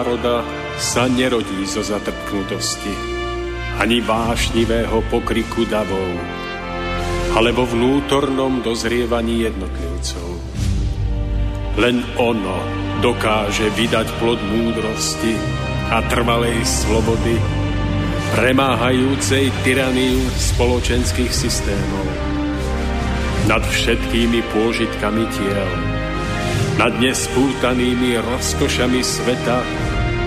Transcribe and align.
Národa 0.00 0.40
sa 0.80 1.12
nerodí 1.12 1.60
zo 1.68 1.84
zatrpknutosti, 1.84 2.88
ani 3.84 4.00
vášnivého 4.00 5.04
pokriku 5.12 5.68
davov, 5.68 6.16
alebo 7.36 7.68
vnútornom 7.68 8.64
dozrievaní 8.64 9.44
jednotlivcov. 9.44 10.40
Len 11.76 12.00
ono 12.16 12.64
dokáže 13.04 13.68
vydať 13.76 14.08
plod 14.16 14.40
múdrosti 14.40 15.36
a 15.92 16.00
trvalej 16.08 16.64
slobody, 16.64 17.36
premáhajúcej 18.40 19.52
tyraniu 19.68 20.24
spoločenských 20.32 21.28
systémov. 21.28 22.08
Nad 23.52 23.60
všetkými 23.68 24.48
pôžitkami 24.48 25.28
tiel, 25.28 25.70
nad 26.80 26.96
nespútanými 26.96 28.16
rozkošami 28.16 29.04
sveta 29.04 29.60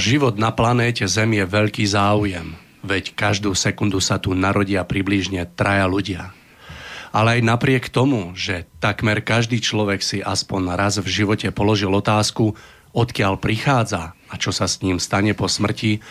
Život 0.00 0.40
na 0.40 0.50
planéte 0.50 1.04
Zem 1.04 1.36
je 1.36 1.44
veľký 1.44 1.84
záujem, 1.84 2.56
veď 2.80 3.12
každú 3.12 3.52
sekundu 3.52 4.00
sa 4.00 4.16
tu 4.16 4.32
narodia 4.32 4.82
približne 4.82 5.44
traja 5.52 5.84
ľudia. 5.84 6.32
Ale 7.12 7.38
aj 7.38 7.40
napriek 7.44 7.84
tomu, 7.92 8.32
že 8.38 8.64
takmer 8.80 9.20
každý 9.20 9.60
človek 9.60 10.00
si 10.00 10.18
aspoň 10.22 10.78
raz 10.78 10.96
v 11.02 11.06
živote 11.10 11.52
položil 11.52 11.90
otázku, 11.90 12.56
odkiaľ 12.96 13.38
prichádza 13.38 14.14
a 14.30 14.34
čo 14.38 14.54
sa 14.54 14.70
s 14.70 14.82
ním 14.82 15.02
stane 15.02 15.34
po 15.34 15.50
smrti, 15.50 16.02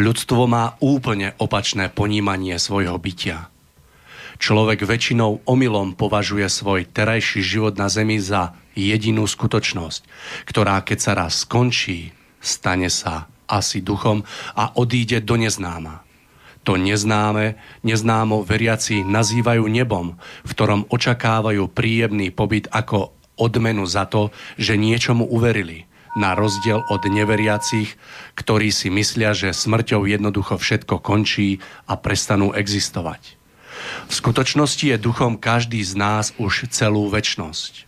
ľudstvo 0.00 0.48
má 0.48 0.74
úplne 0.80 1.36
opačné 1.36 1.92
ponímanie 1.92 2.56
svojho 2.56 2.96
bytia. 2.96 3.52
Človek 4.36 4.84
väčšinou 4.84 5.48
omylom 5.48 5.96
považuje 5.96 6.44
svoj 6.48 6.84
terajší 6.84 7.40
život 7.40 7.80
na 7.80 7.88
Zemi 7.88 8.20
za 8.20 8.52
jedinú 8.76 9.24
skutočnosť, 9.24 10.04
ktorá 10.44 10.84
keď 10.84 10.98
sa 11.00 11.12
raz 11.16 11.44
skončí, 11.44 12.12
stane 12.40 12.92
sa 12.92 13.28
asi 13.48 13.82
duchom 13.82 14.22
a 14.54 14.74
odíde 14.76 15.22
do 15.22 15.38
neznáma. 15.38 16.06
To 16.66 16.74
neznáme, 16.74 17.54
neznámo 17.86 18.42
veriaci 18.42 19.06
nazývajú 19.06 19.70
nebom, 19.70 20.18
v 20.18 20.50
ktorom 20.50 20.90
očakávajú 20.90 21.70
príjemný 21.70 22.34
pobyt 22.34 22.66
ako 22.74 23.14
odmenu 23.38 23.86
za 23.86 24.10
to, 24.10 24.34
že 24.58 24.74
niečomu 24.74 25.30
uverili, 25.30 25.86
na 26.18 26.32
rozdiel 26.34 26.82
od 26.88 27.06
neveriacich, 27.06 27.94
ktorí 28.34 28.72
si 28.72 28.88
myslia, 28.88 29.36
že 29.36 29.52
smrťou 29.52 30.08
jednoducho 30.08 30.56
všetko 30.58 30.98
končí 31.04 31.60
a 31.86 31.94
prestanú 31.94 32.56
existovať. 32.56 33.36
V 34.08 34.12
skutočnosti 34.12 34.82
je 34.82 34.96
duchom 34.96 35.36
každý 35.36 35.84
z 35.84 35.94
nás 35.94 36.32
už 36.40 36.72
celú 36.72 37.06
väčnosť. 37.12 37.85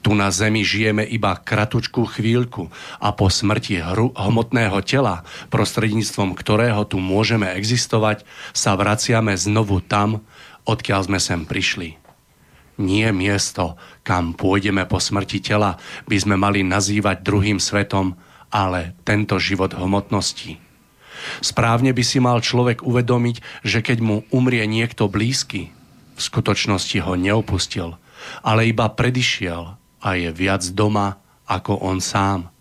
Tu 0.00 0.14
na 0.14 0.30
zemi 0.30 0.62
žijeme 0.62 1.02
iba 1.04 1.34
kratučkú 1.36 2.06
chvíľku 2.06 2.70
a 3.02 3.12
po 3.12 3.28
smrti 3.28 3.82
hru, 3.82 4.14
hmotného 4.14 4.78
tela, 4.86 5.26
prostredníctvom 5.50 6.34
ktorého 6.38 6.86
tu 6.86 7.02
môžeme 7.02 7.50
existovať, 7.54 8.22
sa 8.54 8.78
vraciame 8.78 9.34
znovu 9.34 9.82
tam, 9.82 10.22
odkiaľ 10.68 11.08
sme 11.08 11.18
sem 11.18 11.42
prišli. 11.48 11.98
Nie 12.78 13.10
miesto, 13.10 13.74
kam 14.06 14.38
pôjdeme 14.38 14.86
po 14.86 15.02
smrti 15.02 15.42
tela, 15.42 15.82
by 16.06 16.16
sme 16.16 16.38
mali 16.38 16.62
nazývať 16.62 17.26
druhým 17.26 17.58
svetom, 17.58 18.14
ale 18.54 18.94
tento 19.02 19.36
život 19.42 19.74
hmotnosti. 19.74 20.62
Správne 21.42 21.90
by 21.90 22.04
si 22.06 22.22
mal 22.22 22.38
človek 22.38 22.86
uvedomiť, 22.86 23.66
že 23.66 23.82
keď 23.82 23.98
mu 23.98 24.16
umrie 24.30 24.62
niekto 24.70 25.10
blízky, 25.10 25.74
v 26.14 26.20
skutočnosti 26.20 26.98
ho 27.02 27.14
neopustil, 27.18 27.98
ale 28.42 28.70
iba 28.70 28.88
predišiel 28.90 29.76
a 30.02 30.08
je 30.14 30.30
viac 30.30 30.62
doma 30.74 31.18
ako 31.48 31.80
on 31.80 31.98
sám. 31.98 32.52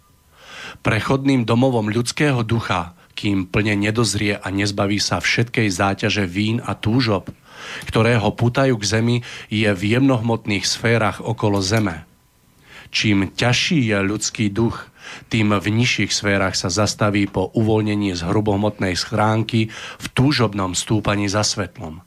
Prechodným 0.81 1.43
domovom 1.43 1.91
ľudského 1.91 2.43
ducha, 2.43 2.95
kým 3.17 3.49
plne 3.49 3.73
nedozrie 3.73 4.37
a 4.37 4.47
nezbaví 4.53 5.01
sa 5.01 5.17
všetkej 5.17 5.67
záťaže 5.73 6.29
vín 6.29 6.61
a 6.61 6.77
túžob, 6.77 7.33
ktoré 7.89 8.21
ho 8.21 8.29
putajú 8.29 8.77
k 8.77 8.85
zemi, 8.85 9.17
je 9.49 9.67
v 9.73 9.97
jemnohmotných 9.97 10.63
sférach 10.63 11.19
okolo 11.19 11.59
zeme. 11.59 12.05
Čím 12.93 13.33
ťažší 13.33 13.91
je 13.91 13.97
ľudský 13.99 14.47
duch, 14.53 14.87
tým 15.27 15.55
v 15.55 15.67
nižších 15.67 16.11
sférach 16.11 16.55
sa 16.55 16.71
zastaví 16.71 17.27
po 17.27 17.51
uvoľnení 17.51 18.15
z 18.15 18.21
hrubohmotnej 18.27 18.95
schránky 18.95 19.71
v 19.73 20.05
túžobnom 20.15 20.75
stúpaní 20.75 21.27
za 21.27 21.43
svetlom. 21.43 22.06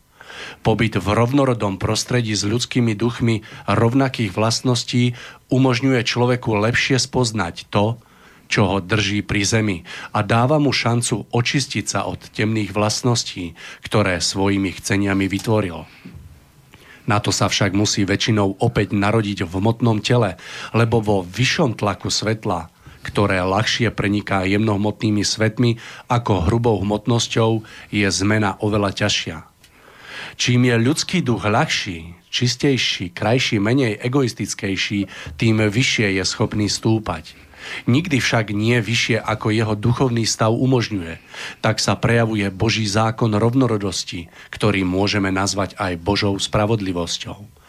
Pobyt 0.60 0.96
v 0.96 1.08
rovnorodom 1.10 1.80
prostredí 1.80 2.36
s 2.36 2.46
ľudskými 2.46 2.94
duchmi 2.94 3.42
rovnakých 3.66 4.34
vlastností 4.34 5.18
umožňuje 5.48 6.00
človeku 6.04 6.54
lepšie 6.56 7.00
spoznať 7.00 7.68
to, 7.72 7.98
čo 8.50 8.66
ho 8.66 8.76
drží 8.82 9.22
pri 9.22 9.46
zemi 9.46 9.78
a 10.10 10.26
dáva 10.26 10.58
mu 10.58 10.74
šancu 10.74 11.30
očistiť 11.30 11.84
sa 11.86 12.10
od 12.10 12.18
temných 12.34 12.74
vlastností, 12.74 13.54
ktoré 13.86 14.18
svojimi 14.18 14.74
chceniami 14.74 15.30
vytvoril. 15.30 15.86
Na 17.10 17.18
to 17.18 17.34
sa 17.34 17.50
však 17.50 17.74
musí 17.74 18.06
väčšinou 18.06 18.62
opäť 18.62 18.94
narodiť 18.94 19.42
v 19.42 19.50
hmotnom 19.58 19.98
tele, 19.98 20.38
lebo 20.70 21.02
vo 21.02 21.26
vyššom 21.26 21.78
tlaku 21.78 22.06
svetla, 22.06 22.70
ktoré 23.02 23.40
ľahšie 23.40 23.90
preniká 23.90 24.44
jemnohmotnými 24.44 25.24
svetmi 25.24 25.80
ako 26.06 26.46
hrubou 26.46 26.78
hmotnosťou, 26.84 27.64
je 27.90 28.06
zmena 28.12 28.60
oveľa 28.60 28.94
ťažšia. 28.94 29.49
Čím 30.40 30.72
je 30.72 30.76
ľudský 30.80 31.20
duch 31.20 31.44
ľahší, 31.44 32.16
čistejší, 32.32 33.12
krajší, 33.12 33.60
menej 33.60 34.00
egoistickejší, 34.00 35.04
tým 35.36 35.60
vyššie 35.68 36.16
je 36.16 36.24
schopný 36.24 36.64
stúpať. 36.64 37.36
Nikdy 37.84 38.24
však 38.24 38.56
nie 38.56 38.80
vyššie 38.80 39.20
ako 39.20 39.52
jeho 39.52 39.76
duchovný 39.76 40.24
stav 40.24 40.56
umožňuje. 40.56 41.20
Tak 41.60 41.76
sa 41.76 41.92
prejavuje 41.92 42.48
Boží 42.48 42.88
zákon 42.88 43.36
rovnorodosti, 43.36 44.32
ktorý 44.48 44.80
môžeme 44.80 45.28
nazvať 45.28 45.76
aj 45.76 46.00
Božou 46.00 46.32
spravodlivosťou. 46.40 47.59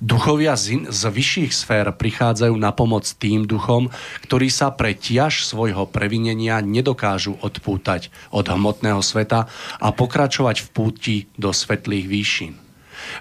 Duchovia 0.00 0.56
z, 0.60 0.92
z 0.92 1.02
vyšších 1.08 1.52
sfér 1.56 1.88
prichádzajú 1.96 2.52
na 2.56 2.72
pomoc 2.76 3.08
tým 3.16 3.48
duchom, 3.48 3.88
ktorí 4.28 4.52
sa 4.52 4.68
pre 4.72 4.92
tiaž 4.92 5.48
svojho 5.48 5.88
previnenia 5.88 6.60
nedokážu 6.60 7.40
odpútať 7.40 8.12
od 8.28 8.44
hmotného 8.44 9.00
sveta 9.00 9.48
a 9.80 9.88
pokračovať 9.96 10.56
v 10.60 10.68
púti 10.72 11.16
do 11.40 11.48
svetlých 11.54 12.06
výšin. 12.08 12.54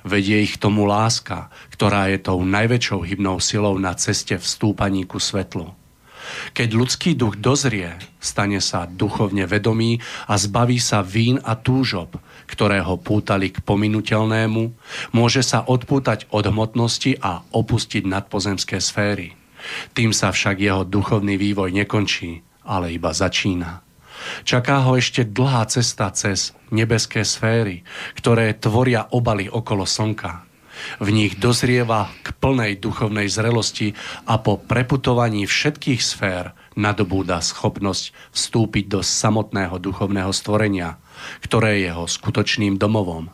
Vedie 0.04 0.44
ich 0.44 0.57
tomu 0.60 0.88
láska, 0.88 1.51
ktorá 1.72 2.12
je 2.12 2.19
tou 2.19 2.42
najväčšou 2.44 3.06
hybnou 3.06 3.38
silou 3.39 3.75
na 3.80 3.95
ceste 3.95 4.36
vstúpaní 4.36 5.07
ku 5.07 5.19
svetlu. 5.21 5.71
Keď 6.57 6.69
ľudský 6.74 7.12
duch 7.13 7.38
dozrie, 7.38 7.94
stane 8.18 8.57
sa 8.57 8.89
duchovne 8.89 9.45
vedomý 9.45 10.01
a 10.25 10.42
zbaví 10.42 10.81
sa 10.81 11.06
vín 11.06 11.38
a 11.45 11.54
túžob, 11.54 12.18
ktoré 12.45 12.81
ho 12.81 12.95
pútali 12.97 13.50
k 13.51 13.62
pominutelnému, 13.62 14.63
môže 15.13 15.42
sa 15.42 15.65
odpútať 15.65 16.30
od 16.30 16.45
hmotnosti 16.50 17.18
a 17.21 17.42
opustiť 17.53 18.06
nadpozemské 18.06 18.77
sféry. 18.81 19.33
Tým 19.97 20.13
sa 20.13 20.30
však 20.30 20.62
jeho 20.62 20.83
duchovný 20.86 21.42
vývoj 21.42 21.74
nekončí, 21.74 22.45
ale 22.65 22.94
iba 22.94 23.12
začína. 23.13 23.81
Čaká 24.47 24.86
ho 24.88 24.95
ešte 24.95 25.27
dlhá 25.27 25.68
cesta 25.68 26.09
cez 26.15 26.56
nebeské 26.71 27.27
sféry, 27.27 27.83
ktoré 28.18 28.56
tvoria 28.56 29.12
obaly 29.12 29.51
okolo 29.51 29.83
slnka. 29.83 30.47
V 31.00 31.07
nich 31.12 31.39
dozrieva 31.39 32.12
k 32.19 32.36
plnej 32.36 32.83
duchovnej 32.83 33.31
zrelosti 33.31 33.95
a 34.27 34.36
po 34.44 34.59
preputovaní 34.59 35.47
všetkých 35.47 36.01
sfér 36.03 36.51
nadobúda 36.75 37.39
schopnosť 37.39 38.12
vstúpiť 38.36 38.86
do 38.92 39.00
samotného 39.00 39.80
duchovného 39.80 40.31
stvorenia, 40.36 41.00
ktoré 41.44 41.80
je 41.80 41.92
jeho 41.92 42.06
skutočným 42.06 42.80
domovom. 42.80 43.32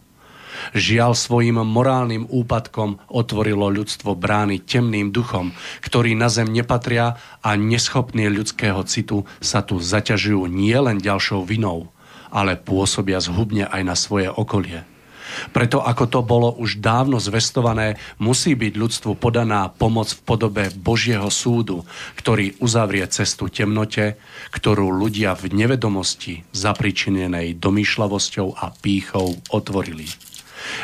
Žiaľ 0.78 1.18
svojim 1.18 1.57
morálnym 1.57 2.30
úpadkom 2.30 3.01
otvorilo 3.10 3.74
ľudstvo 3.74 4.13
brány 4.13 4.62
temným 4.62 5.10
duchom, 5.10 5.57
ktorí 5.81 6.13
na 6.13 6.30
zem 6.30 6.54
nepatria 6.54 7.18
a 7.42 7.50
neschopní 7.57 8.30
ľudského 8.30 8.86
citu 8.86 9.25
sa 9.42 9.66
tu 9.66 9.81
zaťažujú 9.81 10.45
nielen 10.45 11.01
ďalšou 11.01 11.42
vinou, 11.48 11.89
ale 12.30 12.60
pôsobia 12.62 13.18
zhubne 13.18 13.66
aj 13.66 13.81
na 13.81 13.95
svoje 13.98 14.30
okolie. 14.30 14.90
Preto 15.51 15.83
ako 15.83 16.06
to 16.07 16.19
bolo 16.22 16.50
už 16.56 16.80
dávno 16.80 17.18
zvestované, 17.18 18.00
musí 18.18 18.56
byť 18.56 18.74
ľudstvu 18.78 19.12
podaná 19.18 19.72
pomoc 19.72 20.12
v 20.13 20.22
podobe 20.24 20.63
Božieho 20.75 21.28
súdu, 21.31 21.83
ktorý 22.19 22.57
uzavrie 22.63 23.04
cestu 23.10 23.48
temnote, 23.48 24.16
ktorú 24.54 24.92
ľudia 24.92 25.36
v 25.36 25.51
nevedomosti 25.51 26.45
zapričinenej 26.54 27.57
domýšľavosťou 27.57 28.48
a 28.57 28.74
pýchou 28.81 29.36
otvorili. 29.51 30.07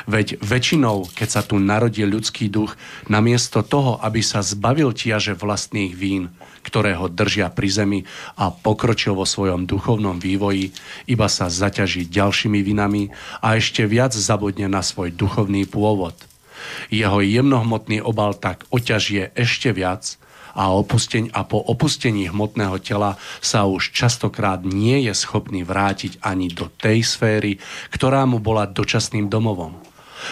Veď 0.10 0.42
väčšinou, 0.42 1.06
keď 1.14 1.28
sa 1.30 1.42
tu 1.46 1.62
narodí 1.62 2.02
ľudský 2.02 2.50
duch, 2.50 2.74
namiesto 3.08 3.62
toho, 3.62 4.02
aby 4.02 4.26
sa 4.26 4.42
zbavil 4.42 4.94
tiaže 4.94 5.38
vlastných 5.38 5.94
vín, 5.94 6.34
ktoré 6.68 7.00
ho 7.00 7.08
držia 7.08 7.48
pri 7.48 7.70
zemi 7.72 8.00
a 8.36 8.52
pokročil 8.52 9.16
vo 9.16 9.24
svojom 9.24 9.64
duchovnom 9.64 10.20
vývoji, 10.20 10.76
iba 11.08 11.32
sa 11.32 11.48
zaťaží 11.48 12.12
ďalšími 12.12 12.60
vinami 12.60 13.08
a 13.40 13.56
ešte 13.56 13.88
viac 13.88 14.12
zabudne 14.12 14.68
na 14.68 14.84
svoj 14.84 15.16
duchovný 15.16 15.64
pôvod. 15.64 16.20
Jeho 16.92 17.24
jemnohmotný 17.24 18.04
obal 18.04 18.36
tak 18.36 18.68
oťažie 18.68 19.32
ešte 19.40 19.72
viac 19.72 20.20
a, 20.58 20.74
opusteň, 20.74 21.32
a 21.32 21.46
po 21.46 21.62
opustení 21.62 22.28
hmotného 22.28 22.82
tela 22.82 23.16
sa 23.40 23.70
už 23.70 23.94
častokrát 23.94 24.66
nie 24.66 25.06
je 25.06 25.14
schopný 25.14 25.62
vrátiť 25.62 26.20
ani 26.20 26.50
do 26.50 26.68
tej 26.68 27.06
sféry, 27.06 27.62
ktorá 27.94 28.26
mu 28.26 28.42
bola 28.42 28.66
dočasným 28.66 29.30
domovom. 29.30 29.78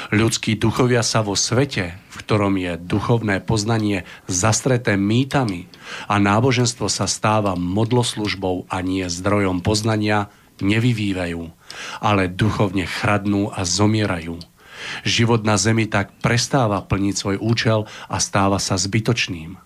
Ľudskí 0.10 0.58
duchovia 0.58 1.06
sa 1.06 1.22
vo 1.22 1.38
svete, 1.38 2.05
ktorom 2.26 2.58
je 2.58 2.82
duchovné 2.82 3.46
poznanie 3.46 4.10
zastreté 4.26 4.98
mýtami 4.98 5.70
a 6.10 6.18
náboženstvo 6.18 6.90
sa 6.90 7.06
stáva 7.06 7.54
modloslužbou 7.54 8.66
a 8.66 8.82
nie 8.82 9.06
zdrojom 9.06 9.62
poznania, 9.62 10.34
nevyvívajú, 10.58 11.54
ale 12.02 12.26
duchovne 12.26 12.90
chradnú 12.90 13.54
a 13.54 13.62
zomierajú. 13.62 14.42
Život 15.06 15.46
na 15.46 15.56
zemi 15.56 15.86
tak 15.86 16.18
prestáva 16.20 16.82
plniť 16.82 17.16
svoj 17.16 17.38
účel 17.40 17.80
a 18.10 18.18
stáva 18.18 18.58
sa 18.58 18.76
zbytočným. 18.76 19.62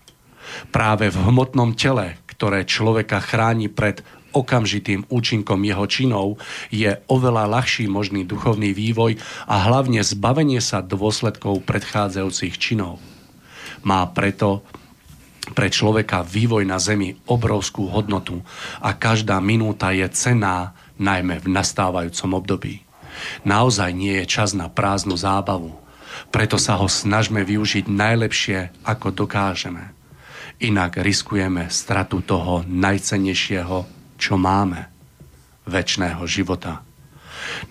Práve 0.68 1.08
v 1.08 1.16
hmotnom 1.16 1.72
tele, 1.78 2.20
ktoré 2.28 2.68
človeka 2.68 3.24
chráni 3.24 3.72
pred 3.72 4.04
okamžitým 4.32 5.06
účinkom 5.10 5.60
jeho 5.62 5.86
činov 5.86 6.26
je 6.70 6.98
oveľa 7.10 7.50
ľahší 7.50 7.90
možný 7.90 8.26
duchovný 8.26 8.74
vývoj 8.74 9.18
a 9.46 9.56
hlavne 9.66 10.00
zbavenie 10.00 10.62
sa 10.62 10.82
dôsledkov 10.82 11.66
predchádzajúcich 11.66 12.54
činov. 12.56 13.02
Má 13.82 14.04
preto 14.12 14.62
pre 15.56 15.72
človeka 15.72 16.22
vývoj 16.22 16.62
na 16.68 16.78
Zemi 16.78 17.16
obrovskú 17.26 17.90
hodnotu 17.90 18.44
a 18.78 18.94
každá 18.94 19.40
minúta 19.42 19.90
je 19.90 20.06
cená 20.12 20.76
najmä 21.00 21.40
v 21.40 21.48
nastávajúcom 21.50 22.30
období. 22.38 22.74
Naozaj 23.42 23.90
nie 23.90 24.22
je 24.22 24.26
čas 24.30 24.54
na 24.54 24.70
prázdnu 24.70 25.18
zábavu, 25.18 25.74
preto 26.30 26.60
sa 26.60 26.78
ho 26.78 26.86
snažme 26.86 27.42
využiť 27.42 27.88
najlepšie, 27.88 28.84
ako 28.86 29.10
dokážeme. 29.26 29.96
Inak 30.60 31.00
riskujeme 31.00 31.72
stratu 31.72 32.20
toho 32.20 32.62
najcennejšieho, 32.68 33.99
čo 34.20 34.36
máme, 34.36 34.92
väčšného 35.64 36.20
života. 36.28 36.84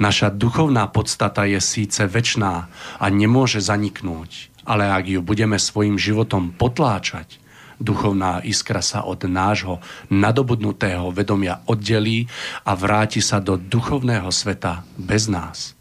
Naša 0.01 0.33
duchovná 0.33 0.89
podstata 0.89 1.45
je 1.45 1.61
síce 1.61 2.01
väčná 2.09 2.67
a 2.97 3.05
nemôže 3.13 3.61
zaniknúť, 3.61 4.49
ale 4.65 4.89
ak 4.89 5.05
ju 5.05 5.21
budeme 5.21 5.61
svojim 5.61 6.01
životom 6.01 6.49
potláčať, 6.49 7.37
duchovná 7.77 8.41
iskra 8.43 8.81
sa 8.81 9.05
od 9.05 9.23
nášho 9.29 9.77
nadobudnutého 10.09 11.13
vedomia 11.13 11.61
oddelí 11.69 12.27
a 12.65 12.73
vráti 12.73 13.21
sa 13.21 13.37
do 13.39 13.55
duchovného 13.55 14.33
sveta 14.33 14.83
bez 14.97 15.29
nás. 15.29 15.77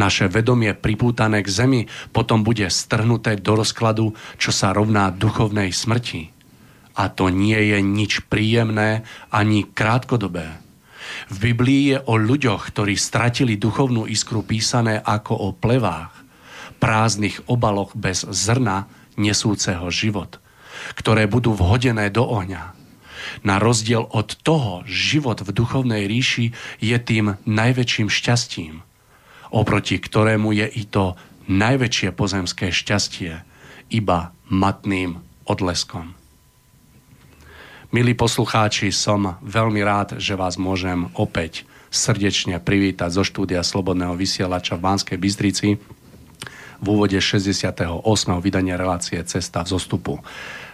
Naše 0.00 0.32
vedomie 0.32 0.72
pripútané 0.72 1.44
k 1.44 1.52
zemi 1.52 1.80
potom 2.10 2.40
bude 2.40 2.66
strhnuté 2.72 3.36
do 3.36 3.60
rozkladu, 3.60 4.16
čo 4.40 4.50
sa 4.50 4.72
rovná 4.72 5.12
duchovnej 5.12 5.70
smrti. 5.70 6.37
A 6.98 7.06
to 7.06 7.30
nie 7.30 7.56
je 7.70 7.78
nič 7.78 8.26
príjemné 8.26 9.06
ani 9.30 9.62
krátkodobé. 9.62 10.58
V 11.30 11.36
Biblii 11.38 11.94
je 11.94 11.98
o 12.10 12.18
ľuďoch, 12.18 12.74
ktorí 12.74 12.98
stratili 12.98 13.54
duchovnú 13.54 14.04
iskru 14.10 14.42
písané 14.42 14.98
ako 14.98 15.32
o 15.38 15.48
plevách, 15.54 16.10
prázdnych 16.82 17.46
obaloch 17.46 17.94
bez 17.94 18.26
zrna 18.26 18.90
nesúceho 19.14 19.86
život, 19.94 20.42
ktoré 20.98 21.30
budú 21.30 21.54
vhodené 21.54 22.10
do 22.10 22.26
ohňa. 22.26 22.74
Na 23.46 23.62
rozdiel 23.62 24.06
od 24.10 24.34
toho, 24.42 24.82
život 24.86 25.42
v 25.42 25.50
duchovnej 25.54 26.06
ríši 26.06 26.54
je 26.82 26.96
tým 26.98 27.38
najväčším 27.46 28.08
šťastím, 28.10 28.82
oproti 29.54 30.02
ktorému 30.02 30.54
je 30.54 30.66
i 30.66 30.82
to 30.86 31.14
najväčšie 31.46 32.10
pozemské 32.14 32.74
šťastie, 32.74 33.42
iba 33.88 34.32
matným 34.50 35.18
odleskom. 35.48 36.17
Milí 37.88 38.12
poslucháči, 38.12 38.92
som 38.92 39.40
veľmi 39.40 39.80
rád, 39.80 40.20
že 40.20 40.36
vás 40.36 40.60
môžem 40.60 41.08
opäť 41.16 41.64
srdečne 41.88 42.60
privítať 42.60 43.08
zo 43.08 43.24
štúdia 43.24 43.64
Slobodného 43.64 44.12
vysielača 44.12 44.76
v 44.76 44.84
Banskej 44.84 45.16
Bystrici 45.16 45.80
v 46.78 46.84
úvode 46.84 47.16
68. 47.16 48.04
vydania 48.44 48.76
relácie 48.76 49.16
Cesta 49.24 49.64
v 49.64 49.72
zostupu. 49.72 50.20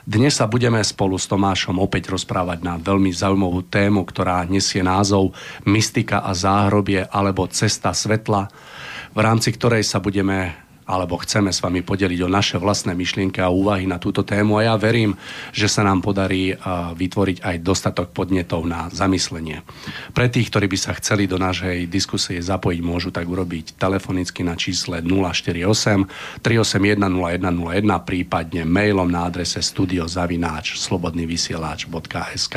Dnes 0.03 0.35
sa 0.35 0.51
budeme 0.51 0.83
spolu 0.83 1.15
s 1.15 1.31
Tomášom 1.31 1.79
opäť 1.79 2.11
rozprávať 2.11 2.67
na 2.67 2.83
veľmi 2.83 3.15
zaujímavú 3.15 3.63
tému, 3.63 4.03
ktorá 4.03 4.43
nesie 4.51 4.83
názov 4.83 5.39
Mystika 5.71 6.27
a 6.27 6.35
záhrobie 6.35 7.07
alebo 7.15 7.47
Cesta 7.47 7.95
svetla, 7.95 8.51
v 9.15 9.21
rámci 9.23 9.55
ktorej 9.55 9.87
sa 9.87 10.03
budeme 10.03 10.64
alebo 10.85 11.17
chceme 11.17 11.49
s 11.49 11.65
vami 11.65 11.81
podeliť 11.81 12.21
o 12.25 12.29
naše 12.29 12.61
vlastné 12.61 12.93
myšlienky 12.93 13.41
a 13.41 13.49
úvahy 13.49 13.89
na 13.89 13.97
túto 13.97 14.21
tému 14.21 14.61
a 14.61 14.69
ja 14.69 14.75
verím, 14.77 15.17
že 15.51 15.65
sa 15.65 15.81
nám 15.81 16.05
podarí 16.05 16.53
vytvoriť 16.95 17.41
aj 17.41 17.57
dostatok 17.65 18.13
podnetov 18.13 18.69
na 18.69 18.93
zamyslenie. 18.93 19.65
Pre 20.13 20.27
tých, 20.29 20.53
ktorí 20.53 20.69
by 20.69 20.79
sa 20.79 20.93
chceli 21.01 21.25
do 21.25 21.41
našej 21.41 21.89
diskusie 21.89 22.37
zapojiť, 22.37 22.81
môžu 22.85 23.09
tak 23.09 23.25
urobiť 23.25 23.81
telefonicky 23.81 24.45
na 24.45 24.61
čísle 24.61 25.01
048 25.01 26.45
381 26.45 27.01
0101, 27.01 28.05
prípadne 28.05 28.69
mailom 28.69 29.09
na 29.09 29.25
adrese 29.25 29.65
studiozavináč 29.65 30.77
slobodnyvysielač.sk. 30.77 32.57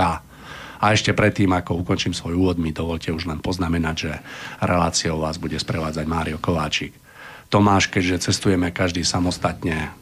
A 0.78 0.94
ešte 0.94 1.10
predtým, 1.10 1.50
ako 1.58 1.82
ukončím 1.82 2.14
svoj 2.14 2.38
úvod, 2.38 2.62
mi 2.62 2.70
dovolte 2.70 3.10
už 3.10 3.26
len 3.26 3.42
poznamenať, 3.42 3.96
že 3.98 4.14
reláciou 4.62 5.18
vás 5.18 5.42
bude 5.42 5.58
sprevádzať 5.58 6.06
Mário 6.06 6.38
Kováčik. 6.38 7.07
Tomáš, 7.48 7.88
keďže 7.88 8.28
cestujeme 8.28 8.76
každý 8.76 9.08
samostatne, 9.08 9.96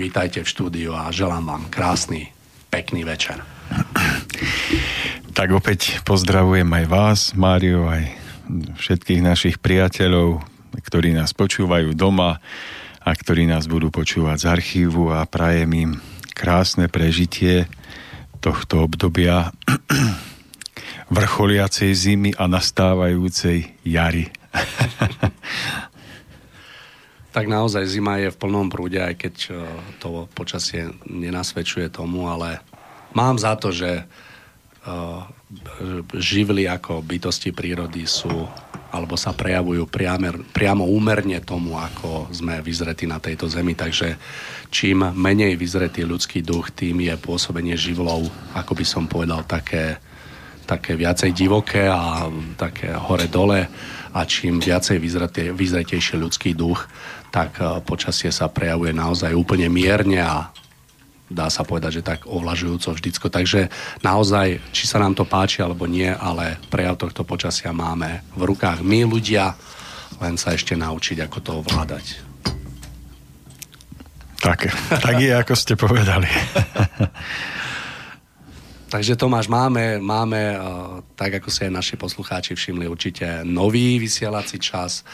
vítajte 0.00 0.40
v 0.40 0.48
štúdiu 0.48 0.96
a 0.96 1.12
želám 1.12 1.44
vám 1.44 1.64
krásny, 1.68 2.32
pekný 2.72 3.04
večer. 3.04 3.44
Tak 5.36 5.48
opäť 5.52 6.00
pozdravujem 6.08 6.64
aj 6.64 6.84
vás, 6.88 7.20
Mário, 7.36 7.84
aj 7.84 8.16
všetkých 8.80 9.20
našich 9.20 9.56
priateľov, 9.60 10.40
ktorí 10.80 11.12
nás 11.12 11.36
počúvajú 11.36 11.92
doma 11.92 12.40
a 13.04 13.10
ktorí 13.12 13.44
nás 13.44 13.68
budú 13.68 13.92
počúvať 13.92 14.40
z 14.40 14.46
archívu 14.48 15.12
a 15.12 15.28
prajem 15.28 15.68
im 15.76 15.92
krásne 16.32 16.88
prežitie 16.88 17.68
tohto 18.40 18.88
obdobia 18.88 19.52
vrcholiacej 21.12 21.90
zimy 21.92 22.30
a 22.40 22.48
nastávajúcej 22.48 23.68
jary. 23.84 24.32
tak 27.38 27.46
naozaj 27.46 27.86
zima 27.86 28.18
je 28.18 28.34
v 28.34 28.40
plnom 28.42 28.66
prúde, 28.66 28.98
aj 28.98 29.14
keď 29.14 29.34
eh, 29.46 29.54
to 30.02 30.26
počasie 30.34 30.90
nenasvedčuje 31.06 31.86
tomu, 31.86 32.26
ale 32.26 32.58
mám 33.14 33.38
za 33.38 33.54
to, 33.54 33.70
že 33.70 34.02
uh, 34.84 35.24
živly 36.12 36.68
ako 36.68 37.00
bytosti 37.00 37.56
prírody 37.56 38.04
sú 38.04 38.28
alebo 38.88 39.20
sa 39.20 39.36
prejavujú 39.36 39.84
priamer, 39.84 40.40
priamo 40.48 40.88
úmerne 40.88 41.44
tomu, 41.44 41.76
ako 41.76 42.32
sme 42.32 42.64
vyzretí 42.64 43.04
na 43.04 43.20
tejto 43.20 43.44
zemi. 43.44 43.76
Takže 43.76 44.16
čím 44.72 45.04
menej 45.12 45.60
vyzretý 45.60 46.08
ľudský 46.08 46.40
duch, 46.40 46.72
tým 46.72 47.04
je 47.04 47.12
pôsobenie 47.20 47.76
živlov, 47.76 48.32
ako 48.56 48.72
by 48.72 48.84
som 48.88 49.04
povedal, 49.04 49.44
také, 49.44 50.00
také 50.64 50.96
viacej 50.96 51.36
divoké 51.36 51.84
a 51.84 52.32
také 52.56 52.96
hore-dole 52.96 53.68
a 54.08 54.20
čím 54.24 54.56
viacej 54.56 54.96
vyzretejší 55.52 56.16
ľudský 56.16 56.56
duch, 56.56 56.88
tak 57.28 57.60
e, 57.60 57.80
počasie 57.84 58.32
sa 58.32 58.48
prejavuje 58.48 58.92
naozaj 58.92 59.36
úplne 59.36 59.68
mierne 59.68 60.20
a 60.20 60.48
dá 61.28 61.52
sa 61.52 61.62
povedať, 61.62 62.00
že 62.00 62.06
tak 62.06 62.24
ovlažujúco 62.24 62.96
vždycko. 62.96 63.26
Takže 63.28 63.60
naozaj, 64.00 64.60
či 64.72 64.84
sa 64.88 64.98
nám 64.98 65.12
to 65.12 65.28
páči 65.28 65.60
alebo 65.60 65.84
nie, 65.84 66.08
ale 66.08 66.56
prejav 66.72 66.96
tohto 66.96 67.22
počasia 67.22 67.70
máme 67.70 68.24
v 68.32 68.42
rukách 68.48 68.80
my 68.80 69.04
ľudia, 69.04 69.52
len 70.24 70.40
sa 70.40 70.56
ešte 70.56 70.72
naučiť, 70.74 71.28
ako 71.28 71.38
to 71.44 71.50
ovládať. 71.60 72.06
Tak, 74.38 74.70
tak 75.02 75.16
je, 75.18 75.34
ako 75.34 75.54
ste 75.58 75.74
povedali. 75.74 76.30
Takže 78.88 79.20
Tomáš, 79.20 79.52
máme, 79.52 80.00
máme 80.00 80.56
uh, 80.56 81.04
tak 81.12 81.44
ako 81.44 81.52
si 81.52 81.68
aj 81.68 81.72
naši 81.76 81.94
poslucháči 82.00 82.56
všimli, 82.56 82.88
určite 82.88 83.44
nový 83.44 84.00
vysielací 84.00 84.56
čas. 84.56 85.04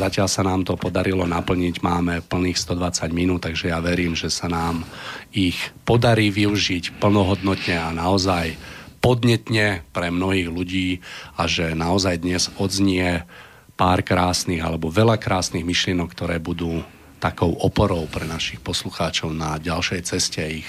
Zatiaľ 0.00 0.24
sa 0.24 0.40
nám 0.40 0.64
to 0.64 0.80
podarilo 0.80 1.28
naplniť, 1.28 1.84
máme 1.84 2.24
plných 2.24 2.56
120 2.56 3.12
minút, 3.12 3.44
takže 3.44 3.68
ja 3.68 3.84
verím, 3.84 4.16
že 4.16 4.32
sa 4.32 4.48
nám 4.48 4.88
ich 5.28 5.60
podarí 5.84 6.32
využiť 6.32 6.96
plnohodnotne 6.96 7.76
a 7.76 7.92
naozaj 7.92 8.56
podnetne 9.04 9.84
pre 9.92 10.08
mnohých 10.08 10.48
ľudí 10.48 11.04
a 11.36 11.44
že 11.44 11.76
naozaj 11.76 12.24
dnes 12.24 12.48
odznie 12.56 13.28
pár 13.76 14.00
krásnych 14.00 14.64
alebo 14.64 14.88
veľa 14.88 15.20
krásnych 15.20 15.68
myšlienok, 15.68 16.08
ktoré 16.16 16.40
budú 16.40 16.80
takou 17.20 17.52
oporou 17.60 18.08
pre 18.08 18.24
našich 18.24 18.64
poslucháčov 18.64 19.36
na 19.36 19.60
ďalšej 19.60 20.00
ceste 20.08 20.64
ich 20.64 20.68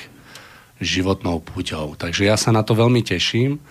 životnou 0.81 1.39
púťou. 1.39 1.93
Takže 1.95 2.25
ja 2.25 2.35
sa 2.35 2.49
na 2.49 2.65
to 2.65 2.73
veľmi 2.73 3.05
teším 3.05 3.61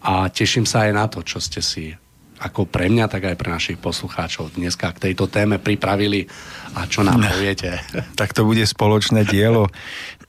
a 0.00 0.32
teším 0.32 0.64
sa 0.64 0.88
aj 0.88 0.92
na 0.96 1.06
to, 1.06 1.20
čo 1.20 1.38
ste 1.38 1.60
si 1.60 1.92
ako 2.36 2.68
pre 2.68 2.92
mňa, 2.92 3.08
tak 3.08 3.32
aj 3.32 3.36
pre 3.36 3.48
našich 3.48 3.80
poslucháčov 3.80 4.60
dneska 4.60 4.92
k 4.92 5.08
tejto 5.08 5.24
téme 5.24 5.56
pripravili 5.56 6.28
a 6.76 6.84
čo 6.84 7.00
nám 7.00 7.24
poviete. 7.24 7.80
Tak 8.20 8.36
to 8.36 8.44
bude 8.44 8.64
spoločné 8.64 9.24
dielo. 9.24 9.72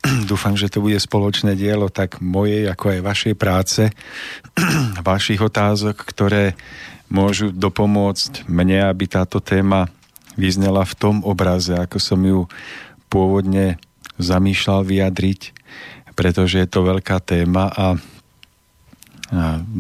Dúfam, 0.30 0.56
že 0.56 0.72
to 0.72 0.80
bude 0.80 1.00
spoločné 1.00 1.60
dielo 1.60 1.92
tak 1.92 2.24
mojej, 2.24 2.72
ako 2.72 2.96
aj 2.96 3.00
vašej 3.04 3.36
práce, 3.36 3.82
vašich 5.04 5.40
otázok, 5.44 6.00
ktoré 6.08 6.56
môžu 7.12 7.52
dopomôcť 7.52 8.48
mne, 8.48 8.88
aby 8.88 9.08
táto 9.08 9.40
téma 9.40 9.92
vyznela 10.40 10.88
v 10.88 10.96
tom 10.96 11.16
obraze, 11.24 11.76
ako 11.76 11.98
som 12.00 12.20
ju 12.24 12.48
pôvodne 13.12 13.80
zamýšľal 14.20 14.84
vyjadriť 14.84 15.57
pretože 16.18 16.58
je 16.58 16.68
to 16.68 16.82
veľká 16.82 17.22
téma 17.22 17.70
a, 17.70 17.86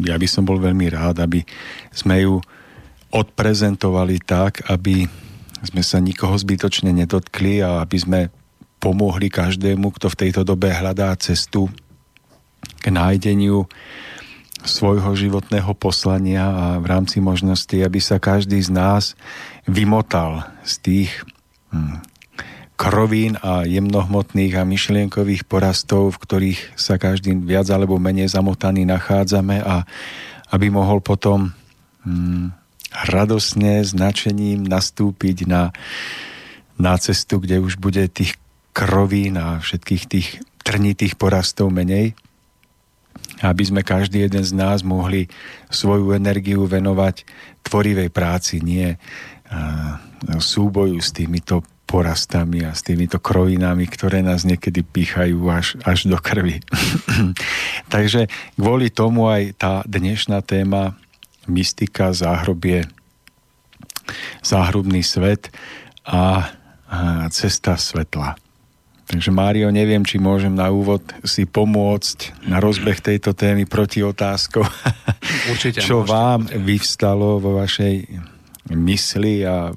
ja 0.03 0.19
by 0.19 0.27
som 0.27 0.43
bol 0.43 0.59
veľmi 0.59 0.91
rád, 0.91 1.23
aby 1.23 1.39
sme 1.95 2.19
ju 2.19 2.43
odprezentovali 3.15 4.19
tak, 4.19 4.67
aby 4.67 5.07
sme 5.63 5.81
sa 5.81 6.03
nikoho 6.03 6.35
zbytočne 6.35 6.91
nedotkli 6.91 7.63
a 7.63 7.79
aby 7.81 7.97
sme 7.97 8.19
pomohli 8.77 9.31
každému, 9.31 9.95
kto 9.95 10.11
v 10.11 10.19
tejto 10.27 10.41
dobe 10.43 10.69
hľadá 10.69 11.15
cestu 11.17 11.71
k 12.83 12.91
nájdeniu 12.91 13.65
svojho 14.67 15.15
životného 15.15 15.71
poslania 15.77 16.43
a 16.43 16.65
v 16.81 16.85
rámci 16.91 17.23
možnosti, 17.23 17.77
aby 17.79 18.03
sa 18.03 18.19
každý 18.19 18.59
z 18.59 18.73
nás 18.73 19.15
vymotal 19.63 20.43
z 20.67 20.73
tých 20.83 21.11
hm, 21.71 22.03
krovín 22.77 23.41
a 23.41 23.65
jemnohmotných 23.65 24.53
a 24.53 24.63
myšlienkových 24.63 25.49
porastov, 25.49 26.13
v 26.13 26.21
ktorých 26.21 26.59
sa 26.77 27.01
každý 27.01 27.33
viac 27.33 27.65
alebo 27.73 27.97
menej 27.97 28.29
zamotaný 28.29 28.85
nachádzame 28.85 29.65
a 29.65 29.83
aby 30.53 30.69
mohol 30.69 31.01
potom 31.01 31.57
hm, 32.05 32.53
radosne, 33.09 33.81
značením 33.81 34.63
nastúpiť 34.63 35.49
na, 35.49 35.73
na 36.77 36.95
cestu, 37.01 37.41
kde 37.41 37.59
už 37.59 37.81
bude 37.81 38.05
tých 38.13 38.37
krovín 38.71 39.41
a 39.41 39.57
všetkých 39.57 40.03
tých 40.05 40.27
trnitých 40.61 41.17
porastov 41.17 41.73
menej. 41.73 42.13
Aby 43.41 43.63
sme 43.65 43.81
každý 43.81 44.29
jeden 44.29 44.45
z 44.45 44.53
nás 44.53 44.85
mohli 44.85 45.25
svoju 45.73 46.13
energiu 46.13 46.69
venovať 46.69 47.25
tvorivej 47.65 48.09
práci, 48.13 48.61
nie 48.61 48.97
súboju 50.37 51.01
s 51.01 51.09
týmito 51.13 51.65
porastami 51.87 52.67
a 52.67 52.75
s 52.75 52.83
týmito 52.83 53.17
krovinami, 53.17 53.87
ktoré 53.87 54.19
nás 54.19 54.43
niekedy 54.43 54.83
pýchajú 54.83 55.39
až, 55.47 55.79
až 55.87 56.11
do 56.11 56.19
krvi. 56.19 56.59
Takže 57.93 58.27
kvôli 58.59 58.91
tomu 58.91 59.31
aj 59.31 59.55
tá 59.55 59.73
dnešná 59.87 60.43
téma 60.43 60.99
mystika, 61.47 62.11
záhrobie, 62.11 62.83
záhrobný 64.43 64.99
svet 64.99 65.47
a, 66.03 66.51
a 66.91 67.31
cesta 67.31 67.79
svetla. 67.79 68.35
Takže 69.07 69.31
Mário, 69.31 69.71
neviem, 69.71 70.03
či 70.03 70.19
môžem 70.19 70.51
na 70.51 70.67
úvod 70.67 70.99
si 71.23 71.47
pomôcť 71.47 72.43
na 72.51 72.59
rozbeh 72.59 72.99
tejto 72.99 73.31
témy 73.31 73.63
proti 73.63 74.03
otázkou. 74.03 74.67
Určite. 75.47 75.79
Čo 75.87 76.03
môžete. 76.03 76.11
vám 76.11 76.39
vyvstalo 76.51 77.39
vo 77.39 77.55
vašej 77.63 78.03
mysli 78.75 79.47
a 79.47 79.71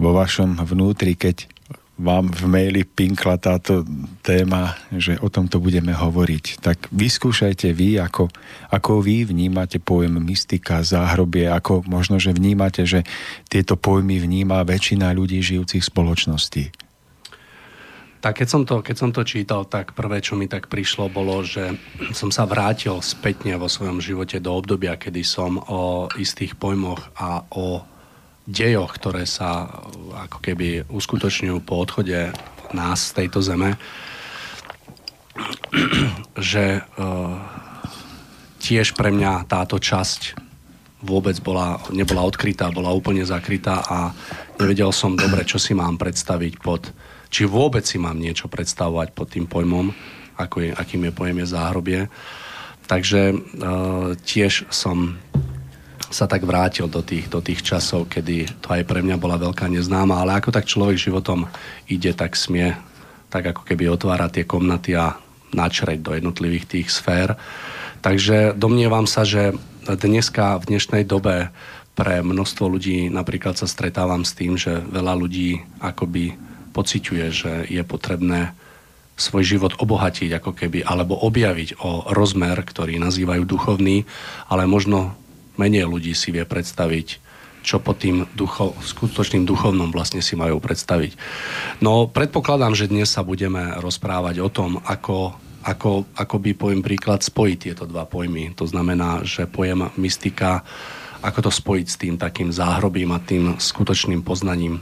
vo 0.00 0.16
vašom 0.16 0.64
vnútri, 0.64 1.12
keď 1.14 1.44
vám 2.00 2.32
v 2.32 2.48
maili 2.48 2.82
pinkla 2.88 3.36
táto 3.36 3.84
téma, 4.24 4.72
že 4.88 5.20
o 5.20 5.28
tomto 5.28 5.60
budeme 5.60 5.92
hovoriť. 5.92 6.64
Tak 6.64 6.88
vyskúšajte 6.88 7.76
vy, 7.76 8.00
ako, 8.00 8.32
ako 8.72 9.04
vy 9.04 9.28
vnímate 9.28 9.76
pojem 9.76 10.16
mystika, 10.32 10.80
záhrobie, 10.80 11.44
ako 11.52 11.84
možno, 11.84 12.16
že 12.16 12.32
vnímate, 12.32 12.88
že 12.88 13.04
tieto 13.52 13.76
pojmy 13.76 14.16
vníma 14.16 14.64
väčšina 14.64 15.12
ľudí 15.12 15.44
žijúcich 15.44 15.84
v 15.84 15.90
spoločnosti. 15.92 16.64
Tak 18.20 18.44
keď 18.44 18.48
som, 18.48 18.62
to, 18.68 18.84
keď 18.84 18.96
som 18.96 19.10
to 19.16 19.24
čítal, 19.24 19.64
tak 19.64 19.96
prvé, 19.96 20.20
čo 20.20 20.36
mi 20.36 20.44
tak 20.44 20.68
prišlo, 20.68 21.08
bolo, 21.08 21.40
že 21.40 21.72
som 22.12 22.28
sa 22.28 22.44
vrátil 22.44 23.00
spätne 23.00 23.56
vo 23.56 23.64
svojom 23.64 23.96
živote 23.96 24.36
do 24.40 24.52
obdobia, 24.56 25.00
kedy 25.00 25.24
som 25.24 25.56
o 25.56 26.04
istých 26.20 26.52
pojmoch 26.56 27.00
a 27.16 27.44
o 27.56 27.80
dejoch, 28.48 28.96
ktoré 28.96 29.28
sa 29.28 29.68
ako 30.28 30.38
keby 30.40 30.88
uskutočňujú 30.88 31.58
po 31.64 31.80
odchode 31.80 32.32
nás 32.72 33.10
z 33.10 33.24
tejto 33.24 33.42
zeme, 33.42 33.76
že 36.52 36.80
uh, 36.80 37.34
tiež 38.60 38.94
pre 38.94 39.10
mňa 39.10 39.48
táto 39.48 39.80
časť 39.80 40.36
vôbec 41.00 41.40
bola, 41.40 41.80
nebola 41.88 42.28
odkrytá, 42.28 42.68
bola 42.68 42.92
úplne 42.92 43.24
zakrytá 43.24 43.80
a 43.88 44.12
nevedel 44.60 44.92
som 44.92 45.16
dobre, 45.16 45.48
čo 45.48 45.56
si 45.56 45.72
mám 45.72 45.96
predstaviť 45.96 46.60
pod, 46.60 46.92
či 47.32 47.48
vôbec 47.48 47.88
si 47.88 47.96
mám 47.96 48.20
niečo 48.20 48.52
predstavovať 48.52 49.16
pod 49.16 49.32
tým 49.32 49.48
pojmom, 49.48 49.96
ako 50.36 50.56
je, 50.60 50.70
akým 50.76 51.08
je 51.08 51.12
pojem 51.16 51.36
je 51.40 51.46
záhrobie. 51.48 52.00
Takže 52.84 53.32
uh, 53.32 54.12
tiež 54.28 54.68
som 54.68 55.16
sa 56.10 56.26
tak 56.26 56.42
vrátil 56.42 56.90
do 56.90 57.00
tých, 57.06 57.30
do 57.30 57.38
tých 57.38 57.62
časov, 57.62 58.10
kedy 58.10 58.58
to 58.58 58.74
aj 58.74 58.82
pre 58.82 59.00
mňa 59.00 59.16
bola 59.16 59.38
veľká 59.38 59.70
neznáma, 59.70 60.20
ale 60.20 60.42
ako 60.42 60.50
tak 60.50 60.66
človek 60.66 60.98
životom 60.98 61.46
ide, 61.86 62.10
tak 62.12 62.34
smie 62.34 62.74
tak 63.30 63.54
ako 63.54 63.62
keby 63.62 63.86
otvára 63.86 64.26
tie 64.26 64.42
komnaty 64.42 64.98
a 64.98 65.14
načreť 65.54 66.02
do 66.02 66.18
jednotlivých 66.18 66.66
tých 66.66 66.88
sfér. 66.90 67.38
Takže 68.02 68.58
domnievam 68.58 69.06
sa, 69.06 69.22
že 69.22 69.54
dneska, 69.86 70.58
v 70.58 70.74
dnešnej 70.74 71.06
dobe 71.06 71.54
pre 71.94 72.26
množstvo 72.26 72.66
ľudí 72.66 73.06
napríklad 73.06 73.54
sa 73.54 73.70
stretávam 73.70 74.26
s 74.26 74.34
tým, 74.34 74.58
že 74.58 74.82
veľa 74.82 75.14
ľudí 75.14 75.62
akoby 75.78 76.34
pociťuje, 76.74 77.26
že 77.30 77.52
je 77.70 77.82
potrebné 77.86 78.54
svoj 79.20 79.44
život 79.44 79.72
obohatiť 79.76 80.32
ako 80.40 80.56
keby, 80.56 80.80
alebo 80.80 81.12
objaviť 81.12 81.84
o 81.84 82.08
rozmer, 82.08 82.56
ktorý 82.56 82.96
nazývajú 82.96 83.44
duchovný, 83.44 84.08
ale 84.48 84.64
možno 84.64 85.12
menej 85.60 85.84
ľudí 85.84 86.16
si 86.16 86.32
vie 86.32 86.48
predstaviť, 86.48 87.20
čo 87.60 87.76
pod 87.76 88.00
tým 88.00 88.24
ducho, 88.32 88.72
skutočným 88.80 89.44
duchovnom 89.44 89.92
vlastne 89.92 90.24
si 90.24 90.32
majú 90.32 90.56
predstaviť. 90.64 91.12
No 91.84 92.08
predpokladám, 92.08 92.72
že 92.72 92.88
dnes 92.88 93.12
sa 93.12 93.20
budeme 93.20 93.76
rozprávať 93.76 94.40
o 94.40 94.48
tom, 94.48 94.80
ako, 94.88 95.36
ako, 95.60 96.08
ako 96.16 96.36
by 96.40 96.50
poviem 96.56 96.80
príklad 96.80 97.20
spojiť 97.20 97.58
tieto 97.60 97.84
dva 97.84 98.08
pojmy. 98.08 98.56
To 98.56 98.64
znamená, 98.64 99.28
že 99.28 99.44
pojem 99.44 99.92
mystika, 100.00 100.64
ako 101.20 101.48
to 101.48 101.52
spojiť 101.52 101.86
s 101.86 102.00
tým 102.00 102.16
takým 102.16 102.48
záhrobím 102.48 103.12
a 103.12 103.20
tým 103.20 103.60
skutočným 103.60 104.24
poznaním 104.24 104.80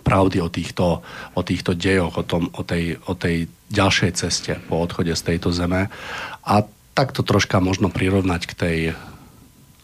pravdy 0.00 0.40
o 0.40 0.48
týchto, 0.48 1.04
o 1.36 1.40
týchto 1.44 1.76
dejoch, 1.76 2.16
o, 2.16 2.24
tom, 2.24 2.48
o, 2.56 2.64
tej, 2.64 2.96
o 3.04 3.12
tej 3.12 3.48
ďalšej 3.68 4.10
ceste 4.16 4.52
po 4.68 4.80
odchode 4.80 5.12
z 5.12 5.22
tejto 5.34 5.52
zeme. 5.52 5.92
A 6.44 6.54
takto 6.96 7.20
troška 7.20 7.60
možno 7.60 7.92
prirovnať 7.92 8.42
k 8.48 8.52
tej 8.56 8.78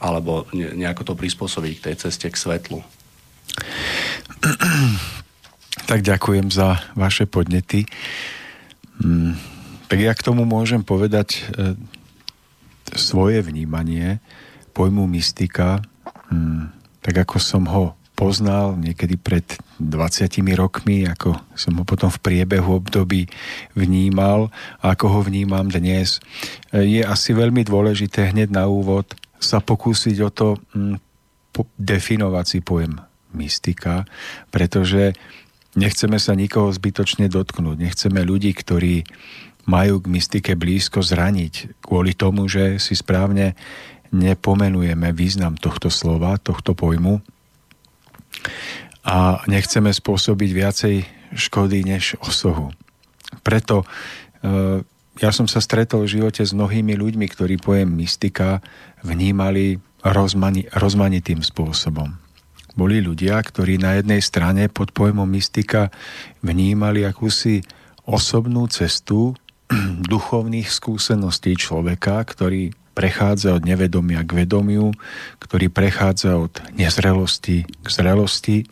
alebo 0.05 0.45
nejako 0.53 1.03
to 1.09 1.15
prispôsobiť 1.17 1.73
k 1.81 1.85
tej 1.91 1.97
ceste 2.05 2.29
k 2.29 2.37
svetlu. 2.37 2.85
Tak 5.85 6.07
ďakujem 6.07 6.55
za 6.55 6.81
vaše 6.95 7.27
podnety. 7.27 7.85
Mm, 9.03 9.35
tak 9.91 9.99
ja 9.99 10.15
k 10.15 10.25
tomu 10.25 10.47
môžem 10.47 10.87
povedať 10.87 11.43
e, 11.43 11.75
svoje 12.95 13.43
vnímanie 13.43 14.23
pojmu 14.71 15.05
mystika, 15.13 15.83
mm, 16.31 16.71
tak 17.03 17.27
ako 17.27 17.37
som 17.43 17.67
ho 17.69 17.99
poznal 18.15 18.79
niekedy 18.79 19.19
pred 19.19 19.43
20 19.83 20.31
rokmi, 20.55 21.11
ako 21.11 21.35
som 21.59 21.75
ho 21.83 21.85
potom 21.85 22.07
v 22.07 22.23
priebehu 22.23 22.79
období 22.79 23.27
vnímal 23.75 24.55
a 24.79 24.95
ako 24.95 25.07
ho 25.11 25.21
vnímam 25.27 25.67
dnes, 25.67 26.23
je 26.71 27.03
asi 27.03 27.35
veľmi 27.35 27.67
dôležité 27.67 28.31
hneď 28.31 28.55
na 28.55 28.71
úvod 28.71 29.19
sa 29.45 29.61
pokúsiť 29.61 30.17
o 30.25 30.31
to 30.33 30.49
hm, 30.73 30.97
definovať 31.79 32.45
si 32.49 32.59
pojem 32.65 32.99
mystika, 33.35 34.09
pretože 34.51 35.15
nechceme 35.79 36.19
sa 36.19 36.35
nikoho 36.35 36.71
zbytočne 36.71 37.31
dotknúť. 37.31 37.77
Nechceme 37.79 38.23
ľudí, 38.23 38.55
ktorí 38.55 39.07
majú 39.65 40.01
k 40.03 40.11
mystike 40.11 40.53
blízko 40.55 41.01
zraniť 41.01 41.81
kvôli 41.85 42.13
tomu, 42.13 42.47
že 42.47 42.77
si 42.79 42.95
správne 42.95 43.57
nepomenujeme 44.15 45.11
význam 45.11 45.59
tohto 45.59 45.91
slova, 45.91 46.39
tohto 46.39 46.77
pojmu 46.77 47.19
a 49.03 49.43
nechceme 49.51 49.91
spôsobiť 49.91 50.51
viacej 50.55 50.95
škody 51.35 51.83
než 51.83 52.15
osohu. 52.23 52.71
Preto 53.43 53.83
e, 53.83 53.87
ja 55.23 55.31
som 55.31 55.47
sa 55.47 55.63
stretol 55.63 56.07
v 56.07 56.19
živote 56.19 56.43
s 56.43 56.51
mnohými 56.51 56.99
ľuďmi, 56.99 57.27
ktorí 57.31 57.63
pojem 57.63 57.91
mystika 58.03 58.59
vnímali 59.07 59.79
rozmani, 60.03 60.67
rozmanitým 60.75 61.41
spôsobom. 61.41 62.19
Boli 62.75 62.99
ľudia, 62.99 63.39
ktorí 63.39 63.79
na 63.79 64.03
jednej 64.03 64.19
strane 64.19 64.67
pod 64.67 64.91
pojmom 64.91 65.31
mystika 65.31 65.95
vnímali 66.43 67.07
akúsi 67.07 67.63
osobnú 68.03 68.67
cestu 68.67 69.39
duchovných 70.13 70.67
skúseností 70.67 71.55
človeka, 71.55 72.19
ktorý 72.27 72.75
prechádza 72.95 73.55
od 73.55 73.63
nevedomia 73.67 74.23
k 74.27 74.47
vedomiu, 74.47 74.95
ktorý 75.39 75.71
prechádza 75.71 76.39
od 76.39 76.59
nezrelosti 76.75 77.67
k 77.67 77.87
zrelosti. 77.87 78.67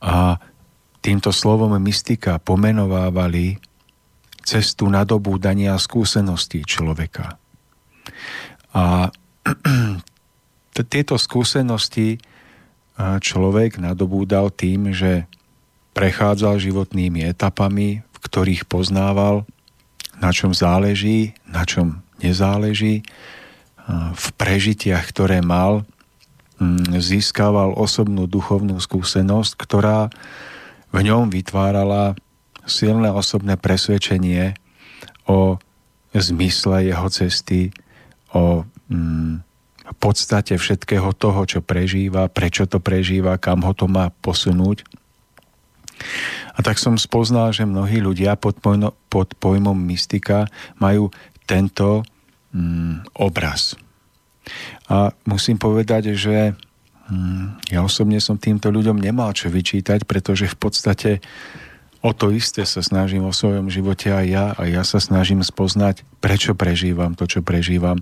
A 0.00 0.40
týmto 1.04 1.32
slovom 1.32 1.76
mystika 1.80 2.40
pomenovávali 2.40 3.60
cestu 4.46 4.86
nadobúdania 4.86 5.74
skúseností 5.74 6.62
človeka. 6.62 7.34
A 8.70 9.10
tieto 10.94 11.18
skúsenosti 11.18 12.22
človek 12.96 13.82
nadobúdal 13.82 14.54
tým, 14.54 14.94
že 14.94 15.26
prechádzal 15.92 16.60
životnými 16.60 17.24
etapami, 17.26 18.04
v 18.04 18.16
ktorých 18.20 18.68
poznával, 18.68 19.48
na 20.16 20.32
čom 20.32 20.52
záleží, 20.52 21.36
na 21.44 21.64
čom 21.68 22.00
nezáleží. 22.20 23.04
V 24.16 24.26
prežitiach, 24.36 25.08
ktoré 25.12 25.44
mal, 25.44 25.84
mm, 26.60 26.96
získaval 27.00 27.76
osobnú 27.76 28.24
duchovnú 28.28 28.80
skúsenosť, 28.80 29.52
ktorá 29.56 30.08
v 30.92 30.98
ňom 31.04 31.28
vytvárala 31.28 32.16
silné 32.66 33.08
osobné 33.14 33.56
presvedčenie 33.56 34.58
o 35.30 35.58
zmysle 36.12 36.90
jeho 36.90 37.08
cesty, 37.10 37.70
o 38.34 38.66
mm, 38.90 39.46
podstate 39.96 40.54
všetkého 40.54 41.10
toho, 41.16 41.42
čo 41.48 41.60
prežíva, 41.64 42.28
prečo 42.28 42.68
to 42.68 42.78
prežíva, 42.78 43.40
kam 43.40 43.64
ho 43.64 43.72
to 43.72 43.88
má 43.88 44.12
posunúť. 44.22 44.84
A 46.56 46.60
tak 46.60 46.76
som 46.76 47.00
spoznal, 47.00 47.52
že 47.56 47.68
mnohí 47.68 48.00
ľudia 48.00 48.36
pod, 48.36 48.60
pojno, 48.60 48.92
pod 49.08 49.32
pojmom 49.36 49.76
mystika 49.88 50.48
majú 50.76 51.08
tento 51.48 52.04
mm, 52.52 53.16
obraz. 53.16 53.76
A 54.86 55.10
musím 55.24 55.56
povedať, 55.56 56.14
že 56.14 56.52
mm, 57.08 57.72
ja 57.72 57.80
osobne 57.80 58.20
som 58.20 58.36
týmto 58.36 58.68
ľuďom 58.68 59.00
nemal 59.00 59.32
čo 59.32 59.48
vyčítať, 59.48 60.04
pretože 60.04 60.48
v 60.52 60.56
podstate 60.56 61.10
o 62.02 62.10
to 62.12 62.32
isté 62.32 62.64
sa 62.64 62.80
snažím 62.80 63.24
o 63.24 63.32
svojom 63.34 63.68
živote 63.72 64.12
aj 64.12 64.26
ja 64.26 64.46
a 64.56 64.62
ja 64.68 64.82
sa 64.82 64.98
snažím 64.98 65.44
spoznať, 65.44 66.04
prečo 66.20 66.52
prežívam 66.56 67.16
to, 67.16 67.28
čo 67.28 67.40
prežívam 67.40 68.00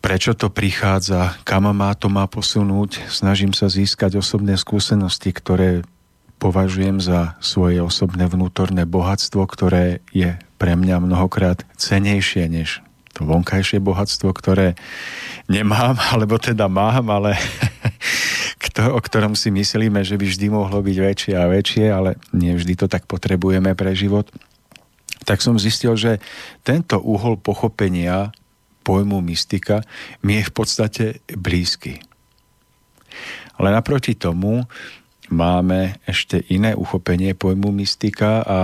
prečo 0.00 0.32
to 0.32 0.48
prichádza, 0.48 1.36
kam 1.44 1.68
má 1.76 1.92
to 1.92 2.08
má 2.08 2.24
posunúť. 2.24 3.04
Snažím 3.12 3.52
sa 3.52 3.68
získať 3.68 4.16
osobné 4.16 4.56
skúsenosti, 4.56 5.28
ktoré 5.28 5.84
považujem 6.40 7.04
za 7.04 7.36
svoje 7.44 7.84
osobné 7.84 8.24
vnútorné 8.24 8.88
bohatstvo, 8.88 9.44
ktoré 9.44 10.00
je 10.10 10.40
pre 10.56 10.72
mňa 10.72 11.04
mnohokrát 11.04 11.68
cenejšie 11.76 12.48
než 12.48 12.80
to 13.12 13.28
vonkajšie 13.28 13.84
bohatstvo, 13.84 14.32
ktoré 14.32 14.80
nemám, 15.52 16.00
alebo 16.00 16.40
teda 16.40 16.72
mám, 16.72 17.12
ale 17.12 17.36
o 18.92 19.00
ktorom 19.00 19.32
si 19.32 19.48
myslíme, 19.48 20.04
že 20.04 20.20
by 20.20 20.24
vždy 20.28 20.46
mohlo 20.52 20.84
byť 20.84 20.96
väčšie 21.00 21.34
a 21.34 21.48
väčšie, 21.48 21.84
ale 21.88 22.20
nie 22.36 22.52
vždy 22.52 22.76
to 22.76 22.86
tak 22.86 23.08
potrebujeme 23.08 23.72
pre 23.72 23.96
život. 23.96 24.28
Tak 25.24 25.40
som 25.40 25.56
zistil, 25.56 25.96
že 25.96 26.20
tento 26.64 27.00
uhol 27.00 27.40
pochopenia 27.40 28.32
pojmu 28.84 29.20
mystika 29.28 29.84
mi 30.24 30.40
je 30.40 30.48
v 30.48 30.52
podstate 30.52 31.04
blízky. 31.32 32.00
Ale 33.60 33.72
naproti 33.72 34.16
tomu 34.16 34.64
máme 35.28 36.00
ešte 36.08 36.40
iné 36.48 36.72
uchopenie 36.72 37.36
pojmu 37.36 37.70
mystika 37.80 38.40
a 38.44 38.58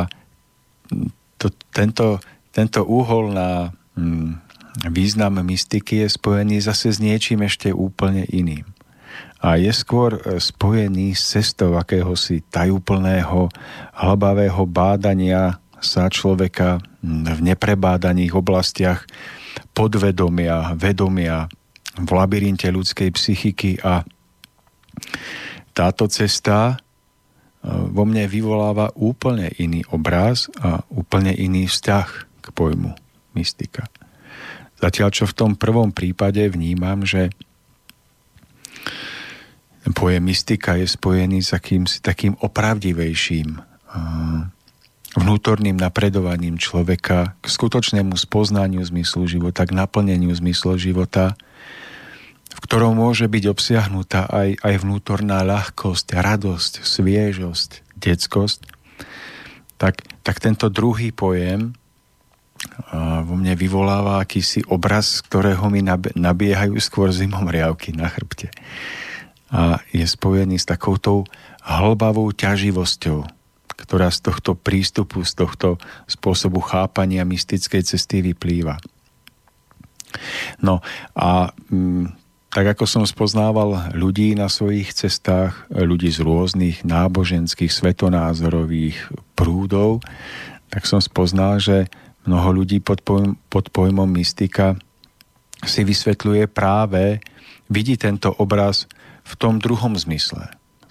to, 1.36 1.52
tento, 1.72 2.18
tento 2.50 2.80
úhol 2.84 3.32
na 3.32 3.70
hm, 3.96 4.40
význam 4.88 5.40
mystiky 5.40 6.04
je 6.04 6.08
spojený 6.08 6.60
zase 6.64 6.92
s 6.92 6.98
niečím 7.00 7.44
ešte 7.44 7.72
úplne 7.72 8.24
iným. 8.28 8.75
A 9.40 9.60
je 9.60 9.68
skôr 9.72 10.16
e, 10.16 10.40
spojený 10.40 11.12
s 11.12 11.36
cestou 11.36 11.76
akéhosi 11.76 12.40
tajúplného, 12.48 13.52
hlbavého 13.92 14.64
bádania 14.64 15.60
sa 15.76 16.08
človeka 16.08 16.80
v 17.04 17.40
neprebádaných 17.44 18.32
oblastiach 18.32 19.04
podvedomia, 19.76 20.72
vedomia 20.72 21.46
v 21.96 22.08
labyrinte 22.12 22.68
ľudskej 22.68 23.08
psychiky 23.12 23.80
a 23.84 24.04
táto 25.76 26.08
cesta 26.08 26.72
e, 26.72 26.76
vo 27.68 28.08
mne 28.08 28.24
vyvoláva 28.24 28.92
úplne 28.96 29.52
iný 29.60 29.84
obraz 29.92 30.48
a 30.64 30.80
úplne 30.88 31.36
iný 31.36 31.68
vzťah 31.68 32.08
k 32.40 32.46
pojmu 32.56 32.96
mystika. 33.36 33.84
Zatiaľ, 34.76 35.08
čo 35.12 35.24
v 35.28 35.36
tom 35.36 35.52
prvom 35.56 35.92
prípade 35.92 36.40
vnímam, 36.52 37.04
že 37.04 37.32
pojem 39.94 40.22
mystika 40.26 40.74
je 40.80 40.86
spojený 40.88 41.44
s 41.44 41.54
akýmsi 41.54 42.02
takým 42.02 42.34
opravdivejším 42.42 43.60
vnútorným 45.16 45.80
napredovaním 45.80 46.60
človeka 46.60 47.38
k 47.40 47.46
skutočnému 47.48 48.12
spoznaniu 48.18 48.84
zmyslu 48.84 49.24
života, 49.24 49.64
k 49.64 49.72
naplneniu 49.72 50.28
zmyslu 50.36 50.76
života, 50.76 51.38
v 52.52 52.60
ktorom 52.60 53.00
môže 53.00 53.24
byť 53.24 53.44
obsiahnutá 53.48 54.28
aj, 54.28 54.60
aj 54.60 54.74
vnútorná 54.84 55.40
ľahkosť, 55.44 56.06
radosť, 56.20 56.72
sviežosť, 56.84 57.70
detskosť, 57.96 58.60
tak, 59.80 60.04
tak 60.20 60.36
tento 60.40 60.68
druhý 60.68 61.12
pojem 61.12 61.76
vo 63.24 63.34
mne 63.36 63.52
vyvoláva 63.52 64.24
akýsi 64.24 64.64
obraz, 64.68 65.20
ktorého 65.20 65.68
mi 65.68 65.84
nabiehajú 66.16 66.76
skôr 66.80 67.12
zimom 67.12 67.44
riavky 67.44 67.92
na 67.92 68.08
chrbte. 68.08 68.48
A 69.52 69.78
je 69.94 70.02
spojený 70.02 70.58
s 70.58 70.66
takoutou 70.66 71.22
hlbavou 71.62 72.30
ťaživosťou, 72.34 73.26
ktorá 73.76 74.10
z 74.10 74.18
tohto 74.26 74.58
prístupu, 74.58 75.22
z 75.22 75.38
tohto 75.38 75.78
spôsobu 76.10 76.62
chápania 76.64 77.22
mystickej 77.22 77.82
cesty 77.86 78.22
vyplýva. 78.22 78.80
No 80.62 80.80
a 81.12 81.52
mm, 81.70 82.26
tak 82.56 82.72
ako 82.72 82.88
som 82.88 83.04
spoznával 83.04 83.92
ľudí 83.92 84.32
na 84.32 84.48
svojich 84.48 84.96
cestách, 84.96 85.68
ľudí 85.68 86.08
z 86.08 86.24
rôznych 86.24 86.88
náboženských, 86.88 87.68
svetonázorových 87.68 89.12
prúdov, 89.36 90.00
tak 90.72 90.88
som 90.88 91.04
spoznal, 91.04 91.60
že 91.60 91.92
mnoho 92.24 92.64
ľudí 92.64 92.80
pod, 92.80 93.04
pojm, 93.04 93.36
pod 93.52 93.68
pojmom 93.68 94.08
mystika 94.16 94.74
si 95.62 95.84
vysvetľuje 95.84 96.48
práve, 96.48 97.20
vidí 97.68 98.00
tento 98.00 98.32
obraz 98.40 98.88
v 99.26 99.34
tom 99.34 99.58
druhom 99.58 99.98
zmysle 99.98 100.46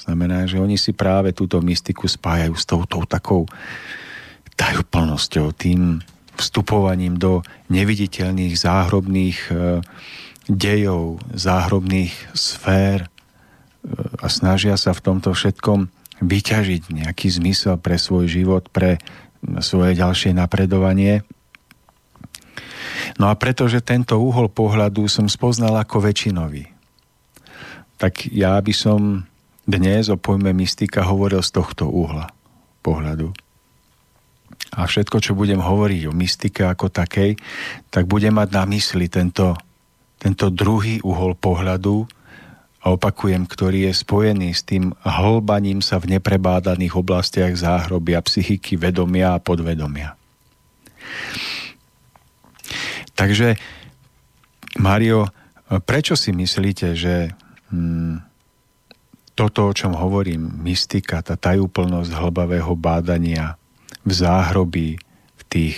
Znamená, 0.05 0.45
že 0.45 0.61
oni 0.61 0.77
si 0.77 0.93
práve 0.93 1.33
túto 1.33 1.57
mystiku 1.65 2.05
spájajú 2.05 2.53
s 2.53 2.69
touto 2.69 3.09
takou 3.09 3.49
tajúplnosťou, 4.53 5.49
tým 5.57 6.05
vstupovaním 6.37 7.17
do 7.17 7.41
neviditeľných 7.73 8.53
záhrobných 8.53 9.37
e, 9.49 9.53
dejov, 10.45 11.25
záhrobných 11.33 12.13
sfér 12.37 13.01
e, 13.01 13.07
a 14.21 14.29
snažia 14.29 14.77
sa 14.77 14.93
v 14.93 15.03
tomto 15.09 15.33
všetkom 15.33 15.89
vyťažiť 16.21 16.93
nejaký 16.93 17.27
zmysel 17.33 17.81
pre 17.81 17.97
svoj 17.97 18.29
život, 18.29 18.69
pre 18.69 19.01
svoje 19.65 19.97
ďalšie 19.97 20.37
napredovanie. 20.37 21.25
No 23.17 23.33
a 23.33 23.33
pretože 23.33 23.81
tento 23.81 24.21
úhol 24.21 24.53
pohľadu 24.53 25.09
som 25.09 25.25
spoznal 25.25 25.73
ako 25.81 26.03
väčšinový, 26.05 26.74
tak 27.95 28.27
ja 28.31 28.59
by 28.59 28.73
som 28.75 29.23
dnes 29.65 30.11
o 30.11 30.19
pojme 30.19 30.53
mystika 30.53 31.05
hovoril 31.07 31.41
z 31.41 31.51
tohto 31.55 31.89
uhla 31.89 32.29
pohľadu. 32.85 33.33
A 34.75 34.85
všetko, 34.85 35.17
čo 35.23 35.33
budem 35.33 35.63
hovoriť 35.63 36.01
o 36.09 36.13
mystike 36.13 36.61
ako 36.61 36.91
takej, 36.91 37.39
tak 37.89 38.05
budem 38.05 38.37
mať 38.37 38.49
na 38.53 38.63
mysli 38.69 39.07
tento, 39.09 39.55
tento 40.19 40.51
druhý 40.51 41.01
uhol 41.01 41.33
pohľadu, 41.39 42.05
a 42.85 42.93
opakujem, 42.93 43.49
ktorý 43.49 43.89
je 43.89 43.93
spojený 43.97 44.53
s 44.53 44.61
tým 44.61 44.93
hlbaním 45.01 45.81
sa 45.81 45.97
v 45.97 46.13
neprebádaných 46.13 46.93
oblastiach 46.93 47.57
záhrobia, 47.57 48.21
psychiky, 48.21 48.77
vedomia 48.77 49.33
a 49.33 49.41
podvedomia. 49.41 50.13
Takže, 53.17 53.57
Mario, 54.77 55.33
prečo 55.89 56.13
si 56.13 56.29
myslíte, 56.29 56.93
že 56.93 57.33
toto, 59.35 59.67
o 59.67 59.75
čom 59.75 59.93
hovorím, 59.99 60.63
mystika, 60.63 61.19
tá 61.19 61.35
tajúplnosť 61.35 62.11
hlbavého 62.15 62.71
bádania 62.79 63.59
v 64.07 64.11
záhrobí, 64.15 64.89
v 65.35 65.43
tých 65.51 65.75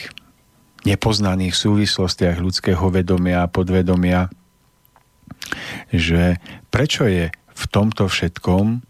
nepoznaných 0.86 1.58
súvislostiach 1.58 2.38
ľudského 2.38 2.86
vedomia 2.94 3.44
a 3.44 3.52
podvedomia, 3.52 4.30
že 5.90 6.38
prečo 6.70 7.10
je 7.10 7.34
v 7.34 7.64
tomto 7.68 8.06
všetkom 8.06 8.86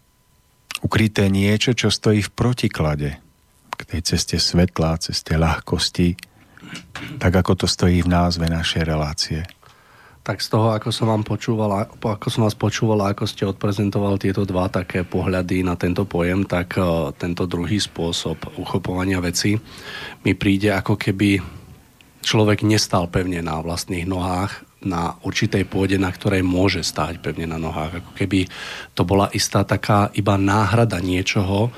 ukryté 0.84 1.26
niečo, 1.32 1.72
čo 1.72 1.88
stojí 1.88 2.22
v 2.22 2.34
protiklade 2.34 3.10
k 3.78 3.80
tej 3.82 4.00
ceste 4.14 4.36
svetla, 4.36 5.00
ceste 5.00 5.38
ľahkosti, 5.38 6.18
tak 7.16 7.32
ako 7.32 7.64
to 7.64 7.66
stojí 7.70 8.04
v 8.04 8.10
názve 8.10 8.50
našej 8.50 8.82
relácie. 8.84 9.40
Tak 10.28 10.44
z 10.44 10.52
toho, 10.52 10.76
ako 10.76 10.92
som 10.92 11.08
vám 11.08 11.24
počúval, 11.24 11.88
ako 11.88 12.28
som 12.28 12.44
vás 12.44 12.52
počúval, 12.52 13.00
ako 13.00 13.24
ste 13.24 13.48
odprezentoval 13.48 14.20
tieto 14.20 14.44
dva 14.44 14.68
také 14.68 15.00
pohľady 15.00 15.64
na 15.64 15.72
tento 15.72 16.04
pojem, 16.04 16.44
tak 16.44 16.76
uh, 16.76 17.16
tento 17.16 17.48
druhý 17.48 17.80
spôsob 17.80 18.60
uchopovania 18.60 19.24
veci 19.24 19.56
mi 20.28 20.36
príde 20.36 20.68
ako 20.68 21.00
keby 21.00 21.40
človek 22.20 22.60
nestal 22.60 23.08
pevne 23.08 23.40
na 23.40 23.56
vlastných 23.64 24.04
nohách, 24.04 24.84
na 24.84 25.16
určitej 25.24 25.64
pôde, 25.64 25.96
na 25.96 26.12
ktorej 26.12 26.44
môže 26.44 26.84
stáť 26.84 27.24
pevne 27.24 27.48
na 27.48 27.56
nohách. 27.56 28.04
Ako 28.04 28.12
keby 28.12 28.52
to 28.92 29.08
bola 29.08 29.32
istá 29.32 29.64
taká 29.64 30.12
iba 30.12 30.36
náhrada 30.36 31.00
niečoho, 31.00 31.72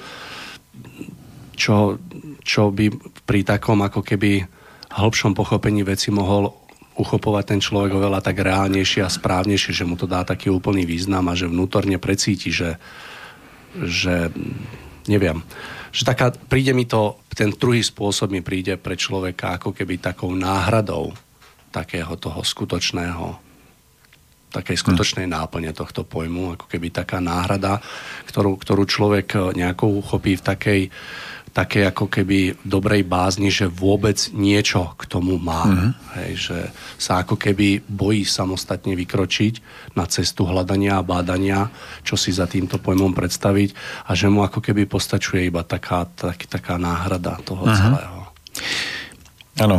čo, 1.55 2.03
čo 2.43 2.75
by 2.75 2.91
pri 3.23 3.47
takom 3.47 3.79
ako 3.79 4.03
keby 4.03 4.43
hĺbšom 4.91 5.39
pochopení 5.39 5.87
veci 5.87 6.11
mohol 6.11 6.60
uchopovať 6.99 7.45
ten 7.57 7.61
človek 7.63 7.97
oveľa 7.97 8.21
tak 8.21 8.43
reálnejšie 8.43 9.07
a 9.07 9.11
správnejšie, 9.13 9.73
že 9.73 9.89
mu 9.89 9.95
to 9.95 10.11
dá 10.11 10.27
taký 10.27 10.51
úplný 10.51 10.85
význam 10.85 11.31
a 11.31 11.39
že 11.39 11.47
vnútorne 11.47 11.97
precíti, 12.03 12.51
že, 12.51 12.77
že 13.79 14.29
neviem, 15.07 15.41
že 15.91 16.07
taká, 16.07 16.31
príde 16.31 16.71
mi 16.71 16.87
to, 16.87 17.19
ten 17.35 17.51
druhý 17.55 17.83
spôsob 17.83 18.31
mi 18.31 18.43
príde 18.43 18.79
pre 18.79 18.95
človeka 18.95 19.59
ako 19.59 19.75
keby 19.75 19.99
takou 19.99 20.31
náhradou 20.35 21.15
takého 21.71 22.15
toho 22.19 22.43
skutočného 22.43 23.51
takej 24.51 24.83
skutočnej 24.83 25.31
náplne 25.31 25.71
tohto 25.71 26.03
pojmu, 26.03 26.59
ako 26.59 26.67
keby 26.67 26.91
taká 26.91 27.23
náhrada, 27.23 27.79
ktorú, 28.27 28.59
ktorú 28.59 28.83
človek 28.83 29.55
nejako 29.55 30.03
uchopí 30.03 30.35
v 30.35 30.43
takej, 30.43 30.81
také 31.51 31.83
ako 31.83 32.07
keby 32.07 32.63
dobrej 32.63 33.03
bázni, 33.03 33.51
že 33.51 33.67
vôbec 33.67 34.17
niečo 34.31 34.95
k 34.95 35.03
tomu 35.11 35.35
má. 35.37 35.67
Mm-hmm. 35.67 35.91
Hej, 36.15 36.31
že 36.39 36.59
sa 36.95 37.23
ako 37.27 37.35
keby 37.35 37.83
bojí 37.91 38.23
samostatne 38.23 38.95
vykročiť 38.95 39.55
na 39.99 40.07
cestu 40.07 40.47
hľadania 40.47 41.03
a 41.03 41.07
bádania, 41.07 41.71
čo 42.07 42.15
si 42.15 42.31
za 42.31 42.47
týmto 42.47 42.79
pojmom 42.79 43.11
predstaviť 43.11 43.75
a 44.07 44.15
že 44.15 44.31
mu 44.31 44.47
ako 44.47 44.63
keby 44.63 44.87
postačuje 44.87 45.51
iba 45.51 45.67
taká, 45.67 46.07
tak, 46.07 46.47
taká 46.47 46.79
náhrada 46.79 47.43
toho 47.43 47.67
mm-hmm. 47.67 47.79
celého. 47.79 48.21
Áno. 49.61 49.79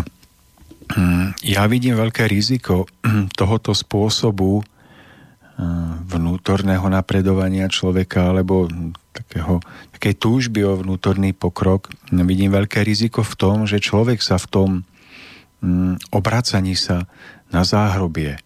Mm, 0.92 1.32
ja 1.48 1.64
vidím 1.72 1.96
veľké 1.96 2.28
riziko 2.28 2.84
tohoto 3.40 3.72
spôsobu 3.72 4.60
eh, 4.60 4.66
vnútorného 6.04 6.84
napredovania 6.92 7.72
človeka 7.72 8.36
alebo 8.36 8.68
takého, 9.12 9.60
takej 9.96 10.16
túžby 10.18 10.64
o 10.64 10.80
vnútorný 10.80 11.36
pokrok. 11.36 11.92
Vidím 12.12 12.56
veľké 12.56 12.84
riziko 12.84 13.22
v 13.22 13.34
tom, 13.36 13.58
že 13.68 13.84
človek 13.84 14.24
sa 14.24 14.40
v 14.40 14.48
tom 14.48 14.70
mm, 15.62 16.16
obracaní 16.16 16.76
sa 16.80 17.06
na 17.52 17.68
záhrobie, 17.68 18.40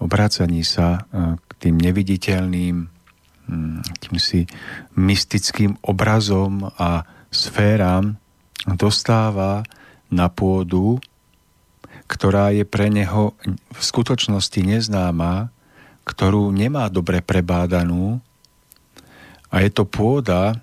obracaní 0.00 0.64
sa 0.64 1.04
eh, 1.12 1.36
k 1.36 1.50
tým 1.60 1.76
neviditeľným, 1.76 2.76
mm, 3.48 3.78
si 4.16 4.48
mystickým 4.96 5.76
obrazom 5.84 6.72
a 6.80 7.04
sféram 7.28 8.16
dostáva 8.64 9.62
na 10.08 10.32
pôdu, 10.32 10.98
ktorá 12.06 12.54
je 12.54 12.62
pre 12.62 12.88
neho 12.88 13.34
v 13.74 13.80
skutočnosti 13.82 14.62
neznáma, 14.62 15.50
ktorú 16.06 16.54
nemá 16.54 16.86
dobre 16.86 17.18
prebádanú 17.18 18.22
a 19.56 19.64
je 19.64 19.72
to 19.72 19.88
pôda, 19.88 20.60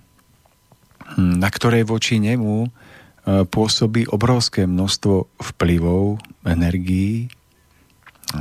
hm, 1.18 1.42
na 1.42 1.50
ktorej 1.50 1.90
voči 1.90 2.22
nemu 2.22 2.70
e, 2.70 2.70
pôsobí 3.50 4.06
obrovské 4.06 4.70
množstvo 4.70 5.42
vplyvov, 5.42 6.22
energií, 6.46 7.34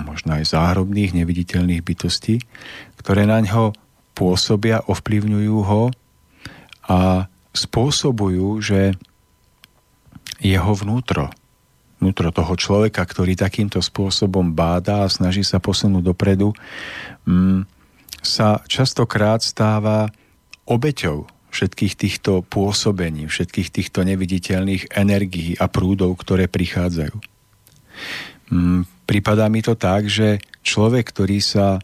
možno 0.04 0.36
aj 0.36 0.52
záhrobných, 0.52 1.16
neviditeľných 1.16 1.80
bytostí, 1.80 2.44
ktoré 3.00 3.24
na 3.24 3.40
ňo 3.40 3.72
pôsobia, 4.12 4.84
ovplyvňujú 4.84 5.56
ho 5.64 5.88
a 6.88 7.28
spôsobujú, 7.56 8.60
že 8.60 8.92
jeho 10.40 10.72
vnútro, 10.76 11.32
vnútro 12.00 12.28
toho 12.34 12.52
človeka, 12.56 13.04
ktorý 13.04 13.36
takýmto 13.36 13.80
spôsobom 13.80 14.52
báda 14.52 15.06
a 15.06 15.12
snaží 15.12 15.46
sa 15.46 15.62
posunúť 15.62 16.02
dopredu, 16.02 16.52
mm, 17.24 17.64
sa 18.22 18.60
častokrát 18.66 19.40
stáva 19.40 20.10
obeťou 20.66 21.26
všetkých 21.52 21.94
týchto 22.00 22.40
pôsobení, 22.48 23.28
všetkých 23.28 23.68
týchto 23.68 24.08
neviditeľných 24.08 24.96
energií 24.96 25.52
a 25.60 25.68
prúdov, 25.68 26.16
ktoré 26.16 26.48
prichádzajú. 26.48 27.12
Mm, 28.48 28.88
pripadá 29.04 29.52
mi 29.52 29.60
to 29.60 29.76
tak, 29.76 30.08
že 30.08 30.40
človek, 30.64 31.12
ktorý 31.12 31.44
sa 31.44 31.76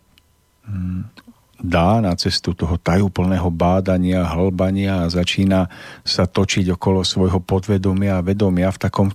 mm, 0.64 1.18
dá 1.60 1.98
na 2.00 2.14
cestu 2.14 2.54
toho 2.54 2.78
tajúplného 2.80 3.50
bádania, 3.50 4.24
hlbania 4.24 5.04
a 5.04 5.12
začína 5.12 5.66
sa 6.06 6.24
točiť 6.24 6.72
okolo 6.78 7.02
svojho 7.02 7.42
podvedomia 7.42 8.22
a 8.22 8.24
vedomia 8.24 8.70
v 8.70 8.78
takom 8.78 9.10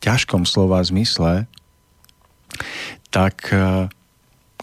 ťažkom 0.00 0.44
slova 0.44 0.80
zmysle, 0.84 1.48
tak 3.08 3.48
e, 3.52 3.88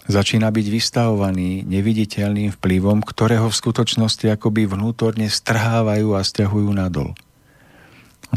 začína 0.08 0.48
byť 0.48 0.66
vystavovaný 0.72 1.68
neviditeľným 1.68 2.56
vplyvom, 2.56 3.04
ktorého 3.04 3.52
v 3.52 3.58
skutočnosti 3.60 4.24
akoby 4.34 4.64
vnútorne 4.64 5.28
strhávajú 5.28 6.16
a 6.16 6.24
stiahujú 6.24 6.72
nadol. 6.72 7.12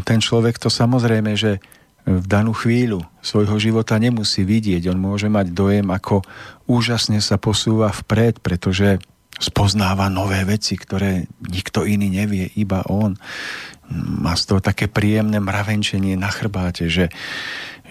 Ten 0.03 0.19
človek 0.19 0.59
to 0.59 0.67
samozrejme, 0.67 1.35
že 1.39 1.63
v 2.03 2.25
danú 2.25 2.51
chvíľu 2.51 3.05
svojho 3.21 3.55
života 3.61 3.95
nemusí 4.01 4.41
vidieť. 4.43 4.89
On 4.91 4.99
môže 4.99 5.29
mať 5.29 5.53
dojem, 5.53 5.87
ako 5.87 6.25
úžasne 6.65 7.21
sa 7.23 7.37
posúva 7.37 7.93
vpred, 7.93 8.41
pretože 8.41 8.97
spoznáva 9.37 10.09
nové 10.09 10.41
veci, 10.45 10.77
ktoré 10.77 11.25
nikto 11.41 11.85
iný 11.85 12.13
nevie, 12.13 12.49
iba 12.57 12.85
on 12.89 13.17
má 13.91 14.33
z 14.39 14.43
toho 14.47 14.59
také 14.63 14.87
príjemné 14.87 15.43
mravenčenie 15.43 16.15
na 16.15 16.31
chrbáte, 16.31 16.87
že, 16.87 17.11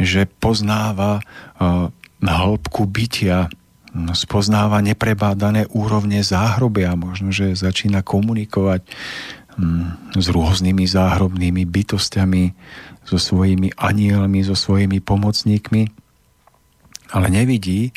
že 0.01 0.25
poznáva 0.25 1.21
uh, 1.21 1.93
hĺbku 2.23 2.89
bytia, 2.89 3.53
spoznáva 4.15 4.79
neprebádané 4.81 5.67
úrovne 5.75 6.23
záhrobia, 6.23 6.95
možno, 6.95 7.35
že 7.35 7.59
začína 7.59 8.07
komunikovať 8.07 8.87
um, 9.59 9.91
s 10.15 10.27
rôznymi 10.31 10.85
záhrobnými 10.87 11.67
bytostiami, 11.67 12.45
so 13.03 13.19
svojimi 13.19 13.75
anielmi, 13.75 14.47
so 14.47 14.55
svojimi 14.55 15.03
pomocníkmi, 15.03 15.91
ale 17.11 17.27
nevidí, 17.27 17.91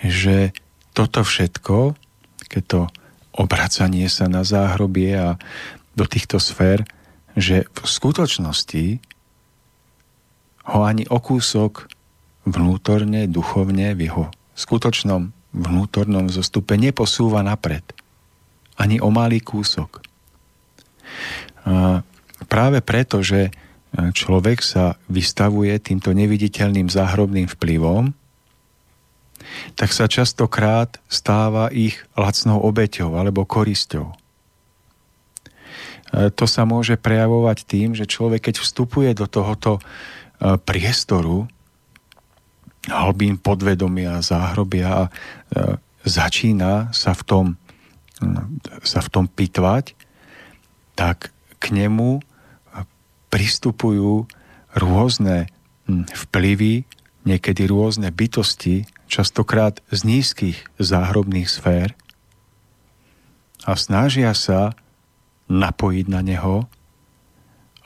že 0.00 0.56
toto 0.96 1.20
všetko, 1.20 1.92
keď 2.48 2.62
to 2.64 2.80
obracanie 3.36 4.08
sa 4.08 4.32
na 4.32 4.48
záhrobie 4.48 5.12
a 5.12 5.36
do 5.92 6.08
týchto 6.08 6.40
sfér 6.40 6.88
že 7.36 7.68
v 7.68 7.84
skutočnosti 7.84 8.84
ho 10.72 10.80
ani 10.82 11.04
o 11.06 11.20
kúsok 11.20 11.86
vnútorne, 12.48 13.28
duchovne, 13.28 13.92
v 13.92 14.08
jeho 14.08 14.24
skutočnom 14.56 15.30
vnútornom 15.52 16.28
zostupe 16.32 16.74
neposúva 16.76 17.44
napred. 17.44 17.84
Ani 18.76 19.00
o 19.00 19.08
malý 19.08 19.40
kúsok. 19.40 20.04
A 21.64 22.04
práve 22.50 22.84
preto, 22.84 23.24
že 23.24 23.48
človek 23.96 24.60
sa 24.60 25.00
vystavuje 25.08 25.72
týmto 25.80 26.12
neviditeľným 26.12 26.92
záhrobným 26.92 27.48
vplyvom, 27.48 28.12
tak 29.78 29.92
sa 29.94 30.10
častokrát 30.10 31.00
stáva 31.08 31.72
ich 31.72 31.96
lacnou 32.12 32.60
obeťou 32.60 33.16
alebo 33.16 33.48
korisťou. 33.48 34.12
E, 34.12 34.16
to 36.34 36.44
sa 36.44 36.68
môže 36.68 37.00
prejavovať 37.00 37.64
tým, 37.64 37.96
že 37.96 38.10
človek, 38.10 38.50
keď 38.50 38.60
vstupuje 38.60 39.10
do 39.16 39.24
tohoto 39.30 39.78
e, 39.78 39.82
priestoru, 40.60 41.48
hlbín 42.86 43.38
podvedomia, 43.38 44.22
záhrobia 44.22 44.88
a 44.88 45.02
e, 45.06 45.10
začína 46.06 46.94
sa 46.94 47.12
v 47.12 47.22
tom, 47.26 47.46
sa 48.86 49.02
v 49.02 49.08
tom 49.10 49.26
pitvať, 49.26 49.98
tak 50.94 51.34
k 51.58 51.64
nemu 51.74 52.22
pristupujú 53.28 54.24
rôzne 54.78 55.50
vplyvy, 55.90 56.86
niekedy 57.26 57.66
rôzne 57.66 58.14
bytosti, 58.14 58.86
častokrát 59.10 59.82
z 59.90 60.00
nízkych 60.06 60.66
záhrobných 60.78 61.46
sfér 61.46 61.94
a 63.66 63.74
snažia 63.74 64.34
sa 64.34 64.74
napojiť 65.46 66.06
na 66.10 66.22
neho, 66.22 66.66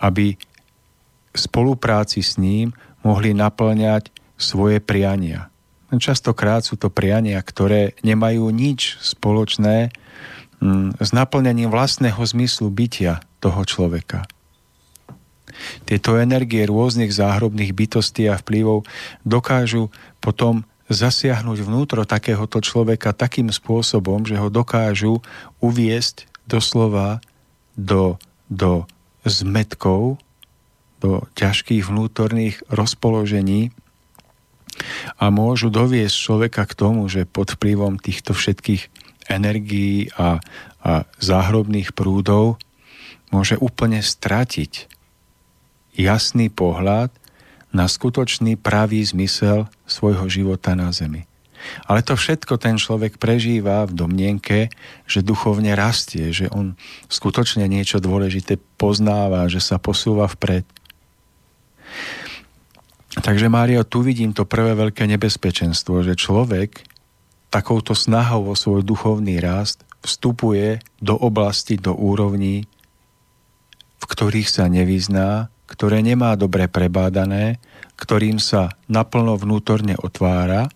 aby 0.01 0.37
v 1.31 1.37
spolupráci 1.37 2.25
s 2.25 2.41
ním 2.41 2.73
mohli 3.05 3.37
naplňať 3.37 4.13
svoje 4.41 4.81
priania. 4.81 5.53
Častokrát 5.93 6.65
sú 6.65 6.79
to 6.79 6.89
priania, 6.89 7.37
ktoré 7.43 7.99
nemajú 8.01 8.49
nič 8.49 8.97
spoločné 9.03 9.91
mm, 10.63 11.03
s 11.03 11.11
naplňaním 11.13 11.69
vlastného 11.69 12.19
zmyslu 12.19 12.71
bytia 12.73 13.21
toho 13.43 13.61
človeka. 13.67 14.25
Tieto 15.85 16.17
energie 16.17 16.63
rôznych 16.65 17.11
záhrobných 17.11 17.75
bytostí 17.75 18.31
a 18.31 18.39
vplyvov 18.39 18.87
dokážu 19.27 19.91
potom 20.23 20.63
zasiahnuť 20.91 21.59
vnútro 21.63 22.03
takéhoto 22.03 22.59
človeka 22.59 23.15
takým 23.15 23.51
spôsobom, 23.51 24.27
že 24.27 24.39
ho 24.39 24.51
dokážu 24.51 25.23
uviesť 25.63 26.27
doslova 26.51 27.23
do, 27.79 28.19
do 28.51 28.87
zmetkov, 29.23 30.19
do 30.99 31.25
ťažkých 31.39 31.87
vnútorných 31.87 32.63
rozpoložení 32.69 33.71
a 35.17 35.29
môžu 35.29 35.69
doviesť 35.69 36.17
človeka 36.17 36.63
k 36.67 36.77
tomu, 36.77 37.07
že 37.07 37.29
pod 37.29 37.57
vplyvom 37.57 38.01
týchto 38.01 38.37
všetkých 38.37 38.89
energií 39.31 40.11
a, 40.19 40.43
a 40.83 41.07
záhrobných 41.23 41.95
prúdov 41.95 42.59
môže 43.31 43.55
úplne 43.61 44.03
stratiť 44.03 44.91
jasný 45.95 46.51
pohľad 46.51 47.15
na 47.71 47.87
skutočný 47.87 48.59
pravý 48.59 49.07
zmysel 49.07 49.71
svojho 49.87 50.27
života 50.27 50.75
na 50.75 50.91
zemi. 50.91 51.31
Ale 51.87 52.01
to 52.01 52.17
všetko 52.17 52.57
ten 52.57 52.81
človek 52.81 53.21
prežíva 53.21 53.85
v 53.85 53.93
domnienke, 53.93 54.73
že 55.05 55.21
duchovne 55.21 55.77
rastie, 55.77 56.33
že 56.33 56.49
on 56.51 56.75
skutočne 57.13 57.69
niečo 57.69 58.01
dôležité 58.01 58.57
poznáva, 58.81 59.47
že 59.47 59.61
sa 59.61 59.77
posúva 59.77 60.25
vpred. 60.27 60.65
Takže 63.11 63.51
Mário, 63.51 63.83
tu 63.83 64.07
vidím 64.07 64.31
to 64.31 64.47
prvé 64.47 64.79
veľké 64.79 65.03
nebezpečenstvo, 65.11 66.07
že 66.07 66.15
človek 66.15 66.87
takouto 67.51 67.99
snahou 67.99 68.55
o 68.55 68.55
svoj 68.55 68.87
duchovný 68.87 69.43
rast 69.43 69.83
vstupuje 70.07 70.79
do 71.03 71.19
oblasti, 71.19 71.75
do 71.75 71.91
úrovní, 71.91 72.71
v 73.99 74.05
ktorých 74.07 74.47
sa 74.47 74.71
nevyzná 74.71 75.51
ktoré 75.71 76.03
nemá 76.03 76.35
dobre 76.35 76.67
prebádané, 76.67 77.63
ktorým 77.95 78.43
sa 78.43 78.75
naplno 78.91 79.39
vnútorne 79.39 79.95
otvára, 79.95 80.67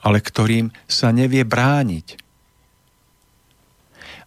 ale 0.00 0.18
ktorým 0.24 0.72
sa 0.88 1.12
nevie 1.12 1.44
brániť. 1.44 2.16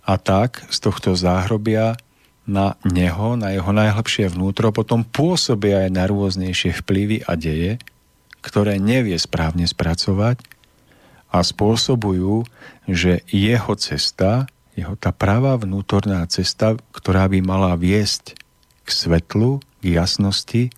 A 0.05 0.21
tak 0.21 0.61
z 0.69 0.77
tohto 0.85 1.17
záhrobia 1.17 1.97
na 2.45 2.77
neho, 2.85 3.33
na 3.33 3.53
jeho 3.53 3.73
najhlbšie 3.73 4.29
vnútro 4.29 4.69
potom 4.69 5.01
pôsobia 5.01 5.85
aj 5.85 5.91
na 5.93 6.05
rôznejšie 6.05 6.77
vplyvy 6.85 7.25
a 7.25 7.33
deje, 7.33 7.81
ktoré 8.45 8.77
nevie 8.77 9.17
správne 9.17 9.65
spracovať 9.65 10.37
a 11.33 11.41
spôsobujú, 11.41 12.45
že 12.85 13.25
jeho 13.33 13.73
cesta, 13.73 14.45
jeho 14.77 14.93
tá 14.93 15.09
pravá 15.09 15.57
vnútorná 15.57 16.21
cesta, 16.29 16.77
ktorá 16.93 17.25
by 17.25 17.41
mala 17.41 17.73
viesť 17.73 18.37
k 18.85 18.89
svetlu, 18.93 19.57
k 19.81 19.97
jasnosti, 19.97 20.69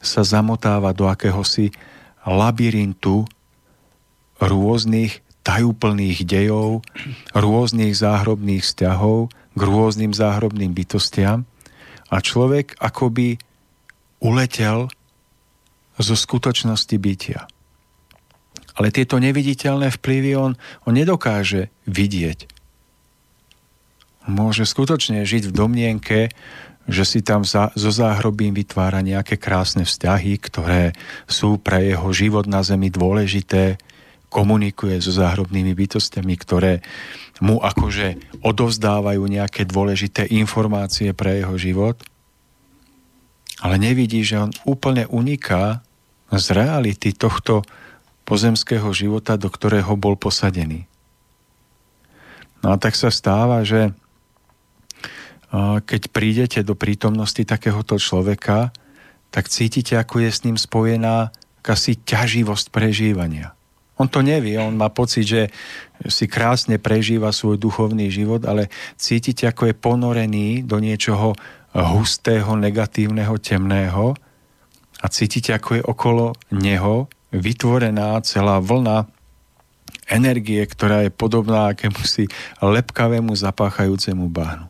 sa 0.00 0.24
zamotáva 0.24 0.96
do 0.96 1.04
akéhosi 1.04 1.76
labyrintu 2.24 3.28
rôznych 4.40 5.20
tajúplných 5.44 6.24
dejov, 6.24 6.80
rôznych 7.36 7.92
záhrobných 7.92 8.64
vzťahov 8.64 9.28
k 9.60 9.68
rôznym 9.68 10.16
záhrobným 10.16 10.72
bytostiam 10.72 11.44
a 12.08 12.16
človek 12.24 12.80
akoby 12.80 13.36
uletel 14.24 14.88
zo 16.00 16.16
skutočnosti 16.16 16.96
bytia. 16.96 17.44
Ale 18.80 18.88
tieto 18.88 19.20
neviditeľné 19.20 19.92
vplyvy 20.00 20.32
on, 20.40 20.52
on 20.88 20.92
nedokáže 20.96 21.68
vidieť. 21.84 22.48
Môže 24.32 24.64
skutočne 24.64 25.28
žiť 25.28 25.52
v 25.52 25.56
domnienke, 25.56 26.18
že 26.88 27.04
si 27.04 27.20
tam 27.20 27.44
za, 27.44 27.68
zo 27.76 27.92
záhrobím 27.92 28.56
vytvára 28.56 29.04
nejaké 29.04 29.36
krásne 29.36 29.84
vzťahy, 29.84 30.40
ktoré 30.40 30.96
sú 31.28 31.60
pre 31.60 31.92
jeho 31.92 32.08
život 32.16 32.48
na 32.48 32.64
zemi 32.64 32.88
dôležité, 32.88 33.76
komunikuje 34.30 35.02
so 35.02 35.10
záhrobnými 35.10 35.74
bytostiami, 35.74 36.34
ktoré 36.38 36.80
mu 37.42 37.58
akože 37.58 38.38
odovzdávajú 38.46 39.20
nejaké 39.26 39.66
dôležité 39.66 40.30
informácie 40.30 41.10
pre 41.12 41.42
jeho 41.42 41.58
život, 41.58 41.98
ale 43.60 43.76
nevidí, 43.76 44.22
že 44.24 44.40
on 44.40 44.54
úplne 44.64 45.04
uniká 45.10 45.82
z 46.30 46.46
reality 46.54 47.12
tohto 47.12 47.66
pozemského 48.24 48.88
života, 48.94 49.34
do 49.34 49.50
ktorého 49.50 49.98
bol 49.98 50.14
posadený. 50.14 50.86
No 52.62 52.72
a 52.72 52.76
tak 52.78 52.94
sa 52.94 53.10
stáva, 53.10 53.66
že 53.66 53.90
keď 55.82 56.02
prídete 56.14 56.62
do 56.62 56.78
prítomnosti 56.78 57.42
takéhoto 57.42 57.98
človeka, 57.98 58.70
tak 59.34 59.50
cítite, 59.50 59.98
ako 59.98 60.22
je 60.22 60.30
s 60.30 60.46
ním 60.46 60.54
spojená 60.54 61.34
akási 61.60 61.98
ťaživosť 61.98 62.70
prežívania. 62.70 63.58
On 64.00 64.08
to 64.08 64.24
nevie, 64.24 64.56
on 64.56 64.80
má 64.80 64.88
pocit, 64.88 65.28
že 65.28 65.42
si 66.08 66.24
krásne 66.24 66.80
prežíva 66.80 67.28
svoj 67.36 67.60
duchovný 67.60 68.08
život, 68.08 68.48
ale 68.48 68.72
cítite, 68.96 69.44
ako 69.44 69.68
je 69.68 69.74
ponorený 69.76 70.64
do 70.64 70.80
niečoho 70.80 71.36
hustého, 71.76 72.56
negatívneho, 72.56 73.36
temného 73.36 74.16
a 75.04 75.06
cítite, 75.12 75.52
ako 75.52 75.70
je 75.76 75.82
okolo 75.84 76.32
neho 76.48 77.12
vytvorená 77.28 78.16
celá 78.24 78.56
vlna 78.58 79.04
energie, 80.10 80.64
ktorá 80.64 81.06
je 81.06 81.12
podobná 81.12 81.70
akémusi 81.70 82.26
lepkavému 82.58 83.36
zapáchajúcemu 83.36 84.26
bahnu. 84.32 84.66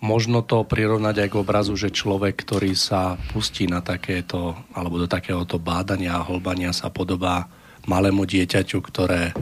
Možno 0.00 0.40
to 0.40 0.64
prirovnať 0.64 1.24
aj 1.24 1.28
k 1.28 1.40
obrazu, 1.40 1.76
že 1.76 1.92
človek, 1.92 2.32
ktorý 2.32 2.72
sa 2.72 3.20
pustí 3.32 3.68
na 3.68 3.84
takéto, 3.84 4.56
alebo 4.72 4.96
do 4.96 5.04
takéhoto 5.04 5.60
bádania 5.60 6.16
a 6.16 6.24
holbania 6.24 6.72
sa 6.72 6.88
podobá 6.88 7.52
malému 7.86 8.26
dieťaťu, 8.26 8.78
ktoré, 8.84 9.32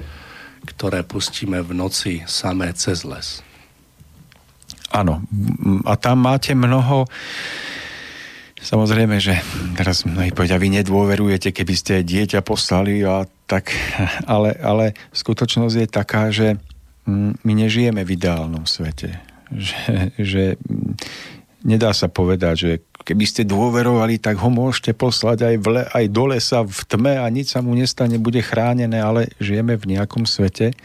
ktoré 0.67 1.03
pustíme 1.07 1.63
v 1.63 1.71
noci 1.75 2.13
samé 2.27 2.75
cez 2.75 3.03
les. 3.03 3.43
Áno. 4.95 5.21
A 5.85 5.95
tam 6.01 6.25
máte 6.25 6.57
mnoho 6.57 7.07
Samozrejme, 8.59 9.23
že 9.23 9.39
teraz 9.79 10.03
mnohí 10.03 10.35
povedia, 10.35 10.59
vy 10.59 10.83
nedôverujete, 10.83 11.55
keby 11.55 11.75
ste 11.79 12.03
dieťa 12.03 12.43
poslali, 12.43 13.07
a 13.07 13.23
tak, 13.47 13.71
ale, 14.27 14.51
ale 14.59 14.99
skutočnosť 15.15 15.75
je 15.79 15.87
taká, 15.87 16.35
že 16.35 16.59
my 17.47 17.53
nežijeme 17.55 18.03
v 18.03 18.19
ideálnom 18.19 18.67
svete 18.67 19.23
že, 19.69 20.13
že 20.19 20.45
nedá 21.65 21.91
sa 21.91 22.07
povedať, 22.07 22.55
že 22.55 22.73
keby 23.03 23.25
ste 23.25 23.43
dôverovali, 23.49 24.21
tak 24.21 24.39
ho 24.39 24.51
môžete 24.53 24.95
poslať 24.95 25.39
aj, 25.49 25.55
v 25.59 25.67
le, 25.75 25.83
aj 25.89 26.05
do 26.13 26.25
lesa 26.29 26.61
v 26.63 26.81
tme 26.87 27.15
a 27.19 27.27
nič 27.33 27.57
sa 27.57 27.65
mu 27.65 27.75
nestane, 27.75 28.21
bude 28.21 28.45
chránené, 28.45 29.01
ale 29.01 29.33
žijeme 29.41 29.75
v 29.75 29.97
nejakom 29.97 30.29
svete, 30.29 30.77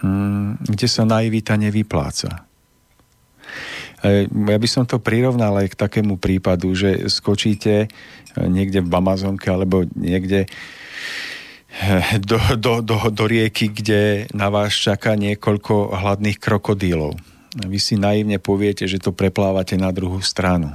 hm, 0.00 0.64
kde 0.64 0.86
sa 0.86 1.02
naivita 1.04 1.58
nevypláca. 1.58 2.46
E, 4.00 4.30
ja 4.30 4.58
by 4.58 4.68
som 4.70 4.88
to 4.88 5.02
prirovnal 5.02 5.58
aj 5.60 5.74
k 5.74 5.80
takému 5.80 6.16
prípadu, 6.16 6.72
že 6.72 7.10
skočíte 7.10 7.90
niekde 8.38 8.80
v 8.80 8.92
Amazonke 8.94 9.50
alebo 9.50 9.84
niekde 9.98 10.46
do, 12.30 12.38
do, 12.58 12.72
do, 12.82 12.96
do 13.10 13.24
rieky, 13.26 13.70
kde 13.70 14.26
na 14.34 14.50
vás 14.50 14.74
čaká 14.74 15.14
niekoľko 15.14 15.94
hladných 15.94 16.38
krokodílov. 16.38 17.29
Vy 17.50 17.78
si 17.82 17.98
naivne 17.98 18.38
poviete, 18.38 18.86
že 18.86 19.02
to 19.02 19.10
preplávate 19.10 19.74
na 19.74 19.90
druhú 19.90 20.22
stranu. 20.22 20.70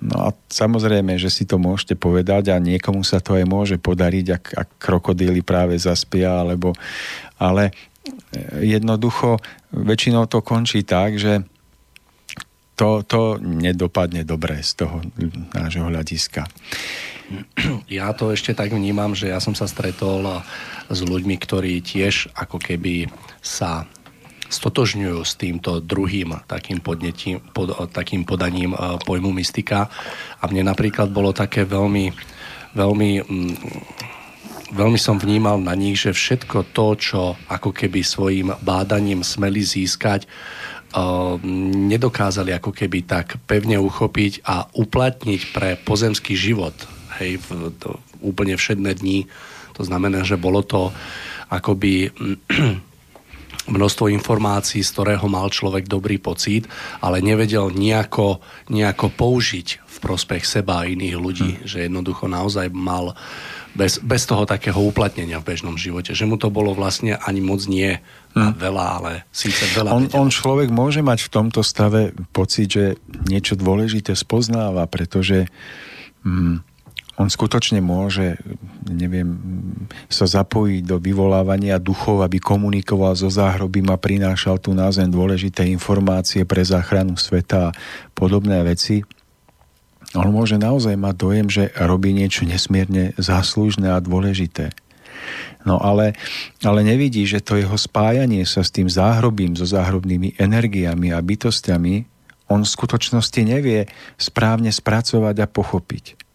No 0.00 0.16
a 0.24 0.28
samozrejme, 0.48 1.18
že 1.18 1.28
si 1.28 1.42
to 1.44 1.58
môžete 1.58 1.98
povedať 1.98 2.54
a 2.54 2.62
niekomu 2.62 3.02
sa 3.02 3.18
to 3.18 3.34
aj 3.34 3.44
môže 3.44 3.76
podariť, 3.76 4.26
ak, 4.30 4.44
ak 4.54 4.68
krokodíly 4.78 5.42
práve 5.42 5.74
zaspia, 5.76 6.40
alebo, 6.40 6.72
ale 7.36 7.74
jednoducho 8.62 9.42
väčšinou 9.74 10.30
to 10.30 10.40
končí 10.46 10.86
tak, 10.86 11.18
že 11.18 11.42
to, 12.78 13.04
to 13.04 13.36
nedopadne 13.42 14.24
dobre 14.24 14.64
z 14.64 14.86
toho 14.86 15.04
nášho 15.52 15.84
hľadiska. 15.84 16.48
Ja 17.86 18.10
to 18.16 18.32
ešte 18.32 18.56
tak 18.56 18.72
vnímam, 18.72 19.14
že 19.14 19.30
ja 19.30 19.38
som 19.38 19.54
sa 19.54 19.68
stretol 19.68 20.42
s 20.88 20.98
ľuďmi, 21.04 21.36
ktorí 21.36 21.78
tiež 21.84 22.32
ako 22.34 22.58
keby 22.58 23.06
sa 23.38 23.86
stotožňujú 24.50 25.18
s 25.22 25.38
týmto 25.38 25.78
druhým 25.78 26.34
takým, 26.50 26.82
podnetím, 26.82 27.38
pod, 27.54 27.70
takým 27.94 28.26
podaním 28.26 28.74
uh, 28.74 28.98
pojmu 28.98 29.30
mystika. 29.38 29.86
A 30.42 30.50
mne 30.50 30.66
napríklad 30.68 31.08
bolo 31.14 31.30
také 31.30 31.62
veľmi, 31.62 32.10
veľmi, 32.74 33.10
mm, 33.22 33.54
veľmi 34.74 34.98
som 34.98 35.16
vnímal 35.22 35.62
na 35.62 35.78
nich, 35.78 36.02
že 36.02 36.10
všetko 36.10 36.74
to, 36.74 36.86
čo 36.98 37.22
ako 37.46 37.70
keby 37.70 38.02
svojim 38.02 38.50
bádaním 38.60 39.22
smeli 39.22 39.62
získať, 39.62 40.26
uh, 40.26 41.38
nedokázali 41.86 42.50
ako 42.50 42.74
keby 42.74 43.06
tak 43.06 43.38
pevne 43.46 43.78
uchopiť 43.78 44.42
a 44.42 44.66
uplatniť 44.74 45.40
pre 45.54 45.78
pozemský 45.78 46.34
život. 46.34 46.74
Hej, 47.22 47.38
v, 47.46 47.70
to, 47.78 48.02
úplne 48.18 48.58
všedné 48.58 48.98
dní. 48.98 49.30
To 49.78 49.86
znamená, 49.86 50.26
že 50.26 50.36
bolo 50.36 50.60
to 50.60 50.92
akoby 51.48 52.12
množstvo 53.68 54.08
informácií, 54.08 54.80
z 54.80 54.92
ktorého 54.96 55.26
mal 55.28 55.52
človek 55.52 55.84
dobrý 55.84 56.16
pocit, 56.16 56.64
ale 57.04 57.20
nevedel 57.20 57.68
nejako, 57.68 58.40
nejako 58.72 59.12
použiť 59.12 59.68
v 59.84 59.96
prospech 60.00 60.44
seba 60.48 60.84
a 60.84 60.88
iných 60.88 61.16
ľudí. 61.18 61.50
Hmm. 61.60 61.64
Že 61.68 61.78
jednoducho 61.90 62.24
naozaj 62.30 62.72
mal 62.72 63.12
bez, 63.76 64.00
bez 64.02 64.26
toho 64.26 64.48
takého 64.48 64.78
uplatnenia 64.80 65.38
v 65.38 65.54
bežnom 65.54 65.76
živote. 65.76 66.16
Že 66.16 66.24
mu 66.26 66.36
to 66.40 66.48
bolo 66.48 66.72
vlastne 66.72 67.20
ani 67.20 67.44
moc 67.44 67.62
nie 67.68 68.00
hmm. 68.34 68.56
veľa, 68.56 68.86
ale 69.02 69.12
síce 69.30 69.62
veľa. 69.76 69.90
On, 69.92 70.04
on 70.16 70.28
človek 70.32 70.72
môže 70.72 71.04
mať 71.04 71.28
v 71.28 71.32
tomto 71.32 71.60
stave 71.60 72.16
pocit, 72.34 72.68
že 72.70 72.84
niečo 73.28 73.54
dôležité 73.54 74.16
spoznáva, 74.16 74.88
pretože 74.90 75.46
hm, 76.26 76.64
on 77.20 77.28
skutočne 77.28 77.84
môže, 77.84 78.40
neviem, 78.88 79.36
sa 80.08 80.24
zapojiť 80.24 80.88
do 80.88 80.96
vyvolávania 80.96 81.76
duchov, 81.76 82.24
aby 82.24 82.40
komunikoval 82.40 83.12
so 83.12 83.28
záhrobím 83.28 83.92
a 83.92 84.00
prinášal 84.00 84.56
tu 84.56 84.72
na 84.72 84.88
zem 84.88 85.12
dôležité 85.12 85.68
informácie 85.68 86.48
pre 86.48 86.64
záchranu 86.64 87.20
sveta 87.20 87.68
a 87.68 87.74
podobné 88.16 88.64
veci. 88.64 89.04
On 90.16 90.32
môže 90.32 90.56
naozaj 90.56 90.96
mať 90.96 91.14
dojem, 91.20 91.46
že 91.52 91.68
robí 91.76 92.16
niečo 92.16 92.48
nesmierne 92.48 93.12
záslužné 93.20 93.92
a 93.92 94.00
dôležité. 94.00 94.72
No 95.68 95.76
ale, 95.76 96.16
ale 96.64 96.80
nevidí, 96.80 97.28
že 97.28 97.44
to 97.44 97.60
jeho 97.60 97.76
spájanie 97.76 98.48
sa 98.48 98.64
s 98.64 98.72
tým 98.72 98.88
záhrobím, 98.88 99.52
so 99.60 99.68
záhrobnými 99.68 100.40
energiami 100.40 101.12
a 101.12 101.20
bytostiami, 101.20 102.08
on 102.48 102.64
v 102.64 102.74
skutočnosti 102.80 103.40
nevie 103.44 103.86
správne 104.16 104.72
spracovať 104.72 105.36
a 105.36 105.46
pochopiť. 105.46 106.29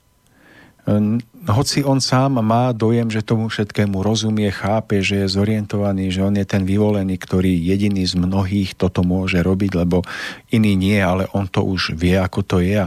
Hoci 1.45 1.82
on 1.82 1.98
sám 1.98 2.45
má 2.45 2.69
dojem, 2.69 3.10
že 3.10 3.26
tomu 3.26 3.50
všetkému 3.50 4.06
rozumie, 4.06 4.54
chápe, 4.54 5.02
že 5.02 5.26
je 5.26 5.34
zorientovaný, 5.34 6.13
že 6.13 6.21
on 6.21 6.38
je 6.38 6.45
ten 6.45 6.62
vyvolený, 6.62 7.17
ktorý 7.17 7.58
jediný 7.58 8.06
z 8.06 8.13
mnohých 8.13 8.78
toto 8.78 9.02
môže 9.02 9.41
robiť, 9.41 9.82
lebo 9.82 10.06
iný 10.54 10.78
nie, 10.78 11.02
ale 11.02 11.26
on 11.34 11.50
to 11.50 11.65
už 11.65 11.98
vie, 11.98 12.13
ako 12.17 12.45
to 12.45 12.58
je. 12.62 12.86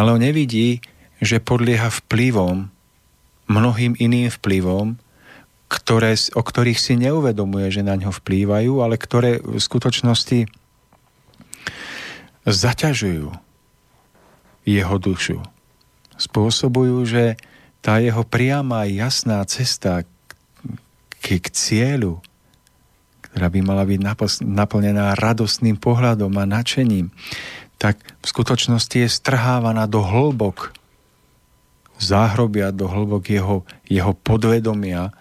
Ale 0.00 0.08
on 0.08 0.24
nevidí, 0.24 0.80
že 1.20 1.36
podlieha 1.36 1.92
vplyvom, 1.92 2.72
mnohým 3.52 3.92
iným 4.00 4.32
vplyvom, 4.32 4.96
ktoré, 5.68 6.16
o 6.32 6.42
ktorých 6.44 6.80
si 6.80 6.96
neuvedomuje, 6.96 7.68
že 7.72 7.84
na 7.84 7.96
ňo 7.96 8.12
vplývajú, 8.12 8.80
ale 8.80 8.96
ktoré 8.96 9.40
v 9.40 9.60
skutočnosti 9.60 10.48
zaťažujú 12.48 13.32
jeho 14.64 14.96
dušu 14.96 15.40
spôsobujú, 16.16 17.04
že 17.06 17.24
tá 17.82 17.98
jeho 17.98 18.22
priama 18.22 18.86
jasná 18.86 19.42
cesta 19.44 20.06
k, 21.18 21.42
k 21.42 21.46
cieľu, 21.50 22.22
ktorá 23.32 23.48
by 23.48 23.60
mala 23.64 23.84
byť 23.88 24.00
naplnená 24.44 25.16
radostným 25.18 25.80
pohľadom 25.80 26.30
a 26.36 26.44
nadšením, 26.44 27.10
tak 27.80 27.98
v 28.22 28.26
skutočnosti 28.26 28.94
je 28.94 29.08
strhávaná 29.10 29.90
do 29.90 30.04
hĺbok 30.04 30.70
záhrobia, 31.98 32.74
do 32.74 32.86
hĺbok 32.86 33.24
jeho, 33.30 33.56
jeho 33.86 34.12
podvedomia, 34.14 35.14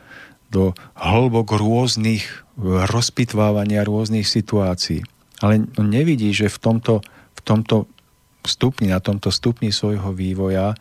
do 0.51 0.75
hĺbok 0.97 1.56
rôznych 1.56 2.45
rozpitvávania 2.89 3.88
rôznych 3.88 4.27
situácií. 4.27 5.01
Ale 5.41 5.65
on 5.80 5.88
nevidí, 5.89 6.30
že 6.36 6.51
v 6.51 6.58
tomto, 6.62 7.01
v 7.34 7.41
tomto 7.41 7.89
stupni, 8.45 8.89
na 8.89 8.99
tomto 9.01 9.30
stupni 9.30 9.69
svojho 9.69 10.13
vývoja 10.13 10.73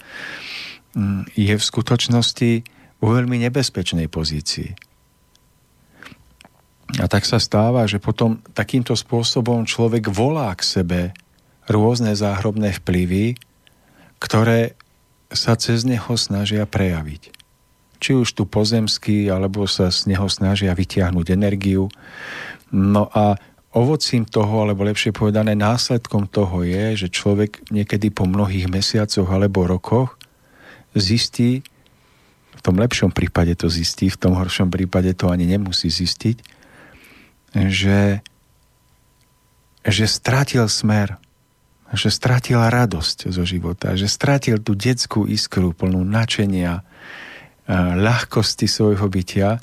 mm, 0.97 1.35
je 1.37 1.55
v 1.57 1.63
skutočnosti 1.63 2.53
vo 3.01 3.09
veľmi 3.17 3.41
nebezpečnej 3.49 4.07
pozícii. 4.13 4.77
A 6.99 7.07
tak 7.07 7.23
sa 7.23 7.39
stáva, 7.39 7.87
že 7.87 8.03
potom 8.03 8.43
takýmto 8.51 8.99
spôsobom 8.99 9.63
človek 9.63 10.11
volá 10.11 10.51
k 10.59 10.67
sebe 10.67 11.01
rôzne 11.71 12.19
záhrobné 12.19 12.75
vplyvy, 12.83 13.39
ktoré 14.19 14.75
sa 15.31 15.55
cez 15.55 15.87
neho 15.87 16.19
snažia 16.19 16.67
prejaviť. 16.67 17.31
Či 18.03 18.11
už 18.19 18.35
tu 18.35 18.43
pozemský, 18.49 19.31
alebo 19.31 19.71
sa 19.71 19.95
z 19.95 20.11
neho 20.11 20.27
snažia 20.27 20.75
vytiahnuť 20.75 21.27
energiu. 21.31 21.87
No 22.75 23.07
a 23.15 23.39
ovocím 23.71 24.27
toho, 24.27 24.67
alebo 24.67 24.83
lepšie 24.83 25.15
povedané 25.15 25.55
následkom 25.55 26.27
toho 26.27 26.67
je, 26.67 27.07
že 27.07 27.09
človek 27.13 27.71
niekedy 27.71 28.11
po 28.11 28.27
mnohých 28.27 28.67
mesiacoch 28.67 29.31
alebo 29.31 29.67
rokoch 29.67 30.19
zistí, 30.95 31.63
v 32.51 32.61
tom 32.61 32.77
lepšom 32.77 33.15
prípade 33.15 33.55
to 33.55 33.71
zistí, 33.71 34.11
v 34.11 34.21
tom 34.21 34.35
horšom 34.37 34.69
prípade 34.69 35.15
to 35.15 35.31
ani 35.31 35.47
nemusí 35.47 35.87
zistiť, 35.87 36.37
že, 37.71 38.21
že 39.87 40.05
strátil 40.11 40.67
smer, 40.67 41.17
že 41.95 42.11
strátil 42.11 42.59
radosť 42.59 43.31
zo 43.31 43.47
života, 43.47 43.95
že 43.95 44.11
strátil 44.11 44.59
tú 44.59 44.75
detskú 44.75 45.25
iskru 45.31 45.71
plnú 45.73 46.03
načenia, 46.03 46.83
ľahkosti 47.71 48.67
svojho 48.67 49.07
bytia 49.07 49.63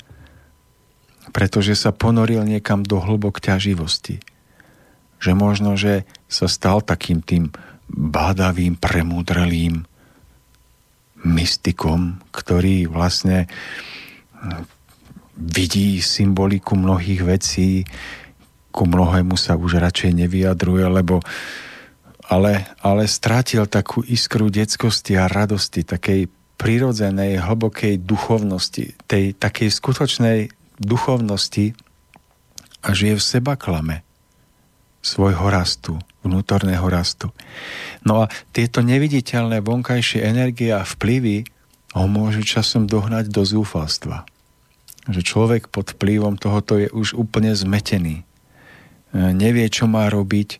pretože 1.30 1.76
sa 1.78 1.94
ponoril 1.94 2.44
niekam 2.44 2.82
do 2.82 2.98
hlbok 2.98 3.40
ťaživosti. 3.40 4.20
Že 5.18 5.32
možno, 5.34 5.74
že 5.74 6.06
sa 6.30 6.46
stal 6.46 6.80
takým 6.82 7.20
tým 7.20 7.50
bádavým, 7.88 8.76
premúdrelým 8.76 9.88
mystikom, 11.24 12.22
ktorý 12.30 12.86
vlastne 12.86 13.50
hm, 14.38 14.62
vidí 15.38 15.98
symboliku 15.98 16.78
mnohých 16.78 17.22
vecí, 17.26 17.82
ku 18.70 18.86
mnohému 18.86 19.34
sa 19.34 19.58
už 19.58 19.82
radšej 19.82 20.26
nevyjadruje, 20.26 20.86
lebo 20.86 21.18
ale, 22.28 22.68
ale 22.84 23.08
strátil 23.08 23.64
takú 23.64 24.04
iskru 24.04 24.52
detskosti 24.52 25.16
a 25.16 25.26
radosti, 25.26 25.82
takej 25.82 26.28
prirodzenej, 26.60 27.40
hlbokej 27.40 28.02
duchovnosti, 28.04 28.98
tej 29.08 29.32
takej 29.32 29.70
skutočnej 29.72 30.38
duchovnosti 30.80 31.74
a 32.82 32.88
žije 32.94 33.18
v 33.18 33.22
seba 33.22 33.54
klame 33.58 34.06
svojho 35.02 35.46
rastu, 35.48 35.96
vnútorného 36.26 36.84
rastu. 36.90 37.30
No 38.02 38.26
a 38.26 38.30
tieto 38.50 38.82
neviditeľné 38.82 39.62
vonkajšie 39.62 40.26
energie 40.26 40.74
a 40.74 40.82
vplyvy 40.82 41.46
ho 41.96 42.04
môžu 42.10 42.44
časom 42.44 42.84
dohnať 42.84 43.32
do 43.32 43.46
zúfalstva. 43.46 44.28
Že 45.08 45.20
človek 45.24 45.62
pod 45.72 45.96
vplyvom 45.96 46.36
tohoto 46.36 46.76
je 46.76 46.92
už 46.92 47.16
úplne 47.16 47.56
zmetený. 47.56 48.20
E, 48.20 48.24
nevie, 49.32 49.64
čo 49.72 49.88
má 49.88 50.12
robiť, 50.12 50.48
e, 50.52 50.58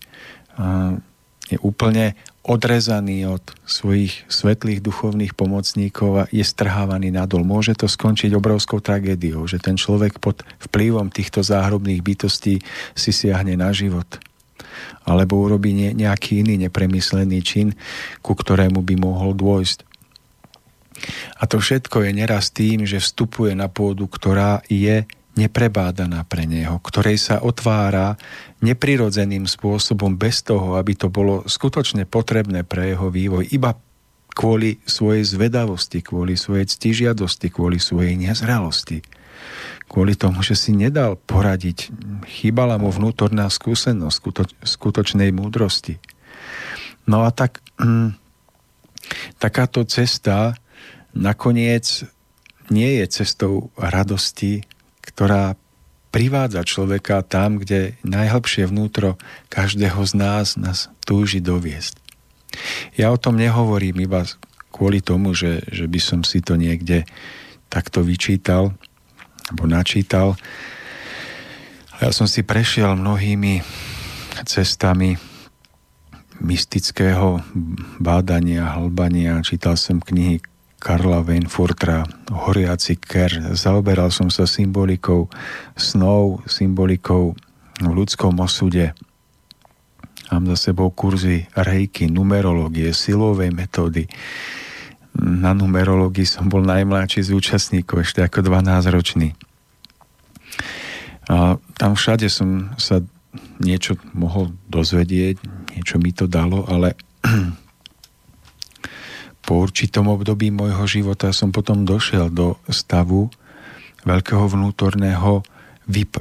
je 1.53 1.59
úplne 1.61 2.17
odrezaný 2.49 3.29
od 3.29 3.45
svojich 3.69 4.25
svetlých 4.33 4.81
duchovných 4.81 5.37
pomocníkov 5.37 6.11
a 6.17 6.29
je 6.33 6.41
strhávaný 6.41 7.13
nadol. 7.13 7.45
Môže 7.45 7.77
to 7.77 7.85
skončiť 7.85 8.33
obrovskou 8.33 8.81
tragédiou, 8.81 9.45
že 9.45 9.61
ten 9.61 9.77
človek 9.77 10.17
pod 10.17 10.41
vplyvom 10.65 11.13
týchto 11.13 11.45
záhrobných 11.45 12.01
bytostí 12.01 12.65
si 12.97 13.11
siahne 13.13 13.55
na 13.61 13.71
život 13.77 14.09
alebo 15.09 15.41
urobí 15.41 15.73
nejaký 15.75 16.45
iný 16.45 16.69
nepremyslený 16.69 17.39
čin, 17.43 17.69
ku 18.21 18.37
ktorému 18.37 18.85
by 18.85 18.95
mohol 19.01 19.33
dôjsť. 19.35 19.89
A 21.39 21.47
to 21.47 21.63
všetko 21.63 22.05
je 22.05 22.11
neraz 22.13 22.51
tým, 22.51 22.85
že 22.85 23.03
vstupuje 23.03 23.55
na 23.55 23.71
pôdu, 23.71 24.11
ktorá 24.11 24.61
je 24.67 25.07
neprebádaná 25.39 26.27
pre 26.27 26.51
neho, 26.51 26.83
ktorej 26.83 27.23
sa 27.23 27.39
otvára 27.39 28.19
neprirodzeným 28.59 29.47
spôsobom 29.47 30.19
bez 30.19 30.43
toho, 30.43 30.75
aby 30.75 30.99
to 30.99 31.07
bolo 31.07 31.47
skutočne 31.47 32.07
potrebné 32.09 32.67
pre 32.67 32.95
jeho 32.95 33.11
vývoj, 33.11 33.47
iba 33.55 33.79
kvôli 34.35 34.79
svojej 34.87 35.27
zvedavosti, 35.27 35.99
kvôli 36.03 36.39
svojej 36.39 36.71
ctižiadosti, 36.71 37.51
kvôli 37.51 37.83
svojej 37.83 38.15
nezrelosti. 38.15 39.03
Kvôli 39.89 40.15
tomu, 40.15 40.45
že 40.45 40.55
si 40.55 40.77
nedal 40.77 41.17
poradiť, 41.17 41.91
chýbala 42.29 42.77
mu 42.77 42.93
vnútorná 42.93 43.49
skúsenosť 43.49 44.15
skutoč, 44.15 44.51
skutočnej 44.63 45.33
múdrosti. 45.33 45.97
No 47.09 47.25
a 47.25 47.33
tak 47.33 47.65
hm, 47.81 48.15
takáto 49.41 49.83
cesta 49.89 50.55
nakoniec 51.17 52.05
nie 52.69 53.01
je 53.01 53.05
cestou 53.09 53.73
radosti, 53.81 54.63
ktorá 55.01 55.57
privádza 56.19 56.67
človeka 56.67 57.23
tam, 57.23 57.63
kde 57.63 57.95
najhlbšie 58.03 58.67
vnútro 58.67 59.15
každého 59.55 60.03
z 60.03 60.13
nás 60.19 60.59
nás 60.59 60.91
túži 61.07 61.39
doviesť. 61.39 61.95
Ja 62.99 63.15
o 63.15 63.23
tom 63.23 63.39
nehovorím 63.39 64.03
iba 64.03 64.27
kvôli 64.75 64.99
tomu, 64.99 65.31
že, 65.39 65.63
že 65.71 65.87
by 65.87 66.01
som 66.03 66.21
si 66.27 66.43
to 66.43 66.59
niekde 66.59 67.07
takto 67.71 68.03
vyčítal 68.03 68.75
alebo 69.47 69.71
načítal. 69.71 70.35
Ja 72.03 72.11
som 72.11 72.27
si 72.27 72.43
prešiel 72.43 72.99
mnohými 72.99 73.63
cestami 74.43 75.15
mystického 76.43 77.47
bádania, 78.03 78.75
hlbania. 78.75 79.39
Čítal 79.47 79.79
som 79.79 80.03
knihy 80.03 80.43
Karla 80.79 81.27
Weinfurtra, 81.27 82.07
Horiaci 82.31 82.95
ker. 83.03 83.55
Zaoberal 83.59 84.15
som 84.15 84.31
sa 84.31 84.47
symbolikou 84.47 85.27
snov, 85.75 86.47
symbolikou 86.47 87.35
v 87.83 87.91
ľudskom 87.91 88.39
osude. 88.39 88.95
Mám 90.31 90.55
za 90.55 90.71
sebou 90.71 90.95
kurzy 90.95 91.51
rejky, 91.57 92.07
numerológie, 92.07 92.95
silovej 92.95 93.51
metódy. 93.51 94.07
Na 95.19 95.51
numerológii 95.51 96.29
som 96.29 96.47
bol 96.47 96.63
najmladší 96.63 97.27
z 97.27 97.35
účastníkov, 97.35 98.07
ešte 98.07 98.23
ako 98.23 98.47
12-ročný. 98.47 99.35
A 101.29 101.59
tam 101.75 101.99
všade 101.99 102.31
som 102.31 102.73
sa 102.79 103.03
niečo 103.59 103.99
mohol 104.15 104.55
dozvedieť, 104.71 105.43
niečo 105.75 105.99
mi 105.99 106.15
to 106.15 106.31
dalo, 106.31 106.65
ale 106.71 106.95
po 109.49 109.65
určitom 109.65 110.13
období 110.13 110.53
môjho 110.53 110.85
života 110.85 111.33
som 111.33 111.49
potom 111.49 111.89
došiel 111.89 112.29
do 112.29 112.61
stavu 112.69 113.33
veľkého 114.05 114.45
vnútorného 114.45 115.41
vyp- 115.89 116.21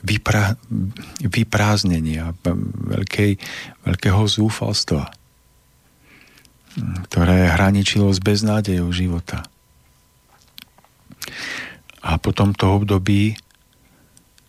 vypra- 0.00 0.56
vyprázdnenia, 1.20 2.32
veľkej, 2.88 3.36
veľkého 3.84 4.22
zúfalstva, 4.24 5.12
ktoré 7.12 7.52
hraničilo 7.52 8.08
s 8.08 8.24
beznádejou 8.24 8.88
života. 8.96 9.44
A 12.00 12.16
po 12.16 12.32
tomto 12.32 12.80
období 12.80 13.36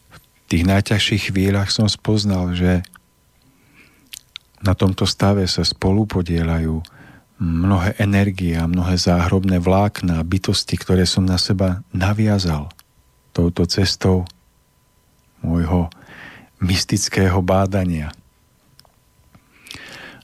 v 0.08 0.18
tých 0.48 0.64
najťažších 0.64 1.36
chvíľach 1.36 1.68
som 1.68 1.92
spoznal, 1.92 2.56
že 2.56 2.80
na 4.64 4.72
tomto 4.72 5.04
stave 5.04 5.52
sa 5.52 5.68
spolu 5.68 6.08
podielajú 6.08 6.80
mnohé 7.40 8.00
energie 8.00 8.56
a 8.56 8.68
mnohé 8.68 8.96
záhrobné 8.96 9.60
vlákna, 9.60 10.24
bytosti, 10.24 10.80
ktoré 10.80 11.04
som 11.04 11.28
na 11.28 11.36
seba 11.36 11.84
naviazal 11.92 12.72
touto 13.36 13.68
cestou 13.68 14.24
môjho 15.44 15.92
mystického 16.64 17.44
bádania. 17.44 18.16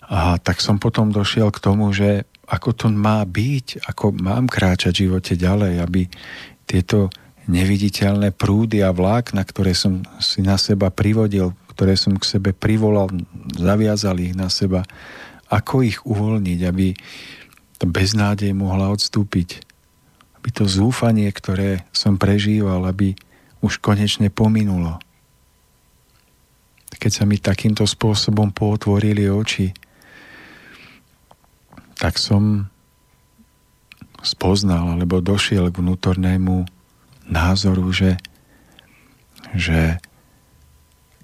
A 0.07 0.39
tak 0.39 0.63
som 0.63 0.79
potom 0.79 1.11
došiel 1.11 1.51
k 1.51 1.59
tomu, 1.63 1.91
že 1.91 2.27
ako 2.47 2.75
to 2.75 2.87
má 2.91 3.23
byť, 3.23 3.87
ako 3.87 4.11
mám 4.15 4.47
kráčať 4.51 4.91
v 4.95 5.01
živote 5.07 5.33
ďalej, 5.39 5.79
aby 5.79 6.01
tieto 6.67 7.07
neviditeľné 7.47 8.35
prúdy 8.35 8.83
a 8.83 8.91
vlákna, 8.91 9.43
ktoré 9.47 9.71
som 9.71 10.03
si 10.19 10.43
na 10.43 10.59
seba 10.59 10.91
privodil, 10.91 11.55
ktoré 11.75 11.95
som 11.95 12.15
k 12.19 12.27
sebe 12.27 12.51
privolal, 12.51 13.07
zaviazal 13.55 14.19
ich 14.19 14.35
na 14.35 14.51
seba, 14.51 14.83
ako 15.51 15.83
ich 15.83 15.99
uvoľniť, 16.07 16.59
aby 16.63 16.95
tá 17.75 17.85
beznádej 17.85 18.55
mohla 18.55 18.87
odstúpiť, 18.87 19.59
aby 20.39 20.49
to 20.55 20.63
zúfanie, 20.63 21.27
ktoré 21.27 21.83
som 21.91 22.15
prežíval, 22.15 22.87
aby 22.87 23.13
už 23.59 23.83
konečne 23.83 24.31
pominulo. 24.31 24.97
Keď 26.95 27.11
sa 27.11 27.23
mi 27.27 27.41
takýmto 27.41 27.83
spôsobom 27.83 28.53
pootvorili 28.55 29.27
oči, 29.27 29.73
tak 31.97 32.17
som 32.17 32.69
spoznal 34.21 34.97
alebo 34.97 35.21
došiel 35.21 35.69
k 35.73 35.81
vnútornému 35.81 36.65
názoru, 37.29 37.89
že, 37.89 38.21
že 39.53 39.97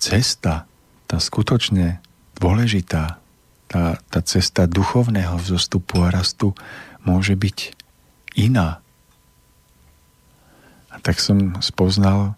cesta, 0.01 0.65
tá 1.05 1.17
skutočne 1.17 2.01
dôležitá, 2.37 3.16
tá, 3.67 3.99
tá 4.07 4.19
cesta 4.23 4.65
duchovného 4.65 5.35
vzostupu 5.39 6.03
a 6.03 6.11
rastu 6.11 6.55
môže 7.03 7.35
byť 7.35 7.77
iná. 8.39 8.79
A 10.91 10.95
tak 11.03 11.19
som 11.19 11.59
spoznal, 11.59 12.33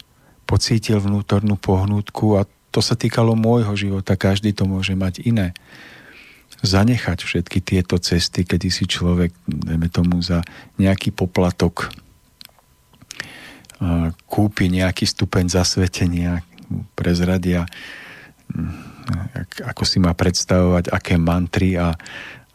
pocítil 0.50 0.98
vnútornú 1.00 1.56
pohnútku 1.56 2.42
a 2.42 2.50
to 2.70 2.82
sa 2.82 2.94
týkalo 2.94 3.34
môjho 3.34 3.74
života, 3.74 4.18
každý 4.20 4.54
to 4.54 4.66
môže 4.66 4.94
mať 4.94 5.26
iné. 5.26 5.58
Zanechať 6.60 7.24
všetky 7.24 7.64
tieto 7.64 7.96
cesty, 7.98 8.44
kedy 8.44 8.68
si 8.68 8.86
človek, 8.86 9.32
dajme 9.48 9.88
tomu, 9.88 10.20
za 10.20 10.44
nejaký 10.76 11.16
poplatok 11.16 11.94
kúpi 14.28 14.68
nejaký 14.68 15.08
stupeň 15.08 15.48
zasvetenia, 15.48 16.44
prezradia 17.00 17.64
ako 19.66 19.84
si 19.84 19.98
má 19.98 20.14
predstavovať, 20.14 20.94
aké 20.94 21.16
mantry 21.18 21.76
a 21.80 21.94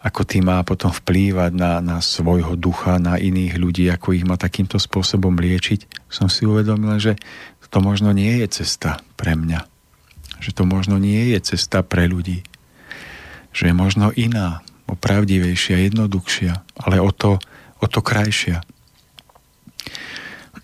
ako 0.04 0.20
tým 0.28 0.52
má 0.52 0.60
potom 0.60 0.92
vplývať 0.92 1.56
na, 1.56 1.80
na 1.80 1.96
svojho 2.04 2.60
ducha, 2.60 3.00
na 3.00 3.16
iných 3.16 3.56
ľudí, 3.56 3.88
ako 3.88 4.12
ich 4.12 4.28
má 4.28 4.36
takýmto 4.36 4.76
spôsobom 4.76 5.32
liečiť, 5.32 6.10
som 6.12 6.28
si 6.28 6.44
uvedomil, 6.44 7.00
že 7.00 7.16
to 7.74 7.82
možno 7.82 8.14
nie 8.14 8.38
je 8.38 8.62
cesta 8.62 9.02
pre 9.18 9.34
mňa. 9.34 9.66
Že 10.38 10.50
to 10.54 10.62
možno 10.62 10.94
nie 11.02 11.34
je 11.34 11.42
cesta 11.42 11.82
pre 11.82 12.06
ľudí. 12.06 12.46
Že 13.50 13.66
je 13.66 13.74
možno 13.74 14.14
iná, 14.14 14.62
opravdivejšia, 14.86 15.90
jednoduchšia, 15.90 16.54
ale 16.86 17.02
o 17.02 17.10
to, 17.10 17.42
o 17.82 17.86
to 17.90 17.98
krajšia. 17.98 18.62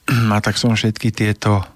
A 0.30 0.38
tak 0.38 0.55
som 0.55 0.78
všetky 0.78 1.11
tieto 1.11 1.66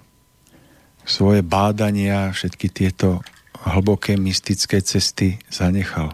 svoje 1.03 1.43
bádania, 1.43 2.31
všetky 2.31 2.71
tieto 2.71 3.19
hlboké 3.65 4.15
mystické 4.15 4.79
cesty 4.79 5.41
zanechal. 5.49 6.13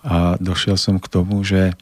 A 0.00 0.40
došiel 0.40 0.80
som 0.80 0.96
k 0.96 1.10
tomu, 1.10 1.44
že, 1.44 1.76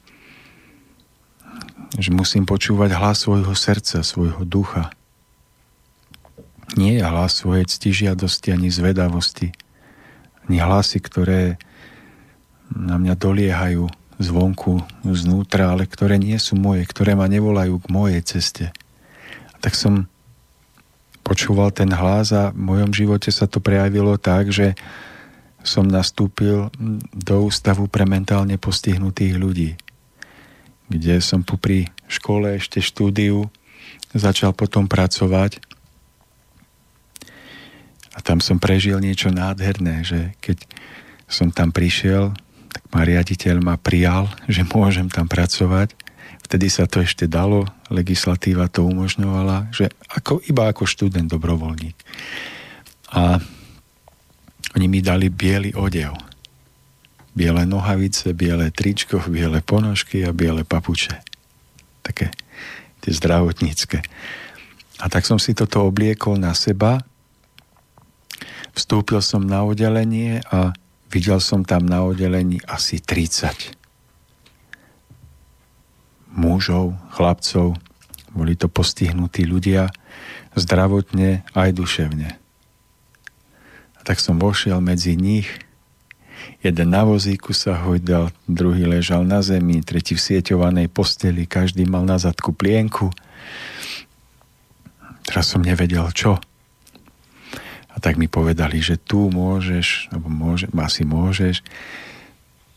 že 1.95 2.11
musím 2.11 2.49
počúvať 2.49 2.97
hlas 2.97 3.23
svojho 3.23 3.55
srdca, 3.55 4.03
svojho 4.03 4.43
ducha. 4.43 4.91
Nie 6.75 6.99
je 6.99 7.05
hlas 7.07 7.39
svojej 7.39 7.69
ctižiadosti 7.69 8.57
ani 8.57 8.69
zvedavosti, 8.73 9.55
ani 10.49 10.59
hlasy, 10.59 10.99
ktoré 10.99 11.61
na 12.69 13.01
mňa 13.01 13.15
doliehajú 13.17 13.89
zvonku, 14.19 14.83
znútra, 15.07 15.73
ale 15.73 15.87
ktoré 15.87 16.19
nie 16.19 16.37
sú 16.43 16.59
moje, 16.59 16.85
ktoré 16.85 17.15
ma 17.15 17.31
nevolajú 17.31 17.79
k 17.79 17.87
mojej 17.89 18.21
ceste. 18.27 18.75
A 19.55 19.57
tak 19.63 19.79
som 19.79 20.11
počúval 21.29 21.69
ten 21.69 21.93
hlas 21.93 22.33
a 22.33 22.49
v 22.57 22.61
mojom 22.65 22.97
živote 22.97 23.29
sa 23.29 23.45
to 23.45 23.61
prejavilo 23.61 24.17
tak, 24.17 24.49
že 24.49 24.73
som 25.61 25.85
nastúpil 25.85 26.73
do 27.13 27.37
ústavu 27.45 27.85
pre 27.93 28.09
mentálne 28.09 28.57
postihnutých 28.57 29.37
ľudí, 29.37 29.71
kde 30.89 31.21
som 31.21 31.45
pri 31.45 31.93
škole 32.09 32.57
ešte 32.57 32.81
štúdiu 32.81 33.53
začal 34.17 34.57
potom 34.57 34.89
pracovať. 34.89 35.61
A 38.17 38.25
tam 38.25 38.41
som 38.41 38.57
prežil 38.57 38.97
niečo 38.97 39.29
nádherné, 39.29 40.09
že 40.09 40.33
keď 40.41 40.65
som 41.29 41.53
tam 41.53 41.69
prišiel, 41.69 42.33
tak 42.73 42.83
ma 42.89 43.05
riaditeľ 43.05 43.61
ma 43.61 43.77
prijal, 43.77 44.33
že 44.49 44.65
môžem 44.65 45.13
tam 45.13 45.29
pracovať 45.29 46.08
Vtedy 46.49 46.73
sa 46.73 46.89
to 46.89 47.05
ešte 47.05 47.29
dalo, 47.29 47.69
legislatíva 47.93 48.73
to 48.73 48.81
umožňovala, 48.89 49.69
že 49.69 49.93
ako, 50.09 50.41
iba 50.49 50.73
ako 50.73 50.89
študent 50.89 51.29
dobrovoľník. 51.29 51.93
A 53.13 53.37
oni 54.73 54.87
mi 54.89 55.05
dali 55.05 55.29
biely 55.29 55.77
odev. 55.77 56.17
Biele 57.37 57.69
nohavice, 57.69 58.33
biele 58.33 58.73
tričko, 58.73 59.21
biele 59.29 59.61
ponožky 59.61 60.25
a 60.25 60.33
biele 60.33 60.65
papuče. 60.65 61.21
Také 62.01 62.33
tie 63.05 63.13
zdravotnícke. 63.13 64.01
A 64.99 65.05
tak 65.13 65.29
som 65.29 65.37
si 65.37 65.53
toto 65.53 65.85
obliekol 65.85 66.41
na 66.41 66.57
seba, 66.57 67.05
vstúpil 68.73 69.21
som 69.21 69.45
na 69.45 69.69
oddelenie 69.69 70.41
a 70.49 70.73
videl 71.13 71.45
som 71.45 71.61
tam 71.61 71.85
na 71.85 72.09
oddelení 72.09 72.57
asi 72.65 73.05
30 73.05 73.78
mužov, 76.33 76.97
chlapcov, 77.15 77.77
boli 78.33 78.55
to 78.55 78.69
postihnutí 78.69 79.49
ľudia, 79.49 79.91
zdravotne 80.55 81.47
aj 81.55 81.71
duševne. 81.75 82.37
A 83.97 84.01
tak 84.05 84.21
som 84.23 84.39
vošiel 84.39 84.79
medzi 84.83 85.17
nich, 85.19 85.49
jeden 86.63 86.95
na 86.95 87.03
vozíku 87.03 87.55
sa 87.55 87.79
hojdal, 87.79 88.31
druhý 88.47 88.87
ležal 88.87 89.27
na 89.27 89.43
zemi, 89.43 89.83
tretí 89.83 90.15
v 90.15 90.25
sieťovanej 90.25 90.91
posteli, 90.91 91.49
každý 91.49 91.87
mal 91.87 92.05
na 92.05 92.21
zadku 92.21 92.53
plienku, 92.55 93.11
Teraz 95.29 95.53
som 95.53 95.61
nevedel 95.61 96.09
čo. 96.17 96.41
A 97.93 97.97
tak 98.01 98.17
mi 98.17 98.33
povedali, 98.33 98.81
že 98.81 98.97
tu 98.97 99.29
môžeš, 99.29 100.09
alebo 100.09 100.33
môže, 100.33 100.73
asi 100.73 101.05
môžeš, 101.05 101.61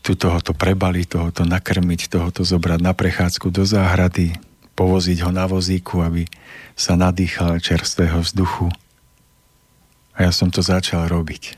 tu 0.02 0.18
tohoto 0.18 0.50
prebaliť, 0.50 1.06
tohoto 1.06 1.46
nakrmiť, 1.46 2.10
tohoto 2.10 2.42
zobrať 2.42 2.80
na 2.82 2.90
prechádzku 2.90 3.54
do 3.54 3.62
záhrady, 3.62 4.34
povoziť 4.74 5.22
ho 5.22 5.30
na 5.30 5.46
vozíku, 5.46 6.02
aby 6.02 6.26
sa 6.74 6.98
nadýchal 6.98 7.62
čerstvého 7.62 8.18
vzduchu. 8.18 8.66
A 10.18 10.26
ja 10.26 10.32
som 10.34 10.50
to 10.50 10.60
začal 10.60 11.06
robiť. 11.06 11.54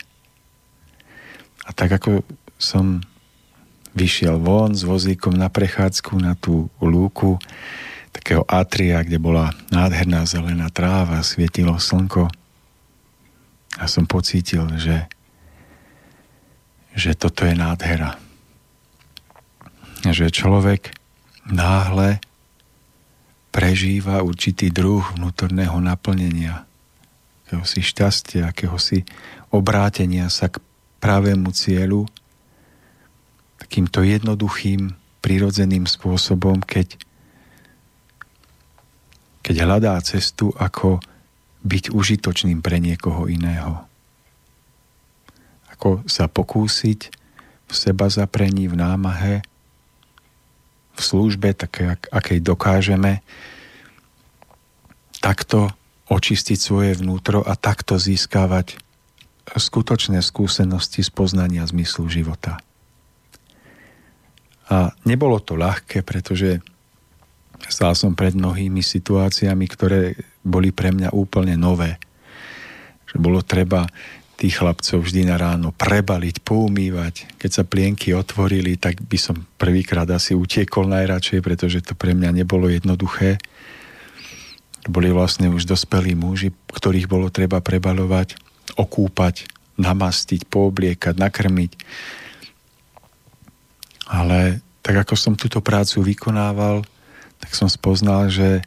A 1.65 1.73
tak 1.73 1.97
ako 1.97 2.21
som 2.61 3.01
vyšiel 3.97 4.37
von 4.37 4.77
s 4.77 4.85
vozíkom 4.85 5.33
na 5.33 5.49
prechádzku 5.49 6.13
na 6.21 6.37
tú 6.37 6.69
lúku, 6.85 7.41
takého 8.13 8.45
atria, 8.47 9.03
kde 9.03 9.19
bola 9.19 9.57
nádherná 9.73 10.23
zelená 10.29 10.69
tráva, 10.69 11.25
svietilo 11.25 11.81
slnko. 11.81 12.29
A 13.75 13.85
som 13.91 14.07
pocítil, 14.07 14.69
že, 14.79 15.11
že 16.95 17.17
toto 17.19 17.43
je 17.43 17.59
nádhera. 17.59 18.24
Že 20.05 20.29
človek 20.29 20.93
náhle 21.49 22.21
prežíva 23.49 24.21
určitý 24.21 24.69
druh 24.69 25.01
vnútorného 25.17 25.81
naplnenia, 25.81 26.69
akéhosi 27.47 27.81
šťastia, 27.81 28.53
akéhosi 28.53 29.09
obrátenia 29.49 30.29
sa 30.29 30.53
k 30.53 30.61
pravému 31.01 31.55
cieľu, 31.57 32.05
takýmto 33.63 34.05
jednoduchým, 34.05 34.93
prirodzeným 35.25 35.89
spôsobom, 35.89 36.61
keď 36.61 37.01
keď 39.45 39.57
hľadá 39.61 40.01
cestu, 40.01 40.57
ako 40.57 41.05
byť 41.69 41.93
užitočným 41.93 42.65
pre 42.65 42.81
niekoho 42.81 43.29
iného. 43.29 43.85
Ako 45.69 46.01
sa 46.09 46.33
pokúsiť 46.33 47.13
v 47.69 47.73
seba 47.77 48.09
zaprení, 48.09 48.73
v 48.73 48.81
námahe, 48.81 49.45
v 50.95 51.01
službe, 51.01 51.53
také, 51.55 51.99
akej 52.11 52.39
dokážeme, 52.41 53.21
takto 55.19 55.75
očistiť 56.07 56.59
svoje 56.61 56.93
vnútro 57.01 57.43
a 57.43 57.59
takto 57.59 57.99
získavať 57.99 58.79
skutočné 59.55 60.23
skúsenosti 60.25 61.05
z 61.05 61.11
poznania 61.11 61.65
zmyslu 61.67 62.07
života. 62.09 62.61
A 64.73 64.97
nebolo 65.05 65.41
to 65.43 65.59
ľahké, 65.61 66.01
pretože 66.01 66.65
Stál 67.69 67.97
som 67.97 68.13
pred 68.13 68.37
mnohými 68.37 68.85
situáciami, 68.85 69.65
ktoré 69.71 70.19
boli 70.45 70.69
pre 70.75 70.93
mňa 70.93 71.17
úplne 71.17 71.57
nové. 71.57 71.97
Že 73.09 73.17
bolo 73.21 73.41
treba 73.41 73.89
tých 74.45 74.61
chlapcov 74.61 75.01
vždy 75.01 75.25
na 75.25 75.41
ráno 75.41 75.73
prebaliť, 75.73 76.45
poumývať. 76.45 77.41
Keď 77.41 77.51
sa 77.51 77.65
plienky 77.65 78.13
otvorili, 78.13 78.77
tak 78.77 79.01
by 79.01 79.17
som 79.17 79.49
prvýkrát 79.57 80.05
asi 80.13 80.37
utiekol 80.37 80.85
najradšej, 80.85 81.41
pretože 81.41 81.81
to 81.81 81.97
pre 81.97 82.13
mňa 82.13 82.45
nebolo 82.45 82.69
jednoduché. 82.69 83.41
Boli 84.85 85.09
vlastne 85.09 85.49
už 85.49 85.65
dospelí 85.65 86.13
muži, 86.13 86.53
ktorých 86.53 87.09
bolo 87.09 87.33
treba 87.33 87.65
prebalovať, 87.65 88.37
okúpať, 88.77 89.49
namastiť, 89.81 90.45
poobliekať, 90.45 91.17
nakrmiť. 91.17 91.73
Ale 94.13 94.61
tak 94.85 95.09
ako 95.09 95.17
som 95.17 95.41
túto 95.41 95.65
prácu 95.65 96.05
vykonával, 96.05 96.85
tak 97.41 97.57
som 97.57 97.73
spoznal, 97.73 98.29
že 98.29 98.61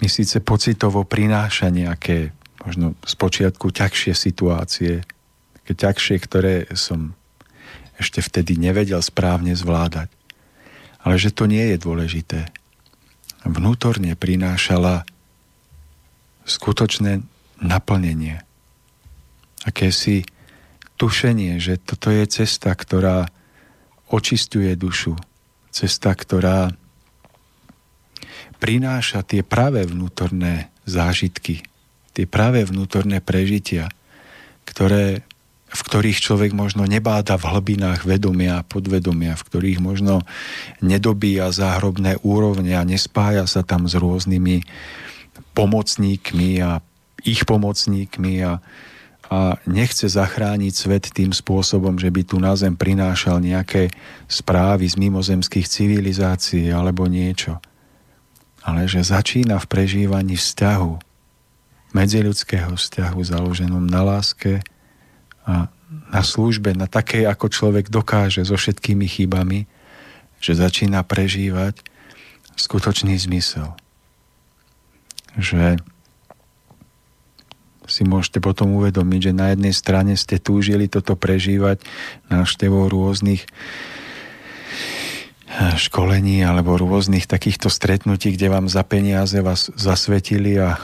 mi 0.00 0.08
síce 0.08 0.40
pocitovo 0.40 1.04
prináša 1.04 1.68
nejaké 1.68 2.32
možno 2.64 2.96
z 3.04 3.14
počiatku 3.14 3.68
ťažšie 3.70 4.12
situácie, 4.16 4.92
také 5.60 5.72
ťažšie, 5.76 6.16
ktoré 6.24 6.54
som 6.72 7.12
ešte 8.00 8.24
vtedy 8.24 8.58
nevedel 8.58 8.98
správne 9.04 9.54
zvládať. 9.54 10.10
Ale 11.04 11.20
že 11.20 11.30
to 11.30 11.44
nie 11.44 11.62
je 11.72 11.76
dôležité. 11.78 12.40
Vnútorne 13.44 14.16
prinášala 14.16 15.04
skutočné 16.48 17.20
naplnenie. 17.60 18.40
Akési 19.64 20.24
tušenie, 20.96 21.60
že 21.60 21.76
toto 21.76 22.08
je 22.08 22.24
cesta, 22.24 22.72
ktorá 22.72 23.28
očistuje 24.08 24.72
dušu. 24.76 25.16
Cesta, 25.68 26.12
ktorá 26.16 26.72
prináša 28.60 29.20
tie 29.24 29.44
práve 29.44 29.84
vnútorné 29.84 30.72
zážitky, 30.88 31.64
tie 32.14 32.30
práve 32.30 32.62
vnútorné 32.62 33.18
prežitia, 33.18 33.90
ktoré, 34.64 35.26
v 35.68 35.80
ktorých 35.82 36.22
človek 36.22 36.50
možno 36.54 36.86
nebáda 36.86 37.34
v 37.34 37.50
hlbinách 37.50 38.06
vedomia 38.06 38.62
a 38.62 38.66
podvedomia, 38.66 39.34
v 39.34 39.46
ktorých 39.50 39.78
možno 39.82 40.22
nedobíja 40.78 41.50
záhrobné 41.50 42.22
úrovne 42.22 42.78
a 42.78 42.86
nespája 42.86 43.44
sa 43.50 43.66
tam 43.66 43.90
s 43.90 43.98
rôznymi 43.98 44.62
pomocníkmi 45.58 46.62
a 46.62 46.78
ich 47.26 47.42
pomocníkmi 47.42 48.34
a, 48.46 48.62
a 49.32 49.38
nechce 49.66 50.06
zachrániť 50.06 50.72
svet 50.72 51.04
tým 51.10 51.34
spôsobom, 51.34 51.98
že 51.98 52.14
by 52.14 52.22
tu 52.22 52.36
na 52.38 52.54
zem 52.54 52.78
prinášal 52.78 53.42
nejaké 53.42 53.90
správy 54.30 54.86
z 54.86 54.94
mimozemských 55.00 55.66
civilizácií 55.66 56.70
alebo 56.70 57.10
niečo. 57.10 57.58
Ale 58.64 58.86
že 58.88 59.02
začína 59.02 59.58
v 59.60 59.66
prežívaní 59.66 60.36
vzťahu, 60.40 61.13
medziľudského 61.94 62.74
vzťahu 62.74 63.20
založenom 63.22 63.86
na 63.86 64.02
láske 64.02 64.60
a 65.46 65.70
na 66.10 66.22
službe, 66.26 66.74
na 66.74 66.90
takej, 66.90 67.30
ako 67.30 67.46
človek 67.48 67.86
dokáže 67.88 68.42
so 68.42 68.58
všetkými 68.58 69.06
chybami, 69.06 69.70
že 70.42 70.58
začína 70.58 71.06
prežívať 71.06 71.78
skutočný 72.58 73.14
zmysel. 73.16 73.72
Že 75.38 75.78
si 77.84 78.02
môžete 78.02 78.40
potom 78.40 78.74
uvedomiť, 78.80 79.20
že 79.30 79.32
na 79.36 79.52
jednej 79.52 79.74
strane 79.76 80.16
ste 80.16 80.40
túžili 80.40 80.88
toto 80.88 81.14
prežívať 81.14 81.84
návštevou 82.32 82.88
rôznych 82.88 83.44
školení 85.78 86.42
alebo 86.42 86.74
rôznych 86.74 87.30
takýchto 87.30 87.70
stretnutí, 87.70 88.34
kde 88.34 88.50
vám 88.50 88.66
za 88.66 88.82
peniaze 88.82 89.38
vás 89.38 89.70
zasvetili 89.78 90.58
a 90.58 90.80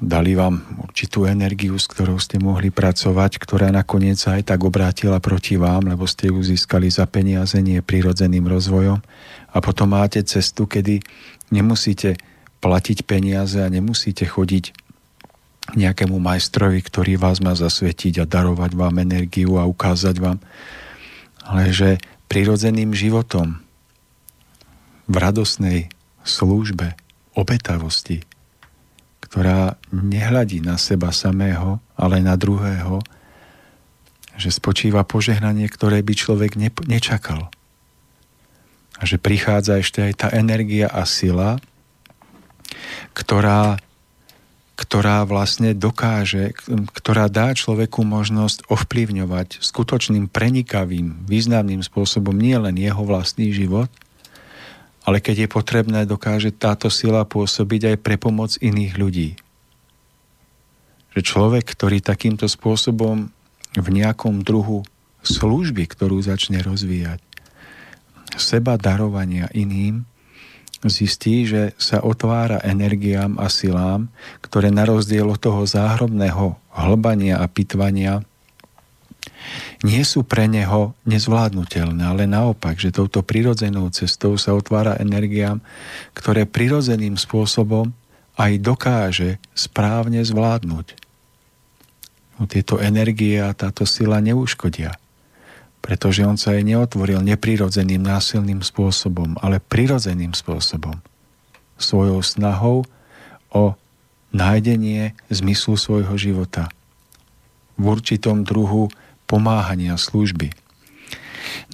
dali 0.00 0.32
vám 0.32 0.64
určitú 0.80 1.28
energiu, 1.28 1.76
s 1.76 1.84
ktorou 1.84 2.16
ste 2.16 2.40
mohli 2.40 2.72
pracovať, 2.72 3.36
ktorá 3.36 3.68
nakoniec 3.68 4.16
aj 4.24 4.48
tak 4.48 4.64
obrátila 4.64 5.20
proti 5.20 5.60
vám, 5.60 5.92
lebo 5.92 6.08
ste 6.08 6.32
ju 6.32 6.40
získali 6.40 6.88
za 6.88 7.04
peniaze, 7.04 7.60
nie 7.60 7.84
prirodzeným 7.84 8.48
rozvojom. 8.48 9.04
A 9.52 9.56
potom 9.60 9.92
máte 9.92 10.24
cestu, 10.24 10.64
kedy 10.64 11.04
nemusíte 11.52 12.16
platiť 12.64 13.04
peniaze 13.04 13.60
a 13.60 13.68
nemusíte 13.68 14.24
chodiť 14.24 14.72
nejakému 15.76 16.16
majstrovi, 16.16 16.80
ktorý 16.80 17.20
vás 17.20 17.38
má 17.44 17.52
zasvetiť 17.52 18.24
a 18.24 18.28
darovať 18.28 18.72
vám 18.74 19.04
energiu 19.04 19.60
a 19.60 19.68
ukázať 19.68 20.16
vám, 20.18 20.38
ale 21.44 21.70
že 21.70 22.00
prirodzeným 22.26 22.96
životom, 22.96 23.60
v 25.10 25.16
radosnej 25.18 25.90
službe, 26.22 26.94
obetavosti, 27.34 28.22
ktorá 29.30 29.78
nehľadí 29.94 30.58
na 30.58 30.74
seba 30.74 31.14
samého, 31.14 31.78
ale 31.94 32.18
na 32.18 32.34
druhého, 32.34 32.98
že 34.34 34.50
spočíva 34.50 35.06
požehnanie, 35.06 35.70
ktoré 35.70 36.02
by 36.02 36.14
človek 36.18 36.58
ne, 36.58 36.66
nečakal. 36.90 37.46
A 38.98 39.06
že 39.06 39.22
prichádza 39.22 39.78
ešte 39.78 40.02
aj 40.02 40.12
tá 40.18 40.28
energia 40.34 40.90
a 40.90 41.06
sila, 41.06 41.62
ktorá, 43.14 43.78
ktorá 44.74 45.22
vlastne 45.30 45.78
dokáže, 45.78 46.50
ktorá 46.98 47.30
dá 47.30 47.54
človeku 47.54 48.02
možnosť 48.02 48.66
ovplyvňovať 48.66 49.62
skutočným 49.62 50.26
prenikavým, 50.26 51.22
významným 51.30 51.86
spôsobom 51.86 52.34
nie 52.34 52.58
len 52.58 52.74
jeho 52.74 53.06
vlastný 53.06 53.54
život, 53.54 53.94
ale 55.04 55.18
keď 55.24 55.46
je 55.46 55.48
potrebné, 55.48 56.00
dokáže 56.04 56.52
táto 56.52 56.92
sila 56.92 57.24
pôsobiť 57.24 57.94
aj 57.94 57.96
pre 58.04 58.16
pomoc 58.20 58.56
iných 58.60 58.92
ľudí. 59.00 59.30
Že 61.16 61.20
človek, 61.24 61.64
ktorý 61.66 62.04
takýmto 62.04 62.46
spôsobom 62.46 63.32
v 63.74 63.88
nejakom 63.90 64.44
druhu 64.44 64.86
služby, 65.26 65.88
ktorú 65.90 66.22
začne 66.22 66.62
rozvíjať, 66.62 67.20
seba 68.38 68.78
darovania 68.78 69.50
iným, 69.50 70.06
zistí, 70.86 71.44
že 71.44 71.76
sa 71.76 72.00
otvára 72.00 72.62
energiám 72.64 73.36
a 73.36 73.52
silám, 73.52 74.08
ktoré 74.40 74.72
na 74.72 74.88
rozdiel 74.88 75.28
od 75.28 75.36
toho 75.36 75.68
záhrobného 75.68 76.56
hlbania 76.72 77.42
a 77.42 77.46
pitvania 77.50 78.24
nie 79.80 80.04
sú 80.04 80.20
pre 80.28 80.44
neho 80.44 80.92
nezvládnutelné, 81.08 82.04
ale 82.04 82.28
naopak, 82.28 82.76
že 82.76 82.92
touto 82.92 83.24
prirodzenou 83.24 83.88
cestou 83.88 84.36
sa 84.36 84.52
otvára 84.52 85.00
energiám, 85.00 85.64
ktoré 86.12 86.44
prirodzeným 86.44 87.16
spôsobom 87.16 87.88
aj 88.36 88.52
dokáže 88.60 89.30
správne 89.56 90.20
zvládnuť. 90.20 90.96
No, 92.36 92.48
tieto 92.48 92.80
energie 92.80 93.40
a 93.40 93.56
táto 93.56 93.88
sila 93.88 94.20
neuškodia, 94.20 94.96
pretože 95.80 96.24
on 96.24 96.36
sa 96.36 96.56
aj 96.56 96.64
neotvoril 96.64 97.20
neprirodzeným 97.24 98.00
násilným 98.00 98.60
spôsobom, 98.60 99.36
ale 99.40 99.60
prirodzeným 99.60 100.36
spôsobom. 100.36 101.00
Svojou 101.80 102.20
snahou 102.20 102.84
o 103.48 103.76
nájdenie 104.32 105.16
zmyslu 105.32 105.80
svojho 105.80 106.16
života 106.20 106.68
v 107.80 107.84
určitom 107.96 108.44
druhu 108.44 108.92
pomáhania, 109.30 109.94
služby. 109.94 110.50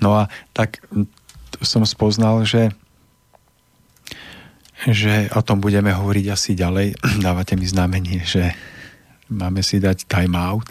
No 0.05 0.13
a 0.21 0.29
tak 0.53 0.85
som 1.65 1.89
spoznal, 1.89 2.45
že 2.45 2.69
že 4.85 5.33
o 5.33 5.41
tom 5.41 5.59
budeme 5.65 5.89
hovoriť 5.89 6.27
asi 6.29 6.53
ďalej. 6.53 7.01
Dávate 7.27 7.57
mi 7.57 7.65
znamenie, 7.65 8.21
že 8.23 8.53
máme 9.33 9.65
si 9.65 9.81
dať 9.81 10.05
time 10.05 10.37
out. 10.37 10.69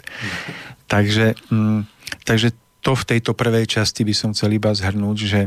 Takže, 0.86 1.34
mm, 1.50 1.82
takže 2.22 2.54
to 2.80 2.94
v 2.94 3.04
tejto 3.04 3.34
prvej 3.34 3.66
časti 3.66 4.06
by 4.06 4.14
som 4.14 4.30
chcel 4.30 4.54
iba 4.54 4.70
zhrnúť, 4.70 5.18
že 5.18 5.40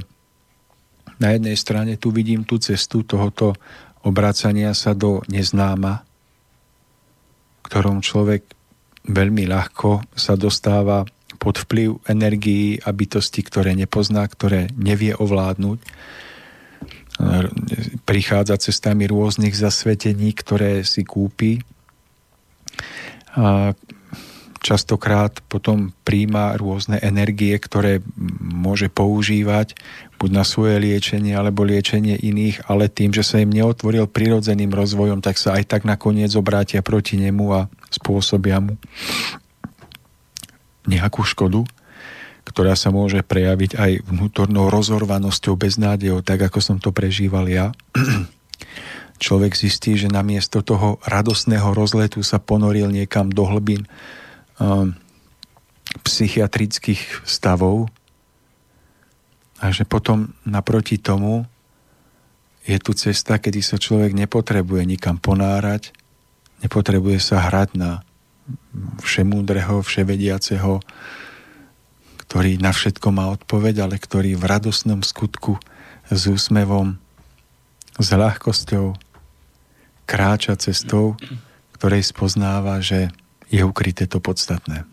na 1.24 1.32
jednej 1.32 1.56
strane 1.56 1.96
tu 1.96 2.12
vidím 2.12 2.44
tú 2.44 2.60
cestu 2.60 3.08
tohoto 3.08 3.56
obracania 4.04 4.76
sa 4.76 4.92
do 4.92 5.24
neznáma, 5.32 6.04
ktorom 7.64 8.04
človek 8.04 8.44
veľmi 9.08 9.48
ľahko 9.48 10.04
sa 10.16 10.36
dostáva 10.36 11.08
pod 11.40 11.56
vplyv 11.66 12.04
energií 12.12 12.84
a 12.84 12.92
bytosti, 12.92 13.42
ktoré 13.42 13.72
nepozná, 13.74 14.28
ktoré 14.28 14.68
nevie 14.76 15.16
ovládnuť. 15.16 15.80
Prichádza 18.04 18.60
cestami 18.60 19.08
rôznych 19.08 19.56
zasvetení, 19.56 20.36
ktoré 20.36 20.84
si 20.84 21.08
kúpi. 21.08 21.64
A 23.40 23.72
častokrát 24.60 25.40
potom 25.48 25.96
príjma 26.04 26.60
rôzne 26.60 27.00
energie, 27.00 27.56
ktoré 27.56 28.04
môže 28.44 28.92
používať 28.92 29.80
buď 30.20 30.30
na 30.36 30.44
svoje 30.44 30.84
liečenie 30.84 31.32
alebo 31.32 31.64
liečenie 31.64 32.20
iných, 32.20 32.68
ale 32.68 32.92
tým, 32.92 33.16
že 33.16 33.24
sa 33.24 33.40
im 33.40 33.56
neotvoril 33.56 34.12
prirodzeným 34.12 34.76
rozvojom, 34.76 35.24
tak 35.24 35.40
sa 35.40 35.56
aj 35.56 35.64
tak 35.72 35.82
nakoniec 35.88 36.36
obrátia 36.36 36.84
proti 36.84 37.16
nemu 37.16 37.46
a 37.56 37.62
spôsobia 37.88 38.60
mu 38.60 38.76
nejakú 40.90 41.22
škodu, 41.22 41.64
ktorá 42.50 42.74
sa 42.74 42.90
môže 42.90 43.22
prejaviť 43.22 43.78
aj 43.78 43.92
vnútornou 44.10 44.74
rozorvanosťou, 44.74 45.54
beznádejou, 45.54 46.26
tak 46.26 46.50
ako 46.50 46.60
som 46.60 46.78
to 46.82 46.90
prežíval 46.90 47.46
ja. 47.46 47.70
Človek 49.24 49.54
zistí, 49.54 49.94
že 50.00 50.10
namiesto 50.10 50.66
toho 50.66 50.98
radosného 51.06 51.76
rozletu 51.78 52.26
sa 52.26 52.42
ponoril 52.42 52.90
niekam 52.90 53.30
do 53.30 53.46
hlbín 53.46 53.86
um, 54.58 54.98
psychiatrických 56.02 57.22
stavov 57.28 57.94
a 59.60 59.70
že 59.70 59.84
potom 59.84 60.34
naproti 60.48 60.98
tomu 60.98 61.46
je 62.64 62.78
tu 62.80 62.96
cesta, 62.96 63.42
kedy 63.42 63.60
sa 63.60 63.82
človek 63.82 64.14
nepotrebuje 64.16 64.84
nikam 64.86 65.18
ponárať, 65.18 65.92
nepotrebuje 66.64 67.20
sa 67.20 67.44
hrať 67.50 67.70
na 67.76 68.06
všemúdreho, 69.02 69.82
vševediaceho, 69.82 70.80
ktorý 72.26 72.62
na 72.62 72.70
všetko 72.70 73.08
má 73.10 73.34
odpoveď, 73.34 73.90
ale 73.90 73.98
ktorý 73.98 74.38
v 74.38 74.46
radosnom 74.46 75.02
skutku 75.02 75.58
s 76.10 76.30
úsmevom, 76.30 76.98
s 78.00 78.08
ľahkosťou 78.14 78.96
kráča 80.06 80.56
cestou, 80.58 81.20
ktorej 81.78 82.06
spoznáva, 82.06 82.82
že 82.82 83.14
je 83.50 83.62
ukryté 83.66 84.06
to 84.06 84.22
podstatné. 84.22 84.86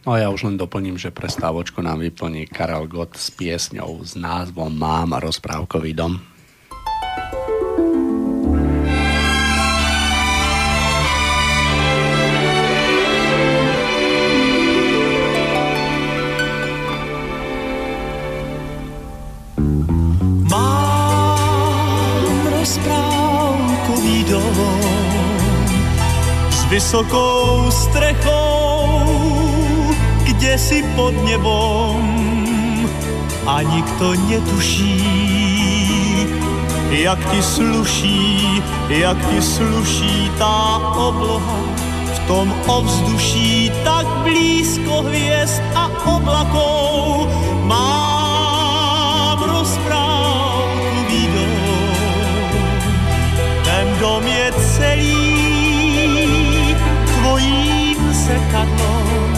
No 0.00 0.16
a 0.16 0.24
ja 0.24 0.28
už 0.32 0.48
len 0.48 0.56
doplním, 0.56 0.96
že 0.96 1.12
prestávočku 1.12 1.84
nám 1.84 2.00
vyplní 2.00 2.48
Karel 2.48 2.88
Gott 2.88 3.20
s 3.20 3.28
piesňou 3.28 4.00
s 4.00 4.16
názvom 4.16 4.72
Mám 4.72 5.20
rozprávkový 5.20 5.92
dom. 5.92 6.16
Vysokou 26.70 27.70
strechou, 27.70 29.02
kde 30.22 30.58
si 30.58 30.82
pod 30.96 31.14
nebom 31.24 31.98
a 33.46 33.62
nikto 33.62 34.14
netuší, 34.14 35.02
jak 36.90 37.18
ti 37.30 37.42
sluší, 37.42 38.62
jak 38.88 39.18
ti 39.30 39.42
sluší 39.42 40.30
tá 40.38 40.78
obloha 40.94 41.58
v 42.14 42.18
tom 42.30 42.54
ovzduší 42.66 43.74
tak 43.84 44.06
blízko 44.22 45.02
hviezd 45.02 45.62
a 45.74 45.90
oblakov. 46.06 47.26
Mám 47.66 48.09
dom 54.20 54.28
je 54.28 54.52
celý 54.76 55.16
zrkadlom 58.12 59.32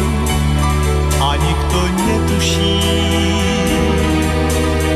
a 1.23 1.39
nikto 1.39 1.79
netuší, 2.03 2.83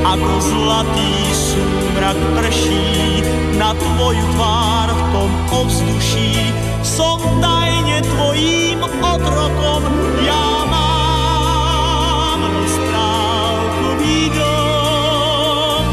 ako 0.02 0.32
zlatý 0.42 1.14
súmrak 1.30 2.18
prší 2.34 3.22
na 3.62 3.70
tvoju 3.78 4.26
tvár 4.34 4.90
v 4.90 5.02
tom 5.14 5.30
ovzduší. 5.54 6.50
Som 6.82 7.22
tajne 7.38 8.02
tvojím 8.02 8.82
otrokom, 9.00 9.82
ja 10.26 10.66
mám 10.66 12.40
rozprávkový 12.42 14.34
dom, 14.34 15.84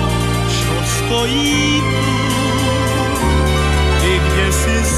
čo 0.50 0.74
stojí 0.82 1.78
tu, 1.78 2.13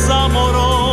za 0.06 0.28
morom 0.30 0.86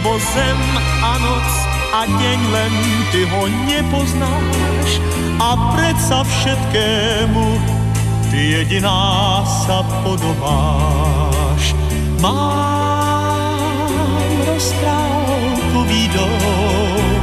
nebo, 0.00 0.18
zem 0.18 0.60
a 1.02 1.18
noc 1.18 1.52
a 1.92 2.06
deň 2.06 2.40
len 2.54 2.72
ty 3.12 3.28
ho 3.28 3.42
nepoznáš 3.68 4.90
a 5.36 5.76
predsa 5.76 6.24
všetkému 6.24 7.44
ty 8.30 8.64
jediná 8.64 9.42
sa 9.44 9.84
podobáš. 10.06 11.74
Mám 12.22 13.92
rozprávkový 14.46 16.02
dom 16.16 17.20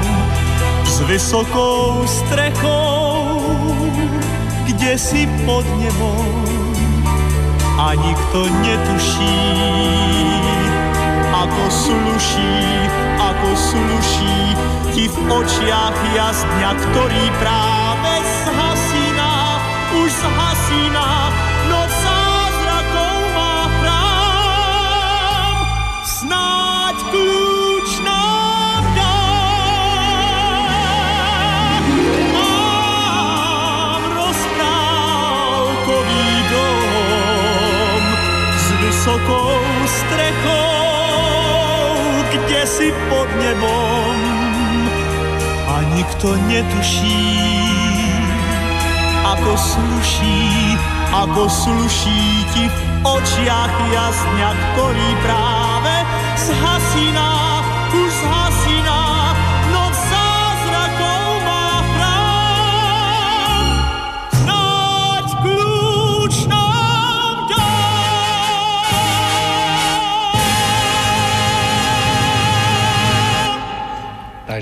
s 0.85 1.01
vysokou 1.07 2.05
strechou, 2.05 3.41
kde 4.69 4.99
si 5.01 5.25
pod 5.49 5.65
nebom 5.81 6.66
a 7.87 7.95
nikto 7.95 8.51
netuší, 8.67 9.39
ako 11.31 11.63
sluší, 11.71 12.59
ako 13.15 13.49
sluší 13.55 14.39
ti 14.91 15.07
v 15.07 15.15
očiach 15.31 15.95
jazdňa, 16.11 16.71
ktorý 16.83 17.23
práve 17.39 17.76
pod 43.09 43.29
nebom 43.37 44.17
a 45.67 45.75
nikto 45.93 46.33
netuší, 46.49 47.29
ako 49.25 49.53
sluší, 49.57 50.77
ako 51.13 51.43
sluší 51.49 52.23
ti 52.55 52.65
v 52.65 52.77
očiach 53.05 53.73
jasňa, 53.93 54.49
ktorý 54.73 55.09
práve 55.21 55.95
zhasíná, 56.35 57.31
už 57.93 58.09
zhasíná. 58.09 58.46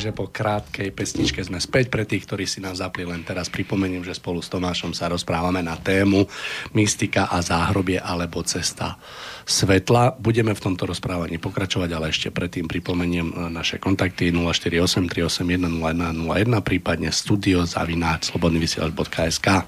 Takže 0.05 0.21
po 0.21 0.29
krátkej 0.29 0.93
pesničke 0.93 1.41
sme 1.41 1.57
späť 1.57 1.89
pre 1.89 2.05
tých, 2.05 2.29
ktorí 2.29 2.45
si 2.45 2.61
nás 2.61 2.77
zapli 2.77 3.09
len 3.09 3.25
teraz. 3.25 3.49
Pripomeniem, 3.49 4.05
že 4.05 4.13
spolu 4.13 4.37
s 4.37 4.53
Tomášom 4.53 4.93
sa 4.93 5.09
rozprávame 5.09 5.65
na 5.65 5.81
tému 5.81 6.29
mystika 6.77 7.25
a 7.25 7.41
záhrobie 7.41 7.97
alebo 7.97 8.45
cesta 8.45 9.01
svetla. 9.49 10.13
Budeme 10.21 10.53
v 10.53 10.61
tomto 10.61 10.85
rozprávaní 10.85 11.41
pokračovať, 11.41 11.89
ale 11.89 12.13
ešte 12.13 12.29
predtým 12.29 12.69
pripomeniem 12.69 13.33
e, 13.33 13.35
naše 13.49 13.81
kontakty 13.81 14.29
048 14.29 15.09
381 15.09 15.73
0101, 15.73 16.53
prípadne 16.61 17.09
studio 17.09 17.65
zavináč 17.65 18.29
slobodnyvysielač.sk. 18.29 19.65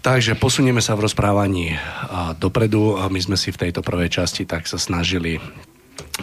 Takže 0.00 0.32
posunieme 0.40 0.80
sa 0.80 0.96
v 0.96 1.04
rozprávaní 1.04 1.76
dopredu. 2.40 2.96
My 3.12 3.20
sme 3.20 3.36
si 3.36 3.52
v 3.52 3.68
tejto 3.68 3.84
prvej 3.84 4.08
časti 4.08 4.48
tak 4.48 4.64
sa 4.64 4.80
snažili 4.80 5.36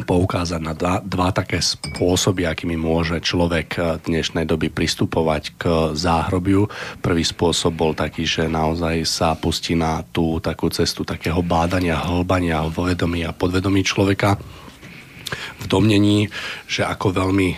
poukázať 0.04 0.62
na 0.62 0.74
dva, 0.78 1.00
dva 1.02 1.34
také 1.34 1.64
spôsoby, 1.64 2.46
akými 2.46 2.76
môže 2.76 3.18
človek 3.24 3.68
eh, 3.78 3.84
dnešnej 4.04 4.46
doby 4.46 4.70
pristupovať 4.70 5.44
k 5.58 5.64
záhrobiu. 5.96 6.70
Prvý 7.02 7.24
spôsob 7.24 7.74
bol 7.74 7.92
taký, 7.98 8.28
že 8.28 8.52
naozaj 8.52 9.08
sa 9.08 9.34
pustí 9.34 9.74
na 9.74 10.04
tú 10.14 10.38
takú 10.44 10.70
cestu 10.70 11.08
takého 11.08 11.40
bádania, 11.42 11.98
hlbania 11.98 12.68
vedomí 12.68 13.24
a 13.24 13.34
podvedomí 13.34 13.82
človeka 13.82 14.38
v 15.58 15.66
domnení, 15.66 16.30
že 16.70 16.86
ako 16.86 17.16
veľmi 17.16 17.58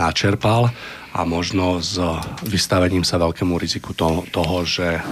načerpal 0.00 0.72
a 1.10 1.20
možno 1.26 1.82
s 1.82 1.98
vystavením 2.46 3.02
sa 3.02 3.18
veľkému 3.18 3.58
riziku 3.58 3.92
toho, 3.92 4.24
toho 4.30 4.62
že 4.62 5.02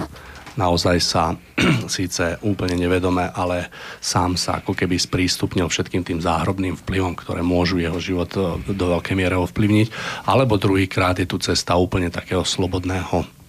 naozaj 0.59 0.97
sa 0.99 1.39
síce 1.87 2.35
úplne 2.43 2.75
nevedome, 2.75 3.31
ale 3.31 3.71
sám 4.03 4.35
sa 4.35 4.59
ako 4.59 4.75
keby 4.75 4.99
sprístupnil 4.99 5.71
všetkým 5.71 6.03
tým 6.03 6.19
záhrobným 6.19 6.75
vplyvom, 6.83 7.15
ktoré 7.15 7.39
môžu 7.39 7.79
jeho 7.79 7.95
život 8.03 8.27
e, 8.35 8.59
do 8.75 8.85
veľkej 8.99 9.15
miery 9.15 9.39
ovplyvniť. 9.39 9.87
Alebo 10.27 10.59
druhýkrát 10.59 11.15
je 11.23 11.27
tu 11.31 11.39
cesta 11.39 11.79
úplne 11.79 12.11
takého 12.11 12.43
slobodného 12.43 13.39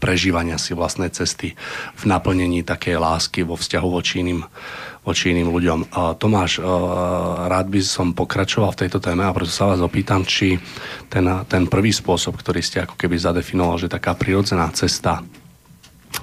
prežívania 0.00 0.56
si 0.56 0.72
vlastnej 0.72 1.12
cesty 1.12 1.52
v 1.98 2.04
naplnení 2.08 2.64
takej 2.64 2.96
lásky 2.96 3.44
vo 3.44 3.58
vzťahu 3.60 3.88
voči 3.90 4.24
iným, 4.24 4.40
voči 5.04 5.36
iným 5.36 5.52
ľuďom. 5.52 5.78
Tomáš, 6.16 6.58
e, 6.58 6.64
rád 7.50 7.68
by 7.68 7.80
som 7.84 8.16
pokračoval 8.16 8.72
v 8.72 8.80
tejto 8.86 8.98
téme 9.02 9.28
a 9.28 9.34
preto 9.36 9.52
sa 9.52 9.68
vás 9.68 9.84
opýtam, 9.84 10.24
či 10.24 10.56
ten, 11.12 11.26
ten 11.50 11.68
prvý 11.68 11.92
spôsob, 11.92 12.40
ktorý 12.40 12.64
ste 12.64 12.88
ako 12.88 12.96
keby 12.96 13.20
zadefinoval, 13.20 13.76
že 13.76 13.92
taká 13.92 14.16
prirodzená 14.16 14.72
cesta 14.72 15.20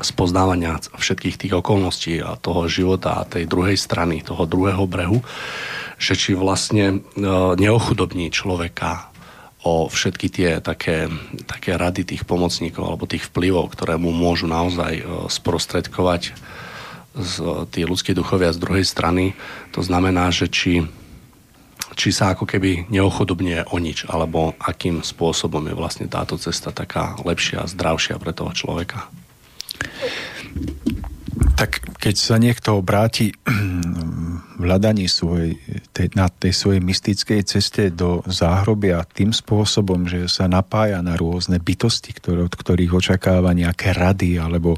spoznávania 0.02 0.78
všetkých 0.98 1.36
tých 1.38 1.54
okolností 1.58 2.22
a 2.22 2.38
toho 2.38 2.70
života 2.70 3.22
a 3.22 3.28
tej 3.28 3.50
druhej 3.50 3.78
strany, 3.80 4.22
toho 4.22 4.46
druhého 4.46 4.86
brehu, 4.86 5.22
že 5.98 6.14
či 6.14 6.38
vlastne 6.38 6.86
e, 6.90 6.98
neochudobní 7.58 8.30
človeka 8.30 9.10
o 9.66 9.90
všetky 9.90 10.28
tie 10.30 10.52
také, 10.62 11.10
také 11.50 11.76
rady 11.76 12.06
tých 12.06 12.24
pomocníkov 12.24 12.86
alebo 12.86 13.10
tých 13.10 13.28
vplyvov, 13.28 13.74
ktoré 13.74 13.98
mu 13.98 14.14
môžu 14.14 14.46
naozaj 14.46 14.94
e, 15.02 15.04
sprostredkovať 15.28 16.38
z, 17.18 17.34
tí 17.74 17.82
ľudské 17.84 18.14
duchovia 18.14 18.54
z 18.54 18.62
druhej 18.62 18.86
strany. 18.86 19.34
To 19.74 19.82
znamená, 19.82 20.30
že 20.30 20.48
či, 20.48 20.86
či 21.98 22.10
sa 22.14 22.38
ako 22.38 22.46
keby 22.46 22.88
neochodobnie 22.94 23.74
o 23.74 23.78
nič, 23.82 24.06
alebo 24.06 24.54
akým 24.62 25.02
spôsobom 25.02 25.66
je 25.66 25.74
vlastne 25.74 26.06
táto 26.06 26.38
cesta 26.38 26.70
taká 26.70 27.18
lepšia, 27.26 27.66
zdravšia 27.66 28.22
pre 28.22 28.32
toho 28.38 28.54
človeka. 28.54 29.10
Tak 31.58 31.98
keď 31.98 32.16
sa 32.16 32.38
niekto 32.38 32.78
obráti 32.78 33.34
v 34.60 34.62
hľadaní 34.62 35.06
svojej, 35.10 35.58
tej, 35.94 36.14
na 36.18 36.30
tej 36.30 36.54
svojej 36.54 36.82
mystickej 36.82 37.42
ceste 37.46 37.90
do 37.94 38.26
záhrobia 38.26 39.06
tým 39.06 39.34
spôsobom, 39.34 40.10
že 40.10 40.26
sa 40.30 40.50
napája 40.50 41.02
na 41.06 41.14
rôzne 41.14 41.62
bytosti, 41.62 42.14
ktoré, 42.14 42.46
od 42.46 42.54
ktorých 42.54 42.94
očakáva 42.94 43.54
nejaké 43.54 43.94
rady, 43.94 44.42
alebo 44.42 44.78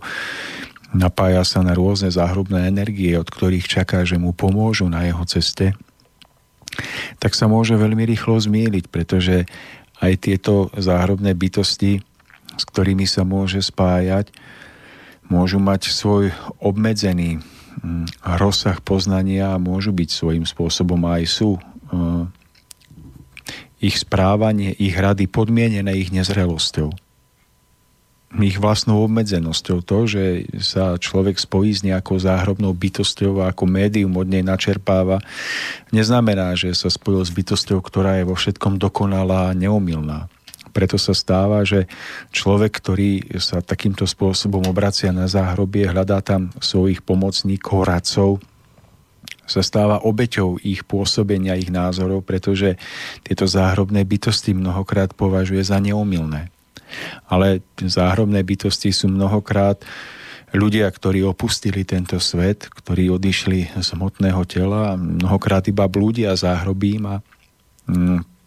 napája 0.91 1.45
sa 1.47 1.63
na 1.63 1.71
rôzne 1.71 2.11
záhrobné 2.11 2.67
energie, 2.67 3.15
od 3.15 3.27
ktorých 3.27 3.67
čaká, 3.69 4.03
že 4.03 4.19
mu 4.19 4.35
pomôžu 4.35 4.89
na 4.91 5.05
jeho 5.07 5.23
ceste, 5.23 5.77
tak 7.19 7.35
sa 7.35 7.47
môže 7.47 7.75
veľmi 7.75 8.03
rýchlo 8.07 8.39
zmieliť, 8.39 8.91
pretože 8.91 9.47
aj 9.99 10.13
tieto 10.23 10.71
záhrobné 10.79 11.35
bytosti, 11.35 11.99
s 12.55 12.63
ktorými 12.67 13.07
sa 13.07 13.27
môže 13.27 13.59
spájať, 13.59 14.31
môžu 15.30 15.61
mať 15.61 15.93
svoj 15.93 16.34
obmedzený 16.57 17.39
mm, 17.39 18.25
rozsah 18.41 18.82
poznania 18.82 19.55
a 19.55 19.61
môžu 19.61 19.93
byť 19.93 20.09
svojím 20.09 20.45
spôsobom 20.49 20.99
aj 21.05 21.23
sú 21.30 21.55
eh, 21.55 22.25
ich 23.80 23.95
správanie, 23.95 24.75
ich 24.75 24.97
rady 24.97 25.32
podmienené 25.32 25.95
ich 25.95 26.11
nezrelosťou. 26.11 26.91
Ich 28.38 28.61
vlastnou 28.61 29.01
obmedzenosťou. 29.09 29.82
To, 29.89 30.05
že 30.05 30.45
sa 30.61 31.01
človek 31.01 31.41
spojí 31.41 31.73
s 31.73 31.82
nejakou 31.82 32.13
záhrobnou 32.21 32.77
bytosťou 32.77 33.41
a 33.41 33.49
ako 33.49 33.65
médium 33.65 34.13
od 34.21 34.30
nej 34.30 34.45
načerpáva, 34.45 35.17
neznamená, 35.89 36.53
že 36.53 36.69
sa 36.77 36.93
spojil 36.93 37.25
s 37.25 37.34
bytosťou, 37.34 37.82
ktorá 37.82 38.21
je 38.21 38.30
vo 38.30 38.38
všetkom 38.38 38.77
dokonalá 38.77 39.49
a 39.49 39.57
neomilná. 39.57 40.30
Preto 40.80 40.95
sa 40.95 41.11
stáva, 41.11 41.67
že 41.67 41.91
človek, 42.32 42.71
ktorý 42.71 43.11
sa 43.36 43.59
takýmto 43.59 44.07
spôsobom 44.07 44.63
obracia 44.63 45.11
na 45.11 45.27
záhrobie, 45.27 45.84
hľadá 45.84 46.23
tam 46.23 46.55
svojich 46.63 47.03
pomocníkov, 47.03 47.84
radcov, 47.84 48.39
sa 49.43 49.59
stáva 49.59 49.99
obeťou 49.99 50.55
ich 50.63 50.88
pôsobenia, 50.88 51.59
ich 51.59 51.67
názorov, 51.67 52.23
pretože 52.23 52.80
tieto 53.27 53.43
záhrobné 53.43 54.07
bytosti 54.07 54.55
mnohokrát 54.55 55.11
považuje 55.11 55.67
za 55.67 55.84
neomilné. 55.84 56.47
Ale 57.27 57.59
záhrobné 57.75 58.39
bytosti 58.39 58.95
sú 58.95 59.11
mnohokrát 59.11 59.84
ľudia, 60.55 60.88
ktorí 60.88 61.27
opustili 61.27 61.84
tento 61.84 62.23
svet, 62.23 62.71
ktorí 62.71 63.11
odišli 63.11 63.84
z 63.84 63.88
hmotného 63.99 64.47
tela, 64.47 64.95
mnohokrát 64.95 65.67
iba 65.67 65.91
blúdia 65.91 66.39
záhrobím 66.39 67.03
a 67.03 67.15
mm, 67.84 68.38